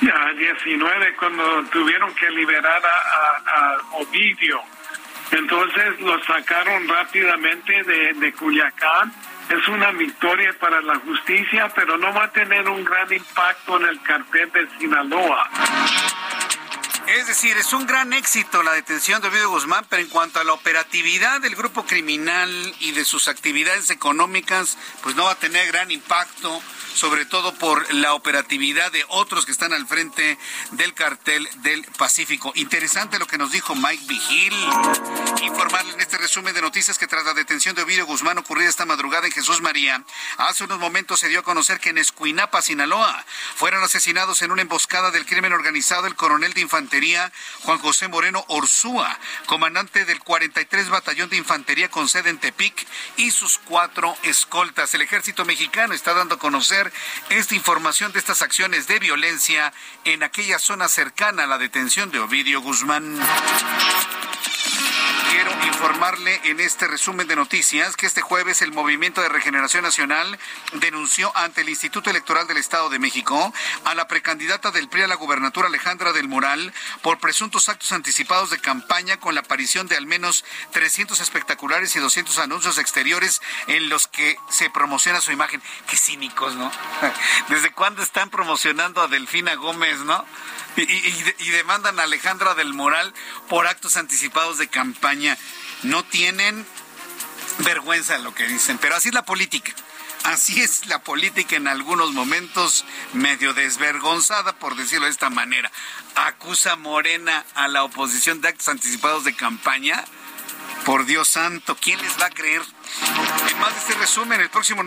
a 0.08 0.32
19 0.32 1.16
cuando 1.16 1.64
tuvieron 1.64 2.14
que 2.14 2.30
liberar 2.30 2.82
a, 2.84 3.76
Ovidio. 3.92 4.60
Entonces 5.32 6.00
lo 6.00 6.22
sacaron 6.24 6.88
rápidamente 6.88 7.82
de, 7.84 8.14
de 8.14 8.32
Culiacán. 8.32 9.12
Es 9.48 9.66
una 9.68 9.90
victoria 9.90 10.54
para 10.58 10.80
la 10.80 10.96
justicia, 11.00 11.68
pero 11.74 11.98
no 11.98 12.12
va 12.14 12.24
a 12.24 12.32
tener 12.32 12.68
un 12.68 12.84
gran 12.84 13.12
impacto 13.12 13.80
en 13.80 13.88
el 13.88 14.02
cartel 14.02 14.50
de 14.52 14.68
Sinaloa. 14.78 15.50
Es 17.18 17.26
decir, 17.26 17.56
es 17.56 17.72
un 17.72 17.86
gran 17.86 18.12
éxito 18.12 18.62
la 18.62 18.72
detención 18.72 19.20
de 19.20 19.26
Ovidio 19.26 19.50
Guzmán, 19.50 19.84
pero 19.88 20.00
en 20.00 20.08
cuanto 20.08 20.38
a 20.38 20.44
la 20.44 20.52
operatividad 20.52 21.40
del 21.40 21.56
grupo 21.56 21.84
criminal 21.84 22.48
y 22.78 22.92
de 22.92 23.04
sus 23.04 23.26
actividades 23.26 23.90
económicas, 23.90 24.78
pues 25.02 25.16
no 25.16 25.24
va 25.24 25.32
a 25.32 25.38
tener 25.38 25.66
gran 25.66 25.90
impacto 25.90 26.62
sobre 26.94 27.24
todo 27.24 27.54
por 27.54 27.92
la 27.94 28.14
operatividad 28.14 28.90
de 28.92 29.04
otros 29.08 29.46
que 29.46 29.52
están 29.52 29.72
al 29.72 29.86
frente 29.86 30.38
del 30.72 30.92
cartel 30.94 31.48
del 31.62 31.84
Pacífico. 31.96 32.52
Interesante 32.56 33.18
lo 33.18 33.26
que 33.26 33.38
nos 33.38 33.52
dijo 33.52 33.74
Mike 33.74 34.04
Vigil. 34.06 34.54
Informarle 35.42 35.94
en 35.94 36.00
este 36.00 36.18
resumen 36.18 36.54
de 36.54 36.60
noticias 36.60 36.98
que 36.98 37.06
tras 37.06 37.24
la 37.24 37.34
detención 37.34 37.74
de 37.74 37.82
Ovidio 37.82 38.06
Guzmán 38.06 38.38
ocurrida 38.38 38.68
esta 38.68 38.86
madrugada 38.86 39.26
en 39.26 39.32
Jesús 39.32 39.60
María, 39.60 40.04
hace 40.36 40.64
unos 40.64 40.78
momentos 40.78 41.20
se 41.20 41.28
dio 41.28 41.40
a 41.40 41.44
conocer 41.44 41.80
que 41.80 41.90
en 41.90 41.98
Escuinapa, 41.98 42.62
Sinaloa, 42.62 43.24
fueron 43.54 43.82
asesinados 43.82 44.42
en 44.42 44.52
una 44.52 44.62
emboscada 44.62 45.10
del 45.10 45.26
crimen 45.26 45.52
organizado 45.52 46.06
el 46.06 46.16
coronel 46.16 46.52
de 46.52 46.60
infantería 46.60 46.99
Juan 47.62 47.78
José 47.78 48.08
Moreno 48.08 48.44
Orsúa, 48.48 49.18
comandante 49.46 50.04
del 50.04 50.20
43 50.20 50.90
Batallón 50.90 51.30
de 51.30 51.38
Infantería 51.38 51.88
con 51.88 52.08
sede 52.08 52.28
en 52.28 52.38
Tepic 52.38 52.86
y 53.16 53.30
sus 53.30 53.58
cuatro 53.58 54.14
escoltas. 54.22 54.92
El 54.92 55.00
ejército 55.00 55.46
mexicano 55.46 55.94
está 55.94 56.12
dando 56.12 56.34
a 56.34 56.38
conocer 56.38 56.92
esta 57.30 57.54
información 57.54 58.12
de 58.12 58.18
estas 58.18 58.42
acciones 58.42 58.86
de 58.86 58.98
violencia 58.98 59.72
en 60.04 60.22
aquella 60.22 60.58
zona 60.58 60.88
cercana 60.88 61.44
a 61.44 61.46
la 61.46 61.56
detención 61.56 62.10
de 62.10 62.18
Ovidio 62.18 62.60
Guzmán. 62.60 63.18
Quiero 65.30 65.52
informarle 65.64 66.40
en 66.44 66.58
este 66.58 66.88
resumen 66.88 67.28
de 67.28 67.36
noticias 67.36 67.96
que 67.96 68.06
este 68.06 68.20
jueves 68.20 68.62
el 68.62 68.72
Movimiento 68.72 69.22
de 69.22 69.28
Regeneración 69.28 69.84
Nacional 69.84 70.36
denunció 70.72 71.30
ante 71.36 71.60
el 71.60 71.68
Instituto 71.68 72.10
Electoral 72.10 72.48
del 72.48 72.56
Estado 72.56 72.90
de 72.90 72.98
México 72.98 73.54
a 73.84 73.94
la 73.94 74.08
precandidata 74.08 74.72
del 74.72 74.88
PRI 74.88 75.02
a 75.02 75.06
la 75.06 75.14
gubernatura 75.14 75.68
Alejandra 75.68 76.12
del 76.12 76.26
Moral 76.26 76.72
por 77.02 77.20
presuntos 77.20 77.68
actos 77.68 77.92
anticipados 77.92 78.50
de 78.50 78.58
campaña 78.58 79.18
con 79.18 79.36
la 79.36 79.42
aparición 79.42 79.86
de 79.86 79.96
al 79.96 80.04
menos 80.04 80.44
300 80.72 81.20
espectaculares 81.20 81.94
y 81.94 82.00
200 82.00 82.36
anuncios 82.38 82.78
exteriores 82.78 83.40
en 83.68 83.88
los 83.88 84.08
que 84.08 84.36
se 84.48 84.68
promociona 84.68 85.20
su 85.20 85.30
imagen. 85.30 85.62
Qué 85.88 85.96
cínicos, 85.96 86.56
¿no? 86.56 86.72
¿Desde 87.48 87.70
cuándo 87.70 88.02
están 88.02 88.30
promocionando 88.30 89.00
a 89.00 89.06
Delfina 89.06 89.54
Gómez, 89.54 90.00
no? 90.00 90.24
y, 91.38 91.50
demandan 91.50 91.98
a 91.98 92.04
Alejandra 92.04 92.54
del 92.54 92.72
Moral 92.72 93.12
por 93.48 93.66
actos 93.66 93.96
anticipados 93.96 94.58
de 94.58 94.68
campaña. 94.68 95.36
No 95.82 96.04
tienen 96.04 96.66
vergüenza 97.58 98.14
de 98.14 98.22
lo 98.22 98.34
que 98.34 98.46
dicen, 98.46 98.78
pero 98.78 98.96
así 98.96 99.08
es 99.08 99.14
la 99.14 99.24
política. 99.24 99.72
Así 100.24 100.60
es 100.60 100.86
la 100.86 101.02
política 101.02 101.56
en 101.56 101.66
algunos 101.66 102.12
momentos 102.12 102.84
medio 103.14 103.54
desvergonzada, 103.54 104.52
por 104.52 104.76
decirlo 104.76 105.06
de 105.06 105.12
esta 105.12 105.30
manera. 105.30 105.72
Acusa 106.14 106.76
Morena 106.76 107.44
a 107.54 107.68
la 107.68 107.84
oposición 107.84 108.42
de 108.42 108.48
actos 108.48 108.68
anticipados 108.68 109.24
de 109.24 109.34
campaña 109.34 110.04
por 110.84 111.04
Dios 111.04 111.28
santo, 111.28 111.76
¿quién 111.80 112.00
les 112.00 112.18
va 112.20 112.26
a 112.26 112.30
creer? 112.30 112.62
En 113.48 113.58
más 113.58 113.72
de 113.72 113.80
este 113.80 113.94
resumen, 113.94 114.40
el 114.40 114.50
próximo 114.50 114.82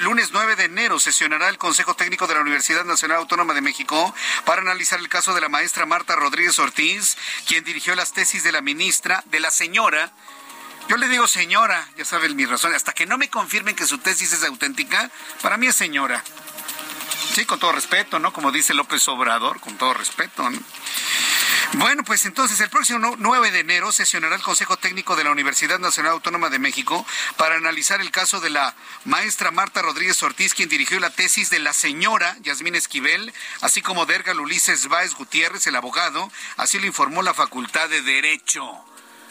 lunes 0.00 0.30
9 0.32 0.56
de 0.56 0.64
enero 0.64 0.98
sesionará 0.98 1.48
el 1.48 1.58
Consejo 1.58 1.94
Técnico 1.94 2.26
de 2.26 2.34
la 2.34 2.40
Universidad 2.40 2.84
Nacional 2.84 3.18
Autónoma 3.18 3.54
de 3.54 3.60
México 3.60 4.14
para 4.44 4.62
analizar 4.62 4.98
el 4.98 5.08
caso 5.08 5.34
de 5.34 5.40
la 5.40 5.48
maestra 5.48 5.86
Marta 5.86 6.16
Rodríguez 6.16 6.58
Ortiz, 6.58 7.16
quien 7.46 7.64
dirigió 7.64 7.94
las 7.94 8.12
tesis 8.12 8.42
de 8.42 8.52
la 8.52 8.60
ministra, 8.60 9.22
de 9.26 9.40
la 9.40 9.50
señora. 9.50 10.12
Yo 10.88 10.96
le 10.96 11.08
digo 11.08 11.26
señora, 11.26 11.88
ya 11.96 12.04
saben 12.04 12.34
mi 12.34 12.46
razón, 12.46 12.74
hasta 12.74 12.92
que 12.92 13.06
no 13.06 13.18
me 13.18 13.28
confirmen 13.28 13.76
que 13.76 13.86
su 13.86 13.98
tesis 13.98 14.32
es 14.32 14.44
auténtica, 14.44 15.10
para 15.42 15.56
mí 15.56 15.66
es 15.66 15.76
señora. 15.76 16.22
Sí, 17.34 17.44
con 17.44 17.58
todo 17.58 17.72
respeto, 17.72 18.18
¿no? 18.18 18.32
Como 18.32 18.52
dice 18.52 18.74
López 18.74 19.06
Obrador, 19.08 19.60
con 19.60 19.76
todo 19.76 19.94
respeto, 19.94 20.48
¿no? 20.48 20.58
Bueno, 21.74 22.02
pues 22.02 22.24
entonces 22.24 22.58
el 22.60 22.70
próximo 22.70 23.14
9 23.18 23.50
de 23.50 23.60
enero 23.60 23.92
sesionará 23.92 24.34
el 24.36 24.42
Consejo 24.42 24.78
Técnico 24.78 25.16
de 25.16 25.24
la 25.24 25.30
Universidad 25.30 25.78
Nacional 25.78 26.12
Autónoma 26.12 26.48
de 26.48 26.58
México 26.58 27.06
para 27.36 27.56
analizar 27.56 28.00
el 28.00 28.10
caso 28.10 28.40
de 28.40 28.48
la 28.48 28.74
maestra 29.04 29.50
Marta 29.50 29.82
Rodríguez 29.82 30.22
Ortiz, 30.22 30.54
quien 30.54 30.70
dirigió 30.70 30.98
la 30.98 31.10
tesis 31.10 31.50
de 31.50 31.58
la 31.58 31.74
señora 31.74 32.36
Yasmín 32.40 32.74
Esquivel, 32.74 33.34
así 33.60 33.82
como 33.82 34.06
de 34.06 34.14
Ergal 34.14 34.40
Ulises 34.40 34.88
Báez 34.88 35.14
Gutiérrez, 35.14 35.66
el 35.66 35.76
abogado, 35.76 36.32
así 36.56 36.78
lo 36.78 36.86
informó 36.86 37.22
la 37.22 37.34
Facultad 37.34 37.88
de 37.90 38.00
Derecho. 38.00 38.64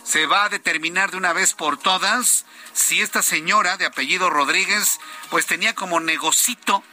Se 0.04 0.28
va 0.28 0.46
a 0.46 0.50
determinar 0.50 1.10
de 1.12 1.18
una 1.18 1.34
vez 1.34 1.54
por 1.54 1.78
todas 1.80 2.46
si 2.72 3.02
esta 3.02 3.24
señora 3.24 3.78
de 3.78 3.86
apellido 3.86 4.30
Rodríguez 4.30 5.00
pues 5.32 5.48
tenía 5.48 5.74
como 5.74 6.00
negocito 6.00 6.84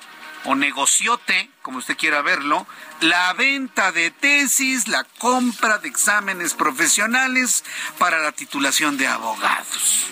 o 0.44 0.54
negociote, 0.54 1.50
como 1.62 1.78
usted 1.78 1.96
quiera 1.96 2.22
verlo, 2.22 2.66
la 3.00 3.32
venta 3.32 3.92
de 3.92 4.10
tesis, 4.10 4.88
la 4.88 5.04
compra 5.18 5.78
de 5.78 5.88
exámenes 5.88 6.54
profesionales 6.54 7.64
para 7.98 8.18
la 8.18 8.32
titulación 8.32 8.96
de 8.96 9.06
abogados. 9.06 10.06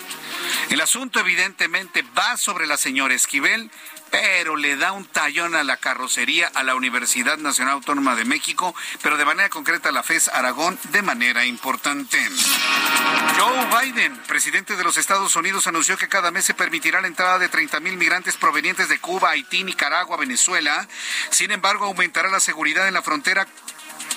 El 0.69 0.81
asunto 0.81 1.19
evidentemente 1.19 2.03
va 2.17 2.37
sobre 2.37 2.67
la 2.67 2.77
señora 2.77 3.13
Esquivel, 3.13 3.69
pero 4.13 4.55
le 4.57 4.75
da 4.75 4.91
un 4.91 5.05
tallón 5.05 5.55
a 5.55 5.63
la 5.63 5.77
carrocería 5.77 6.51
a 6.53 6.61
la 6.61 6.75
Universidad 6.75 7.39
Nacional 7.39 7.73
Autónoma 7.73 8.15
de 8.15 8.25
México, 8.25 8.75
pero 9.01 9.17
de 9.17 9.25
manera 9.25 9.49
concreta 9.49 9.89
a 9.89 9.91
la 9.91 10.03
FES 10.03 10.27
Aragón 10.27 10.77
de 10.91 11.01
manera 11.01 11.45
importante. 11.45 12.19
Joe 13.39 13.81
Biden, 13.81 14.15
presidente 14.27 14.75
de 14.75 14.83
los 14.83 14.97
Estados 14.97 15.35
Unidos, 15.35 15.65
anunció 15.65 15.97
que 15.97 16.09
cada 16.09 16.29
mes 16.29 16.45
se 16.45 16.53
permitirá 16.53 17.01
la 17.01 17.07
entrada 17.07 17.39
de 17.39 17.49
30 17.49 17.79
mil 17.79 17.97
migrantes 17.97 18.37
provenientes 18.37 18.87
de 18.87 18.99
Cuba, 18.99 19.31
Haití, 19.31 19.63
Nicaragua, 19.63 20.15
Venezuela. 20.15 20.87
Sin 21.31 21.49
embargo, 21.49 21.85
aumentará 21.85 22.29
la 22.29 22.39
seguridad 22.39 22.87
en 22.87 22.93
la 22.93 23.01
frontera 23.01 23.47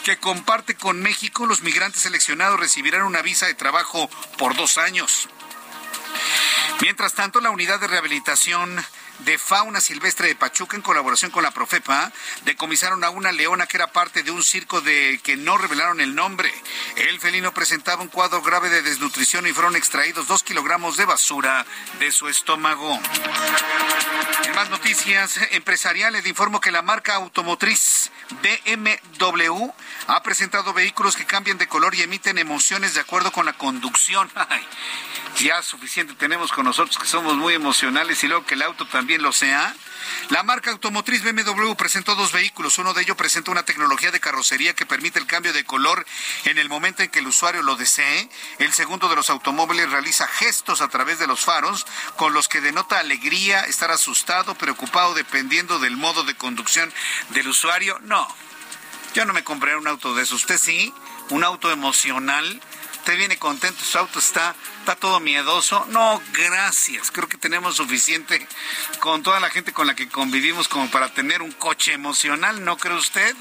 que 0.04 0.18
comparte 0.18 0.74
con 0.74 1.00
México. 1.00 1.46
Los 1.46 1.62
migrantes 1.62 2.02
seleccionados 2.02 2.60
recibirán 2.60 3.04
una 3.04 3.22
visa 3.22 3.46
de 3.46 3.54
trabajo 3.54 4.10
por 4.36 4.54
dos 4.56 4.76
años. 4.76 5.30
Mientras 6.82 7.14
tanto, 7.14 7.40
la 7.40 7.48
unidad 7.48 7.80
de 7.80 7.86
rehabilitación 7.86 8.84
de 9.20 9.38
fauna 9.38 9.80
silvestre 9.80 10.28
de 10.28 10.34
Pachuca 10.34 10.76
en 10.76 10.82
colaboración 10.82 11.30
con 11.30 11.42
la 11.42 11.50
Profepa 11.50 12.12
decomisaron 12.44 13.04
a 13.04 13.10
una 13.10 13.32
leona 13.32 13.66
que 13.66 13.76
era 13.76 13.92
parte 13.92 14.22
de 14.22 14.30
un 14.30 14.42
circo 14.42 14.80
de 14.80 15.20
que 15.22 15.36
no 15.36 15.56
revelaron 15.56 16.00
el 16.00 16.14
nombre. 16.14 16.52
El 16.96 17.18
felino 17.20 17.52
presentaba 17.54 18.02
un 18.02 18.08
cuadro 18.08 18.42
grave 18.42 18.68
de 18.68 18.82
desnutrición 18.82 19.46
y 19.46 19.52
fueron 19.52 19.76
extraídos 19.76 20.28
dos 20.28 20.42
kilogramos 20.42 20.96
de 20.96 21.04
basura 21.04 21.64
de 21.98 22.12
su 22.12 22.28
estómago. 22.28 22.98
En 24.44 24.54
más 24.54 24.70
noticias 24.70 25.38
empresariales, 25.52 26.22
le 26.22 26.28
informo 26.28 26.60
que 26.60 26.70
la 26.70 26.82
marca 26.82 27.14
automotriz 27.14 28.10
BMW 28.42 29.70
ha 30.06 30.22
presentado 30.22 30.72
vehículos 30.72 31.16
que 31.16 31.26
cambian 31.26 31.58
de 31.58 31.66
color 31.66 31.94
y 31.94 32.02
emiten 32.02 32.38
emociones 32.38 32.94
de 32.94 33.00
acuerdo 33.00 33.32
con 33.32 33.46
la 33.46 33.52
conducción. 33.54 34.30
ya 35.38 35.62
suficiente 35.62 36.14
tenemos 36.14 36.52
con 36.52 36.64
nosotros 36.64 36.98
que 36.98 37.06
somos 37.06 37.34
muy 37.34 37.54
emocionales 37.54 38.22
y 38.22 38.28
luego 38.28 38.46
que 38.46 38.54
el 38.54 38.62
auto 38.62 38.86
también 38.86 39.22
lo 39.22 39.32
sea. 39.32 39.74
La 40.28 40.42
marca 40.42 40.70
automotriz 40.70 41.22
BMW 41.24 41.74
presentó 41.74 42.14
dos 42.14 42.32
vehículos. 42.32 42.78
Uno 42.78 42.94
de 42.94 43.02
ellos 43.02 43.16
presenta 43.16 43.50
una 43.50 43.64
tecnología 43.64 44.10
de 44.12 44.20
carrocería 44.20 44.74
que 44.74 44.86
permite 44.86 45.18
el 45.18 45.26
cambio 45.26 45.52
de 45.52 45.64
color 45.64 46.06
en 46.44 46.58
el 46.58 46.68
momento 46.68 47.02
en 47.02 47.10
que 47.10 47.18
el 47.18 47.26
usuario 47.26 47.62
lo 47.62 47.76
desee. 47.76 48.28
El 48.58 48.72
segundo 48.72 49.08
de 49.08 49.16
los 49.16 49.30
automóviles 49.30 49.90
realiza 49.90 50.28
gestos 50.28 50.80
a 50.80 50.88
través 50.88 51.18
de 51.18 51.26
los 51.26 51.40
faros 51.40 51.86
con 52.16 52.32
los 52.32 52.48
que 52.48 52.60
denota 52.60 52.98
alegría, 52.98 53.62
estar 53.62 53.90
asustado, 53.90 54.54
preocupado, 54.54 55.14
dependiendo 55.14 55.78
del 55.78 55.96
modo 55.96 56.22
de 56.22 56.36
conducción 56.36 56.92
del 57.30 57.48
usuario. 57.48 57.98
No, 58.02 58.28
yo 59.16 59.24
no 59.24 59.32
me 59.32 59.42
compré 59.42 59.74
un 59.74 59.88
auto 59.88 60.14
de 60.14 60.24
eso. 60.24 60.34
¿Usted 60.34 60.58
sí? 60.58 60.92
¿Un 61.30 61.42
auto 61.42 61.72
emocional? 61.72 62.60
usted 62.98 63.16
viene 63.18 63.38
contento, 63.38 63.84
su 63.84 63.96
auto 63.98 64.18
está, 64.18 64.54
está 64.80 64.96
todo 64.96 65.20
miedoso. 65.20 65.86
No, 65.90 66.20
gracias. 66.32 67.12
Creo 67.12 67.28
que 67.28 67.38
tenemos 67.38 67.76
suficiente 67.76 68.46
con 68.98 69.22
toda 69.22 69.38
la 69.38 69.48
gente 69.48 69.72
con 69.72 69.86
la 69.86 69.94
que 69.94 70.08
convivimos 70.08 70.66
como 70.68 70.90
para 70.90 71.14
tener 71.14 71.40
un 71.40 71.52
coche 71.52 71.92
emocional, 71.92 72.64
¿no 72.64 72.76
cree 72.76 72.96
usted? 72.96 73.34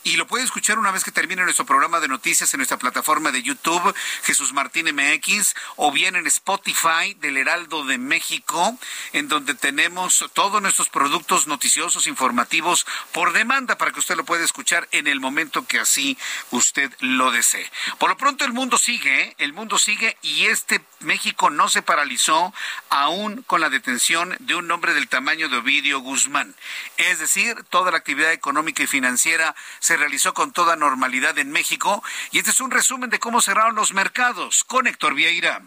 y 0.04 0.16
lo 0.16 0.26
puede 0.26 0.44
escuchar 0.44 0.78
una 0.78 0.90
vez 0.90 1.04
que 1.04 1.12
termine 1.12 1.42
nuestro 1.42 1.64
programa 1.64 2.00
de 2.00 2.08
noticias 2.08 2.52
en 2.52 2.58
nuestra 2.58 2.76
plataforma 2.76 3.32
de 3.32 3.42
YouTube, 3.42 3.94
Jesús 4.24 4.52
Martín 4.52 4.94
MX, 4.94 5.54
o 5.76 5.90
bien 5.90 6.16
en 6.16 6.26
Spotify 6.26 6.81
del 7.20 7.36
Heraldo 7.36 7.84
de 7.84 7.96
México, 7.96 8.76
en 9.12 9.28
donde 9.28 9.54
tenemos 9.54 10.28
todos 10.32 10.60
nuestros 10.60 10.88
productos 10.88 11.46
noticiosos, 11.46 12.09
informativos, 12.09 12.86
por 13.12 13.32
demanda 13.32 13.78
para 13.78 13.92
que 13.92 14.00
usted 14.00 14.16
lo 14.16 14.24
pueda 14.24 14.44
escuchar 14.44 14.88
en 14.90 15.06
el 15.06 15.20
momento 15.20 15.64
que 15.64 15.78
así 15.78 16.18
usted 16.50 16.92
lo 16.98 17.30
desee. 17.30 17.70
Por 17.98 18.10
lo 18.10 18.16
pronto 18.16 18.44
el 18.44 18.52
mundo 18.52 18.78
sigue, 18.78 19.22
¿eh? 19.22 19.34
el 19.38 19.52
mundo 19.52 19.78
sigue 19.78 20.16
y 20.22 20.46
este 20.46 20.84
México 20.98 21.50
no 21.50 21.68
se 21.68 21.82
paralizó 21.82 22.52
aún 22.90 23.42
con 23.42 23.60
la 23.60 23.70
detención 23.70 24.34
de 24.40 24.56
un 24.56 24.68
hombre 24.68 24.92
del 24.92 25.09
tamaño 25.09 25.48
de 25.48 25.59
Ovidio 25.59 26.00
Guzmán. 26.00 26.56
Es 26.96 27.20
decir, 27.20 27.62
toda 27.70 27.92
la 27.92 27.98
actividad 27.98 28.32
económica 28.32 28.82
y 28.82 28.88
financiera 28.88 29.54
se 29.78 29.96
realizó 29.96 30.34
con 30.34 30.52
toda 30.52 30.74
normalidad 30.74 31.38
en 31.38 31.52
México 31.52 32.02
y 32.32 32.38
este 32.38 32.50
es 32.50 32.60
un 32.60 32.72
resumen 32.72 33.09
de 33.09 33.20
cómo 33.20 33.40
cerraron 33.40 33.76
los 33.76 33.92
mercados 33.92 34.64
con 34.64 34.88
Héctor 34.88 35.14
Vieira. 35.14 35.62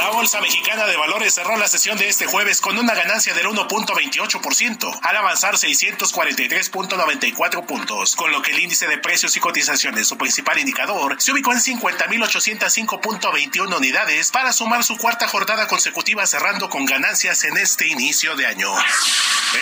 La 0.00 0.08
Bolsa 0.08 0.40
Mexicana 0.40 0.86
de 0.86 0.96
Valores 0.96 1.34
cerró 1.34 1.58
la 1.58 1.68
sesión 1.68 1.98
de 1.98 2.08
este 2.08 2.24
jueves 2.24 2.62
con 2.62 2.78
una 2.78 2.94
ganancia 2.94 3.34
del 3.34 3.48
1.28%, 3.48 4.98
al 5.02 5.16
avanzar 5.16 5.56
643.94 5.56 7.66
puntos, 7.66 8.16
con 8.16 8.32
lo 8.32 8.40
que 8.40 8.52
el 8.52 8.60
índice 8.60 8.88
de 8.88 8.96
precios 8.96 9.36
y 9.36 9.40
cotizaciones, 9.40 10.08
su 10.08 10.16
principal 10.16 10.58
indicador, 10.58 11.20
se 11.20 11.32
ubicó 11.32 11.52
en 11.52 11.58
50.805.21 11.58 13.76
unidades 13.76 14.30
para 14.30 14.54
sumar 14.54 14.84
su 14.84 14.96
cuarta 14.96 15.28
jornada 15.28 15.68
consecutiva 15.68 16.26
cerrando 16.26 16.70
con 16.70 16.86
ganancias 16.86 17.44
en 17.44 17.58
este 17.58 17.86
inicio 17.86 18.36
de 18.36 18.46
año. 18.46 18.72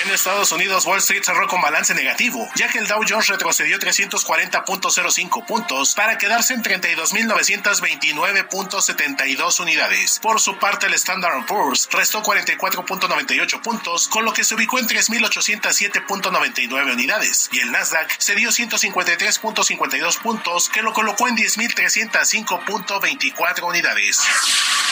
En 0.05 0.11
Estados 0.13 0.53
Unidos, 0.53 0.85
Wall 0.85 0.99
Street 0.99 1.25
cerró 1.25 1.49
con 1.49 1.63
balance 1.63 1.95
negativo, 1.95 2.47
ya 2.55 2.69
que 2.69 2.77
el 2.77 2.87
Dow 2.87 3.03
Jones 3.09 3.29
retrocedió 3.29 3.79
340.05 3.79 5.47
puntos 5.47 5.95
para 5.95 6.19
quedarse 6.19 6.53
en 6.53 6.63
32.929.72 6.63 9.61
unidades. 9.61 10.21
Por 10.29 10.41
su 10.43 10.59
parte, 10.59 10.85
el 10.85 10.93
Standard 10.93 11.47
Poor's 11.47 11.89
restó 11.91 12.23
44.98 12.23 13.63
puntos, 13.63 14.09
con 14.09 14.27
lo 14.27 14.35
que 14.35 14.45
se 14.45 14.55
ubicó 14.55 14.79
en 14.79 14.87
3.807.99 14.87 16.93
unidades, 16.93 17.49
y 17.51 17.61
el 17.61 17.73
Nasdaq 17.73 18.11
se 18.19 18.35
dio 18.35 18.51
153.52 18.51 20.19
puntos, 20.19 20.69
que 20.69 20.83
lo 20.83 20.93
colocó 20.93 21.29
en 21.29 21.37
10.305.24 21.39 23.63
unidades. 23.63 24.21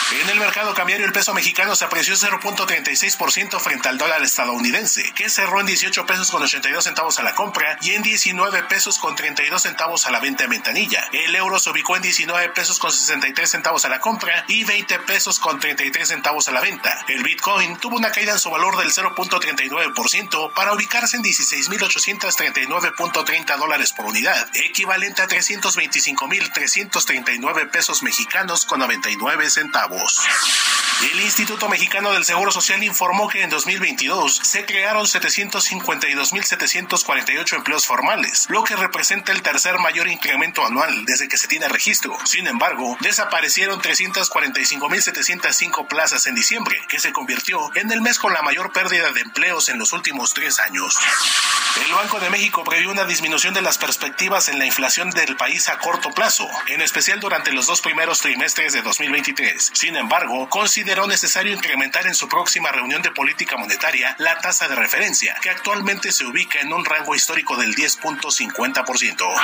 En 0.09 0.29
el 0.29 0.39
mercado 0.39 0.73
cambiario, 0.73 1.05
el 1.05 1.11
peso 1.11 1.33
mexicano 1.33 1.75
se 1.75 1.83
apreció 1.83 2.15
0.36% 2.15 3.59
frente 3.59 3.89
al 3.89 3.97
dólar 3.97 4.23
estadounidense, 4.23 5.11
que 5.13 5.29
cerró 5.29 5.59
en 5.59 5.65
18 5.65 6.05
pesos 6.05 6.31
con 6.31 6.41
82 6.41 6.81
centavos 6.81 7.19
a 7.19 7.23
la 7.23 7.35
compra 7.35 7.77
y 7.81 7.91
en 7.91 8.03
19 8.03 8.63
pesos 8.63 8.99
con 8.99 9.17
32 9.17 9.61
centavos 9.61 10.07
a 10.07 10.11
la 10.11 10.21
venta 10.21 10.45
en 10.45 10.51
ventanilla. 10.51 11.09
El 11.11 11.35
euro 11.35 11.59
se 11.59 11.71
ubicó 11.71 11.97
en 11.97 12.03
19 12.03 12.49
pesos 12.49 12.79
con 12.79 12.89
63 12.89 13.49
centavos 13.49 13.83
a 13.83 13.89
la 13.89 13.99
compra 13.99 14.45
y 14.47 14.63
20 14.63 14.97
pesos 14.99 15.26
con 15.35 15.59
33 15.59 16.07
centavos 16.07 16.47
a 16.47 16.53
la 16.53 16.61
venta. 16.61 17.03
El 17.09 17.23
Bitcoin 17.23 17.75
tuvo 17.77 17.97
una 17.97 18.13
caída 18.13 18.31
en 18.31 18.39
su 18.39 18.49
valor 18.49 18.77
del 18.77 18.93
0.39% 18.93 20.53
para 20.53 20.71
ubicarse 20.71 21.17
en 21.17 21.23
16.839.30 21.23 23.57
dólares 23.57 23.91
por 23.91 24.05
unidad, 24.05 24.47
equivalente 24.53 25.21
a 25.21 25.27
325.339 25.27 27.69
pesos 27.69 28.03
mexicanos 28.03 28.65
con 28.65 28.79
99 28.79 29.49
centavos. 29.49 30.25
El 30.99 31.21
Instituto 31.21 31.69
Mexicano 31.69 32.11
del 32.11 32.25
Seguro 32.25 32.51
Social 32.51 32.83
informó 32.83 33.27
que 33.27 33.43
en 33.43 33.51
2022 33.51 34.35
se 34.35 34.65
crearon 34.65 35.05
752.748 35.05 37.53
empleos 37.53 37.85
formales, 37.85 38.47
lo 38.49 38.63
que 38.63 38.75
representa 38.75 39.31
el 39.31 39.43
tercer 39.43 39.77
mayor 39.77 40.07
incremento 40.07 40.65
anual 40.65 41.05
desde 41.05 41.27
que 41.27 41.37
se 41.37 41.47
tiene 41.47 41.67
registro. 41.67 42.17
Sin 42.25 42.47
embargo, 42.47 42.97
desaparecieron 43.01 43.79
345.000 43.79 45.01
705 45.23 45.87
plazas 45.87 46.27
en 46.27 46.35
diciembre, 46.35 46.79
que 46.87 46.99
se 46.99 47.11
convirtió 47.11 47.69
en 47.75 47.91
el 47.91 48.01
mes 48.01 48.19
con 48.19 48.33
la 48.33 48.41
mayor 48.41 48.71
pérdida 48.71 49.11
de 49.11 49.21
empleos 49.21 49.69
en 49.69 49.79
los 49.79 49.93
últimos 49.93 50.33
tres 50.33 50.59
años. 50.59 50.97
El 51.85 51.93
Banco 51.93 52.19
de 52.19 52.29
México 52.29 52.63
previó 52.63 52.89
una 52.89 53.05
disminución 53.05 53.53
de 53.53 53.61
las 53.61 53.77
perspectivas 53.77 54.49
en 54.49 54.57
la 54.57 54.65
inflación 54.65 55.11
del 55.11 55.35
país 55.37 55.69
a 55.69 55.77
corto 55.77 56.11
plazo, 56.11 56.47
en 56.67 56.81
especial 56.81 57.19
durante 57.19 57.51
los 57.51 57.67
dos 57.67 57.81
primeros 57.81 58.19
trimestres 58.19 58.73
de 58.73 58.81
2023. 58.81 59.71
Sin 59.73 59.95
embargo, 59.95 60.49
consideró 60.49 61.05
necesario 61.07 61.53
incrementar 61.53 62.07
en 62.07 62.15
su 62.15 62.27
próxima 62.27 62.71
reunión 62.71 63.01
de 63.01 63.11
política 63.11 63.57
monetaria 63.57 64.15
la 64.17 64.39
tasa 64.39 64.67
de 64.67 64.75
referencia, 64.75 65.35
que 65.41 65.49
actualmente 65.49 66.11
se 66.11 66.25
ubica 66.25 66.59
en 66.59 66.73
un 66.73 66.83
rango 66.83 67.15
histórico 67.15 67.55
del 67.55 67.75
10.50%. 67.75 69.35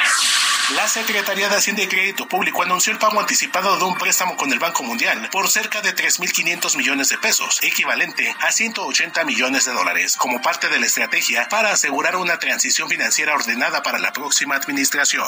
La 0.76 0.88
Secretaría 0.88 1.50
de 1.50 1.58
Hacienda 1.58 1.84
y 1.84 1.88
Crédito 1.88 2.28
Público 2.28 2.64
anunció 2.64 2.94
el 2.94 2.98
pago 2.98 3.20
anticipado 3.20 3.78
de 3.78 3.84
un 3.84 3.96
préstamo 3.96 4.38
con 4.38 4.52
el 4.52 4.60
Banco 4.60 4.82
Mundial 4.84 5.30
por 5.30 5.50
cerca 5.64 5.82
de 5.82 5.96
3.500 5.96 6.76
millones 6.76 7.08
de 7.08 7.18
pesos, 7.18 7.60
equivalente 7.62 8.36
a 8.42 8.52
180 8.52 9.24
millones 9.24 9.64
de 9.64 9.72
dólares, 9.72 10.18
como 10.18 10.42
parte 10.42 10.68
de 10.68 10.78
la 10.78 10.86
estrategia 10.86 11.48
para 11.48 11.72
asegurar 11.72 12.18
una 12.18 12.38
transición 12.38 12.90
financiera 12.90 13.34
ordenada 13.34 13.82
para 13.82 13.98
la 13.98 14.12
próxima 14.12 14.56
administración. 14.56 15.26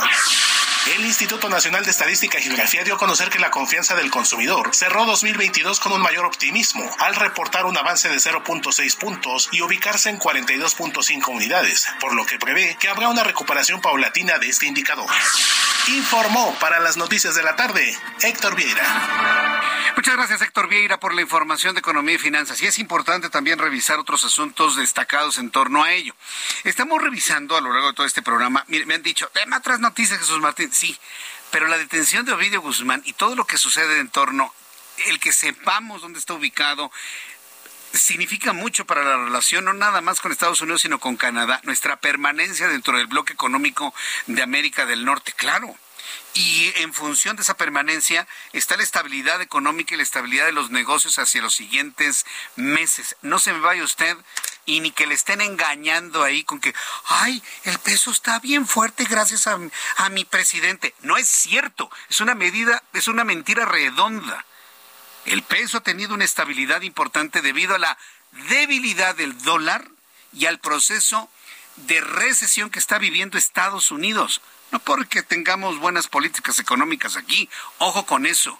El 0.94 1.04
Instituto 1.04 1.50
Nacional 1.50 1.84
de 1.84 1.90
Estadística 1.90 2.38
y 2.38 2.44
Geografía 2.44 2.84
dio 2.84 2.94
a 2.94 3.00
conocer 3.00 3.32
que 3.32 3.40
la 3.40 3.50
confianza 3.50 3.96
del 3.96 4.12
consumidor 4.12 4.70
cerró 4.76 5.06
2022 5.06 5.80
con 5.80 5.92
un 5.94 6.02
mayor 6.02 6.26
optimismo, 6.26 6.88
al 7.00 7.16
reportar 7.16 7.66
un 7.66 7.76
avance 7.76 8.08
de 8.08 8.18
0.6 8.18 8.96
puntos 8.98 9.50
y 9.52 9.62
ubicarse 9.62 10.12
en 10.12 10.20
42.5 10.20 11.28
unidades, 11.30 11.88
por 12.00 12.14
lo 12.14 12.24
que 12.28 12.38
prevé 12.38 12.78
que 12.80 12.88
habrá 12.88 13.10
una 13.10 13.24
recuperación 13.24 13.82
paulatina 13.82 14.38
de 14.38 14.48
este 14.48 14.68
indicador. 14.68 15.10
Informó 15.88 16.56
para 16.60 16.80
las 16.80 16.98
noticias 16.98 17.34
de 17.34 17.44
la 17.44 17.56
tarde 17.56 17.98
Héctor 18.22 18.56
Vieira. 18.56 19.62
Muchas 19.96 20.16
gracias, 20.16 20.42
Héctor 20.42 20.68
Vieira, 20.68 21.00
por 21.00 21.14
la 21.14 21.22
información 21.22 21.74
de 21.74 21.80
economía 21.80 22.16
y 22.16 22.18
finanzas. 22.18 22.62
Y 22.62 22.68
es 22.68 22.80
importante 22.80 23.30
también 23.30 23.60
revisar 23.60 23.98
otros 23.98 24.26
asuntos 24.26 24.76
destacados 24.76 25.38
en 25.38 25.52
torno 25.52 25.84
a 25.84 25.94
ello. 25.94 26.14
Estamos 26.64 27.02
revisando 27.02 27.56
a 27.56 27.62
lo 27.62 27.72
largo 27.72 27.88
de 27.88 27.94
todo 27.94 28.06
este 28.06 28.22
programa. 28.22 28.66
Mire, 28.68 28.86
me 28.86 28.96
han 28.96 29.04
dicho, 29.04 29.30
tema 29.30 29.58
otras 29.58 29.80
noticias, 29.80 30.20
Jesús 30.20 30.40
Martín. 30.42 30.74
Sí, 30.76 30.98
pero 31.52 31.70
la 31.70 31.78
detención 31.78 32.26
de 32.26 32.34
Ovidio 32.34 32.60
Guzmán 32.60 33.02
y 33.06 33.14
todo 33.14 33.34
lo 33.38 33.48
que 33.48 33.58
sucede 33.58 34.00
en 34.00 34.10
torno, 34.10 34.54
el 35.06 35.22
que 35.22 35.32
sepamos 35.32 36.02
dónde 36.02 36.20
está 36.20 36.34
ubicado, 36.34 36.92
significa 37.94 38.52
mucho 38.52 38.84
para 38.84 39.06
la 39.06 39.16
relación, 39.24 39.64
no 39.64 39.72
nada 39.72 40.02
más 40.02 40.20
con 40.20 40.34
Estados 40.34 40.60
Unidos, 40.60 40.82
sino 40.82 41.00
con 41.00 41.16
Canadá, 41.16 41.62
nuestra 41.64 41.96
permanencia 41.96 42.68
dentro 42.68 42.98
del 42.98 43.08
bloque 43.08 43.32
económico 43.32 43.94
de 44.28 44.44
América 44.44 44.86
del 44.86 45.06
Norte, 45.06 45.32
claro. 45.32 45.78
Y 46.34 46.74
en 46.78 46.94
función 46.94 47.36
de 47.36 47.44
esa 47.44 47.56
permanencia 47.56 48.28
está 48.52 48.76
la 48.76 48.84
estabilidad 48.84 49.42
económica 49.42 49.94
y 49.94 49.98
la 49.98 50.04
estabilidad 50.04 50.46
de 50.46 50.52
los 50.52 50.70
negocios 50.70 51.18
hacia 51.18 51.42
los 51.42 51.56
siguientes 51.56 52.26
meses. 52.56 53.16
No 53.22 53.40
se 53.40 53.54
me 53.54 53.60
vaya 53.60 53.84
usted 53.84 54.18
y 54.66 54.80
ni 54.80 54.92
que 54.92 55.08
le 55.08 55.16
estén 55.16 55.42
engañando 55.42 56.24
ahí 56.24 56.44
con 56.44 56.60
que, 56.60 56.74
ay, 57.06 57.42
el 57.64 57.78
peso 57.80 58.12
está 58.12 58.40
bien 58.40 58.68
fuerte 58.68 59.06
gracias 59.06 59.48
a, 59.48 59.58
a 59.98 60.10
mi 60.10 60.26
presidente. 60.26 60.94
No 61.02 61.18
es 61.18 61.28
cierto, 61.28 61.90
es 62.10 62.20
una 62.20 62.36
medida, 62.36 62.84
es 62.94 63.08
una 63.08 63.24
mentira 63.24 63.66
redonda. 63.66 64.46
El 65.26 65.42
peso 65.44 65.78
ha 65.78 65.84
tenido 65.84 66.14
una 66.14 66.26
estabilidad 66.26 66.82
importante 66.82 67.42
debido 67.42 67.76
a 67.76 67.80
la 67.80 67.98
debilidad 68.50 69.16
del 69.16 69.42
dólar 69.42 69.90
y 70.34 70.46
al 70.48 70.60
proceso 70.60 71.30
de 71.78 72.02
recesión 72.02 72.70
que 72.70 72.80
está 72.80 72.98
viviendo 72.98 73.38
Estados 73.38 73.92
Unidos. 73.92 74.42
No 74.76 74.80
porque 74.82 75.24
tengamos 75.24 75.80
buenas 75.80 76.10
políticas 76.10 76.60
económicas 76.60 77.16
aquí, 77.16 77.50
ojo 77.78 78.06
con 78.06 78.26
eso. 78.26 78.60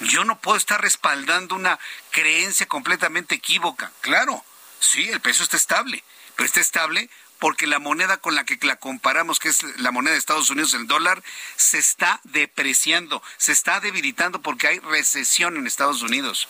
Yo 0.00 0.26
no 0.26 0.38
puedo 0.38 0.58
estar 0.58 0.78
respaldando 0.78 1.54
una 1.54 1.78
creencia 2.10 2.66
completamente 2.66 3.36
equívoca. 3.36 3.90
Claro, 4.02 4.44
sí, 4.78 5.08
el 5.08 5.22
peso 5.22 5.42
está 5.42 5.56
estable, 5.56 6.04
pero 6.36 6.46
está 6.46 6.60
estable 6.60 7.08
porque 7.38 7.66
la 7.66 7.78
moneda 7.78 8.18
con 8.18 8.34
la 8.34 8.44
que 8.44 8.58
la 8.60 8.76
comparamos, 8.76 9.38
que 9.38 9.48
es 9.48 9.62
la 9.78 9.90
moneda 9.90 10.12
de 10.12 10.18
Estados 10.18 10.50
Unidos, 10.50 10.74
el 10.74 10.86
dólar, 10.86 11.22
se 11.56 11.78
está 11.78 12.20
depreciando, 12.24 13.22
se 13.38 13.52
está 13.52 13.80
debilitando 13.80 14.42
porque 14.42 14.66
hay 14.66 14.80
recesión 14.80 15.56
en 15.56 15.66
Estados 15.66 16.02
Unidos. 16.02 16.46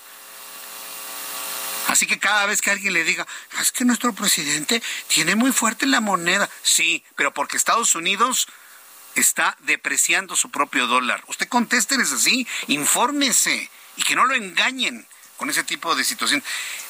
Así 1.86 2.08
que 2.08 2.18
cada 2.18 2.46
vez 2.46 2.60
que 2.60 2.72
alguien 2.72 2.94
le 2.94 3.04
diga, 3.04 3.28
es 3.60 3.70
que 3.70 3.84
nuestro 3.84 4.12
presidente 4.12 4.82
tiene 5.06 5.36
muy 5.36 5.52
fuerte 5.52 5.86
la 5.86 6.00
moneda, 6.00 6.50
sí, 6.62 7.04
pero 7.14 7.32
porque 7.32 7.56
Estados 7.56 7.94
Unidos 7.94 8.48
está 9.20 9.56
depreciando 9.60 10.36
su 10.36 10.50
propio 10.50 10.86
dólar. 10.86 11.22
Usted 11.26 11.48
contésteles 11.48 12.12
así, 12.12 12.46
infórmese 12.68 13.70
y 13.96 14.02
que 14.02 14.16
no 14.16 14.24
lo 14.26 14.34
engañen 14.34 15.06
con 15.38 15.48
ese 15.48 15.64
tipo 15.64 15.94
de 15.94 16.04
situación. 16.04 16.42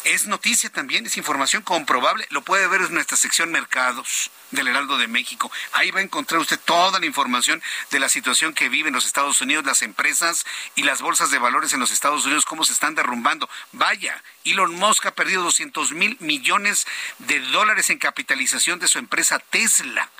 Es 0.04 0.26
noticia 0.26 0.70
también, 0.70 1.06
es 1.06 1.18
información 1.18 1.62
comprobable. 1.62 2.26
Lo 2.30 2.42
puede 2.42 2.66
ver 2.66 2.80
en 2.80 2.94
nuestra 2.94 3.16
sección 3.16 3.52
Mercados 3.52 4.30
del 4.50 4.68
Heraldo 4.68 4.96
de 4.96 5.06
México. 5.06 5.52
Ahí 5.72 5.90
va 5.90 6.00
a 6.00 6.02
encontrar 6.02 6.40
usted 6.40 6.58
toda 6.58 6.98
la 6.98 7.04
información 7.04 7.62
de 7.90 8.00
la 8.00 8.08
situación 8.08 8.54
que 8.54 8.70
viven 8.70 8.94
los 8.94 9.04
Estados 9.04 9.40
Unidos, 9.42 9.66
las 9.66 9.82
empresas 9.82 10.46
y 10.74 10.82
las 10.82 11.02
bolsas 11.02 11.30
de 11.30 11.38
valores 11.38 11.74
en 11.74 11.80
los 11.80 11.90
Estados 11.90 12.24
Unidos, 12.24 12.46
cómo 12.46 12.64
se 12.64 12.72
están 12.72 12.94
derrumbando. 12.94 13.48
Vaya, 13.72 14.22
Elon 14.44 14.74
Musk 14.74 15.06
ha 15.06 15.14
perdido 15.14 15.42
200 15.42 15.92
mil 15.92 16.16
millones 16.20 16.86
de 17.18 17.40
dólares 17.40 17.90
en 17.90 17.98
capitalización 17.98 18.78
de 18.78 18.88
su 18.88 18.98
empresa 18.98 19.38
Tesla. 19.38 20.10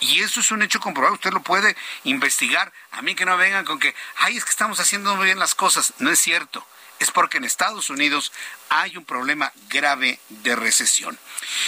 Y 0.00 0.20
eso 0.20 0.40
es 0.40 0.50
un 0.50 0.62
hecho 0.62 0.80
comprobado, 0.80 1.14
usted 1.14 1.32
lo 1.32 1.42
puede 1.42 1.76
investigar. 2.04 2.72
A 2.92 3.02
mí 3.02 3.14
que 3.14 3.24
no 3.24 3.36
vengan 3.36 3.64
con 3.64 3.78
que, 3.78 3.94
ay, 4.16 4.36
es 4.36 4.44
que 4.44 4.50
estamos 4.50 4.80
haciendo 4.80 5.14
muy 5.16 5.26
bien 5.26 5.38
las 5.38 5.54
cosas. 5.54 5.94
No 5.98 6.10
es 6.10 6.18
cierto 6.18 6.66
es 6.98 7.10
porque 7.10 7.38
en 7.38 7.44
Estados 7.44 7.90
Unidos 7.90 8.32
hay 8.68 8.96
un 8.96 9.04
problema 9.04 9.52
grave 9.68 10.18
de 10.28 10.56
recesión. 10.56 11.18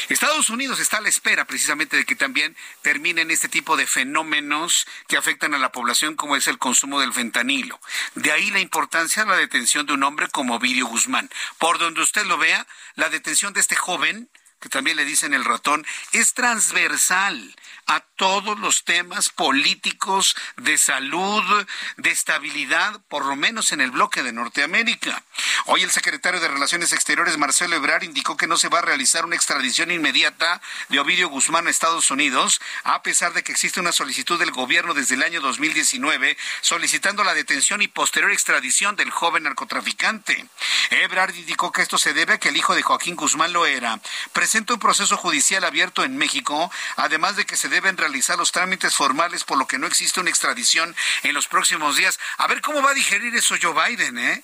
Estados 0.09 0.51
Unidos 0.51 0.81
está 0.81 0.99
a 0.99 1.01
la 1.01 1.09
espera 1.09 1.45
precisamente 1.45 1.97
de 1.97 2.05
que 2.05 2.17
también 2.17 2.57
terminen 2.83 3.31
este 3.31 3.49
tipo 3.49 3.77
de 3.77 3.87
fenómenos 3.87 4.87
que 5.07 5.17
afectan 5.17 5.55
a 5.55 5.59
la 5.59 5.73
población 5.73 6.17
como 6.17 6.37
es 6.37 6.49
el 6.49 6.59
consumo 6.59 7.01
del 7.01 7.13
fentanilo. 7.13 7.79
De 8.15 8.33
ahí 8.33 8.51
la 8.51 8.61
importancia 8.61 9.25
de 9.25 9.31
la 9.31 9.37
detención 9.37 9.87
de 9.87 9.93
un 9.93 10.03
hombre 10.03 10.29
como 10.29 10.57
Ovidio 10.57 10.87
Guzmán. 10.87 11.31
Por 11.59 11.79
donde 11.79 12.03
usted 12.03 12.25
lo 12.25 12.39
vea, 12.39 12.67
la 12.95 13.11
detención 13.11 13.53
de 13.53 13.61
este 13.61 13.77
joven 13.77 14.29
que 14.61 14.69
también 14.69 14.97
le 14.97 15.05
dicen 15.05 15.35
el 15.35 15.45
ratón, 15.45 15.87
es 16.13 16.35
transversal 16.35 17.55
a 17.89 18.01
todos 18.17 18.59
los 18.59 18.85
temas 18.85 19.31
políticos, 19.31 20.37
de 20.59 20.77
salud, 20.77 21.43
de 21.97 22.11
estabilidad, 22.11 23.01
por 23.09 23.25
lo 23.25 23.35
menos 23.35 23.73
en 23.73 23.81
el 23.81 23.91
bloque 23.91 24.23
de 24.23 24.33
Norteamérica. 24.33 25.23
Hoy 25.67 25.83
el 25.83 25.91
secretario 25.91 26.39
de 26.39 26.49
Relaciones 26.49 26.93
Exteriores, 26.93 27.39
Marcelo 27.39 27.77
Ebrard, 27.77 28.03
indicó 28.03 28.37
que 28.37 28.47
no 28.47 28.59
se 28.59 28.69
va 28.69 28.81
a 28.81 28.83
realizar 28.83 29.25
una 29.25 29.37
extradición 29.37 29.91
inmediata 29.91 30.61
de 30.91 31.01
Ovidio 31.01 31.29
Guzmán 31.29 31.67
a 31.67 31.71
Estados 31.71 32.11
Unidos, 32.11 32.61
a 32.85 33.03
pesar 33.03 33.33
de 33.33 33.43
que 33.43 33.53
existe 33.53 33.81
una 33.81 33.93
solicitud 33.93 34.39
del 34.39 34.51
gobierno 34.51 34.93
desde 34.93 35.15
el 35.15 35.23
año 35.23 35.41
2019 35.41 36.37
solicitando 36.61 37.25
la 37.25 37.35
detención 37.35 37.81
y 37.81 37.89
posterior 37.89 38.33
extradición 38.33 38.97
del 38.97 39.11
joven 39.11 39.45
narcotraficante. 39.45 40.47
Ebrard 40.91 41.35
indicó 41.35 41.73
que 41.73 41.83
esto 41.83 41.97
se 41.97 42.13
debe 42.13 42.35
a 42.35 42.39
que 42.39 42.51
el 42.51 42.57
hijo 42.57 42.75
de 42.75 42.83
Joaquín 42.83 43.17
Guzmán 43.17 43.53
lo 43.53 43.65
era. 43.65 43.99
Presenta 44.33 44.75
un 44.75 44.81
proceso 44.81 45.17
judicial 45.17 45.65
abierto 45.65 46.05
en 46.05 46.17
México, 46.17 46.71
además 46.97 47.37
de 47.37 47.47
que 47.47 47.57
se 47.57 47.69
deben 47.81 47.97
realizar 47.97 48.37
los 48.37 48.51
trámites 48.51 48.95
formales, 48.95 49.45
por 49.45 49.57
lo 49.57 49.69
que 49.69 49.79
no 49.79 49.87
existe 49.87 50.19
una 50.19 50.31
extradición 50.31 50.97
en 51.23 51.33
los 51.33 51.47
próximos 51.47 51.97
días. 51.97 52.19
A 52.37 52.49
ver 52.49 52.61
cómo 52.61 52.83
va 52.83 52.91
a 52.91 52.95
digerir 52.95 53.35
eso 53.37 53.55
Joe 53.61 53.73
Biden, 53.73 54.19
¿eh? 54.19 54.43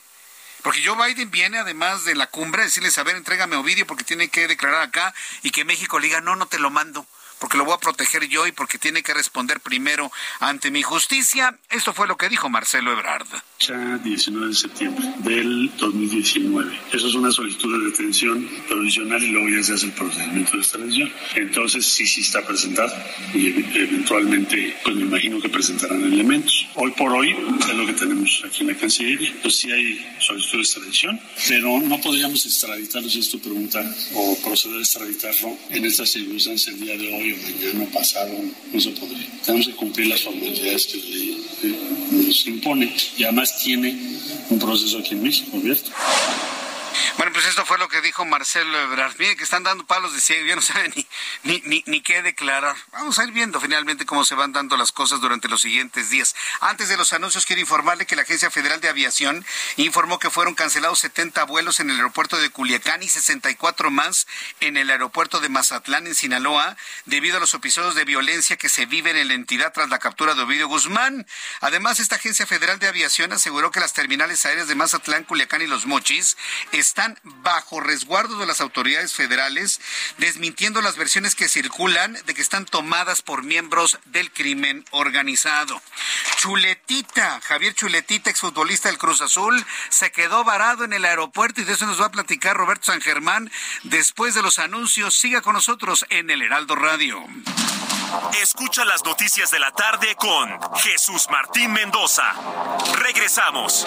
Porque 0.62 0.86
Joe 0.86 0.96
Biden 0.96 1.30
viene 1.30 1.58
además 1.58 2.04
de 2.04 2.14
la 2.14 2.28
cumbre 2.28 2.62
a 2.62 2.64
decirles, 2.64 2.96
a 2.96 3.02
ver, 3.02 3.16
entrégame 3.16 3.56
Ovidio 3.56 3.86
porque 3.86 4.04
tiene 4.04 4.28
que 4.28 4.46
declarar 4.46 4.82
acá 4.82 5.12
y 5.42 5.50
que 5.50 5.64
México 5.64 5.98
le 5.98 6.06
diga, 6.06 6.20
no, 6.20 6.36
no 6.36 6.46
te 6.46 6.58
lo 6.58 6.70
mando 6.70 7.06
porque 7.38 7.58
lo 7.58 7.64
voy 7.64 7.74
a 7.74 7.78
proteger 7.78 8.26
yo 8.28 8.46
y 8.46 8.52
porque 8.52 8.78
tiene 8.78 9.02
que 9.02 9.12
responder 9.12 9.60
primero 9.60 10.10
ante 10.40 10.70
mi 10.70 10.82
justicia. 10.82 11.58
Esto 11.68 11.92
fue 11.92 12.06
lo 12.06 12.16
que 12.16 12.30
dijo 12.30 12.48
Marcelo 12.48 12.92
Ebrard. 12.92 13.28
19 13.72 14.48
de 14.48 14.54
septiembre 14.54 15.14
del 15.18 15.70
2019. 15.78 16.70
Eso 16.92 17.08
es 17.08 17.14
una 17.14 17.30
solicitud 17.30 17.78
de 17.78 17.90
detención 17.90 18.46
provisional 18.68 19.22
y 19.22 19.28
luego 19.28 19.48
ya 19.48 19.62
se 19.62 19.74
hace 19.74 19.86
el 19.86 19.92
procedimiento 19.92 20.52
de 20.52 20.58
extradición. 20.58 21.12
Entonces 21.34 21.86
sí, 21.86 22.06
sí 22.06 22.20
está 22.20 22.46
presentado 22.46 22.92
y 23.32 23.48
eventualmente, 23.48 24.76
pues 24.84 24.96
me 24.96 25.02
imagino 25.02 25.40
que 25.40 25.48
presentarán 25.48 26.02
elementos. 26.02 26.66
Hoy 26.74 26.90
por 26.92 27.12
hoy 27.12 27.30
es 27.32 27.74
lo 27.74 27.86
que 27.86 27.94
tenemos 27.94 28.42
aquí 28.44 28.62
en 28.62 28.66
la 28.68 28.74
Cancillería. 28.74 29.32
Pues 29.40 29.56
sí 29.56 29.70
hay 29.70 29.98
solicitud 30.18 30.58
de 30.58 30.62
extradición, 30.62 31.20
pero 31.48 31.80
no 31.80 32.00
podríamos 32.00 32.44
extraditarlo 32.44 33.08
si 33.08 33.20
esto 33.20 33.38
pregunta 33.38 33.82
o 34.14 34.36
proceder 34.44 34.76
a 34.76 34.80
extraditarlo 34.80 35.56
en 35.70 35.84
estas 35.86 36.10
circunstancias 36.10 36.74
el 36.74 36.80
día 36.80 36.96
de 36.96 37.14
hoy 37.14 37.34
mañana 37.34 37.90
pasado, 37.92 38.32
no 38.72 38.80
se 38.80 38.90
podría. 38.90 39.26
Tenemos 39.44 39.68
que 39.68 39.74
cumplir 39.74 40.08
las 40.08 40.22
formalidades 40.22 40.86
que 40.86 40.98
eh, 40.98 41.78
nos 42.10 42.46
impone 42.46 42.94
y 43.16 43.24
además 43.24 43.53
tiene 43.62 43.96
un 44.50 44.58
proceso 44.58 44.98
aquí 44.98 45.14
en 45.14 45.22
México 45.22 45.56
abierto. 45.56 45.90
Bueno, 47.16 47.32
pues 47.32 47.46
esto 47.46 47.64
fue 47.64 47.78
lo 47.78 47.88
que 47.88 48.00
dijo 48.00 48.24
Marcelo 48.24 48.78
Ebrard. 48.80 49.14
Mire 49.18 49.36
que 49.36 49.44
están 49.44 49.62
dando 49.62 49.86
palos 49.86 50.12
de 50.12 50.20
ciego, 50.20 50.46
ya 50.46 50.56
no 50.56 50.62
saben 50.62 50.92
ni, 51.42 51.60
ni, 51.64 51.82
ni, 51.86 52.00
qué 52.00 52.22
declarar. 52.22 52.76
Vamos 52.92 53.18
a 53.18 53.24
ir 53.24 53.32
viendo 53.32 53.60
finalmente 53.60 54.06
cómo 54.06 54.24
se 54.24 54.34
van 54.34 54.52
dando 54.52 54.76
las 54.76 54.92
cosas 54.92 55.20
durante 55.20 55.48
los 55.48 55.60
siguientes 55.60 56.10
días. 56.10 56.34
Antes 56.60 56.88
de 56.88 56.96
los 56.96 57.12
anuncios, 57.12 57.46
quiero 57.46 57.60
informarle 57.60 58.06
que 58.06 58.16
la 58.16 58.22
Agencia 58.22 58.50
Federal 58.50 58.80
de 58.80 58.88
Aviación 58.88 59.44
informó 59.76 60.18
que 60.18 60.30
fueron 60.30 60.54
cancelados 60.54 60.98
70 61.00 61.44
vuelos 61.44 61.80
en 61.80 61.90
el 61.90 61.96
aeropuerto 61.96 62.36
de 62.36 62.50
Culiacán 62.50 63.02
y 63.02 63.08
64 63.08 63.90
más 63.90 64.26
en 64.60 64.76
el 64.76 64.90
aeropuerto 64.90 65.40
de 65.40 65.48
Mazatlán, 65.48 66.06
en 66.06 66.14
Sinaloa, 66.14 66.76
debido 67.06 67.36
a 67.36 67.40
los 67.40 67.54
episodios 67.54 67.94
de 67.94 68.04
violencia 68.04 68.56
que 68.56 68.68
se 68.68 68.86
viven 68.86 69.16
en 69.16 69.28
la 69.28 69.34
entidad 69.34 69.72
tras 69.72 69.88
la 69.88 69.98
captura 69.98 70.34
de 70.34 70.42
Ovidio 70.42 70.68
Guzmán. 70.68 71.26
Además, 71.60 72.00
esta 72.00 72.16
Agencia 72.16 72.46
Federal 72.46 72.78
de 72.78 72.88
Aviación 72.88 73.32
aseguró 73.32 73.70
que 73.70 73.80
las 73.80 73.92
terminales 73.92 74.44
aéreas 74.46 74.68
de 74.68 74.74
Mazatlán, 74.74 75.24
Culiacán 75.24 75.62
y 75.62 75.66
Los 75.66 75.86
Mochis 75.86 76.36
están 76.84 77.18
bajo 77.24 77.80
resguardo 77.80 78.38
de 78.38 78.46
las 78.46 78.60
autoridades 78.60 79.14
federales, 79.14 79.80
desmintiendo 80.18 80.82
las 80.82 80.96
versiones 80.96 81.34
que 81.34 81.48
circulan 81.48 82.12
de 82.26 82.34
que 82.34 82.42
están 82.42 82.66
tomadas 82.66 83.22
por 83.22 83.42
miembros 83.42 83.98
del 84.06 84.30
crimen 84.30 84.84
organizado. 84.90 85.80
Chuletita, 86.36 87.40
Javier 87.40 87.74
Chuletita, 87.74 88.30
exfutbolista 88.30 88.88
del 88.88 88.98
Cruz 88.98 89.22
Azul, 89.22 89.64
se 89.88 90.12
quedó 90.12 90.44
varado 90.44 90.84
en 90.84 90.92
el 90.92 91.04
aeropuerto 91.04 91.60
y 91.60 91.64
de 91.64 91.72
eso 91.72 91.86
nos 91.86 92.00
va 92.00 92.06
a 92.06 92.12
platicar 92.12 92.56
Roberto 92.56 92.86
San 92.86 93.00
Germán 93.00 93.50
después 93.84 94.34
de 94.34 94.42
los 94.42 94.58
anuncios. 94.58 95.16
Siga 95.16 95.40
con 95.40 95.54
nosotros 95.54 96.04
en 96.10 96.30
el 96.30 96.42
Heraldo 96.42 96.76
Radio. 96.76 97.24
Escucha 98.40 98.84
las 98.84 99.04
noticias 99.04 99.50
de 99.50 99.58
la 99.58 99.70
tarde 99.72 100.14
con 100.16 100.58
Jesús 100.76 101.26
Martín 101.30 101.72
Mendoza. 101.72 102.32
Regresamos. 102.98 103.86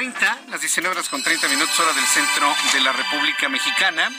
30, 0.00 0.44
las 0.48 0.62
19 0.62 0.96
horas 0.96 1.10
con 1.10 1.22
30 1.22 1.46
minutos 1.48 1.78
hora 1.78 1.92
del 1.92 2.06
centro 2.06 2.56
de 2.72 2.80
la 2.80 2.90
República 2.90 3.50
Mexicana. 3.50 4.10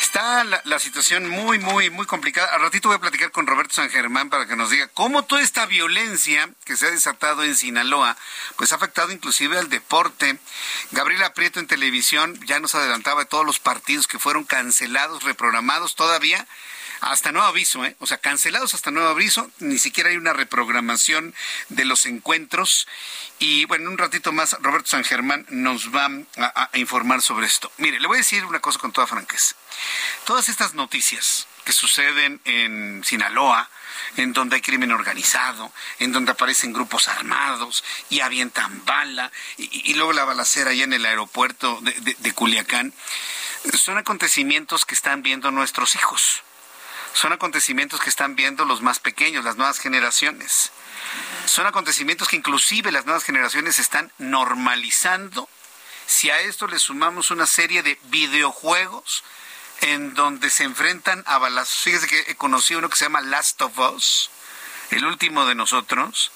Está 0.00 0.44
la, 0.44 0.78
situación 0.78 1.28
muy, 1.28 1.58
muy, 1.58 1.90
muy 1.90 2.06
complicada. 2.06 2.48
Al 2.54 2.62
ratito 2.62 2.88
voy 2.88 2.96
a 2.96 2.98
platicar 2.98 3.30
con 3.30 3.46
Roberto 3.46 3.74
San 3.74 3.90
Germán 3.90 4.30
para 4.30 4.46
que 4.46 4.56
nos 4.56 4.70
diga 4.70 4.88
cómo 4.94 5.24
toda 5.24 5.42
esta 5.42 5.66
violencia 5.66 6.48
que 6.64 6.74
se 6.78 6.86
ha 6.86 6.90
desatado 6.90 7.44
en 7.44 7.54
Sinaloa, 7.54 8.16
pues 8.56 8.72
ha 8.72 8.76
afectado 8.76 9.12
inclusive 9.12 9.58
al 9.58 9.68
deporte. 9.68 10.38
Gabriela 10.92 11.34
Prieto 11.34 11.60
en 11.60 11.66
televisión 11.66 12.40
ya 12.46 12.58
nos 12.58 12.74
adelantaba 12.74 13.24
de 13.24 13.26
todos 13.26 13.44
los 13.44 13.60
partidos 13.60 14.06
que 14.06 14.18
fueron 14.18 14.44
cancelados, 14.44 15.22
reprogramados 15.22 15.96
todavía 15.96 16.46
hasta 17.00 17.32
nuevo 17.32 17.48
aviso, 17.48 17.84
¿eh? 17.84 17.96
O 18.00 18.06
sea, 18.06 18.18
cancelados 18.18 18.74
hasta 18.74 18.90
nuevo 18.90 19.08
aviso, 19.08 19.50
ni 19.58 19.78
siquiera 19.78 20.10
hay 20.10 20.16
una 20.16 20.32
reprogramación 20.32 21.34
de 21.68 21.84
los 21.84 22.06
encuentros. 22.06 22.86
Y 23.38 23.64
bueno, 23.66 23.84
en 23.84 23.92
un 23.92 23.98
ratito 23.98 24.32
más, 24.32 24.56
Roberto 24.60 24.90
San 24.90 25.04
Germán 25.04 25.46
nos 25.50 25.94
va 25.94 26.10
a, 26.36 26.70
a 26.72 26.78
informar 26.78 27.22
sobre 27.22 27.46
esto. 27.46 27.70
Mire, 27.78 28.00
le 28.00 28.06
voy 28.06 28.16
a 28.16 28.18
decir 28.18 28.44
una 28.44 28.60
cosa 28.60 28.78
con 28.78 28.92
toda 28.92 29.06
franqueza. 29.06 29.54
Todas 30.24 30.48
estas 30.48 30.74
noticias 30.74 31.46
que 31.64 31.72
suceden 31.72 32.40
en 32.44 33.04
Sinaloa, 33.04 33.68
en 34.16 34.32
donde 34.32 34.56
hay 34.56 34.62
crimen 34.62 34.90
organizado, 34.90 35.70
en 35.98 36.12
donde 36.12 36.32
aparecen 36.32 36.72
grupos 36.72 37.08
armados 37.08 37.84
y 38.08 38.20
avientan 38.20 38.84
bala, 38.86 39.30
y, 39.58 39.92
luego 39.94 40.14
la 40.14 40.24
balacera 40.24 40.70
allá 40.70 40.84
en 40.84 40.94
el 40.94 41.04
aeropuerto 41.04 41.78
de, 41.82 42.16
de 42.18 42.32
Culiacán, 42.32 42.94
son 43.74 43.98
acontecimientos 43.98 44.86
que 44.86 44.94
están 44.94 45.22
viendo 45.22 45.50
nuestros 45.50 45.94
hijos. 45.94 46.42
Son 47.12 47.32
acontecimientos 47.32 48.00
que 48.00 48.10
están 48.10 48.36
viendo 48.36 48.64
los 48.64 48.82
más 48.82 49.00
pequeños, 49.00 49.44
las 49.44 49.56
nuevas 49.56 49.78
generaciones. 49.78 50.70
Son 51.46 51.66
acontecimientos 51.66 52.28
que 52.28 52.36
inclusive 52.36 52.92
las 52.92 53.06
nuevas 53.06 53.24
generaciones 53.24 53.78
están 53.78 54.12
normalizando. 54.18 55.48
Si 56.06 56.30
a 56.30 56.40
esto 56.40 56.66
le 56.66 56.78
sumamos 56.78 57.30
una 57.30 57.46
serie 57.46 57.82
de 57.82 57.98
videojuegos 58.04 59.24
en 59.80 60.14
donde 60.14 60.50
se 60.50 60.64
enfrentan 60.64 61.22
a 61.26 61.38
balazos. 61.38 61.78
Fíjese 61.78 62.06
que 62.06 62.24
he 62.28 62.34
conocido 62.34 62.78
uno 62.78 62.88
que 62.88 62.96
se 62.96 63.04
llama 63.04 63.20
Last 63.20 63.60
of 63.62 63.78
Us, 63.78 64.30
el 64.90 65.04
último 65.04 65.46
de 65.46 65.54
nosotros, 65.54 66.32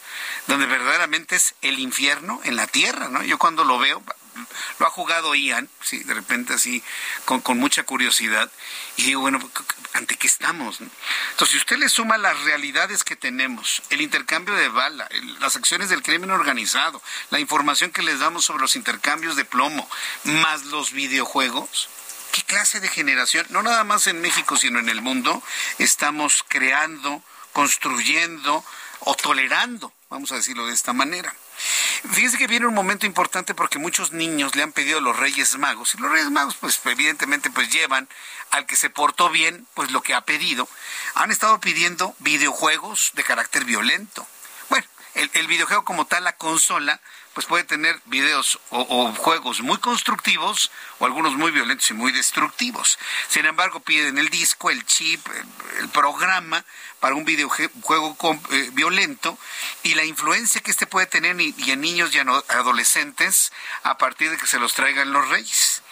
donde 0.46 0.66
verdaderamente 0.66 1.36
es 1.36 1.54
el 1.62 1.78
infierno 1.78 2.40
en 2.44 2.56
la 2.56 2.66
tierra, 2.66 3.08
¿no? 3.08 3.22
Yo 3.22 3.38
cuando 3.38 3.64
lo 3.64 3.78
veo, 3.78 4.02
lo 4.78 4.86
ha 4.86 4.90
jugado 4.90 5.34
Ian, 5.34 5.68
sí, 5.82 5.98
de 6.04 6.14
repente 6.14 6.54
así, 6.54 6.82
con, 7.24 7.58
mucha 7.58 7.84
curiosidad, 7.84 8.50
y 8.96 9.04
digo, 9.04 9.20
bueno, 9.20 9.38
¿ante 9.92 10.16
qué 10.16 10.26
estamos? 10.26 10.80
Entonces, 10.80 11.52
si 11.52 11.56
usted 11.58 11.78
le 11.78 11.88
suma 11.88 12.18
las 12.18 12.38
realidades 12.44 13.04
que 13.04 13.16
tenemos, 13.16 13.82
el 13.90 14.00
intercambio 14.00 14.54
de 14.54 14.68
bala, 14.68 15.08
las 15.40 15.56
acciones 15.56 15.88
del 15.88 16.02
crimen 16.02 16.30
organizado, 16.30 17.02
la 17.30 17.40
información 17.40 17.90
que 17.90 18.02
les 18.02 18.20
damos 18.20 18.44
sobre 18.44 18.62
los 18.62 18.76
intercambios 18.76 19.36
de 19.36 19.44
plomo, 19.44 19.88
más 20.24 20.64
los 20.66 20.92
videojuegos, 20.92 21.88
¿Qué 22.32 22.42
clase 22.44 22.80
de 22.80 22.88
generación, 22.88 23.44
no 23.50 23.62
nada 23.62 23.84
más 23.84 24.06
en 24.06 24.22
México, 24.22 24.56
sino 24.56 24.78
en 24.78 24.88
el 24.88 25.02
mundo, 25.02 25.42
estamos 25.78 26.42
creando, 26.48 27.22
construyendo 27.52 28.64
o 29.04 29.14
tolerando, 29.14 29.92
vamos 30.08 30.32
a 30.32 30.36
decirlo 30.36 30.66
de 30.66 30.74
esta 30.74 30.92
manera? 30.92 31.34
Fíjese 32.10 32.38
que 32.38 32.46
viene 32.46 32.66
un 32.66 32.74
momento 32.74 33.06
importante 33.06 33.54
porque 33.54 33.78
muchos 33.78 34.12
niños 34.12 34.56
le 34.56 34.62
han 34.62 34.72
pedido 34.72 34.98
a 34.98 35.02
los 35.02 35.16
Reyes 35.16 35.56
Magos 35.58 35.94
y 35.94 35.98
los 35.98 36.10
Reyes 36.10 36.30
Magos 36.30 36.56
pues 36.56 36.80
evidentemente 36.84 37.50
pues 37.50 37.70
llevan 37.70 38.08
al 38.50 38.66
que 38.66 38.76
se 38.76 38.90
portó 38.90 39.30
bien 39.30 39.66
pues 39.74 39.90
lo 39.90 40.02
que 40.02 40.14
ha 40.14 40.22
pedido. 40.22 40.68
Han 41.14 41.30
estado 41.30 41.60
pidiendo 41.60 42.14
videojuegos 42.18 43.12
de 43.14 43.24
carácter 43.24 43.64
violento. 43.64 44.26
Bueno, 44.68 44.86
el 45.14 45.46
videojuego 45.46 45.84
como 45.84 46.06
tal, 46.06 46.24
la 46.24 46.36
consola, 46.36 47.00
pues 47.34 47.46
puede 47.46 47.64
tener 47.64 48.00
videos 48.06 48.58
o, 48.70 49.12
juegos 49.14 49.60
muy 49.60 49.78
constructivos 49.78 50.70
o 50.98 51.06
algunos 51.06 51.34
muy 51.34 51.50
violentos 51.50 51.90
y 51.90 51.94
muy 51.94 52.12
destructivos. 52.12 52.98
Sin 53.28 53.46
embargo, 53.46 53.80
piden 53.80 54.18
el 54.18 54.28
disco, 54.28 54.70
el 54.70 54.84
chip, 54.84 55.26
el, 55.80 55.88
programa 55.88 56.64
para 57.00 57.14
un 57.14 57.24
videojuego 57.24 58.16
eh, 58.50 58.70
violento 58.72 59.38
y 59.82 59.94
la 59.94 60.04
influencia 60.04 60.60
que 60.60 60.70
este 60.70 60.86
puede 60.86 61.06
tener 61.06 61.38
y, 61.40 61.54
en 61.70 61.80
niños 61.80 62.14
y 62.14 62.18
adolescentes 62.18 63.52
a 63.82 63.98
partir 63.98 64.30
de 64.30 64.36
que 64.36 64.46
se 64.46 64.58
los 64.58 64.74
traigan 64.74 65.12
los 65.12 65.28
reyes. 65.28 65.82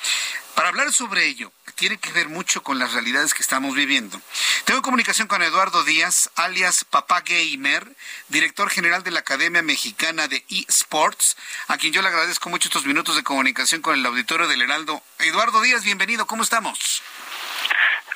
Para 0.55 0.69
hablar 0.69 0.93
sobre 0.93 1.27
ello, 1.27 1.53
tiene 1.81 1.97
que 1.97 2.13
ver 2.13 2.29
mucho 2.29 2.63
con 2.63 2.79
las 2.79 2.93
realidades 2.93 3.33
que 3.33 3.41
estamos 3.41 3.75
viviendo. 3.75 4.21
Tengo 4.67 4.83
comunicación 4.83 5.27
con 5.27 5.43
Eduardo 5.43 5.83
Díaz, 5.83 6.31
alias 6.37 6.85
Papá 6.85 7.23
Gamer, 7.23 7.97
director 8.29 8.69
general 8.69 9.03
de 9.03 9.11
la 9.11 9.21
Academia 9.21 9.63
Mexicana 9.63 10.29
de 10.29 10.45
eSports, 10.51 11.39
a 11.69 11.79
quien 11.79 11.95
yo 11.95 12.03
le 12.03 12.09
agradezco 12.09 12.51
mucho 12.51 12.69
estos 12.69 12.85
minutos 12.85 13.17
de 13.17 13.23
comunicación 13.23 13.81
con 13.81 13.95
el 13.95 14.05
auditorio 14.05 14.47
del 14.47 14.61
Heraldo. 14.61 15.03
Eduardo 15.21 15.63
Díaz, 15.63 15.83
bienvenido, 15.83 16.27
¿cómo 16.27 16.43
estamos? 16.43 17.03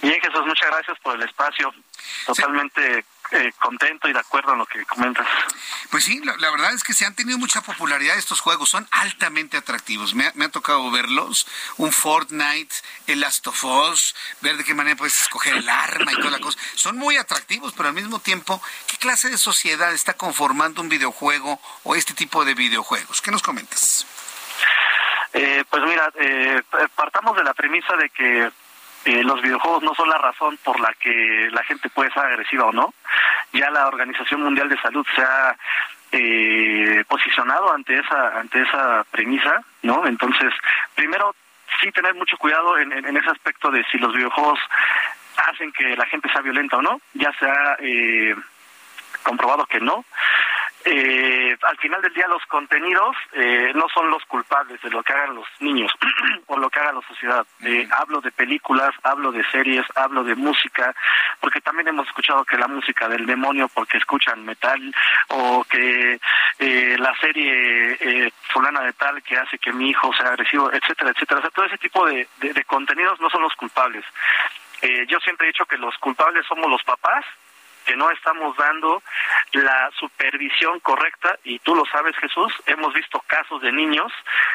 Bien, 0.03 0.21
Jesús, 0.21 0.45
muchas 0.45 0.69
gracias 0.69 0.99
por 0.99 1.17
el 1.17 1.23
espacio. 1.23 1.73
Totalmente 2.27 3.07
eh, 3.31 3.53
contento 3.59 4.09
y 4.09 4.13
de 4.13 4.19
acuerdo 4.19 4.53
en 4.53 4.59
lo 4.59 4.67
que 4.67 4.85
comentas. 4.85 5.27
Pues 5.91 6.05
sí, 6.05 6.21
la, 6.25 6.51
verdad 6.51 6.73
es 6.73 6.85
que 6.85 6.93
se 6.93 7.07
han 7.07 7.15
tenido 7.15 7.39
mucha 7.39 7.63
popularidad 7.63 8.17
estos 8.17 8.41
juegos, 8.41 8.69
son 8.69 8.87
altamente 8.91 9.57
atractivos. 9.57 10.15
Me, 10.15 10.27
ha 10.27 10.49
tocado 10.51 10.91
verlos, 10.91 11.47
un 11.77 11.93
Fortnite, 11.93 12.75
el 13.07 13.21
Last 13.21 13.47
of 13.47 13.65
Us, 13.65 14.15
ver 14.41 14.57
de 14.57 14.65
qué 14.65 14.75
manera 14.75 14.97
puedes 14.97 15.21
escoger 15.21 15.55
el 15.55 15.69
arma 15.69 16.13
y 16.13 16.17
toda 16.17 16.31
la 16.31 16.41
cosa. 16.41 16.59
Son 16.75 16.97
muy 16.97 17.17
atractivos, 17.17 17.73
pero 17.73 17.89
al 17.89 17.95
mismo 17.95 18.19
tiempo, 18.19 18.61
¿qué 18.87 18.97
clase 18.99 19.31
de 19.31 19.39
sociedad 19.39 19.93
está 19.93 20.15
conformando 20.15 20.81
un 20.81 20.89
videojuego 20.89 21.61
o 21.83 21.95
este 21.95 22.15
tipo 22.15 22.45
de 22.45 22.55
videojuegos? 22.55 23.23
¿Qué 23.23 23.31
nos 23.31 23.43
comentas? 23.43 24.07
Eh, 25.33 25.65
pues 25.69 25.83
mira, 25.83 26.13
eh, 26.15 26.63
partamos 26.95 27.37
de 27.37 27.43
la 27.43 27.55
premisa 27.55 27.97
de 27.97 28.09
que 28.11 28.51
eh, 29.05 29.23
los 29.23 29.41
videojuegos 29.43 29.83
no 29.83 29.95
son 29.95 30.09
la 30.09 30.19
razón 30.19 30.59
por 30.65 30.81
la 30.81 30.93
que 30.95 31.49
la 31.53 31.63
gente 31.65 31.91
puede 31.91 32.11
ser 32.13 32.25
agresiva 32.25 32.67
o 32.67 32.73
no. 32.73 32.95
Ya 33.53 33.71
la 33.71 33.87
Organización 33.87 34.43
Mundial 34.43 34.69
de 34.69 34.81
Salud 34.81 35.07
se 35.15 35.23
ha 35.23 35.57
eh, 36.13 37.05
posicionado 37.09 37.73
ante 37.73 37.99
esa 37.99 38.39
ante 38.39 38.63
esa 38.63 39.05
premisa, 39.11 39.63
¿no? 39.83 40.07
Entonces, 40.07 40.53
primero 40.95 41.35
sí 41.81 41.91
tener 41.93 42.15
mucho 42.15 42.37
cuidado 42.39 42.79
en, 42.79 43.17
ese 43.17 43.31
aspecto 43.31 43.71
de 43.71 43.85
si 43.91 43.99
los 43.99 44.15
videojuegos 44.15 44.59
hacen 45.37 45.73
que 45.73 45.97
la 45.97 46.07
gente 46.07 46.31
sea 46.31 46.41
violenta 46.41 46.79
o 46.79 46.83
no. 46.83 47.01
Ya 47.15 47.33
se 47.39 47.47
ha 47.47 47.77
eh, 47.81 48.35
comprobado 49.23 49.67
que 49.67 49.81
no 49.81 50.05
eh, 50.85 51.57
al 51.63 51.77
final 51.79 52.03
del 52.03 52.13
día 52.13 52.27
los 52.29 52.45
contenidos 52.47 53.17
eh, 53.33 53.73
no 53.75 53.87
son 53.93 54.11
los 54.11 54.25
culpables 54.27 54.81
de 54.83 54.91
lo 54.91 55.03
que 55.03 55.13
hagan 55.13 55.35
los 55.35 55.47
niños 55.61 55.91
o 56.47 56.59
lo 56.59 56.69
que 56.69 56.79
haga 56.79 56.93
la 56.93 57.01
sociedad. 57.09 57.47
Eh, 57.63 57.89
hablo 57.91 58.21
de 58.21 58.31
películas, 58.31 58.91
hablo 59.03 59.33
de 59.33 59.45
series, 59.51 59.85
hablo 59.95 60.25
de 60.25 60.35
música, 60.35 60.95
porque 61.41 61.61
también 61.61 61.89
hemos 61.89 62.07
escuchado 62.07 62.45
que 62.45 62.59
la 62.59 62.69
música 62.69 63.09
del 63.09 63.25
demonio 63.25 63.69
porque 63.69 63.99
escuchan 63.99 64.45
metal 64.45 64.95
o 65.29 65.65
que 65.65 66.21
eh, 66.59 66.97
la 66.99 67.15
serie 67.19 67.97
eh, 68.01 68.33
fulana 68.53 68.83
de 68.83 68.93
tal 68.93 69.23
que 69.23 69.37
hace 69.37 69.59
que 69.59 69.73
mi 69.73 69.91
hijo 69.91 70.13
sea 70.15 70.29
agresivo, 70.29 70.71
etcétera, 70.73 71.11
etcétera. 71.11 71.39
O 71.39 71.43
sea, 71.43 71.51
todo 71.51 71.65
ese 71.65 71.79
tipo 71.79 72.07
de, 72.07 72.29
de 72.41 72.65
contenidos 72.65 73.21
no 73.21 73.31
son 73.31 73.43
los 73.43 73.55
culpables. 73.55 74.05
Eh, 74.83 75.07
yo 75.09 75.19
siempre 75.21 75.47
he 75.47 75.53
dicho 75.53 75.65
que 75.65 75.79
los 75.79 75.97
culpables 75.97 76.45
somos 76.47 76.71
los 76.71 76.83
papás 76.85 77.25
que 77.85 77.97
no 77.97 78.11
estamos 78.11 78.57
dando 78.57 79.03
la 79.53 79.91
supervisión 79.99 80.81
correcta 80.81 81.39
y 81.45 81.59
tú 81.61 81.75
lo 81.75 81.85
sabes 81.87 82.17
Jesús, 82.17 82.53
hemos 82.67 82.93
visto 82.95 83.21
casos 83.27 83.61
de 83.63 83.73
niños 83.73 84.13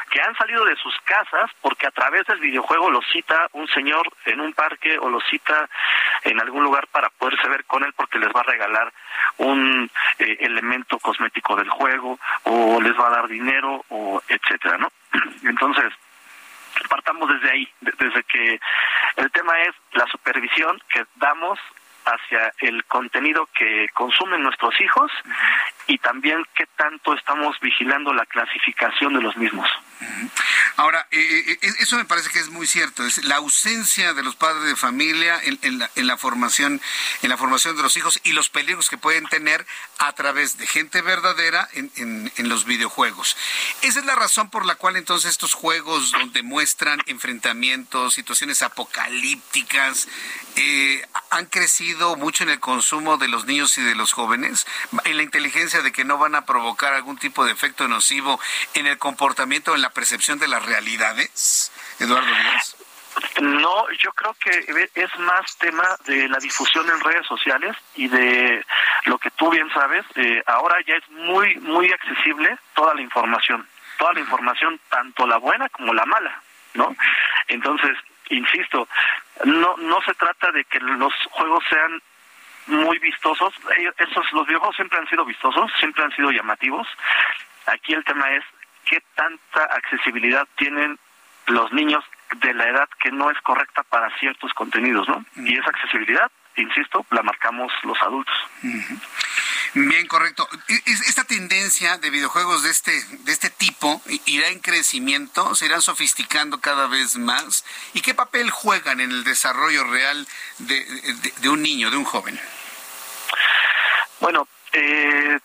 que 0.10 0.22
han 0.22 0.36
salido 0.36 0.66
de 0.66 0.76
sus 0.76 0.96
casas 1.02 1.50
porque 1.62 1.88
a 1.88 1.92
través 1.92 2.26
del 2.28 2.40
videojuego 2.40 2.90
los 2.90 3.06
cita 3.12 3.48
un 3.54 3.68
señor 3.68 4.10
en 4.26 4.42
un 4.42 4.54
parque 4.54 4.98
o 5.00 5.10
los 5.10 5.24
cita 5.30 5.70
en 6.24 6.40
algún 6.40 6.64
lugar 6.64 6.88
para 6.88 7.10
poderse 7.10 7.48
ver 7.48 7.66
con 7.66 7.84
él 7.84 7.94
porque 7.94 8.20
les 8.20 8.30
va 8.30 8.42
a 8.42 8.52
regalar 8.52 8.92
un 9.38 9.90
eh, 10.20 10.38
elemento 10.42 11.00
cosmético 11.00 11.56
del 11.56 11.70
juego 11.70 12.20
o 12.44 12.82
les 12.82 12.98
va 13.00 13.08
a 13.08 13.12
dar 13.12 13.28
dinero 13.28 13.86
o 13.90 14.22
etcétera, 14.28 14.78
¿no? 14.78 14.92
Entonces, 15.44 15.94
partamos 16.90 17.30
desde 17.30 17.52
ahí, 17.52 17.70
desde 17.82 18.24
que 18.24 18.60
el 19.18 19.32
tema 19.32 19.60
es 19.62 19.76
la 19.94 20.06
supervisión 20.08 20.82
que 20.90 21.06
damos 21.16 21.60
hacia 22.10 22.54
el 22.60 22.84
contenido 22.86 23.48
que 23.54 23.88
consumen 23.94 24.42
nuestros 24.44 24.80
hijos 24.82 25.12
y 25.90 25.98
también 25.98 26.46
qué 26.56 26.66
tanto 26.78 27.16
estamos 27.16 27.60
vigilando 27.60 28.14
la 28.14 28.26
clasificación 28.28 29.12
de 29.14 29.22
los 29.22 29.36
mismos. 29.36 29.68
Ahora, 30.78 31.08
eh, 31.12 31.20
eh, 31.20 31.60
eh, 31.62 31.74
eso 31.80 31.98
me 31.98 32.06
parece 32.06 32.30
que 32.30 32.40
es 32.40 32.50
muy 32.50 32.68
cierto, 32.68 33.06
es 33.06 33.26
la 33.26 33.36
ausencia 33.38 34.14
de 34.14 34.24
los 34.24 34.36
padres 34.36 34.64
de 34.64 34.76
familia 34.78 35.42
en, 35.44 36.08
la, 36.08 36.18
formación, 36.18 36.80
en 37.22 37.30
la 37.30 37.38
formación 37.38 37.76
de 37.76 37.82
los 37.82 37.98
hijos 37.98 38.22
y 38.24 38.32
los 38.32 38.50
peligros 38.50 38.90
que 38.90 38.98
pueden 38.98 39.26
tener 39.26 39.66
a 39.98 40.14
través 40.14 40.58
de 40.58 40.68
gente 40.68 41.02
verdadera 41.02 41.68
en, 41.74 42.32
los 42.38 42.66
videojuegos. 42.66 43.36
Esa 43.82 44.00
es 44.00 44.06
la 44.06 44.16
razón 44.16 44.50
por 44.50 44.66
la 44.66 44.76
cual 44.76 44.96
entonces 44.96 45.32
estos 45.32 45.54
juegos 45.54 46.12
donde 46.12 46.44
muestran 46.44 47.02
enfrentamientos, 47.08 48.14
situaciones 48.14 48.62
apocalípticas, 48.62 50.08
han 51.32 51.46
crecido 51.46 52.16
mucho 52.16 52.44
en 52.44 52.50
el 52.50 52.60
consumo 52.60 53.18
de 53.18 53.28
los 53.28 53.46
niños 53.46 53.78
y 53.78 53.82
de 53.82 53.96
los 53.96 54.14
jóvenes, 54.14 54.66
en 55.04 55.18
la 55.18 55.24
inteligencia 55.24 55.79
de 55.82 55.92
que 55.92 56.06
no 56.06 56.18
van 56.18 56.36
a 56.36 56.46
provocar 56.46 56.94
algún 56.94 57.18
tipo 57.18 57.46
de 57.46 57.52
efecto 57.52 57.88
nocivo 57.88 58.40
en 58.74 58.88
el 58.88 58.98
comportamiento, 58.98 59.76
en 59.76 59.82
la 59.82 59.90
percepción 59.92 60.40
de 60.40 60.48
las 60.48 60.66
realidades, 60.66 61.72
Eduardo 62.00 62.28
Díaz. 62.28 62.76
No, 63.42 63.90
yo 63.92 64.12
creo 64.14 64.34
que 64.36 64.90
es 64.96 65.20
más 65.20 65.58
tema 65.58 65.98
de 66.06 66.30
la 66.30 66.38
difusión 66.38 66.90
en 66.90 67.00
redes 67.00 67.26
sociales 67.26 67.76
y 67.96 68.08
de 68.08 68.64
lo 69.06 69.18
que 69.18 69.32
tú 69.32 69.50
bien 69.50 69.70
sabes, 69.74 70.06
eh, 70.16 70.44
ahora 70.46 70.78
ya 70.86 70.96
es 70.96 71.10
muy, 71.10 71.56
muy 71.58 71.92
accesible 71.92 72.58
toda 72.74 72.94
la 72.94 73.02
información, 73.02 73.68
toda 73.98 74.14
la 74.14 74.20
información, 74.20 74.80
tanto 74.90 75.28
la 75.28 75.38
buena 75.38 75.68
como 75.70 75.94
la 75.94 76.06
mala, 76.06 76.42
¿no? 76.76 76.96
Entonces, 77.48 77.98
insisto, 78.30 78.88
no, 79.46 79.76
no 79.78 80.02
se 80.04 80.14
trata 80.14 80.52
de 80.52 80.64
que 80.66 80.80
los 80.80 81.14
juegos 81.32 81.64
sean 81.70 82.02
muy 82.70 83.00
vistosos. 83.00 83.54
Esos, 83.98 84.32
los 84.34 84.48
videojuegos 84.48 84.76
siempre 84.76 85.00
han 85.00 85.08
sido 85.08 85.26
vistosos, 85.26 85.72
siempre 85.80 86.04
han 86.04 86.16
sido 86.16 86.32
llamativos. 86.32 86.88
Aquí 87.66 87.94
el 87.94 88.04
tema 88.04 88.30
es 88.32 88.44
qué 88.86 89.02
tanta 89.16 89.64
accesibilidad 89.76 90.48
tienen 90.58 90.98
los 91.48 91.72
niños 91.74 92.04
de 92.38 92.54
la 92.54 92.68
edad 92.68 92.88
que 93.02 93.12
no 93.12 93.32
es 93.32 93.40
correcta 93.42 93.84
para 93.84 94.16
ciertos 94.20 94.54
contenidos, 94.54 95.08
¿no? 95.08 95.26
Y 95.36 95.58
esa 95.58 95.70
accesibilidad, 95.70 96.32
insisto, 96.56 97.06
la 97.10 97.24
marcamos 97.24 97.72
los 97.84 98.00
adultos. 98.02 98.36
Bien, 99.74 100.08
correcto. 100.08 100.48
Esta 100.86 101.24
tendencia 101.24 101.98
de 101.98 102.10
videojuegos 102.10 102.64
de 102.64 102.72
este 102.72 102.92
de 102.92 103.32
este 103.32 103.50
tipo 103.50 104.02
irá 104.26 104.48
en 104.50 104.60
crecimiento, 104.60 105.56
se 105.56 105.66
irán 105.66 105.82
sofisticando 105.82 106.60
cada 106.60 106.88
vez 106.88 107.18
más. 107.18 107.66
¿Y 107.94 108.02
qué 108.02 108.14
papel 108.14 108.52
juegan 108.52 109.00
en 109.00 109.12
el 109.12 109.24
desarrollo 109.24 109.84
real 109.86 110.28
de 110.60 111.50
un 111.50 111.62
niño, 111.62 111.90
de 111.90 111.98
un 111.98 112.04
joven? 112.04 112.40
Bueno, 114.20 114.48
eh, 114.74 115.40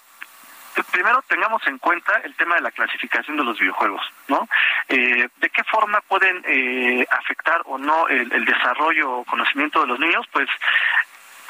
primero 0.90 1.22
tengamos 1.28 1.64
en 1.66 1.78
cuenta 1.78 2.20
el 2.24 2.34
tema 2.34 2.56
de 2.56 2.62
la 2.62 2.70
clasificación 2.70 3.36
de 3.36 3.44
los 3.44 3.59
videojuegos, 3.59 4.02
¿no? 4.28 4.48
Eh, 4.88 5.28
¿De 5.36 5.51
qué 5.51 5.62
forma 5.64 6.01
pueden 6.02 6.42
eh, 6.46 7.06
afectar 7.10 7.62
o 7.66 7.78
no 7.78 8.09
el, 8.09 8.32
el 8.32 8.44
desarrollo 8.44 9.10
o 9.10 9.24
conocimiento 9.24 9.80
de 9.80 9.86
los 9.86 9.98
niños? 9.98 10.26
Pues 10.32 10.48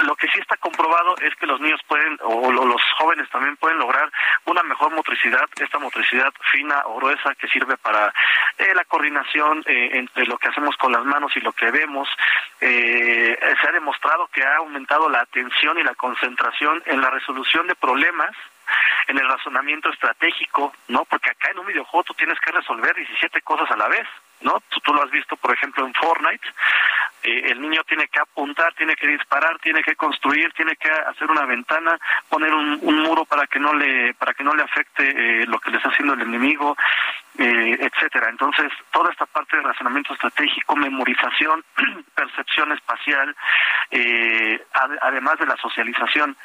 lo 0.01 0.17
que 0.17 0.29
sí 0.29 0.39
está 0.41 0.57
comprobado 0.57 1.17
es 1.19 1.35
que 1.37 1.47
los 1.47 1.61
niños 1.61 1.81
pueden, 1.87 2.19
o 2.23 2.51
los 2.51 2.83
jóvenes 2.99 3.29
también 3.31 3.57
pueden 3.57 3.79
lograr 3.79 4.11
una 4.47 4.63
mejor 4.63 4.93
motricidad, 4.93 5.49
esta 5.61 5.79
motricidad 5.79 6.33
fina 6.51 6.83
o 6.87 6.97
gruesa 6.97 7.35
que 7.35 7.49
sirve 7.49 7.77
para 7.77 8.13
eh, 8.59 8.75
la 8.75 8.85
coordinación 8.85 9.63
eh, 9.67 9.91
entre 9.93 10.27
lo 10.27 10.39
que 10.39 10.49
hacemos 10.49 10.77
con 10.77 10.93
las 10.93 11.05
manos 11.05 11.37
y 11.37 11.41
lo 11.41 11.53
que 11.53 11.71
vemos. 11.71 12.09
Eh, 12.61 13.39
se 13.61 13.69
ha 13.69 13.73
demostrado 13.73 14.29
que 14.29 14.43
ha 14.43 14.57
aumentado 14.57 15.09
la 15.09 15.21
atención 15.21 15.79
y 15.79 15.83
la 15.83 15.95
concentración 15.95 16.83
en 16.87 17.01
la 17.01 17.11
resolución 17.11 17.67
de 17.67 17.75
problemas 17.75 18.35
en 19.09 19.19
el 19.19 19.29
razonamiento 19.29 19.91
estratégico, 19.91 20.73
¿no? 20.89 21.05
Porque 21.05 21.31
acá 21.31 21.51
en 21.51 21.59
un 21.59 21.67
videojuego 21.67 22.05
tú 22.05 22.15
tienes 22.15 22.39
que 22.41 22.53
resolver 22.53 22.95
17 22.95 23.43
cosas 23.43 23.71
a 23.71 23.77
la 23.77 23.89
vez, 23.89 24.07
¿no? 24.41 24.63
Tú, 24.69 24.93
lo 24.93 25.03
has 25.03 25.11
visto, 25.11 25.37
por 25.37 25.53
ejemplo, 25.53 25.87
en 25.87 25.95
Fortnite. 25.95 26.47
Eh, 27.25 27.51
el 27.51 27.61
niño 27.61 27.83
tiene 27.85 28.07
que 28.09 28.21
apuntar, 28.21 28.75
tiene 28.75 28.95
que 28.95 29.09
disparar, 29.09 29.59
tiene 29.59 29.83
que 29.83 29.97
construir, 29.97 30.53
tiene 30.53 30.77
que 30.77 30.91
hacer 30.91 31.31
una 31.31 31.47
ventana, 31.47 31.99
poner 32.29 32.53
un, 32.53 32.79
muro 32.83 33.25
para 33.25 33.47
que 33.47 33.59
no 33.59 33.75
le 33.75 34.15
para 34.15 34.35
que 34.35 34.45
no 34.45 34.55
le 34.55 34.63
afecte 34.63 35.03
eh, 35.03 35.47
lo 35.47 35.59
que 35.59 35.71
le 35.71 35.79
está 35.79 35.89
haciendo 35.89 36.15
el 36.15 36.23
enemigo, 36.23 36.77
eh, 37.39 37.79
etcétera. 37.81 38.29
Entonces, 38.31 38.71
toda 38.93 39.11
esta 39.11 39.27
parte 39.27 39.57
de 39.57 39.63
razonamiento 39.63 40.15
estratégico, 40.15 40.77
memorización, 40.77 41.65
percepción 42.15 42.73
espacial, 42.73 43.35
además 45.01 45.39
de 45.39 45.47
la 45.47 45.57
socialización, 45.57 46.37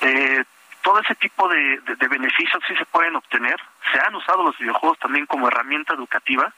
eh, 0.00 0.44
todo 0.82 1.00
ese 1.00 1.16
tipo 1.16 1.48
de, 1.48 1.80
beneficios 2.08 2.62
sí 2.68 2.76
se 2.76 2.84
pueden 2.86 3.16
obtener. 3.16 3.56
Se 3.92 3.98
han 3.98 4.14
usado 4.14 4.44
los 4.44 4.56
videojuegos 4.56 4.98
también 5.00 5.26
como 5.26 5.48
herramienta 5.48 5.94
educativa. 5.94 6.52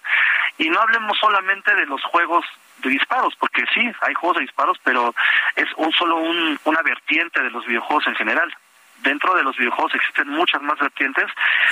Y 0.59 0.69
no 0.69 0.81
hablemos 0.81 1.16
solamente 1.19 1.74
de 1.74 1.86
los 1.86 2.02
juegos 2.05 2.44
de 2.82 2.90
disparos, 2.90 3.34
porque 3.36 3.64
sí, 3.74 3.90
hay 4.00 4.14
juegos 4.14 4.36
de 4.38 4.42
disparos, 4.42 4.78
pero 4.82 5.14
es 5.56 5.66
un 5.76 5.92
solo 5.92 6.16
un, 6.16 6.59
una 6.64 6.82
vertiente 6.82 7.42
de 7.42 7.50
los 7.50 7.66
videojuegos 7.66 8.06
en 8.06 8.14
general. 8.14 8.55
Dentro 9.02 9.34
de 9.34 9.44
los 9.44 9.56
videojuegos 9.56 9.94
existen 9.94 10.28
muchas 10.28 10.60
más 10.60 10.78
vertientes 10.78 11.26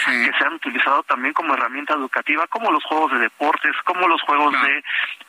que 0.04 0.32
se 0.38 0.44
han 0.44 0.54
utilizado 0.54 1.02
también 1.02 1.34
como 1.34 1.54
herramienta 1.54 1.94
educativa, 1.94 2.46
como 2.46 2.70
los 2.70 2.84
juegos 2.84 3.12
de 3.12 3.18
deportes, 3.18 3.74
como 3.84 4.06
los 4.06 4.22
juegos 4.22 4.52
de 4.62 4.84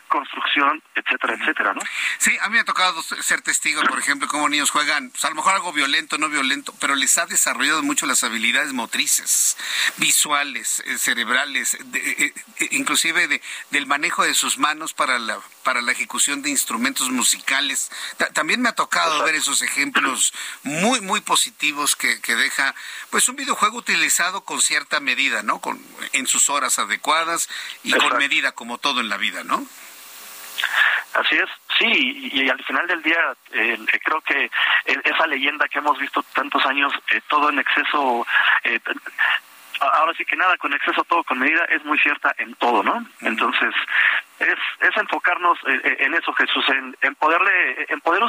construcción, 0.07 0.81
etcétera, 0.95 1.35
etcétera, 1.35 1.73
¿no? 1.73 1.81
Sí, 2.17 2.37
a 2.41 2.47
mí 2.47 2.55
me 2.55 2.59
ha 2.59 2.65
tocado 2.65 3.01
ser 3.01 3.41
testigo, 3.41 3.81
por 3.83 3.99
ejemplo, 3.99 4.27
cómo 4.27 4.49
niños 4.49 4.71
juegan, 4.71 5.09
pues 5.09 5.23
a 5.25 5.29
lo 5.29 5.35
mejor 5.35 5.53
algo 5.53 5.73
violento, 5.73 6.17
no 6.17 6.29
violento, 6.29 6.73
pero 6.79 6.95
les 6.95 7.17
ha 7.17 7.25
desarrollado 7.25 7.83
mucho 7.83 8.05
las 8.05 8.23
habilidades 8.23 8.73
motrices, 8.73 9.57
visuales, 9.97 10.81
eh, 10.85 10.97
cerebrales, 10.97 11.75
eh, 11.75 12.33
eh, 12.59 12.67
inclusive 12.71 13.27
de, 13.27 13.41
del 13.71 13.87
manejo 13.87 14.23
de 14.23 14.33
sus 14.33 14.57
manos 14.57 14.93
para 14.93 15.19
la 15.19 15.39
para 15.63 15.81
la 15.81 15.91
ejecución 15.91 16.41
de 16.41 16.49
instrumentos 16.49 17.09
musicales. 17.09 17.91
también 18.33 18.61
me 18.61 18.69
ha 18.69 18.75
tocado 18.75 19.21
ver 19.25 19.35
esos 19.35 19.61
ejemplos 19.61 20.33
muy 20.63 21.01
muy 21.01 21.19
positivos 21.19 21.97
que, 21.97 22.21
que 22.21 22.37
deja 22.37 22.73
pues 23.09 23.27
un 23.27 23.35
videojuego 23.35 23.77
utilizado 23.77 24.45
con 24.45 24.61
cierta 24.61 25.01
medida, 25.01 25.43
¿no? 25.43 25.59
Con 25.59 25.85
en 26.13 26.25
sus 26.25 26.49
horas 26.49 26.79
adecuadas 26.79 27.49
y 27.83 27.91
con 27.91 28.17
medida 28.17 28.53
como 28.53 28.77
todo 28.77 29.01
en 29.01 29.09
la 29.09 29.17
vida, 29.17 29.43
¿no? 29.43 29.67
Así 31.13 31.35
es, 31.35 31.49
sí, 31.79 32.29
y, 32.31 32.49
al 32.49 32.63
final 32.63 32.85
del 32.85 33.01
día 33.01 33.19
eh, 33.51 33.77
creo 34.03 34.21
que 34.21 34.51
esa 34.85 35.25
leyenda 35.25 35.67
que 35.67 35.79
hemos 35.79 35.97
visto 35.97 36.21
tantos 36.33 36.63
años, 36.65 36.93
eh, 37.11 37.21
todo 37.27 37.49
en 37.49 37.59
exceso, 37.59 38.25
eh, 38.63 38.79
ahora 39.79 40.13
sí 40.15 40.25
que 40.25 40.35
nada, 40.35 40.57
con 40.57 40.73
exceso 40.73 41.03
todo 41.05 41.23
con 41.23 41.39
medida, 41.39 41.65
es 41.65 41.83
muy 41.85 41.97
cierta 41.99 42.35
en 42.37 42.53
todo, 42.55 42.83
¿no? 42.83 43.03
Entonces, 43.21 43.73
es, 44.39 44.57
es 44.81 44.97
enfocarnos 44.97 45.57
en, 45.65 46.13
eso, 46.13 46.33
Jesús, 46.33 46.67
en, 46.69 46.95
en, 47.01 47.15
poderle, 47.15 47.85
en 47.89 47.99
poder, 48.01 48.23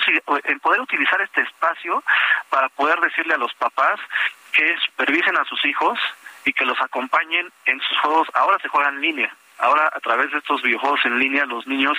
en 0.45 0.61
poder 0.61 0.81
utilizar 0.81 1.21
este 1.21 1.43
espacio 1.43 2.03
para 2.49 2.69
poder 2.71 3.01
decirle 3.01 3.35
a 3.35 3.39
los 3.39 3.53
papás 3.55 4.01
que 4.53 4.77
supervisen 4.87 5.37
a 5.37 5.45
sus 5.45 5.63
hijos 5.67 5.99
y 6.45 6.53
que 6.53 6.65
los 6.65 6.81
acompañen 6.81 7.53
en 7.67 7.81
sus 7.81 7.99
juegos. 8.01 8.29
Ahora 8.35 8.59
se 8.61 8.69
juega 8.69 8.89
en 8.89 9.01
línea, 9.01 9.35
Ahora, 9.59 9.91
a 9.93 10.01
través 10.01 10.31
de 10.31 10.39
estos 10.39 10.63
videojuegos 10.63 11.01
en 11.05 11.19
línea, 11.19 11.45
los 11.47 11.67
niños 11.67 11.99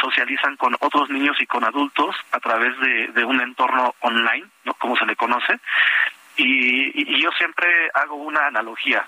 socializan 0.00 0.56
con 0.56 0.76
otros 0.80 1.10
niños 1.10 1.36
y 1.40 1.46
con 1.46 1.64
adultos 1.64 2.14
a 2.30 2.40
través 2.40 2.78
de, 2.80 3.24
un 3.24 3.40
entorno 3.40 3.94
online, 4.00 4.46
¿no? 4.64 4.74
Como 4.74 4.96
se 4.96 5.06
le 5.06 5.16
conoce. 5.16 5.58
y, 6.36 7.20
yo 7.20 7.30
siempre 7.32 7.68
hago 7.94 8.16
una 8.16 8.46
analogía 8.46 9.06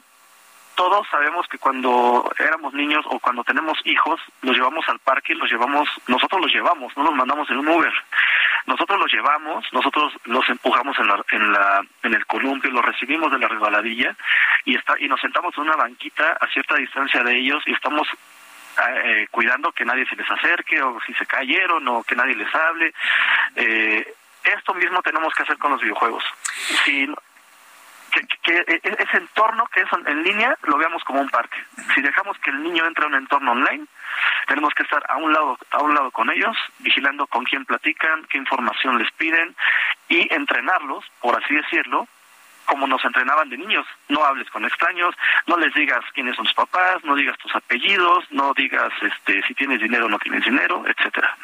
todos 0.74 1.06
sabemos 1.08 1.46
que 1.48 1.58
cuando 1.58 2.30
éramos 2.38 2.74
niños 2.74 3.04
o 3.08 3.18
cuando 3.18 3.44
tenemos 3.44 3.78
hijos, 3.84 4.20
los 4.42 4.56
llevamos 4.56 4.88
al 4.88 4.98
parque, 4.98 5.34
los 5.34 5.50
llevamos, 5.50 5.88
nosotros 6.06 6.40
los 6.40 6.52
llevamos, 6.52 6.96
no 6.96 7.04
los 7.04 7.14
mandamos 7.14 7.48
en 7.50 7.58
un 7.58 7.68
Uber. 7.68 7.92
Nosotros 8.66 8.98
los 8.98 9.12
llevamos, 9.12 9.64
nosotros 9.72 10.12
los 10.24 10.48
empujamos 10.48 10.98
en 10.98 11.06
la, 11.06 11.24
en 11.30 11.52
la, 11.52 11.84
en 12.02 12.14
el 12.14 12.26
columpio, 12.26 12.70
los 12.70 12.84
recibimos 12.84 13.30
de 13.30 13.38
la 13.38 13.48
resbaladilla 13.48 14.16
y 14.64 14.76
está, 14.76 14.94
y 14.98 15.08
nos 15.08 15.20
sentamos 15.20 15.56
en 15.56 15.64
una 15.64 15.76
banquita 15.76 16.36
a 16.40 16.46
cierta 16.48 16.74
distancia 16.76 17.22
de 17.22 17.36
ellos 17.36 17.62
y 17.66 17.72
estamos 17.72 18.08
eh, 19.04 19.28
cuidando 19.30 19.72
que 19.72 19.84
nadie 19.84 20.06
se 20.06 20.16
les 20.16 20.30
acerque 20.30 20.82
o 20.82 20.98
si 21.06 21.14
se 21.14 21.26
cayeron 21.26 21.86
o 21.88 22.02
que 22.02 22.16
nadie 22.16 22.34
les 22.34 22.52
hable. 22.54 22.92
Eh, 23.56 24.14
esto 24.44 24.74
mismo 24.74 25.02
tenemos 25.02 25.32
que 25.34 25.42
hacer 25.42 25.58
con 25.58 25.72
los 25.72 25.80
videojuegos. 25.80 26.24
Si 26.84 27.06
que, 28.42 28.56
e, 28.56 28.80
e, 28.82 28.96
ese 28.98 29.16
entorno 29.16 29.66
que 29.66 29.80
es 29.80 29.88
en 30.06 30.22
línea 30.22 30.56
lo 30.62 30.76
veamos 30.76 31.02
como 31.04 31.20
un 31.20 31.28
parque. 31.28 31.58
Si 31.94 32.00
dejamos 32.00 32.38
que 32.38 32.50
el 32.50 32.62
niño 32.62 32.86
entre 32.86 33.04
a 33.04 33.08
un 33.08 33.14
entorno 33.14 33.52
online, 33.52 33.86
tenemos 34.46 34.72
que 34.74 34.82
estar 34.82 35.02
a 35.08 35.16
un 35.16 35.32
lado 35.32 35.58
a 35.70 35.82
un 35.82 35.94
lado 35.94 36.10
con 36.10 36.30
ellos, 36.30 36.56
vigilando 36.78 37.26
con 37.26 37.44
quién 37.44 37.64
platican, 37.64 38.24
qué 38.26 38.38
información 38.38 38.98
les 38.98 39.10
piden 39.12 39.54
y 40.08 40.32
entrenarlos, 40.32 41.04
por 41.20 41.36
así 41.36 41.54
decirlo, 41.54 42.06
como 42.66 42.86
nos 42.86 43.04
entrenaban 43.04 43.48
de 43.48 43.58
niños. 43.58 43.86
No 44.08 44.24
hables 44.24 44.50
con 44.50 44.64
extraños, 44.64 45.14
no 45.46 45.56
les 45.56 45.72
digas 45.74 46.04
quiénes 46.14 46.36
son 46.36 46.44
tus 46.44 46.54
papás, 46.54 47.04
no 47.04 47.14
digas 47.14 47.36
tus 47.38 47.54
apellidos, 47.54 48.24
no 48.30 48.52
digas 48.54 48.92
este 49.02 49.42
si 49.46 49.54
tienes 49.54 49.80
dinero 49.80 50.06
o 50.06 50.08
no 50.08 50.18
tienes 50.18 50.44
dinero, 50.44 50.84
etcétera. 50.86 51.36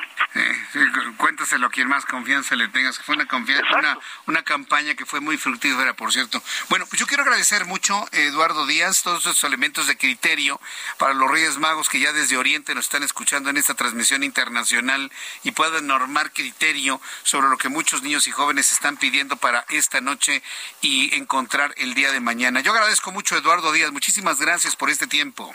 cuéntaselo 1.16 1.66
a 1.66 1.70
quien 1.70 1.88
más 1.88 2.04
confianza 2.06 2.56
le 2.56 2.68
tengas, 2.68 2.98
que 2.98 3.04
fue 3.04 3.14
una 3.14 3.26
confianza, 3.26 3.78
una, 3.78 3.98
una 4.26 4.42
campaña 4.42 4.94
que 4.94 5.06
fue 5.06 5.20
muy 5.20 5.36
fructífera, 5.36 5.94
por 5.94 6.12
cierto. 6.12 6.42
Bueno, 6.68 6.86
pues 6.88 7.00
yo 7.00 7.06
quiero 7.06 7.22
agradecer 7.22 7.64
mucho, 7.66 8.06
Eduardo 8.12 8.66
Díaz, 8.66 9.02
todos 9.02 9.26
esos 9.26 9.44
elementos 9.44 9.86
de 9.86 9.96
criterio 9.96 10.60
para 10.98 11.14
los 11.14 11.30
Reyes 11.30 11.58
Magos 11.58 11.88
que 11.88 12.00
ya 12.00 12.12
desde 12.12 12.36
Oriente 12.36 12.74
nos 12.74 12.84
están 12.84 13.02
escuchando 13.02 13.50
en 13.50 13.56
esta 13.56 13.74
transmisión 13.74 14.22
internacional 14.22 15.10
y 15.42 15.52
puedan 15.52 15.86
normar 15.86 16.32
criterio 16.32 17.00
sobre 17.22 17.48
lo 17.48 17.56
que 17.56 17.68
muchos 17.68 18.02
niños 18.02 18.26
y 18.26 18.30
jóvenes 18.30 18.72
están 18.72 18.96
pidiendo 18.96 19.36
para 19.36 19.64
esta 19.70 20.00
noche 20.00 20.42
y 20.80 21.09
encontrar 21.16 21.74
el 21.76 21.94
día 21.94 22.12
de 22.12 22.20
mañana. 22.20 22.60
Yo 22.60 22.72
agradezco 22.72 23.12
mucho, 23.12 23.36
Eduardo 23.36 23.72
Díaz. 23.72 23.92
Muchísimas 23.92 24.40
gracias 24.40 24.76
por 24.76 24.90
este 24.90 25.06
tiempo. 25.06 25.52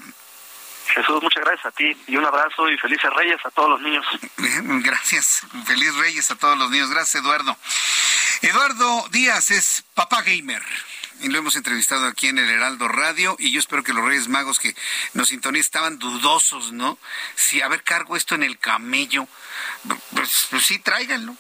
Jesús, 0.88 1.22
muchas 1.22 1.44
gracias 1.44 1.65
a 1.65 1.72
ti 1.72 1.98
y 2.07 2.15
un 2.15 2.26
abrazo 2.26 2.69
y 2.69 2.77
felices 2.77 3.11
Reyes 3.14 3.40
a 3.44 3.49
todos 3.49 3.69
los 3.72 3.82
niños. 3.82 4.06
Gracias, 4.84 5.41
feliz 5.65 5.95
Reyes 5.95 6.30
a 6.30 6.36
todos 6.36 6.57
los 6.57 6.69
niños. 6.69 6.90
Gracias, 6.90 7.23
Eduardo. 7.23 7.57
Eduardo 8.41 9.07
Díaz 9.10 9.52
es 9.52 9.84
papá 9.94 10.22
gamer. 10.22 10.64
Y 11.22 11.30
lo 11.30 11.38
hemos 11.38 11.56
entrevistado 11.56 12.07
aquí 12.07 12.27
en 12.27 12.38
el 12.38 12.49
Heraldo 12.49 12.90
Radio 12.90 13.38
y 13.40 13.52
yo 13.52 13.60
espero 13.60 13.84
que 13.84 13.94
los 13.94 14.03
Reyes 14.03 14.27
Magos 14.27 14.60
que 14.60 14.76
nos 15.14 15.30
sintonizan 15.30 15.65
estaban 15.65 15.98
dudosos, 15.98 16.73
¿no? 16.73 16.99
Si, 17.36 17.61
a 17.61 17.69
ver, 17.69 17.84
cargo 17.84 18.18
esto 18.18 18.36
en 18.36 18.44
el 18.44 18.60
camello, 18.60 19.27
pues, 20.14 20.48
pues 20.49 20.65
sí, 20.65 20.80
tráiganlo. 20.80 21.36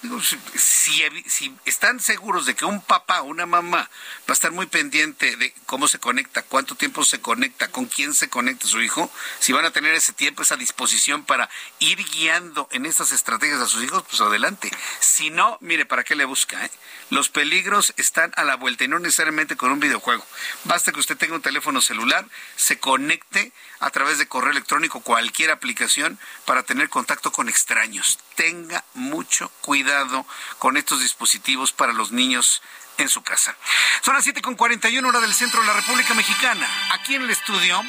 Si, 0.57 1.01
si, 1.27 1.55
están 1.65 1.99
seguros 1.99 2.45
de 2.45 2.55
que 2.55 2.65
un 2.65 2.81
papá 2.81 3.21
o 3.21 3.25
una 3.25 3.45
mamá 3.45 3.89
va 4.27 4.29
a 4.29 4.33
estar 4.33 4.51
muy 4.51 4.65
pendiente 4.65 5.35
de 5.37 5.53
cómo 5.65 5.87
se 5.87 5.99
conecta, 5.99 6.43
cuánto 6.43 6.75
tiempo 6.75 7.03
se 7.03 7.21
conecta, 7.21 7.69
con 7.69 7.85
quién 7.85 8.13
se 8.13 8.29
conecta 8.29 8.67
su 8.67 8.81
hijo, 8.81 9.11
si 9.39 9.53
van 9.53 9.65
a 9.65 9.71
tener 9.71 9.93
ese 9.93 10.13
tiempo, 10.13 10.43
esa 10.43 10.57
disposición 10.57 11.23
para 11.23 11.49
ir 11.79 11.97
guiando 11.97 12.67
en 12.71 12.85
estas 12.85 13.11
estrategias 13.11 13.61
a 13.61 13.67
sus 13.67 13.83
hijos, 13.83 14.03
pues 14.09 14.21
adelante. 14.21 14.71
Si 14.99 15.29
no, 15.29 15.57
mire, 15.61 15.85
¿para 15.85 16.03
qué 16.03 16.15
le 16.15 16.25
busca? 16.25 16.63
Eh? 16.65 16.71
Los 17.09 17.29
peligros 17.29 17.93
están 17.97 18.31
a 18.35 18.43
la 18.43 18.55
vuelta 18.55 18.83
y 18.83 18.87
no 18.87 18.99
necesariamente 18.99 19.55
con 19.55 19.71
un 19.71 19.79
videojuego. 19.79 20.25
Basta 20.63 20.91
que 20.91 20.99
usted 20.99 21.17
tenga 21.17 21.35
un 21.35 21.41
teléfono 21.41 21.81
celular, 21.81 22.25
se 22.55 22.79
conecte 22.79 23.51
a 23.79 23.89
través 23.89 24.17
de 24.17 24.27
correo 24.27 24.51
electrónico, 24.51 25.01
cualquier 25.01 25.51
aplicación, 25.51 26.19
para 26.45 26.63
tener 26.63 26.89
contacto 26.89 27.31
con 27.31 27.49
extraños. 27.49 28.04
Tenga 28.35 28.83
mucho 28.93 29.49
cuidado 29.61 30.25
con 30.59 30.77
estos 30.77 30.99
dispositivos 31.01 31.71
para 31.71 31.93
los 31.93 32.11
niños 32.11 32.61
en 32.97 33.09
su 33.09 33.21
casa. 33.23 33.55
Son 34.01 34.13
las 34.13 34.25
7.41 34.25 35.05
hora 35.05 35.19
del 35.19 35.33
centro 35.33 35.61
de 35.61 35.67
la 35.67 35.73
República 35.73 36.13
Mexicana. 36.13 36.67
Aquí 36.93 37.15
en 37.15 37.23
el 37.23 37.29
estudio 37.29 37.81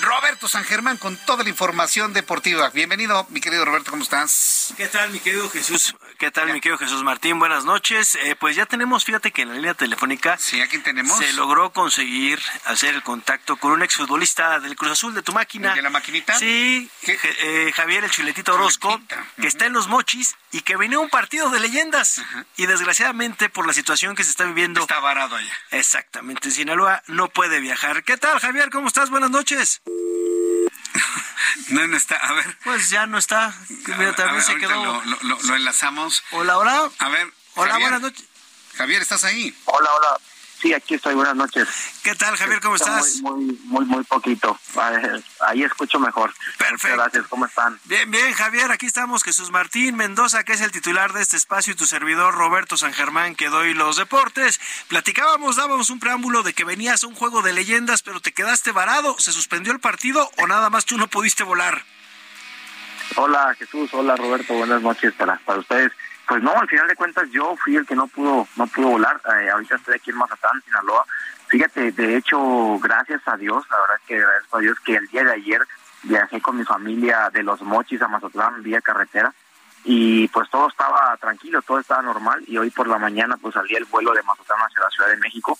Roberto 0.00 0.48
San 0.48 0.64
Germán 0.64 0.96
con 0.96 1.16
toda 1.16 1.44
la 1.44 1.50
información 1.50 2.12
deportiva. 2.12 2.70
Bienvenido, 2.70 3.26
mi 3.30 3.40
querido 3.40 3.64
Roberto, 3.64 3.90
¿cómo 3.90 4.02
estás? 4.02 4.72
¿Qué 4.76 4.86
tal, 4.88 5.10
mi 5.10 5.20
querido 5.20 5.48
Jesús? 5.50 5.94
¿Qué 6.18 6.30
tal, 6.30 6.52
mi 6.52 6.60
querido 6.60 6.78
Jesús 6.78 7.02
Martín? 7.02 7.38
Buenas 7.38 7.64
noches. 7.64 8.16
Eh, 8.22 8.36
pues 8.38 8.56
ya 8.56 8.66
tenemos, 8.66 9.04
fíjate 9.04 9.30
que 9.30 9.42
en 9.42 9.48
la 9.48 9.54
línea 9.54 9.74
telefónica. 9.74 10.36
Sí, 10.38 10.60
aquí 10.60 10.78
tenemos. 10.78 11.18
Se 11.18 11.32
logró 11.32 11.70
conseguir 11.72 12.40
hacer 12.66 12.94
el 12.94 13.02
contacto 13.02 13.56
con 13.56 13.72
un 13.72 13.82
exfutbolista 13.82 14.60
del 14.60 14.76
Cruz 14.76 14.92
Azul 14.92 15.14
de 15.14 15.22
tu 15.22 15.32
máquina. 15.32 15.74
¿De 15.74 15.82
la 15.82 15.90
maquinita? 15.90 16.38
Sí, 16.38 16.90
eh, 17.06 17.72
Javier 17.74 18.04
el 18.04 18.10
Chuletito 18.10 18.54
Orozco, 18.54 19.00
que 19.40 19.46
está 19.46 19.66
en 19.66 19.72
los 19.72 19.88
mochis 19.88 20.36
y 20.52 20.60
que 20.60 20.76
venía 20.76 20.98
un 20.98 21.10
partido 21.10 21.50
de 21.50 21.60
leyendas. 21.60 22.22
Y 22.56 22.66
desgraciadamente, 22.66 23.48
por 23.48 23.66
la 23.66 23.72
situación 23.72 24.14
que 24.14 24.24
se 24.24 24.30
está 24.30 24.44
viviendo. 24.44 24.80
Está 24.80 25.00
varado 25.00 25.36
allá. 25.36 25.52
Exactamente, 25.70 26.48
en 26.48 26.54
Sinaloa 26.54 27.02
no 27.06 27.28
puede 27.28 27.60
viajar. 27.60 28.02
¿Qué 28.04 28.16
tal, 28.16 28.38
Javier? 28.40 28.70
¿Cómo 28.70 28.88
estás? 28.88 29.10
Buenas 29.10 29.30
noches. 29.30 29.82
No, 31.68 31.86
no 31.86 31.96
está. 31.96 32.16
A 32.16 32.32
ver. 32.32 32.58
Pues 32.64 32.90
ya 32.90 33.06
no 33.06 33.16
está. 33.16 33.54
Mira, 33.96 34.14
también 34.14 34.42
se 34.42 34.56
quedó. 34.56 34.82
Lo, 35.04 35.18
lo, 35.22 35.40
lo, 35.40 35.56
enlazamos. 35.56 36.22
Hola, 36.32 36.58
hola. 36.58 36.90
A 36.98 37.08
ver. 37.08 37.32
Hola, 37.54 37.78
buenas 37.78 38.00
noches. 38.00 38.24
Javier, 38.76 39.02
¿estás 39.02 39.24
ahí? 39.24 39.54
Hola, 39.66 39.90
hola. 39.92 40.20
Sí, 40.60 40.74
aquí 40.74 40.94
estoy. 40.94 41.14
Buenas 41.14 41.36
noches. 41.36 41.66
¿Qué 42.02 42.14
tal, 42.14 42.36
Javier? 42.36 42.60
¿Cómo 42.60 42.76
estás? 42.76 43.20
Muy, 43.22 43.58
muy, 43.64 43.84
muy, 43.86 44.04
poquito. 44.04 44.58
Ahí 45.40 45.62
escucho 45.62 45.98
mejor. 45.98 46.34
Perfecto. 46.58 46.96
gracias. 46.98 47.26
¿Cómo 47.28 47.46
están? 47.46 47.78
Bien, 47.84 48.10
bien, 48.10 48.32
Javier. 48.34 48.70
Aquí 48.70 48.86
estamos. 48.86 49.22
Jesús 49.22 49.50
Martín 49.50 49.96
Mendoza, 49.96 50.44
que 50.44 50.52
es 50.52 50.60
el 50.60 50.70
titular 50.70 51.14
de 51.14 51.22
este 51.22 51.38
espacio, 51.38 51.72
y 51.72 51.76
tu 51.76 51.86
servidor 51.86 52.34
Roberto 52.34 52.76
San 52.76 52.92
Germán, 52.92 53.36
que 53.36 53.48
doy 53.48 53.72
los 53.72 53.96
deportes. 53.96 54.60
Platicábamos, 54.88 55.56
dábamos 55.56 55.88
un 55.88 55.98
preámbulo 55.98 56.42
de 56.42 56.52
que 56.52 56.64
venías 56.64 57.04
a 57.04 57.06
un 57.06 57.14
juego 57.14 57.40
de 57.40 57.54
leyendas, 57.54 58.02
pero 58.02 58.20
te 58.20 58.32
quedaste 58.32 58.72
varado. 58.72 59.16
¿Se 59.18 59.32
suspendió 59.32 59.72
el 59.72 59.80
partido 59.80 60.30
o 60.38 60.46
nada 60.46 60.68
más 60.68 60.84
tú 60.84 60.98
no 60.98 61.08
pudiste 61.08 61.42
volar? 61.42 61.84
Hola, 63.16 63.54
Jesús. 63.58 63.90
Hola, 63.94 64.14
Roberto. 64.16 64.54
Buenas 64.54 64.82
noches 64.82 65.14
para, 65.14 65.38
para 65.38 65.60
ustedes. 65.60 65.92
Pues 66.30 66.44
no, 66.44 66.52
al 66.56 66.68
final 66.68 66.86
de 66.86 66.94
cuentas 66.94 67.28
yo 67.32 67.56
fui 67.56 67.74
el 67.74 67.84
que 67.84 67.96
no 67.96 68.06
pudo 68.06 68.46
no 68.54 68.64
pudo 68.68 68.90
volar. 68.90 69.20
Eh, 69.36 69.50
ahorita 69.50 69.74
estoy 69.74 69.96
aquí 69.96 70.10
en 70.10 70.16
Mazatán, 70.16 70.62
Sinaloa. 70.64 71.04
Fíjate, 71.48 71.90
de 71.90 72.16
hecho, 72.16 72.78
gracias 72.78 73.20
a 73.26 73.36
Dios, 73.36 73.64
la 73.68 73.80
verdad 73.80 73.96
es 73.96 74.06
que 74.06 74.20
gracias 74.20 74.54
a 74.54 74.58
Dios 74.58 74.78
que 74.78 74.94
el 74.94 75.08
día 75.08 75.24
de 75.24 75.32
ayer 75.32 75.60
viajé 76.04 76.40
con 76.40 76.56
mi 76.56 76.64
familia 76.64 77.30
de 77.30 77.42
Los 77.42 77.60
Mochis 77.62 78.00
a 78.00 78.06
Mazatlán 78.06 78.62
vía 78.62 78.80
carretera 78.80 79.34
y 79.82 80.28
pues 80.28 80.48
todo 80.50 80.68
estaba 80.68 81.16
tranquilo, 81.16 81.62
todo 81.62 81.80
estaba 81.80 82.00
normal 82.00 82.44
y 82.46 82.58
hoy 82.58 82.70
por 82.70 82.86
la 82.86 82.98
mañana 82.98 83.36
pues 83.36 83.54
salí 83.54 83.74
el 83.74 83.86
vuelo 83.86 84.12
de 84.12 84.22
Mazatlán 84.22 84.60
hacia 84.60 84.82
la 84.82 84.90
Ciudad 84.90 85.08
de 85.08 85.16
México 85.16 85.58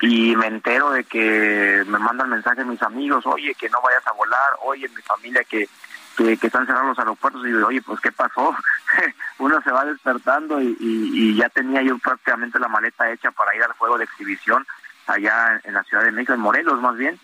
y 0.00 0.34
me 0.34 0.48
entero 0.48 0.90
de 0.90 1.04
que 1.04 1.84
me 1.86 2.00
mandan 2.00 2.28
mensajes 2.28 2.66
mis 2.66 2.82
amigos, 2.82 3.24
oye, 3.24 3.54
que 3.54 3.70
no 3.70 3.80
vayas 3.80 4.04
a 4.08 4.12
volar, 4.14 4.50
oye, 4.62 4.88
mi 4.88 5.02
familia 5.02 5.44
que 5.44 5.68
que, 6.16 6.32
están 6.32 6.66
cerrados 6.66 6.88
los 6.88 6.98
aeropuertos 6.98 7.42
y 7.44 7.48
digo, 7.48 7.66
oye, 7.66 7.82
pues 7.82 8.00
¿qué 8.00 8.12
pasó? 8.12 8.54
Uno 9.38 9.60
se 9.62 9.70
va 9.70 9.84
despertando 9.84 10.60
y, 10.60 11.34
ya 11.36 11.48
tenía 11.48 11.82
yo 11.82 11.98
prácticamente 11.98 12.58
la 12.58 12.68
maleta 12.68 13.10
hecha 13.10 13.30
para 13.30 13.54
ir 13.56 13.62
al 13.62 13.72
juego 13.72 13.98
de 13.98 14.04
exhibición 14.04 14.66
allá 15.06 15.60
en, 15.64 15.74
la 15.74 15.82
Ciudad 15.84 16.04
de 16.04 16.12
México, 16.12 16.34
en 16.34 16.40
Morelos 16.40 16.80
más 16.80 16.96
bien, 16.96 17.18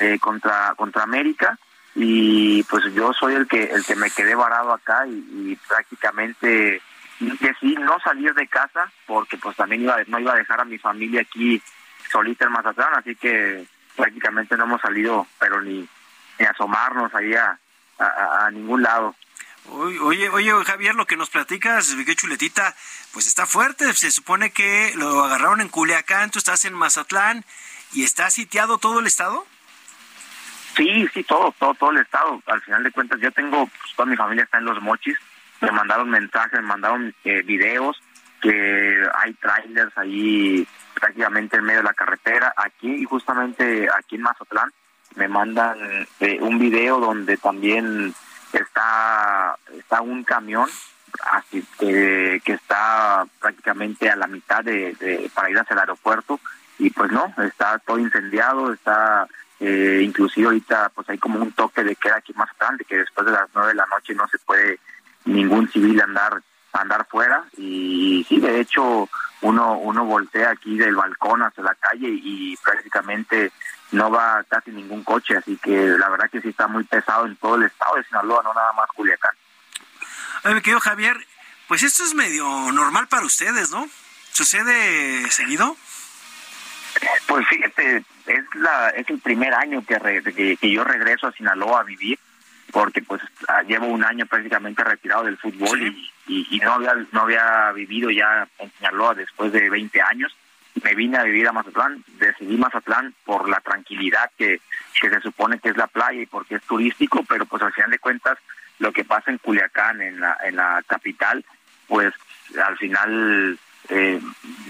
eh, 0.00 0.18
contra, 0.18 0.74
contra 0.76 1.04
América 1.04 1.58
y 1.94 2.62
pues 2.64 2.84
yo 2.92 3.12
soy 3.12 3.34
el 3.34 3.46
que 3.46 3.64
el 3.64 3.84
que 3.84 3.94
me 3.94 4.10
quedé 4.10 4.34
varado 4.34 4.72
acá 4.72 5.06
y, 5.06 5.56
prácticamente 5.68 6.82
decidí 7.20 7.76
no 7.76 7.98
salir 8.00 8.34
de 8.34 8.48
casa 8.48 8.90
porque 9.06 9.38
pues 9.38 9.56
también 9.56 9.82
iba 9.82 9.96
no 10.08 10.18
iba 10.18 10.32
a 10.32 10.36
dejar 10.36 10.60
a 10.60 10.64
mi 10.64 10.78
familia 10.78 11.20
aquí 11.20 11.62
solita 12.10 12.46
en 12.46 12.52
Mazatlán 12.52 12.94
así 12.96 13.14
que 13.14 13.64
prácticamente 13.96 14.56
no 14.56 14.64
hemos 14.64 14.80
salido 14.80 15.26
pero 15.38 15.62
ni, 15.62 15.88
ni 16.38 16.44
asomarnos 16.44 17.14
ahí 17.14 17.34
a, 17.34 17.56
a, 18.06 18.50
ningún 18.50 18.82
lado. 18.82 19.14
Oye, 19.70 20.28
oye, 20.28 20.52
Javier, 20.64 20.94
lo 20.94 21.06
que 21.06 21.16
nos 21.16 21.30
platicas, 21.30 21.96
qué 22.04 22.14
chuletita, 22.14 22.74
pues 23.12 23.26
está 23.26 23.46
fuerte. 23.46 23.92
Se 23.94 24.10
supone 24.10 24.50
que 24.50 24.92
lo 24.96 25.24
agarraron 25.24 25.60
en 25.60 25.68
Culiacán, 25.68 26.30
tú 26.30 26.38
estás 26.38 26.64
en 26.64 26.74
Mazatlán 26.74 27.44
y 27.92 28.04
está 28.04 28.30
sitiado 28.30 28.78
todo 28.78 29.00
el 29.00 29.06
estado. 29.06 29.46
Sí, 30.76 31.08
sí, 31.14 31.22
todo, 31.24 31.54
todo, 31.58 31.74
todo 31.74 31.90
el 31.90 31.98
estado. 31.98 32.42
Al 32.46 32.60
final 32.62 32.82
de 32.82 32.90
cuentas, 32.90 33.20
yo 33.20 33.30
tengo, 33.32 33.66
pues, 33.66 33.94
toda 33.96 34.06
mi 34.06 34.16
familia 34.16 34.44
está 34.44 34.58
en 34.58 34.64
Los 34.64 34.82
Mochis. 34.82 35.16
Me 35.60 35.70
mandaron 35.70 36.10
mensajes, 36.10 36.60
me 36.60 36.66
mandaron 36.66 37.14
eh, 37.24 37.42
videos 37.42 37.96
que 38.42 39.02
hay 39.14 39.32
trailers 39.34 39.96
ahí 39.96 40.66
prácticamente 40.94 41.56
en 41.56 41.64
medio 41.64 41.78
de 41.78 41.84
la 41.84 41.94
carretera. 41.94 42.52
Aquí, 42.56 42.92
y 42.92 43.04
justamente 43.04 43.88
aquí 43.96 44.16
en 44.16 44.22
Mazatlán, 44.22 44.70
me 45.16 45.28
mandan 45.28 45.78
eh, 46.20 46.38
un 46.40 46.58
video 46.58 47.00
donde 47.00 47.36
también 47.36 48.14
está 48.52 49.56
está 49.76 50.00
un 50.00 50.24
camión 50.24 50.68
así 51.22 51.64
que, 51.78 52.40
que 52.44 52.52
está 52.52 53.26
prácticamente 53.40 54.10
a 54.10 54.16
la 54.16 54.26
mitad 54.26 54.64
de, 54.64 55.30
para 55.34 55.50
ir 55.50 55.58
hacia 55.58 55.74
el 55.74 55.80
aeropuerto. 55.80 56.40
Y 56.78 56.90
pues 56.90 57.10
no 57.12 57.32
está 57.38 57.78
todo 57.78 57.98
incendiado 57.98 58.72
está 58.72 59.28
eh, 59.60 60.00
inclusive 60.02 60.46
ahorita 60.46 60.90
pues 60.94 61.08
hay 61.08 61.18
como 61.18 61.38
un 61.38 61.52
toque 61.52 61.84
de 61.84 61.94
queda 61.94 62.16
aquí 62.16 62.32
más 62.34 62.50
grande 62.58 62.84
que 62.84 62.96
después 62.96 63.26
de 63.26 63.32
las 63.32 63.48
nueve 63.54 63.70
de 63.70 63.76
la 63.76 63.86
noche 63.86 64.14
no 64.14 64.26
se 64.26 64.38
puede 64.40 64.80
ningún 65.24 65.68
civil 65.70 66.00
andar 66.00 66.42
andar 66.72 67.06
fuera. 67.08 67.44
Y 67.56 68.26
sí 68.28 68.40
de 68.40 68.60
hecho 68.60 69.08
uno 69.42 69.78
uno 69.78 70.04
voltea 70.04 70.50
aquí 70.50 70.76
del 70.76 70.96
balcón 70.96 71.42
hacia 71.42 71.62
la 71.62 71.76
calle 71.76 72.08
y 72.08 72.56
prácticamente 72.56 73.52
no 73.94 74.10
va 74.10 74.44
casi 74.48 74.70
ningún 74.70 75.04
coche, 75.04 75.36
así 75.36 75.56
que 75.56 75.70
la 75.70 76.08
verdad 76.08 76.28
que 76.30 76.40
sí 76.40 76.48
está 76.48 76.66
muy 76.66 76.84
pesado 76.84 77.26
en 77.26 77.36
todo 77.36 77.54
el 77.54 77.64
estado 77.64 77.96
de 77.96 78.04
Sinaloa, 78.04 78.42
no 78.42 78.52
nada 78.52 78.72
más 78.72 78.88
Culiacán. 78.94 79.34
Oye, 80.44 80.54
mi 80.54 80.60
querido 80.60 80.80
Javier, 80.80 81.16
pues 81.68 81.82
esto 81.82 82.04
es 82.04 82.14
medio 82.14 82.44
normal 82.72 83.08
para 83.08 83.24
ustedes, 83.24 83.70
¿no? 83.70 83.88
¿Sucede 84.32 85.30
seguido? 85.30 85.76
Pues 87.26 87.46
fíjate, 87.48 88.04
es 88.26 88.44
la 88.54 88.90
es 88.90 89.08
el 89.10 89.18
primer 89.20 89.54
año 89.54 89.84
que, 89.84 90.56
que, 90.60 90.70
yo 90.70 90.84
regreso 90.84 91.28
a 91.28 91.32
Sinaloa 91.32 91.80
a 91.80 91.84
vivir, 91.84 92.18
porque 92.72 93.02
pues 93.02 93.22
ah, 93.48 93.62
llevo 93.62 93.86
un 93.86 94.04
año 94.04 94.26
prácticamente 94.26 94.84
retirado 94.84 95.24
del 95.24 95.38
fútbol 95.38 95.82
y, 96.26 96.46
y, 96.50 96.58
no 96.60 96.74
había 96.74 96.94
no 97.12 97.22
había 97.22 97.72
vivido 97.72 98.10
ya 98.10 98.46
en 98.58 98.72
Sinaloa 98.78 99.14
después 99.14 99.52
de 99.52 99.70
20 99.70 100.02
años 100.02 100.36
me 100.82 100.94
vine 100.94 101.18
a 101.18 101.22
vivir 101.22 101.46
a 101.48 101.52
Mazatlán, 101.52 102.04
decidí 102.18 102.56
Mazatlán 102.56 103.14
por 103.24 103.48
la 103.48 103.60
tranquilidad 103.60 104.30
que, 104.36 104.60
se 105.00 105.20
supone 105.20 105.58
que 105.58 105.68
es 105.68 105.76
la 105.76 105.86
playa 105.86 106.22
y 106.22 106.26
porque 106.26 106.56
es 106.56 106.62
turístico, 106.62 107.24
pero 107.28 107.44
pues 107.46 107.62
al 107.62 107.72
final 107.72 107.90
de 107.90 107.98
cuentas 107.98 108.38
lo 108.78 108.92
que 108.92 109.04
pasa 109.04 109.30
en 109.30 109.38
Culiacán, 109.38 110.00
en 110.00 110.20
la, 110.20 110.36
en 110.44 110.56
la 110.56 110.82
capital, 110.86 111.44
pues 111.86 112.12
al 112.62 112.76
final 112.78 113.58
eh, 113.90 114.20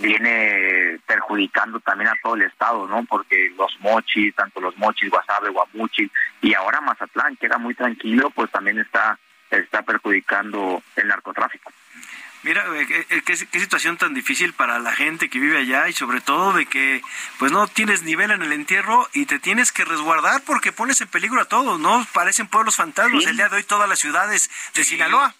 viene 0.01 0.99
perjudicando 1.07 1.79
también 1.81 2.11
a 2.11 2.17
todo 2.23 2.35
el 2.35 2.43
estado, 2.43 2.87
¿no? 2.89 3.05
Porque 3.05 3.53
los 3.57 3.79
mochis, 3.81 4.35
tanto 4.35 4.61
los 4.61 4.77
mochis, 4.77 5.09
Guasave, 5.09 5.51
Guamuchil 5.51 6.11
y 6.43 6.53
ahora 6.55 6.81
Mazatlán, 6.81 7.37
que 7.37 7.47
era 7.47 7.59
muy 7.59 7.75
tranquilo, 7.75 8.31
pues 8.31 8.51
también 8.51 8.79
está, 8.79 9.19
está 9.51 9.83
perjudicando 9.83 10.83
el 10.97 11.09
narcotráfico. 11.09 11.73
Mira, 12.45 12.62
eh, 12.77 13.07
eh, 13.09 13.23
¿qué, 13.25 13.37
situación 13.37 13.97
tan 13.97 14.12
difícil 14.12 14.53
para 14.53 14.79
la 14.79 14.93
gente 14.93 15.31
que 15.31 15.39
vive 15.39 15.57
allá 15.57 15.89
y 15.89 15.95
sobre 15.95 16.21
todo 16.21 16.53
de 16.53 16.66
que 16.66 17.01
pues 17.39 17.51
no 17.51 17.66
tienes 17.66 18.03
nivel 18.03 18.31
en 18.33 18.43
el 18.43 18.53
entierro 18.53 19.09
y 19.15 19.25
te 19.25 19.39
tienes 19.39 19.73
que 19.73 19.87
resguardar 19.87 20.43
porque 20.45 20.71
pones 20.71 21.01
en 21.01 21.09
peligro 21.09 21.41
a 21.41 21.47
todos, 21.47 21.81
¿no? 21.81 22.07
Parecen 22.12 22.47
pueblos 22.49 22.77
fantasmas 22.77 23.25
el 23.25 23.39
día 23.39 23.49
de 23.49 23.57
hoy 23.57 23.62
todas 23.62 23.89
las 23.89 23.99
ciudades 23.99 24.51
de 24.75 24.85
Sinaloa. 24.85 25.35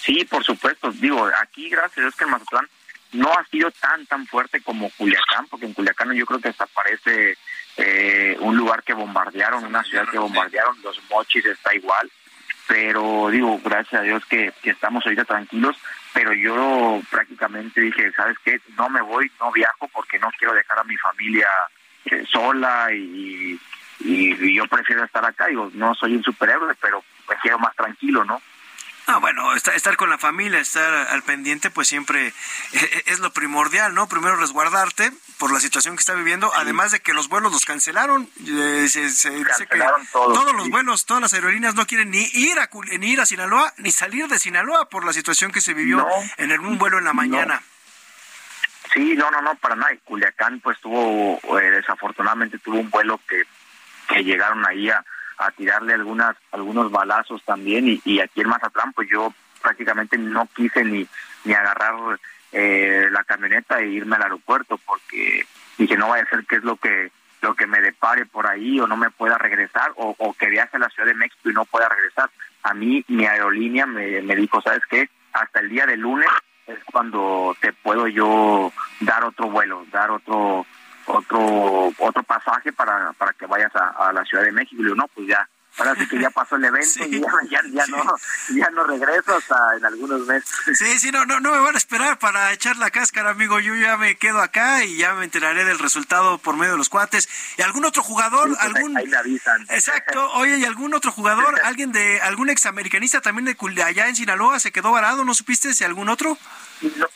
Sí, 0.00 0.24
por 0.24 0.44
supuesto. 0.44 0.92
Digo, 0.92 1.28
aquí 1.42 1.68
gracias 1.68 1.98
a 1.98 2.00
Dios 2.02 2.14
que 2.14 2.22
el 2.22 2.30
Mazatlán 2.30 2.68
no 3.10 3.32
ha 3.32 3.44
sido 3.46 3.68
tan 3.72 4.06
tan 4.06 4.28
fuerte 4.28 4.60
como 4.60 4.90
Culiacán, 4.90 5.48
porque 5.48 5.66
en 5.66 5.74
Culiacán 5.74 6.12
yo 6.12 6.24
creo 6.24 6.38
que 6.38 6.50
hasta 6.50 6.66
parece 6.66 7.36
eh, 7.78 8.36
un 8.38 8.56
lugar 8.56 8.84
que 8.84 8.94
bombardearon, 8.94 9.64
una 9.64 9.82
ciudad 9.82 10.08
que 10.08 10.18
bombardearon, 10.18 10.80
los 10.82 11.00
mochis 11.10 11.44
está 11.44 11.74
igual 11.74 12.08
pero 12.66 13.28
digo, 13.30 13.60
gracias 13.62 14.00
a 14.00 14.04
Dios 14.04 14.24
que, 14.26 14.52
estamos 14.62 15.04
ahorita 15.04 15.24
tranquilos, 15.24 15.76
pero 16.12 16.32
yo 16.32 17.00
prácticamente 17.10 17.80
dije, 17.80 18.12
¿sabes 18.12 18.36
qué? 18.44 18.60
No 18.76 18.88
me 18.88 19.02
voy, 19.02 19.30
no 19.40 19.52
viajo 19.52 19.88
porque 19.88 20.18
no 20.18 20.30
quiero 20.38 20.54
dejar 20.54 20.78
a 20.78 20.84
mi 20.84 20.96
familia 20.96 21.48
eh, 22.06 22.24
sola 22.30 22.92
y, 22.92 23.58
y, 24.00 24.54
yo 24.54 24.66
prefiero 24.66 25.04
estar 25.04 25.24
acá. 25.24 25.46
Digo, 25.46 25.70
no 25.74 25.94
soy 25.94 26.14
un 26.16 26.22
superhéroe, 26.22 26.74
pero 26.80 27.04
me 27.28 27.36
quiero 27.36 27.58
más 27.58 27.74
tranquilo, 27.76 28.24
¿no? 28.24 28.40
Ah, 29.06 29.18
bueno, 29.18 29.54
estar 29.54 29.96
con 29.96 30.08
la 30.08 30.16
familia, 30.16 30.60
estar 30.60 30.92
al 31.08 31.22
pendiente, 31.22 31.70
pues 31.70 31.88
siempre 31.88 32.32
es 33.06 33.18
lo 33.18 33.32
primordial, 33.32 33.94
¿no? 33.94 34.08
Primero 34.08 34.36
resguardarte 34.36 35.12
por 35.38 35.52
la 35.52 35.60
situación 35.60 35.94
que 35.94 36.00
está 36.00 36.14
viviendo, 36.14 36.50
además 36.54 36.90
de 36.90 37.00
que 37.00 37.12
los 37.12 37.28
vuelos 37.28 37.52
los 37.52 37.66
cancelaron. 37.66 38.30
Eh, 38.46 38.86
se, 38.88 39.02
dice 39.02 39.66
que 39.66 39.82
todos, 40.10 40.54
los 40.54 40.70
vuelos, 40.70 41.04
todas 41.04 41.20
las 41.20 41.34
aerolíneas 41.34 41.74
no 41.74 41.86
quieren 41.86 42.10
ni 42.10 42.22
ir 42.32 42.58
a 42.58 42.70
ni 42.98 43.10
ir 43.10 43.20
a 43.20 43.26
Sinaloa 43.26 43.74
ni 43.76 43.92
salir 43.92 44.26
de 44.26 44.38
Sinaloa 44.38 44.88
por 44.88 45.04
la 45.04 45.12
situación 45.12 45.52
que 45.52 45.60
se 45.60 45.74
vivió 45.74 46.06
en 46.38 46.58
un 46.60 46.78
vuelo 46.78 46.96
en 46.98 47.04
la 47.04 47.12
mañana. 47.12 47.62
Sí, 48.94 49.14
no, 49.16 49.30
no, 49.30 49.42
no, 49.42 49.54
para 49.56 49.76
nada. 49.76 49.92
Culiacán, 50.04 50.60
pues 50.60 50.80
tuvo, 50.80 51.40
eh, 51.60 51.70
desafortunadamente 51.70 52.58
tuvo 52.58 52.78
un 52.78 52.90
vuelo 52.90 53.20
que, 53.28 53.42
que 54.08 54.24
llegaron 54.24 54.64
ahí 54.66 54.88
a 54.88 55.04
a 55.38 55.50
tirarle 55.50 55.94
algunas 55.94 56.36
algunos 56.52 56.90
balazos 56.90 57.42
también 57.44 57.88
y, 57.88 58.00
y 58.04 58.20
aquí 58.20 58.40
en 58.40 58.48
Mazatlán 58.48 58.92
pues 58.92 59.08
yo 59.10 59.32
prácticamente 59.62 60.18
no 60.18 60.48
quise 60.54 60.84
ni 60.84 61.06
ni 61.44 61.54
agarrar 61.54 62.18
eh, 62.52 63.08
la 63.10 63.24
camioneta 63.24 63.80
e 63.80 63.88
irme 63.88 64.16
al 64.16 64.22
aeropuerto 64.22 64.78
porque 64.78 65.44
dije 65.78 65.96
no 65.96 66.08
vaya 66.08 66.24
a 66.24 66.28
ser 66.28 66.44
que 66.46 66.56
es 66.56 66.64
lo 66.64 66.76
que 66.76 67.10
lo 67.44 67.54
que 67.54 67.66
me 67.66 67.80
depare 67.80 68.24
por 68.24 68.46
ahí 68.46 68.80
o 68.80 68.86
no 68.86 68.96
me 68.96 69.10
pueda 69.10 69.36
regresar 69.36 69.92
o, 69.96 70.14
o 70.18 70.32
que 70.32 70.48
viaje 70.48 70.76
a 70.76 70.80
la 70.80 70.88
Ciudad 70.88 71.08
de 71.08 71.14
México 71.14 71.50
y 71.50 71.52
no 71.52 71.66
pueda 71.66 71.90
regresar. 71.90 72.30
A 72.62 72.72
mí 72.72 73.04
mi 73.08 73.26
aerolínea 73.26 73.84
me, 73.84 74.22
me 74.22 74.34
dijo, 74.34 74.62
¿sabes 74.62 74.80
qué? 74.88 75.10
Hasta 75.34 75.60
el 75.60 75.68
día 75.68 75.84
de 75.84 75.98
lunes 75.98 76.26
es 76.66 76.78
cuando 76.90 77.54
te 77.60 77.74
puedo 77.74 78.08
yo 78.08 78.72
dar 79.00 79.24
otro 79.24 79.50
vuelo, 79.50 79.84
dar 79.92 80.10
otro 80.10 80.64
otro 81.06 81.92
otro 81.98 82.22
pasaje 82.22 82.72
para, 82.72 83.12
para 83.14 83.32
que 83.32 83.46
vayas 83.46 83.72
a, 83.74 84.12
la 84.12 84.24
Ciudad 84.24 84.44
de 84.44 84.52
México. 84.52 84.82
Y 84.82 84.88
yo, 84.88 84.94
no, 84.94 85.06
pues 85.08 85.26
ya, 85.26 85.48
ahora 85.78 85.94
sí 85.96 86.06
que 86.06 86.20
ya 86.20 86.30
pasó 86.30 86.56
el 86.56 86.64
evento 86.64 87.04
y 87.06 87.20
ya, 87.50 87.60
ya, 87.72 87.86
no, 87.86 88.04
ya 88.54 88.70
no 88.70 88.84
regreso 88.84 89.34
hasta 89.34 89.76
en 89.76 89.84
algunos 89.84 90.26
meses. 90.26 90.50
Sí, 90.74 90.98
sí, 90.98 91.10
no, 91.10 91.24
no, 91.24 91.40
no 91.40 91.52
me 91.52 91.58
van 91.58 91.74
a 91.74 91.78
esperar 91.78 92.18
para 92.18 92.52
echar 92.52 92.76
la 92.76 92.90
cáscara, 92.90 93.30
amigo. 93.30 93.60
Yo 93.60 93.74
ya 93.74 93.96
me 93.96 94.16
quedo 94.16 94.40
acá 94.40 94.84
y 94.84 94.96
ya 94.96 95.14
me 95.14 95.24
enteraré 95.24 95.64
del 95.64 95.78
resultado 95.78 96.38
por 96.38 96.56
medio 96.56 96.72
de 96.72 96.78
los 96.78 96.88
cuates. 96.88 97.28
¿Y 97.58 97.62
algún 97.62 97.84
otro 97.84 98.02
jugador? 98.02 98.48
Pues, 98.48 98.60
algún... 98.60 98.96
Ahí 98.96 99.06
me 99.06 99.16
avisan. 99.16 99.62
Exacto. 99.70 100.30
Oye, 100.32 100.58
¿y 100.58 100.64
algún 100.64 100.94
otro 100.94 101.12
jugador? 101.12 101.60
¿Alguien 101.64 101.92
de, 101.92 102.20
algún 102.20 102.50
examericanista 102.50 103.20
también 103.20 103.44
de 103.44 103.82
allá 103.82 104.08
en 104.08 104.16
Sinaloa 104.16 104.60
se 104.60 104.72
quedó 104.72 104.92
varado? 104.92 105.24
¿No 105.24 105.34
supiste 105.34 105.74
si 105.74 105.84
algún 105.84 106.08
otro? 106.08 106.36
No 106.82 107.06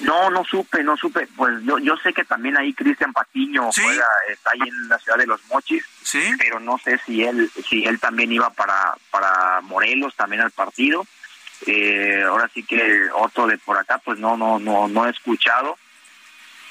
no, 0.00 0.30
no 0.30 0.44
supe, 0.44 0.82
no 0.82 0.96
supe. 0.96 1.26
Pues 1.36 1.62
yo, 1.62 1.78
yo 1.78 1.96
sé 1.96 2.12
que 2.12 2.24
también 2.24 2.56
ahí 2.56 2.74
Cristian 2.74 3.12
Patiño 3.12 3.70
juega, 3.72 4.06
está 4.30 4.50
ahí 4.52 4.68
en 4.68 4.88
la 4.88 4.98
ciudad 4.98 5.18
de 5.18 5.26
Los 5.26 5.44
Mochis, 5.46 5.84
¿Sí? 6.02 6.22
pero 6.38 6.60
no 6.60 6.78
sé 6.78 6.98
si 7.06 7.24
él, 7.24 7.50
si 7.68 7.84
él 7.84 7.98
también 7.98 8.30
iba 8.32 8.50
para, 8.50 8.94
para 9.10 9.60
Morelos 9.62 10.14
también 10.14 10.42
al 10.42 10.50
partido. 10.50 11.06
Eh, 11.66 12.22
ahora 12.28 12.50
sí 12.52 12.62
que 12.62 13.08
otro 13.14 13.46
de 13.46 13.56
por 13.58 13.78
acá, 13.78 13.98
pues 14.04 14.18
no, 14.18 14.36
no, 14.36 14.58
no, 14.58 14.88
no 14.88 15.06
he 15.06 15.10
escuchado, 15.10 15.78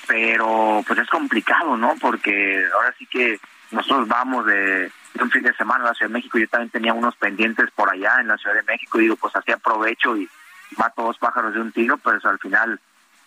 pero 0.08 0.84
pues 0.86 1.00
es 1.00 1.10
complicado, 1.10 1.76
¿no? 1.76 1.96
Porque 2.00 2.64
ahora 2.74 2.94
sí 2.98 3.08
que 3.08 3.40
nosotros 3.72 4.08
vamos 4.08 4.46
de, 4.46 4.92
un 5.20 5.32
fin 5.32 5.42
de 5.42 5.56
semana 5.56 5.86
a 5.86 5.88
la 5.88 5.94
Ciudad 5.96 6.10
de 6.10 6.14
México. 6.14 6.38
Yo 6.38 6.48
también 6.48 6.70
tenía 6.70 6.94
unos 6.94 7.16
pendientes 7.16 7.72
por 7.72 7.90
allá 7.90 8.18
en 8.20 8.28
la 8.28 8.38
Ciudad 8.38 8.56
de 8.56 8.64
México 8.64 9.00
y 9.00 9.04
digo, 9.04 9.16
pues 9.16 9.36
así 9.36 9.52
aprovecho 9.52 10.16
y 10.16 10.30
mato 10.78 11.04
dos 11.04 11.18
pájaros 11.18 11.54
de 11.56 11.62
un 11.62 11.72
tiro, 11.72 11.98
pero 11.98 12.20
al 12.24 12.40
final 12.40 12.80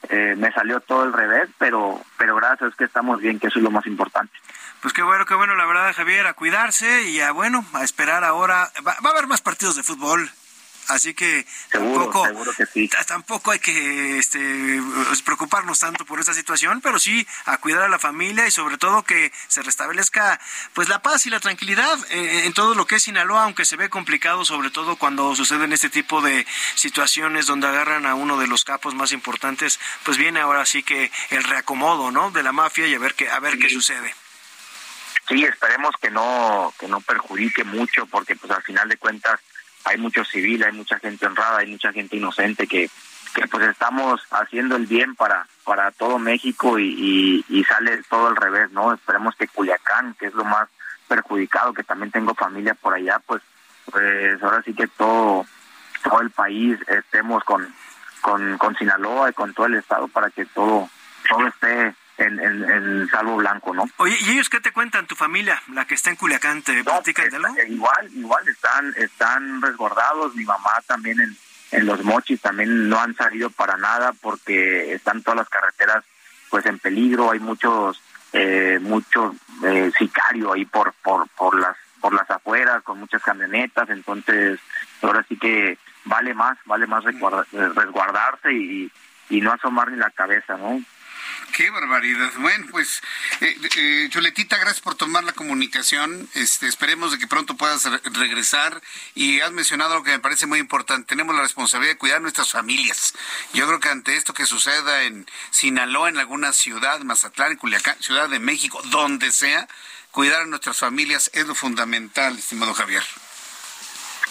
eh, 0.09 0.35
me 0.37 0.53
salió 0.53 0.81
todo 0.81 1.05
el 1.05 1.13
revés, 1.13 1.49
pero, 1.59 2.01
pero 2.17 2.37
gracias 2.37 2.75
que 2.77 2.85
estamos 2.85 3.21
bien, 3.21 3.39
que 3.39 3.49
eso 3.49 3.59
es 3.59 3.65
lo 3.65 3.71
más 3.71 3.87
importante. 3.87 4.33
Pues 4.81 4.95
qué 4.95 5.03
bueno, 5.03 5.27
qué 5.27 5.35
bueno, 5.35 5.55
la 5.57 5.67
verdad, 5.67 5.93
Javier, 5.95 6.27
a 6.27 6.35
cuidarse 6.35 7.03
y 7.05 7.21
a, 7.21 7.33
bueno, 7.33 7.65
a 7.73 7.83
esperar 7.83 8.25
ahora. 8.25 8.71
va 8.87 8.97
a 9.03 9.11
haber 9.11 9.27
más 9.27 9.41
partidos 9.41 9.77
de 9.77 9.83
fútbol 9.83 10.31
Así 10.89 11.13
que 11.13 11.47
tampoco, 11.71 12.27
tampoco 13.07 13.51
hay 13.51 13.59
que 13.59 14.19
este, 14.19 14.81
pues, 15.07 15.21
preocuparnos 15.21 15.79
tanto 15.79 16.07
por 16.07 16.19
esta 16.19 16.33
situación, 16.33 16.81
pero 16.81 16.99
sí 16.99 17.27
a 17.45 17.59
cuidar 17.59 17.83
a 17.83 17.89
la 17.91 17.99
familia 17.99 18.47
y 18.47 18.51
sobre 18.51 18.79
todo 18.79 19.03
que 19.03 19.31
se 19.49 19.61
restablezca 19.61 20.41
pues 20.73 20.89
la 20.89 21.03
paz 21.03 21.27
y 21.27 21.31
la 21.31 21.41
tranquilidad 21.41 21.99
eh, 22.11 22.47
en 22.47 22.55
todo 22.55 22.75
lo 22.75 22.87
que 22.87 22.97
es 22.97 23.03
Sinaloa, 23.03 23.45
aunque 23.45 23.67
se 23.67 23.77
ve 23.77 23.91
complicado, 23.91 24.47
sobre 24.47 24.71
todo 24.71 24.97
cuando 24.97 25.37
suceden 25.37 25.75
este 25.75 25.91
tipo 25.91 26.23
de 26.23 26.47
situaciones 26.75 27.47
donde 27.47 27.67
agarran 27.67 28.07
a 28.07 28.15
uno 28.15 28.39
de 28.39 28.47
los 28.47 28.65
capos 28.65 28.95
más 28.95 29.13
importantes, 29.13 29.79
pues 30.05 30.17
viene 30.17 30.41
ahora 30.41 30.65
sí 30.65 30.83
que 30.83 31.13
el 31.29 31.45
reacomodo, 31.45 32.11
¿no? 32.11 32.31
De 32.31 32.43
la 32.43 32.53
mafia 32.53 32.87
y 32.87 32.95
a 32.95 32.99
ver 32.99 33.15
qué 33.15 33.29
a 33.29 33.41
ver 33.41 33.59
qué 33.59 33.69
sucede. 33.69 34.15
Sí, 35.29 35.45
esperemos 35.45 35.95
que 36.01 36.11
no 36.11 36.73
que 36.79 36.89
no 36.89 37.03
perjudique 37.03 37.63
mucho, 37.65 38.07
porque 38.07 38.37
pues 38.37 38.51
al 38.51 38.63
final 38.63 38.89
de 38.89 38.97
cuentas 38.97 39.39
hay 39.85 39.99
mucho 39.99 40.25
civil, 40.25 40.65
hay 40.65 40.73
mucha 40.73 40.99
gente 40.99 41.27
honrada, 41.27 41.59
hay 41.59 41.67
mucha 41.69 41.93
gente 41.93 42.17
inocente 42.17 42.67
que, 42.67 42.91
que 43.35 43.47
pues 43.49 43.69
estamos 43.69 44.21
haciendo 44.31 44.77
el 44.77 44.87
bien 44.87 45.15
para 45.15 45.47
para 45.65 45.91
todo 45.91 46.19
México 46.19 46.79
y, 46.79 47.45
y, 47.47 47.65
sale 47.65 48.03
todo 48.09 48.29
al 48.29 48.37
revés, 48.37 48.71
¿no? 48.71 48.95
Esperemos 48.95 49.35
que 49.37 49.49
Culiacán, 49.49 50.15
que 50.15 50.27
es 50.29 50.33
lo 50.33 50.45
más 50.45 50.67
perjudicado, 51.07 51.75
que 51.75 51.85
también 51.85 52.11
tengo 52.11 52.35
familia 52.35 52.73
por 52.73 52.95
allá, 52.95 53.21
pues 53.27 53.43
pues 53.91 54.43
ahora 54.43 54.63
sí 54.63 54.73
que 54.73 54.87
todo 54.87 55.45
todo 56.03 56.21
el 56.23 56.31
país 56.31 56.79
estemos 56.89 57.45
con 57.45 57.69
con, 58.23 58.57
con 58.59 58.77
Sinaloa 58.77 59.31
y 59.31 59.35
con 59.35 59.53
todo 59.53 59.67
el 59.67 59.75
estado 59.75 60.09
para 60.09 60.31
que 60.31 60.47
todo 60.47 60.89
todo 61.29 61.47
esté 61.47 61.95
en, 62.19 62.41
en, 62.41 63.09
Salvo 63.09 63.37
Blanco, 63.37 63.75
¿no? 63.75 63.89
Oye, 63.99 64.17
¿y 64.21 64.31
ellos 64.31 64.49
qué 64.49 64.61
te 64.61 64.73
cuentan, 64.73 65.07
tu 65.07 65.15
familia, 65.15 65.63
la 65.73 65.87
que 65.87 65.95
está 65.95 66.11
en 66.11 66.17
Culiacán, 66.17 66.63
te 66.63 66.83
platican 66.83 67.31
de 67.31 67.37
algo? 67.37 67.57
Eh, 67.57 67.67
igual, 67.69 68.11
igual 68.15 68.49
están, 68.49 68.93
están 68.97 69.63
resguardados, 69.63 70.35
mi 70.35 70.45
mamá 70.45 70.73
también 70.87 71.21
en, 71.21 71.37
en 71.71 71.87
Los 71.87 72.03
Mochis 72.05 72.41
también 72.41 72.89
no 72.89 73.01
han 73.01 73.15
salido 73.15 73.51
para 73.51 73.77
nada 73.77 74.13
porque 74.21 74.95
están 74.95 75.23
todas 75.23 75.39
las 75.39 75.49
carreteras 75.49 76.05
pues 76.51 76.67
en 76.67 76.79
peligro, 76.79 77.31
hay 77.31 77.41
muchos 77.41 78.03
eh, 78.33 78.79
muchos 78.81 79.35
eh, 79.65 79.91
sicarios 79.99 80.55
ahí 80.55 80.65
por, 80.65 80.93
por, 81.03 81.29
por 81.31 81.59
las 81.59 81.77
por 82.01 82.15
las 82.15 82.31
afueras 82.31 82.83
con 82.85 82.99
muchas 82.99 83.23
camionetas, 83.23 83.91
entonces 83.91 84.61
ahora 85.03 85.25
sí 85.29 85.37
que 85.37 85.79
vale 86.05 86.33
más, 86.33 86.57
vale 86.65 86.87
más 86.87 87.05
resguardarse 87.05 88.53
y, 88.53 88.91
y 89.31 89.41
no 89.41 89.53
asomar 89.53 89.91
ni 89.91 89.99
la 89.99 90.11
cabeza, 90.11 90.57
¿no? 90.57 90.81
Qué 91.59 91.71
barbaridad. 91.71 92.31
Bueno, 92.39 92.67
pues, 92.71 93.03
eh, 93.41 93.57
eh, 93.77 94.09
Choletita, 94.11 94.57
gracias 94.59 94.81
por 94.81 94.95
tomar 94.95 95.25
la 95.25 95.33
comunicación. 95.33 96.29
Este, 96.35 96.69
esperemos 96.69 97.11
de 97.11 97.19
que 97.19 97.27
pronto 97.27 97.57
puedas 97.57 97.85
regresar. 98.15 98.81
Y 99.15 99.41
has 99.41 99.51
mencionado 99.51 99.93
algo 99.93 100.05
que 100.05 100.13
me 100.13 100.21
parece 100.21 100.47
muy 100.47 100.61
importante. 100.61 101.09
Tenemos 101.09 101.35
la 101.35 101.43
responsabilidad 101.43 101.95
de 101.95 101.99
cuidar 101.99 102.21
nuestras 102.21 102.53
familias. 102.53 103.15
Yo 103.55 103.67
creo 103.67 103.81
que 103.81 103.89
ante 103.89 104.17
esto 104.17 104.35
que 104.35 104.47
suceda 104.47 105.03
en 105.03 105.27
Sinaloa, 105.51 106.09
en 106.09 106.19
alguna 106.19 106.53
ciudad, 106.53 107.01
Mazatlán, 107.01 107.57
Culiacán, 107.57 107.97
Ciudad 108.01 108.29
de 108.29 108.39
México, 108.39 108.81
donde 108.85 109.33
sea, 109.33 109.67
cuidar 110.11 110.43
a 110.43 110.47
nuestras 110.47 110.79
familias 110.79 111.31
es 111.35 111.47
lo 111.47 111.55
fundamental, 111.55 112.39
estimado 112.39 112.75
Javier. 112.75 113.03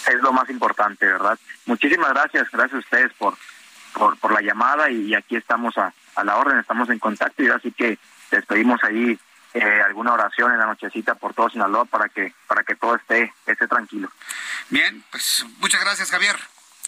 Es 0.06 0.22
lo 0.22 0.32
más 0.32 0.48
importante, 0.48 1.04
¿verdad? 1.04 1.38
Muchísimas 1.66 2.10
gracias. 2.10 2.50
Gracias 2.50 2.76
a 2.76 2.78
ustedes 2.78 3.12
por, 3.14 3.36
por, 3.92 4.18
por 4.18 4.32
la 4.32 4.40
llamada 4.40 4.90
y 4.90 5.14
aquí 5.14 5.36
estamos 5.36 5.76
a 5.76 5.92
a 6.18 6.24
la 6.24 6.36
orden, 6.36 6.58
estamos 6.58 6.90
en 6.90 6.98
contacto 6.98 7.42
y 7.42 7.48
así 7.48 7.72
que 7.72 7.98
les 8.30 8.44
pedimos 8.46 8.82
ahí 8.82 9.18
eh, 9.54 9.82
alguna 9.84 10.12
oración 10.12 10.52
en 10.52 10.58
la 10.58 10.66
nochecita 10.66 11.14
por 11.14 11.32
todo 11.32 11.48
Sinaloa 11.48 11.84
para 11.84 12.08
que 12.08 12.34
para 12.46 12.62
que 12.64 12.74
todo 12.74 12.96
esté 12.96 13.32
esté 13.46 13.66
tranquilo. 13.66 14.10
Bien, 14.68 15.02
pues 15.10 15.46
muchas 15.58 15.80
gracias 15.80 16.10
Javier. 16.10 16.36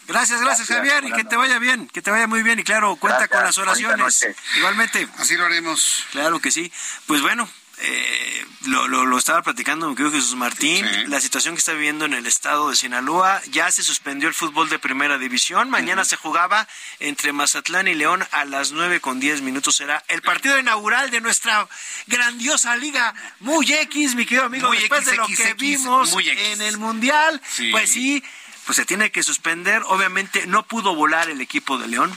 Gracias, 0.06 0.40
gracias, 0.40 0.66
Javier, 0.66 1.04
y 1.04 1.12
que 1.12 1.22
te 1.22 1.36
vaya 1.36 1.60
bien, 1.60 1.86
que 1.86 2.02
te 2.02 2.10
vaya 2.10 2.26
muy 2.26 2.42
bien, 2.42 2.58
y 2.58 2.64
claro, 2.64 2.96
cuenta 2.96 3.28
con 3.28 3.44
las 3.44 3.56
oraciones. 3.58 4.26
Igualmente. 4.56 5.06
Así 5.18 5.36
lo 5.36 5.46
haremos. 5.46 6.04
Claro 6.10 6.40
que 6.40 6.50
sí. 6.50 6.72
Pues 7.06 7.22
bueno, 7.22 7.48
eh, 7.82 8.46
lo, 8.66 8.88
lo, 8.88 9.18
estaba 9.18 9.42
platicando 9.42 9.88
mi 9.88 9.96
querido 9.96 10.12
Jesús 10.12 10.36
Martín, 10.36 10.86
la 11.08 11.20
situación 11.20 11.54
que 11.54 11.60
está 11.60 11.72
viviendo 11.72 12.04
en 12.04 12.12
el 12.12 12.26
estado 12.26 12.68
de 12.68 12.76
Sinaloa, 12.76 13.40
ya 13.50 13.70
se 13.70 13.82
suspendió 13.82 14.28
el 14.28 14.34
fútbol 14.34 14.68
de 14.68 14.78
primera 14.78 15.16
división, 15.16 15.70
mañana 15.70 16.04
se 16.04 16.16
jugaba 16.16 16.68
entre 16.98 17.32
Mazatlán 17.32 17.88
y 17.88 17.94
León 17.94 18.26
a 18.32 18.44
las 18.44 18.72
nueve 18.72 19.00
con 19.00 19.18
diez 19.18 19.40
minutos, 19.40 19.76
será 19.76 20.04
el 20.08 20.20
partido 20.20 20.58
inaugural 20.58 21.10
de 21.10 21.20
nuestra 21.20 21.66
grandiosa 22.06 22.76
liga 22.76 23.14
muy 23.40 23.72
X, 23.72 24.14
mi 24.14 24.26
querido 24.26 24.44
amigo, 24.44 24.70
después 24.70 25.06
de 25.06 25.16
lo 25.16 25.26
que 25.26 25.54
vimos 25.54 26.14
en 26.26 26.60
el 26.60 26.76
Mundial, 26.76 27.40
pues 27.70 27.92
sí, 27.92 28.22
pues 28.66 28.76
se 28.76 28.84
tiene 28.84 29.10
que 29.10 29.22
suspender, 29.22 29.82
obviamente 29.86 30.46
no 30.46 30.66
pudo 30.66 30.94
volar 30.94 31.30
el 31.30 31.40
equipo 31.40 31.78
de 31.78 31.88
León 31.88 32.14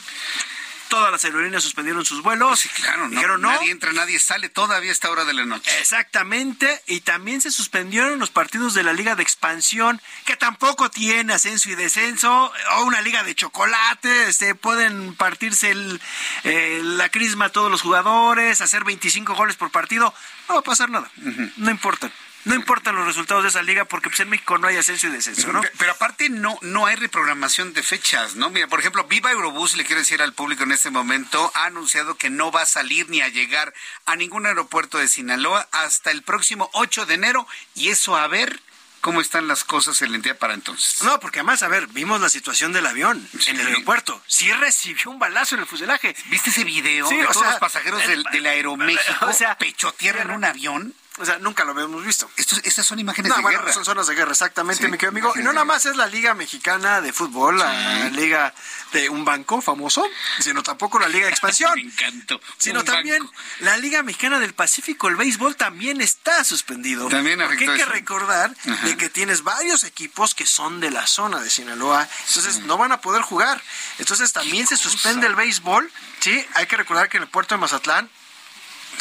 todas 0.93 1.11
las 1.11 1.25
aerolíneas 1.25 1.63
suspendieron 1.63 2.05
sus 2.05 2.21
vuelos. 2.21 2.59
Sí, 2.59 2.69
claro, 2.69 3.07
no, 3.07 3.15
Dijeron 3.15 3.41
no. 3.41 3.49
nadie 3.51 3.71
entra, 3.71 3.91
nadie 3.93 4.19
sale 4.19 4.47
todavía 4.49 4.91
a 4.91 4.93
esta 4.93 5.09
hora 5.09 5.25
de 5.25 5.33
la 5.33 5.43
noche. 5.43 5.71
Exactamente, 5.79 6.83
y 6.85 7.01
también 7.01 7.41
se 7.41 7.49
suspendieron 7.49 8.19
los 8.19 8.29
partidos 8.29 8.75
de 8.75 8.83
la 8.83 8.93
Liga 8.93 9.15
de 9.15 9.23
Expansión, 9.23 9.99
que 10.27 10.37
tampoco 10.37 10.91
tiene 10.91 11.33
ascenso 11.33 11.71
y 11.71 11.75
descenso, 11.75 12.53
o 12.75 12.83
una 12.83 13.01
liga 13.01 13.23
de 13.23 13.33
chocolate, 13.33 14.29
este, 14.29 14.53
pueden 14.53 15.15
partirse 15.15 15.71
el, 15.71 15.99
eh, 16.43 16.81
la 16.83 17.09
crisma 17.09 17.45
a 17.45 17.49
todos 17.49 17.71
los 17.71 17.81
jugadores, 17.81 18.61
hacer 18.61 18.83
25 18.83 19.33
goles 19.33 19.55
por 19.55 19.71
partido, 19.71 20.13
no 20.47 20.53
va 20.53 20.59
a 20.59 20.63
pasar 20.63 20.91
nada, 20.91 21.09
no 21.57 21.71
importa. 21.71 22.11
No 22.45 22.55
importan 22.55 22.95
los 22.95 23.05
resultados 23.05 23.43
de 23.43 23.49
esa 23.49 23.61
liga 23.61 23.85
porque 23.85 24.09
pues, 24.09 24.19
en 24.19 24.29
México 24.29 24.57
no 24.57 24.67
hay 24.67 24.75
ascenso 24.77 25.07
y 25.07 25.11
descenso, 25.11 25.51
¿no? 25.53 25.61
Pe- 25.61 25.71
Pero 25.77 25.91
aparte 25.93 26.29
no, 26.29 26.57
no 26.61 26.85
hay 26.85 26.95
reprogramación 26.97 27.73
de 27.73 27.83
fechas, 27.83 28.35
¿no? 28.35 28.49
Mira, 28.49 28.67
por 28.67 28.79
ejemplo, 28.79 29.05
Viva 29.05 29.29
Aerobús, 29.29 29.75
le 29.77 29.85
quiero 29.85 29.99
decir 30.01 30.21
al 30.21 30.33
público 30.33 30.63
en 30.63 30.71
este 30.73 30.89
momento, 30.89 31.51
ha 31.55 31.65
anunciado 31.65 32.15
que 32.15 32.29
no 32.29 32.51
va 32.51 32.63
a 32.63 32.65
salir 32.65 33.09
ni 33.09 33.21
a 33.21 33.29
llegar 33.29 33.73
a 34.05 34.15
ningún 34.15 34.45
aeropuerto 34.45 34.97
de 34.97 35.07
Sinaloa 35.07 35.67
hasta 35.71 36.11
el 36.11 36.21
próximo 36.23 36.69
8 36.73 37.05
de 37.05 37.13
enero 37.13 37.47
y 37.75 37.89
eso 37.89 38.17
a 38.17 38.27
ver 38.27 38.59
cómo 38.99 39.19
están 39.19 39.47
las 39.49 39.63
cosas 39.65 40.01
en 40.01 40.13
el 40.15 40.21
día 40.21 40.37
para 40.39 40.53
entonces. 40.53 41.01
No, 41.03 41.19
porque 41.19 41.39
además, 41.39 41.61
a 41.63 41.67
ver, 41.67 41.87
vimos 41.87 42.21
la 42.21 42.29
situación 42.29 42.71
del 42.71 42.85
avión 42.85 43.27
en 43.47 43.59
el 43.59 43.67
aeropuerto. 43.67 44.21
Sí 44.27 44.49
recibió 44.53 45.11
un 45.11 45.19
balazo 45.19 45.55
en 45.55 45.61
el 45.61 45.67
fuselaje. 45.67 46.15
¿Viste 46.27 46.51
ese 46.51 46.63
video 46.63 47.07
Sí, 47.09 47.17
de 47.17 47.23
o 47.25 47.27
todos 47.27 47.41
sea, 47.41 47.49
los 47.51 47.59
pasajeros 47.59 48.05
del, 48.07 48.23
del 48.31 48.45
Aeroméxico 48.47 49.25
o 49.27 49.33
sea, 49.33 49.57
pechotear 49.57 50.17
en 50.17 50.31
un 50.31 50.45
avión? 50.45 50.93
O 51.19 51.25
sea, 51.25 51.37
nunca 51.37 51.63
lo 51.63 51.71
habíamos 51.73 52.03
visto. 52.03 52.27
Estos, 52.37 52.59
estas 52.63 52.87
son 52.87 52.97
imágenes 52.97 53.29
No, 53.29 53.35
de 53.35 53.41
bueno, 53.43 53.59
guerra. 53.59 53.71
son 53.73 53.85
zonas 53.85 54.07
de 54.07 54.15
guerra, 54.15 54.31
exactamente, 54.31 54.83
Sí, 54.85 54.89
mi 54.91 54.97
querido 54.97 55.09
amigo. 55.11 55.33
Y 55.35 55.43
no 55.43 55.53
nada 55.53 55.63
más 55.63 55.85
es 55.85 55.95
la 55.95 56.07
Liga 56.07 56.33
Mexicana 56.33 57.01
de 57.01 57.13
Fútbol, 57.13 57.59
la 57.59 58.09
Liga 58.09 58.51
de 58.93 59.09
un 59.09 59.23
banco 59.23 59.61
famoso, 59.61 60.03
sino 60.39 60.63
tampoco 60.63 60.97
la 60.97 61.07
Liga 61.07 61.25
de 61.27 61.31
Expansión. 61.31 61.71
Me 61.75 61.81
encantó. 61.83 62.41
Sino 62.57 62.79
Un 62.79 62.85
también 62.85 63.19
banco. 63.19 63.33
la 63.59 63.77
Liga 63.77 64.01
Mexicana 64.01 64.39
del 64.39 64.55
Pacífico, 64.55 65.07
el 65.07 65.15
béisbol 65.15 65.55
también 65.55 66.01
está 66.01 66.43
suspendido. 66.43 67.07
También 67.09 67.39
Porque 67.45 67.69
hay 67.69 67.77
que 67.77 67.85
recordar 67.85 68.55
Ajá. 68.67 68.87
de 68.87 68.97
que 68.97 69.09
tienes 69.09 69.43
varios 69.43 69.83
equipos 69.83 70.33
que 70.33 70.47
son 70.47 70.79
de 70.79 70.89
la 70.89 71.05
zona 71.05 71.41
de 71.41 71.49
Sinaloa, 71.51 72.09
entonces 72.27 72.61
no 72.61 72.77
van 72.77 72.91
a 72.91 73.01
poder 73.01 73.21
jugar. 73.21 73.61
Entonces 73.99 74.33
también 74.33 74.65
se 74.65 74.77
suspende 74.77 75.27
el 75.27 75.35
béisbol, 75.35 75.91
sí, 76.21 76.43
hay 76.55 76.65
que 76.65 76.75
recordar 76.75 77.07
que 77.07 77.17
en 77.17 77.23
el 77.23 77.29
puerto 77.29 77.53
de 77.53 77.61
Mazatlán 77.61 78.09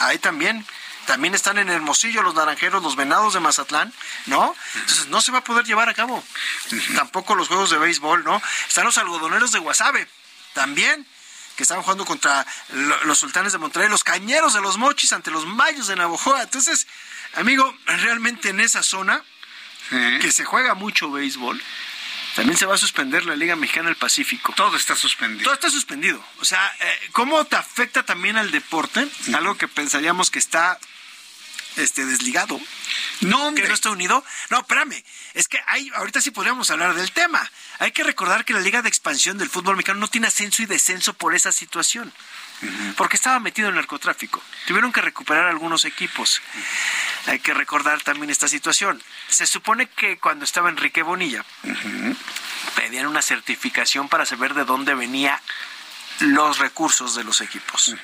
ahí 0.01 0.18
también. 0.18 0.66
También 1.06 1.34
están 1.34 1.58
en 1.58 1.68
Hermosillo 1.68 2.22
los 2.22 2.34
naranjeros, 2.34 2.82
los 2.82 2.94
venados 2.96 3.34
de 3.34 3.40
Mazatlán, 3.40 3.92
¿no? 4.26 4.54
Entonces 4.74 5.08
no 5.08 5.20
se 5.20 5.32
va 5.32 5.38
a 5.38 5.44
poder 5.44 5.64
llevar 5.64 5.88
a 5.88 5.94
cabo. 5.94 6.22
Tampoco 6.94 7.34
los 7.34 7.48
juegos 7.48 7.70
de 7.70 7.78
béisbol, 7.78 8.22
¿no? 8.24 8.40
Están 8.68 8.84
los 8.84 8.98
algodoneros 8.98 9.50
de 9.52 9.58
Guasave, 9.58 10.08
también, 10.52 11.06
que 11.56 11.64
estaban 11.64 11.82
jugando 11.82 12.04
contra 12.04 12.46
lo- 12.70 13.04
los 13.04 13.18
sultanes 13.18 13.52
de 13.52 13.58
Monterrey, 13.58 13.88
los 13.88 14.04
cañeros 14.04 14.54
de 14.54 14.60
los 14.60 14.78
mochis 14.78 15.12
ante 15.12 15.30
los 15.30 15.44
mayos 15.44 15.86
de 15.88 15.96
Navojoa. 15.96 16.42
Entonces, 16.42 16.86
amigo, 17.34 17.76
realmente 17.86 18.50
en 18.50 18.60
esa 18.60 18.82
zona, 18.82 19.22
que 19.90 20.30
se 20.32 20.44
juega 20.44 20.74
mucho 20.74 21.10
béisbol, 21.10 21.62
también 22.36 22.56
se 22.56 22.64
va 22.64 22.76
a 22.76 22.78
suspender 22.78 23.26
la 23.26 23.36
Liga 23.36 23.56
Mexicana 23.56 23.88
del 23.88 23.96
Pacífico. 23.96 24.54
Todo 24.54 24.74
está 24.78 24.96
suspendido. 24.96 25.44
Todo 25.44 25.52
está 25.54 25.68
suspendido. 25.68 26.24
O 26.40 26.46
sea, 26.46 26.74
eh, 26.80 27.08
¿cómo 27.12 27.44
te 27.44 27.56
afecta 27.56 28.02
también 28.04 28.38
al 28.38 28.50
deporte? 28.50 29.06
Algo 29.34 29.58
que 29.58 29.68
pensaríamos 29.68 30.30
que 30.30 30.38
está 30.38 30.78
este 31.76 32.04
desligado. 32.04 32.60
No, 33.20 33.38
que 33.38 33.42
hombre. 33.44 33.68
no 33.68 33.74
está 33.74 33.90
unido. 33.90 34.24
No, 34.50 34.60
espérame. 34.60 35.02
Es 35.34 35.48
que 35.48 35.60
hay, 35.66 35.90
ahorita 35.94 36.20
sí 36.20 36.30
podríamos 36.30 36.70
hablar 36.70 36.94
del 36.94 37.12
tema. 37.12 37.50
Hay 37.78 37.92
que 37.92 38.04
recordar 38.04 38.44
que 38.44 38.52
la 38.52 38.60
Liga 38.60 38.82
de 38.82 38.88
Expansión 38.88 39.38
del 39.38 39.48
fútbol 39.50 39.76
mexicano 39.76 40.00
no 40.00 40.08
tiene 40.08 40.26
ascenso 40.26 40.62
y 40.62 40.66
descenso 40.66 41.14
por 41.14 41.34
esa 41.34 41.52
situación. 41.52 42.12
Porque 42.96 43.16
estaba 43.16 43.40
metido 43.40 43.68
en 43.68 43.74
narcotráfico. 43.74 44.40
Tuvieron 44.66 44.92
que 44.92 45.00
recuperar 45.00 45.46
algunos 45.46 45.84
equipos. 45.84 46.40
Hay 47.26 47.40
que 47.40 47.54
recordar 47.54 48.02
también 48.02 48.30
esta 48.30 48.46
situación. 48.46 49.02
Se 49.28 49.46
supone 49.46 49.88
que 49.88 50.18
cuando 50.18 50.44
estaba 50.44 50.68
Enrique 50.68 51.02
Bonilla, 51.02 51.44
pedían 52.76 53.06
una 53.06 53.20
certificación 53.20 54.08
para 54.08 54.26
saber 54.26 54.54
de 54.54 54.64
dónde 54.64 54.94
venía 54.94 55.42
los 56.20 56.58
recursos 56.58 57.16
de 57.16 57.24
los 57.24 57.40
equipos. 57.40 57.96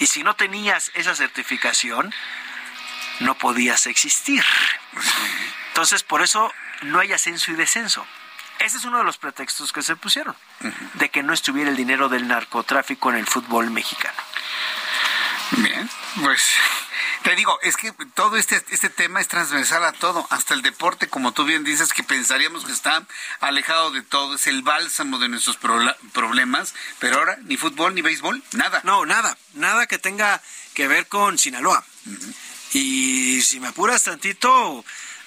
Y 0.00 0.06
si 0.06 0.24
no 0.24 0.34
tenías 0.34 0.90
esa 0.94 1.14
certificación, 1.14 2.12
no 3.20 3.36
podías 3.36 3.86
existir. 3.86 4.44
Entonces, 5.68 6.02
por 6.02 6.22
eso 6.22 6.52
no 6.82 7.00
hay 7.00 7.12
ascenso 7.12 7.52
y 7.52 7.54
descenso. 7.54 8.06
Ese 8.58 8.76
es 8.76 8.84
uno 8.84 8.98
de 8.98 9.04
los 9.04 9.16
pretextos 9.16 9.72
que 9.72 9.82
se 9.82 9.96
pusieron, 9.96 10.36
de 10.94 11.08
que 11.08 11.22
no 11.22 11.32
estuviera 11.32 11.70
el 11.70 11.76
dinero 11.76 12.10
del 12.10 12.28
narcotráfico 12.28 13.10
en 13.10 13.16
el 13.16 13.26
fútbol 13.26 13.70
mexicano. 13.70 14.18
Bien, 15.52 15.88
pues 16.22 16.46
te 17.22 17.34
digo, 17.36 17.58
es 17.62 17.76
que 17.76 17.92
todo 18.14 18.36
este, 18.36 18.62
este 18.70 18.88
tema 18.88 19.20
es 19.20 19.28
transversal 19.28 19.84
a 19.84 19.92
todo, 19.92 20.26
hasta 20.30 20.54
el 20.54 20.62
deporte, 20.62 21.08
como 21.08 21.32
tú 21.32 21.44
bien 21.44 21.64
dices, 21.64 21.92
que 21.92 22.02
pensaríamos 22.02 22.64
que 22.64 22.72
está 22.72 23.02
alejado 23.40 23.90
de 23.90 24.02
todo, 24.02 24.36
es 24.36 24.46
el 24.46 24.62
bálsamo 24.62 25.18
de 25.18 25.28
nuestros 25.28 25.58
problemas, 26.12 26.74
pero 26.98 27.18
ahora 27.18 27.38
ni 27.42 27.56
fútbol 27.56 27.94
ni 27.94 28.02
béisbol, 28.02 28.42
nada. 28.52 28.80
No, 28.84 29.04
nada, 29.06 29.36
nada 29.54 29.86
que 29.86 29.98
tenga 29.98 30.40
que 30.74 30.88
ver 30.88 31.08
con 31.08 31.38
Sinaloa. 31.38 31.84
Y 32.72 33.40
si 33.42 33.58
me 33.60 33.68
apuras 33.68 34.04
tantito, 34.04 34.84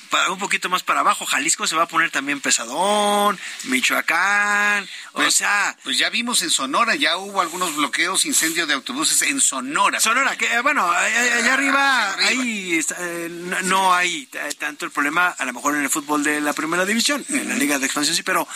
para 0.10 0.32
un 0.32 0.38
poquito 0.38 0.70
más 0.70 0.84
para 0.84 1.00
abajo, 1.00 1.26
Jalisco 1.26 1.66
se 1.66 1.76
va 1.76 1.84
a 1.84 1.88
poner 1.88 2.12
también 2.12 2.40
pesadón, 2.40 3.40
Michoacán, 3.64 4.84
o 5.14 5.16
Pues, 5.18 5.34
sea, 5.36 5.76
pues 5.84 5.98
ya 5.98 6.10
vimos 6.12 6.42
en 6.44 6.52
Sonora, 6.52 6.94
ya 6.96 7.18
hubo 7.18 7.42
algunos 7.42 7.76
bloqueos, 7.76 8.24
incendios 8.26 8.68
de 8.68 8.76
autobuses 8.76 9.24
en 9.24 9.42
Sonora. 9.42 10.00
Sonora, 10.00 10.36
que 10.38 10.46
eh, 10.54 10.62
bueno, 10.62 10.90
allá, 10.90 11.20
allá 11.38 11.54
arriba, 11.56 12.12
arriba. 12.12 12.30
ahí 12.30 12.78
está, 12.78 12.96
eh, 13.00 13.28
no, 13.30 13.60
no 13.64 13.94
hay 13.94 14.30
eh, 14.34 14.54
tanto 14.60 14.86
el 14.86 14.92
problema, 14.92 15.30
a 15.30 15.46
lo 15.46 15.54
mejor 15.54 15.76
en 15.76 15.82
el 15.82 15.90
fútbol 15.90 16.24
de 16.24 16.42
la 16.42 16.54
primera 16.54 16.86
división, 16.86 17.26
en 17.30 17.50
la 17.50 17.56
liga 17.56 17.80
de 17.80 17.86
expansión 17.88 18.16
sí, 18.16 18.22
pero 18.24 18.48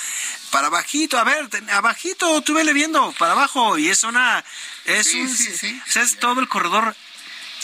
para 0.52 0.70
bajito, 0.70 1.18
a 1.18 1.24
ver, 1.24 1.50
abajito, 1.72 2.40
tú 2.44 2.54
vele 2.54 2.72
viendo, 2.72 3.12
para 3.14 3.32
abajo, 3.34 3.78
y 3.80 3.90
es 3.90 3.98
zona, 4.00 4.46
es 4.86 5.08
Sí, 5.08 5.22
un, 5.22 5.36
sí, 5.36 5.58
sí. 5.58 5.82
o 5.88 5.92
sea, 5.92 6.04
es 6.04 6.18
todo 6.20 6.40
el 6.40 6.48
corredor 6.48 6.96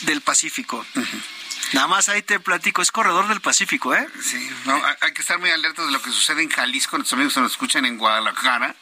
del 0.01 0.21
Pacífico. 0.21 0.85
Nada 1.73 1.87
más 1.87 2.09
ahí 2.09 2.21
te 2.21 2.39
platico, 2.39 2.81
es 2.81 2.91
corredor 2.91 3.27
del 3.27 3.41
Pacífico, 3.41 3.95
¿eh? 3.95 4.07
Sí, 4.21 4.49
no, 4.65 4.79
hay- 5.01 5.13
que 5.13 5.21
estar 5.21 5.39
muy 5.39 5.49
alertas 5.49 5.85
de 5.87 5.91
lo 5.91 6.01
que 6.01 6.11
sucede 6.11 6.43
en 6.43 6.49
Jalisco, 6.49 6.97
nuestros 6.97 7.13
amigos 7.17 7.33
que 7.33 7.39
nos 7.41 7.51
escuchan 7.51 7.85
en 7.85 7.97
Guadalajara. 7.97 8.75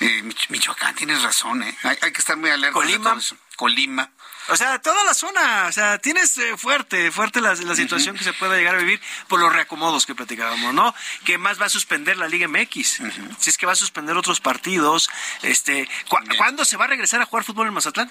Eh, 0.00 0.22
Mich- 0.24 0.48
Michoacán, 0.50 0.94
tienes 0.94 1.22
razón, 1.22 1.62
¿eh? 1.62 1.76
Hay, 1.82 1.98
hay 2.02 2.12
que 2.12 2.18
estar 2.20 2.36
muy 2.36 2.50
alertas 2.50 2.80
de 2.82 2.86
Colima. 2.92 3.10
todo 3.10 3.18
eso. 3.18 3.36
Colima. 3.56 4.10
O 4.48 4.56
sea, 4.56 4.78
toda 4.80 5.02
la 5.04 5.12
zona, 5.14 5.66
o 5.68 5.72
sea, 5.72 5.98
tienes 5.98 6.36
eh, 6.38 6.56
fuerte, 6.56 7.10
fuerte 7.10 7.40
la, 7.40 7.54
la 7.54 7.74
situación 7.74 8.16
que 8.16 8.22
se 8.24 8.32
pueda 8.32 8.56
llegar 8.56 8.76
a 8.76 8.78
vivir 8.78 9.00
por 9.28 9.40
los 9.40 9.52
reacomodos 9.52 10.06
que 10.06 10.14
platicábamos, 10.14 10.72
¿no? 10.72 10.94
Que 11.24 11.36
más 11.36 11.60
va 11.60 11.66
a 11.66 11.68
suspender 11.68 12.16
la 12.16 12.28
Liga 12.28 12.46
MX, 12.46 13.00
si 13.40 13.50
es 13.50 13.58
que 13.58 13.66
va 13.66 13.72
a 13.72 13.76
suspender 13.76 14.16
otros 14.16 14.40
partidos, 14.40 15.08
este, 15.42 15.88
¿cu- 16.08 16.18
¿cuándo 16.36 16.64
se 16.64 16.76
va 16.76 16.84
a 16.84 16.88
regresar 16.88 17.20
a 17.20 17.26
jugar 17.26 17.44
fútbol 17.44 17.66
en 17.66 17.74
Mazatlán? 17.74 18.10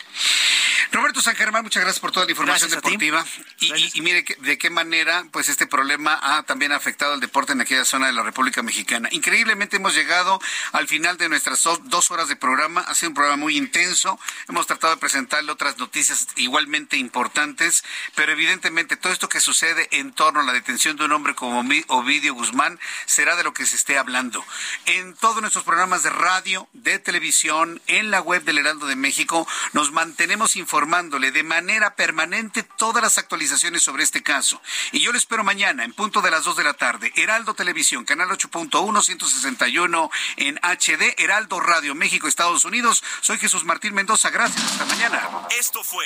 Roberto 0.91 1.21
San 1.21 1.35
Germán, 1.35 1.63
muchas 1.63 1.81
gracias 1.83 1.99
por 1.99 2.11
toda 2.11 2.25
la 2.25 2.31
información 2.31 2.69
Gracias 2.69 2.81
deportiva. 2.83 3.25
Y, 3.59 3.73
y- 3.73 3.91
y 3.95 4.01
mire 4.01 4.23
que- 4.23 4.35
de 4.35 4.57
qué 4.57 4.69
manera 4.69 5.25
pues 5.31 5.49
este 5.49 5.67
problema 5.67 6.19
ha 6.21 6.43
también 6.43 6.71
afectado 6.71 7.13
al 7.13 7.19
deporte 7.19 7.53
en 7.53 7.61
aquella 7.61 7.85
zona 7.85 8.07
de 8.07 8.13
la 8.13 8.23
República 8.23 8.61
Mexicana. 8.61 9.09
Increíblemente 9.11 9.77
hemos 9.77 9.93
llegado 9.95 10.39
al 10.73 10.87
final 10.87 11.17
de 11.17 11.29
nuestras 11.29 11.63
do- 11.63 11.79
dos 11.85 12.11
horas 12.11 12.27
de 12.27 12.35
programa. 12.35 12.81
Ha 12.81 12.93
sido 12.95 13.09
un 13.09 13.15
programa 13.15 13.37
muy 13.37 13.57
intenso. 13.57 14.19
Hemos 14.47 14.67
tratado 14.67 14.93
de 14.95 14.99
presentarle 14.99 15.51
otras 15.51 15.77
noticias 15.77 16.24
igualmente 16.35 16.97
importantes, 16.97 17.83
pero 18.15 18.31
evidentemente 18.31 18.97
todo 18.97 19.13
esto 19.13 19.29
que 19.29 19.39
sucede 19.39 19.87
en 19.91 20.13
torno 20.13 20.41
a 20.41 20.43
la 20.43 20.53
detención 20.53 20.97
de 20.97 21.05
un 21.05 21.11
hombre 21.11 21.35
como 21.35 21.63
Ovidio 21.87 22.33
Guzmán 22.33 22.79
será 23.05 23.35
de 23.35 23.43
lo 23.43 23.53
que 23.53 23.65
se 23.65 23.75
esté 23.75 23.97
hablando. 23.97 24.43
En 24.85 25.15
todos 25.15 25.41
nuestros 25.41 25.63
programas 25.63 26.03
de 26.03 26.09
radio, 26.09 26.67
de 26.73 26.99
televisión, 26.99 27.81
en 27.87 28.11
la 28.11 28.21
web 28.21 28.43
del 28.43 28.57
Heraldo 28.57 28.87
de 28.87 28.95
México, 28.95 29.47
nos 29.73 29.91
mantenemos 29.91 30.55
informándole 30.55 31.31
de 31.31 31.43
manera 31.43 31.95
permanente 31.95 32.63
todas 32.63 33.03
las 33.03 33.17
actualizaciones 33.17 33.83
sobre 33.83 34.03
este 34.03 34.23
caso. 34.23 34.61
Y 34.91 34.99
yo 34.99 35.11
le 35.11 35.17
espero 35.17 35.43
mañana, 35.43 35.83
en 35.83 35.93
punto 35.93 36.21
de 36.21 36.31
las 36.31 36.43
2 36.43 36.57
de 36.57 36.63
la 36.63 36.73
tarde, 36.73 37.11
Heraldo 37.15 37.53
Televisión, 37.53 38.05
canal 38.05 38.29
8.1, 38.29 39.01
161 39.01 40.11
en 40.37 40.57
HD, 40.57 41.15
Heraldo 41.17 41.59
Radio 41.59 41.95
México, 41.95 42.27
Estados 42.27 42.65
Unidos. 42.65 43.03
Soy 43.21 43.37
Jesús 43.37 43.63
Martín 43.63 43.93
Mendoza, 43.93 44.29
gracias, 44.29 44.63
hasta 44.63 44.85
mañana. 44.85 45.29
Esto 45.59 45.83
fue 45.83 46.05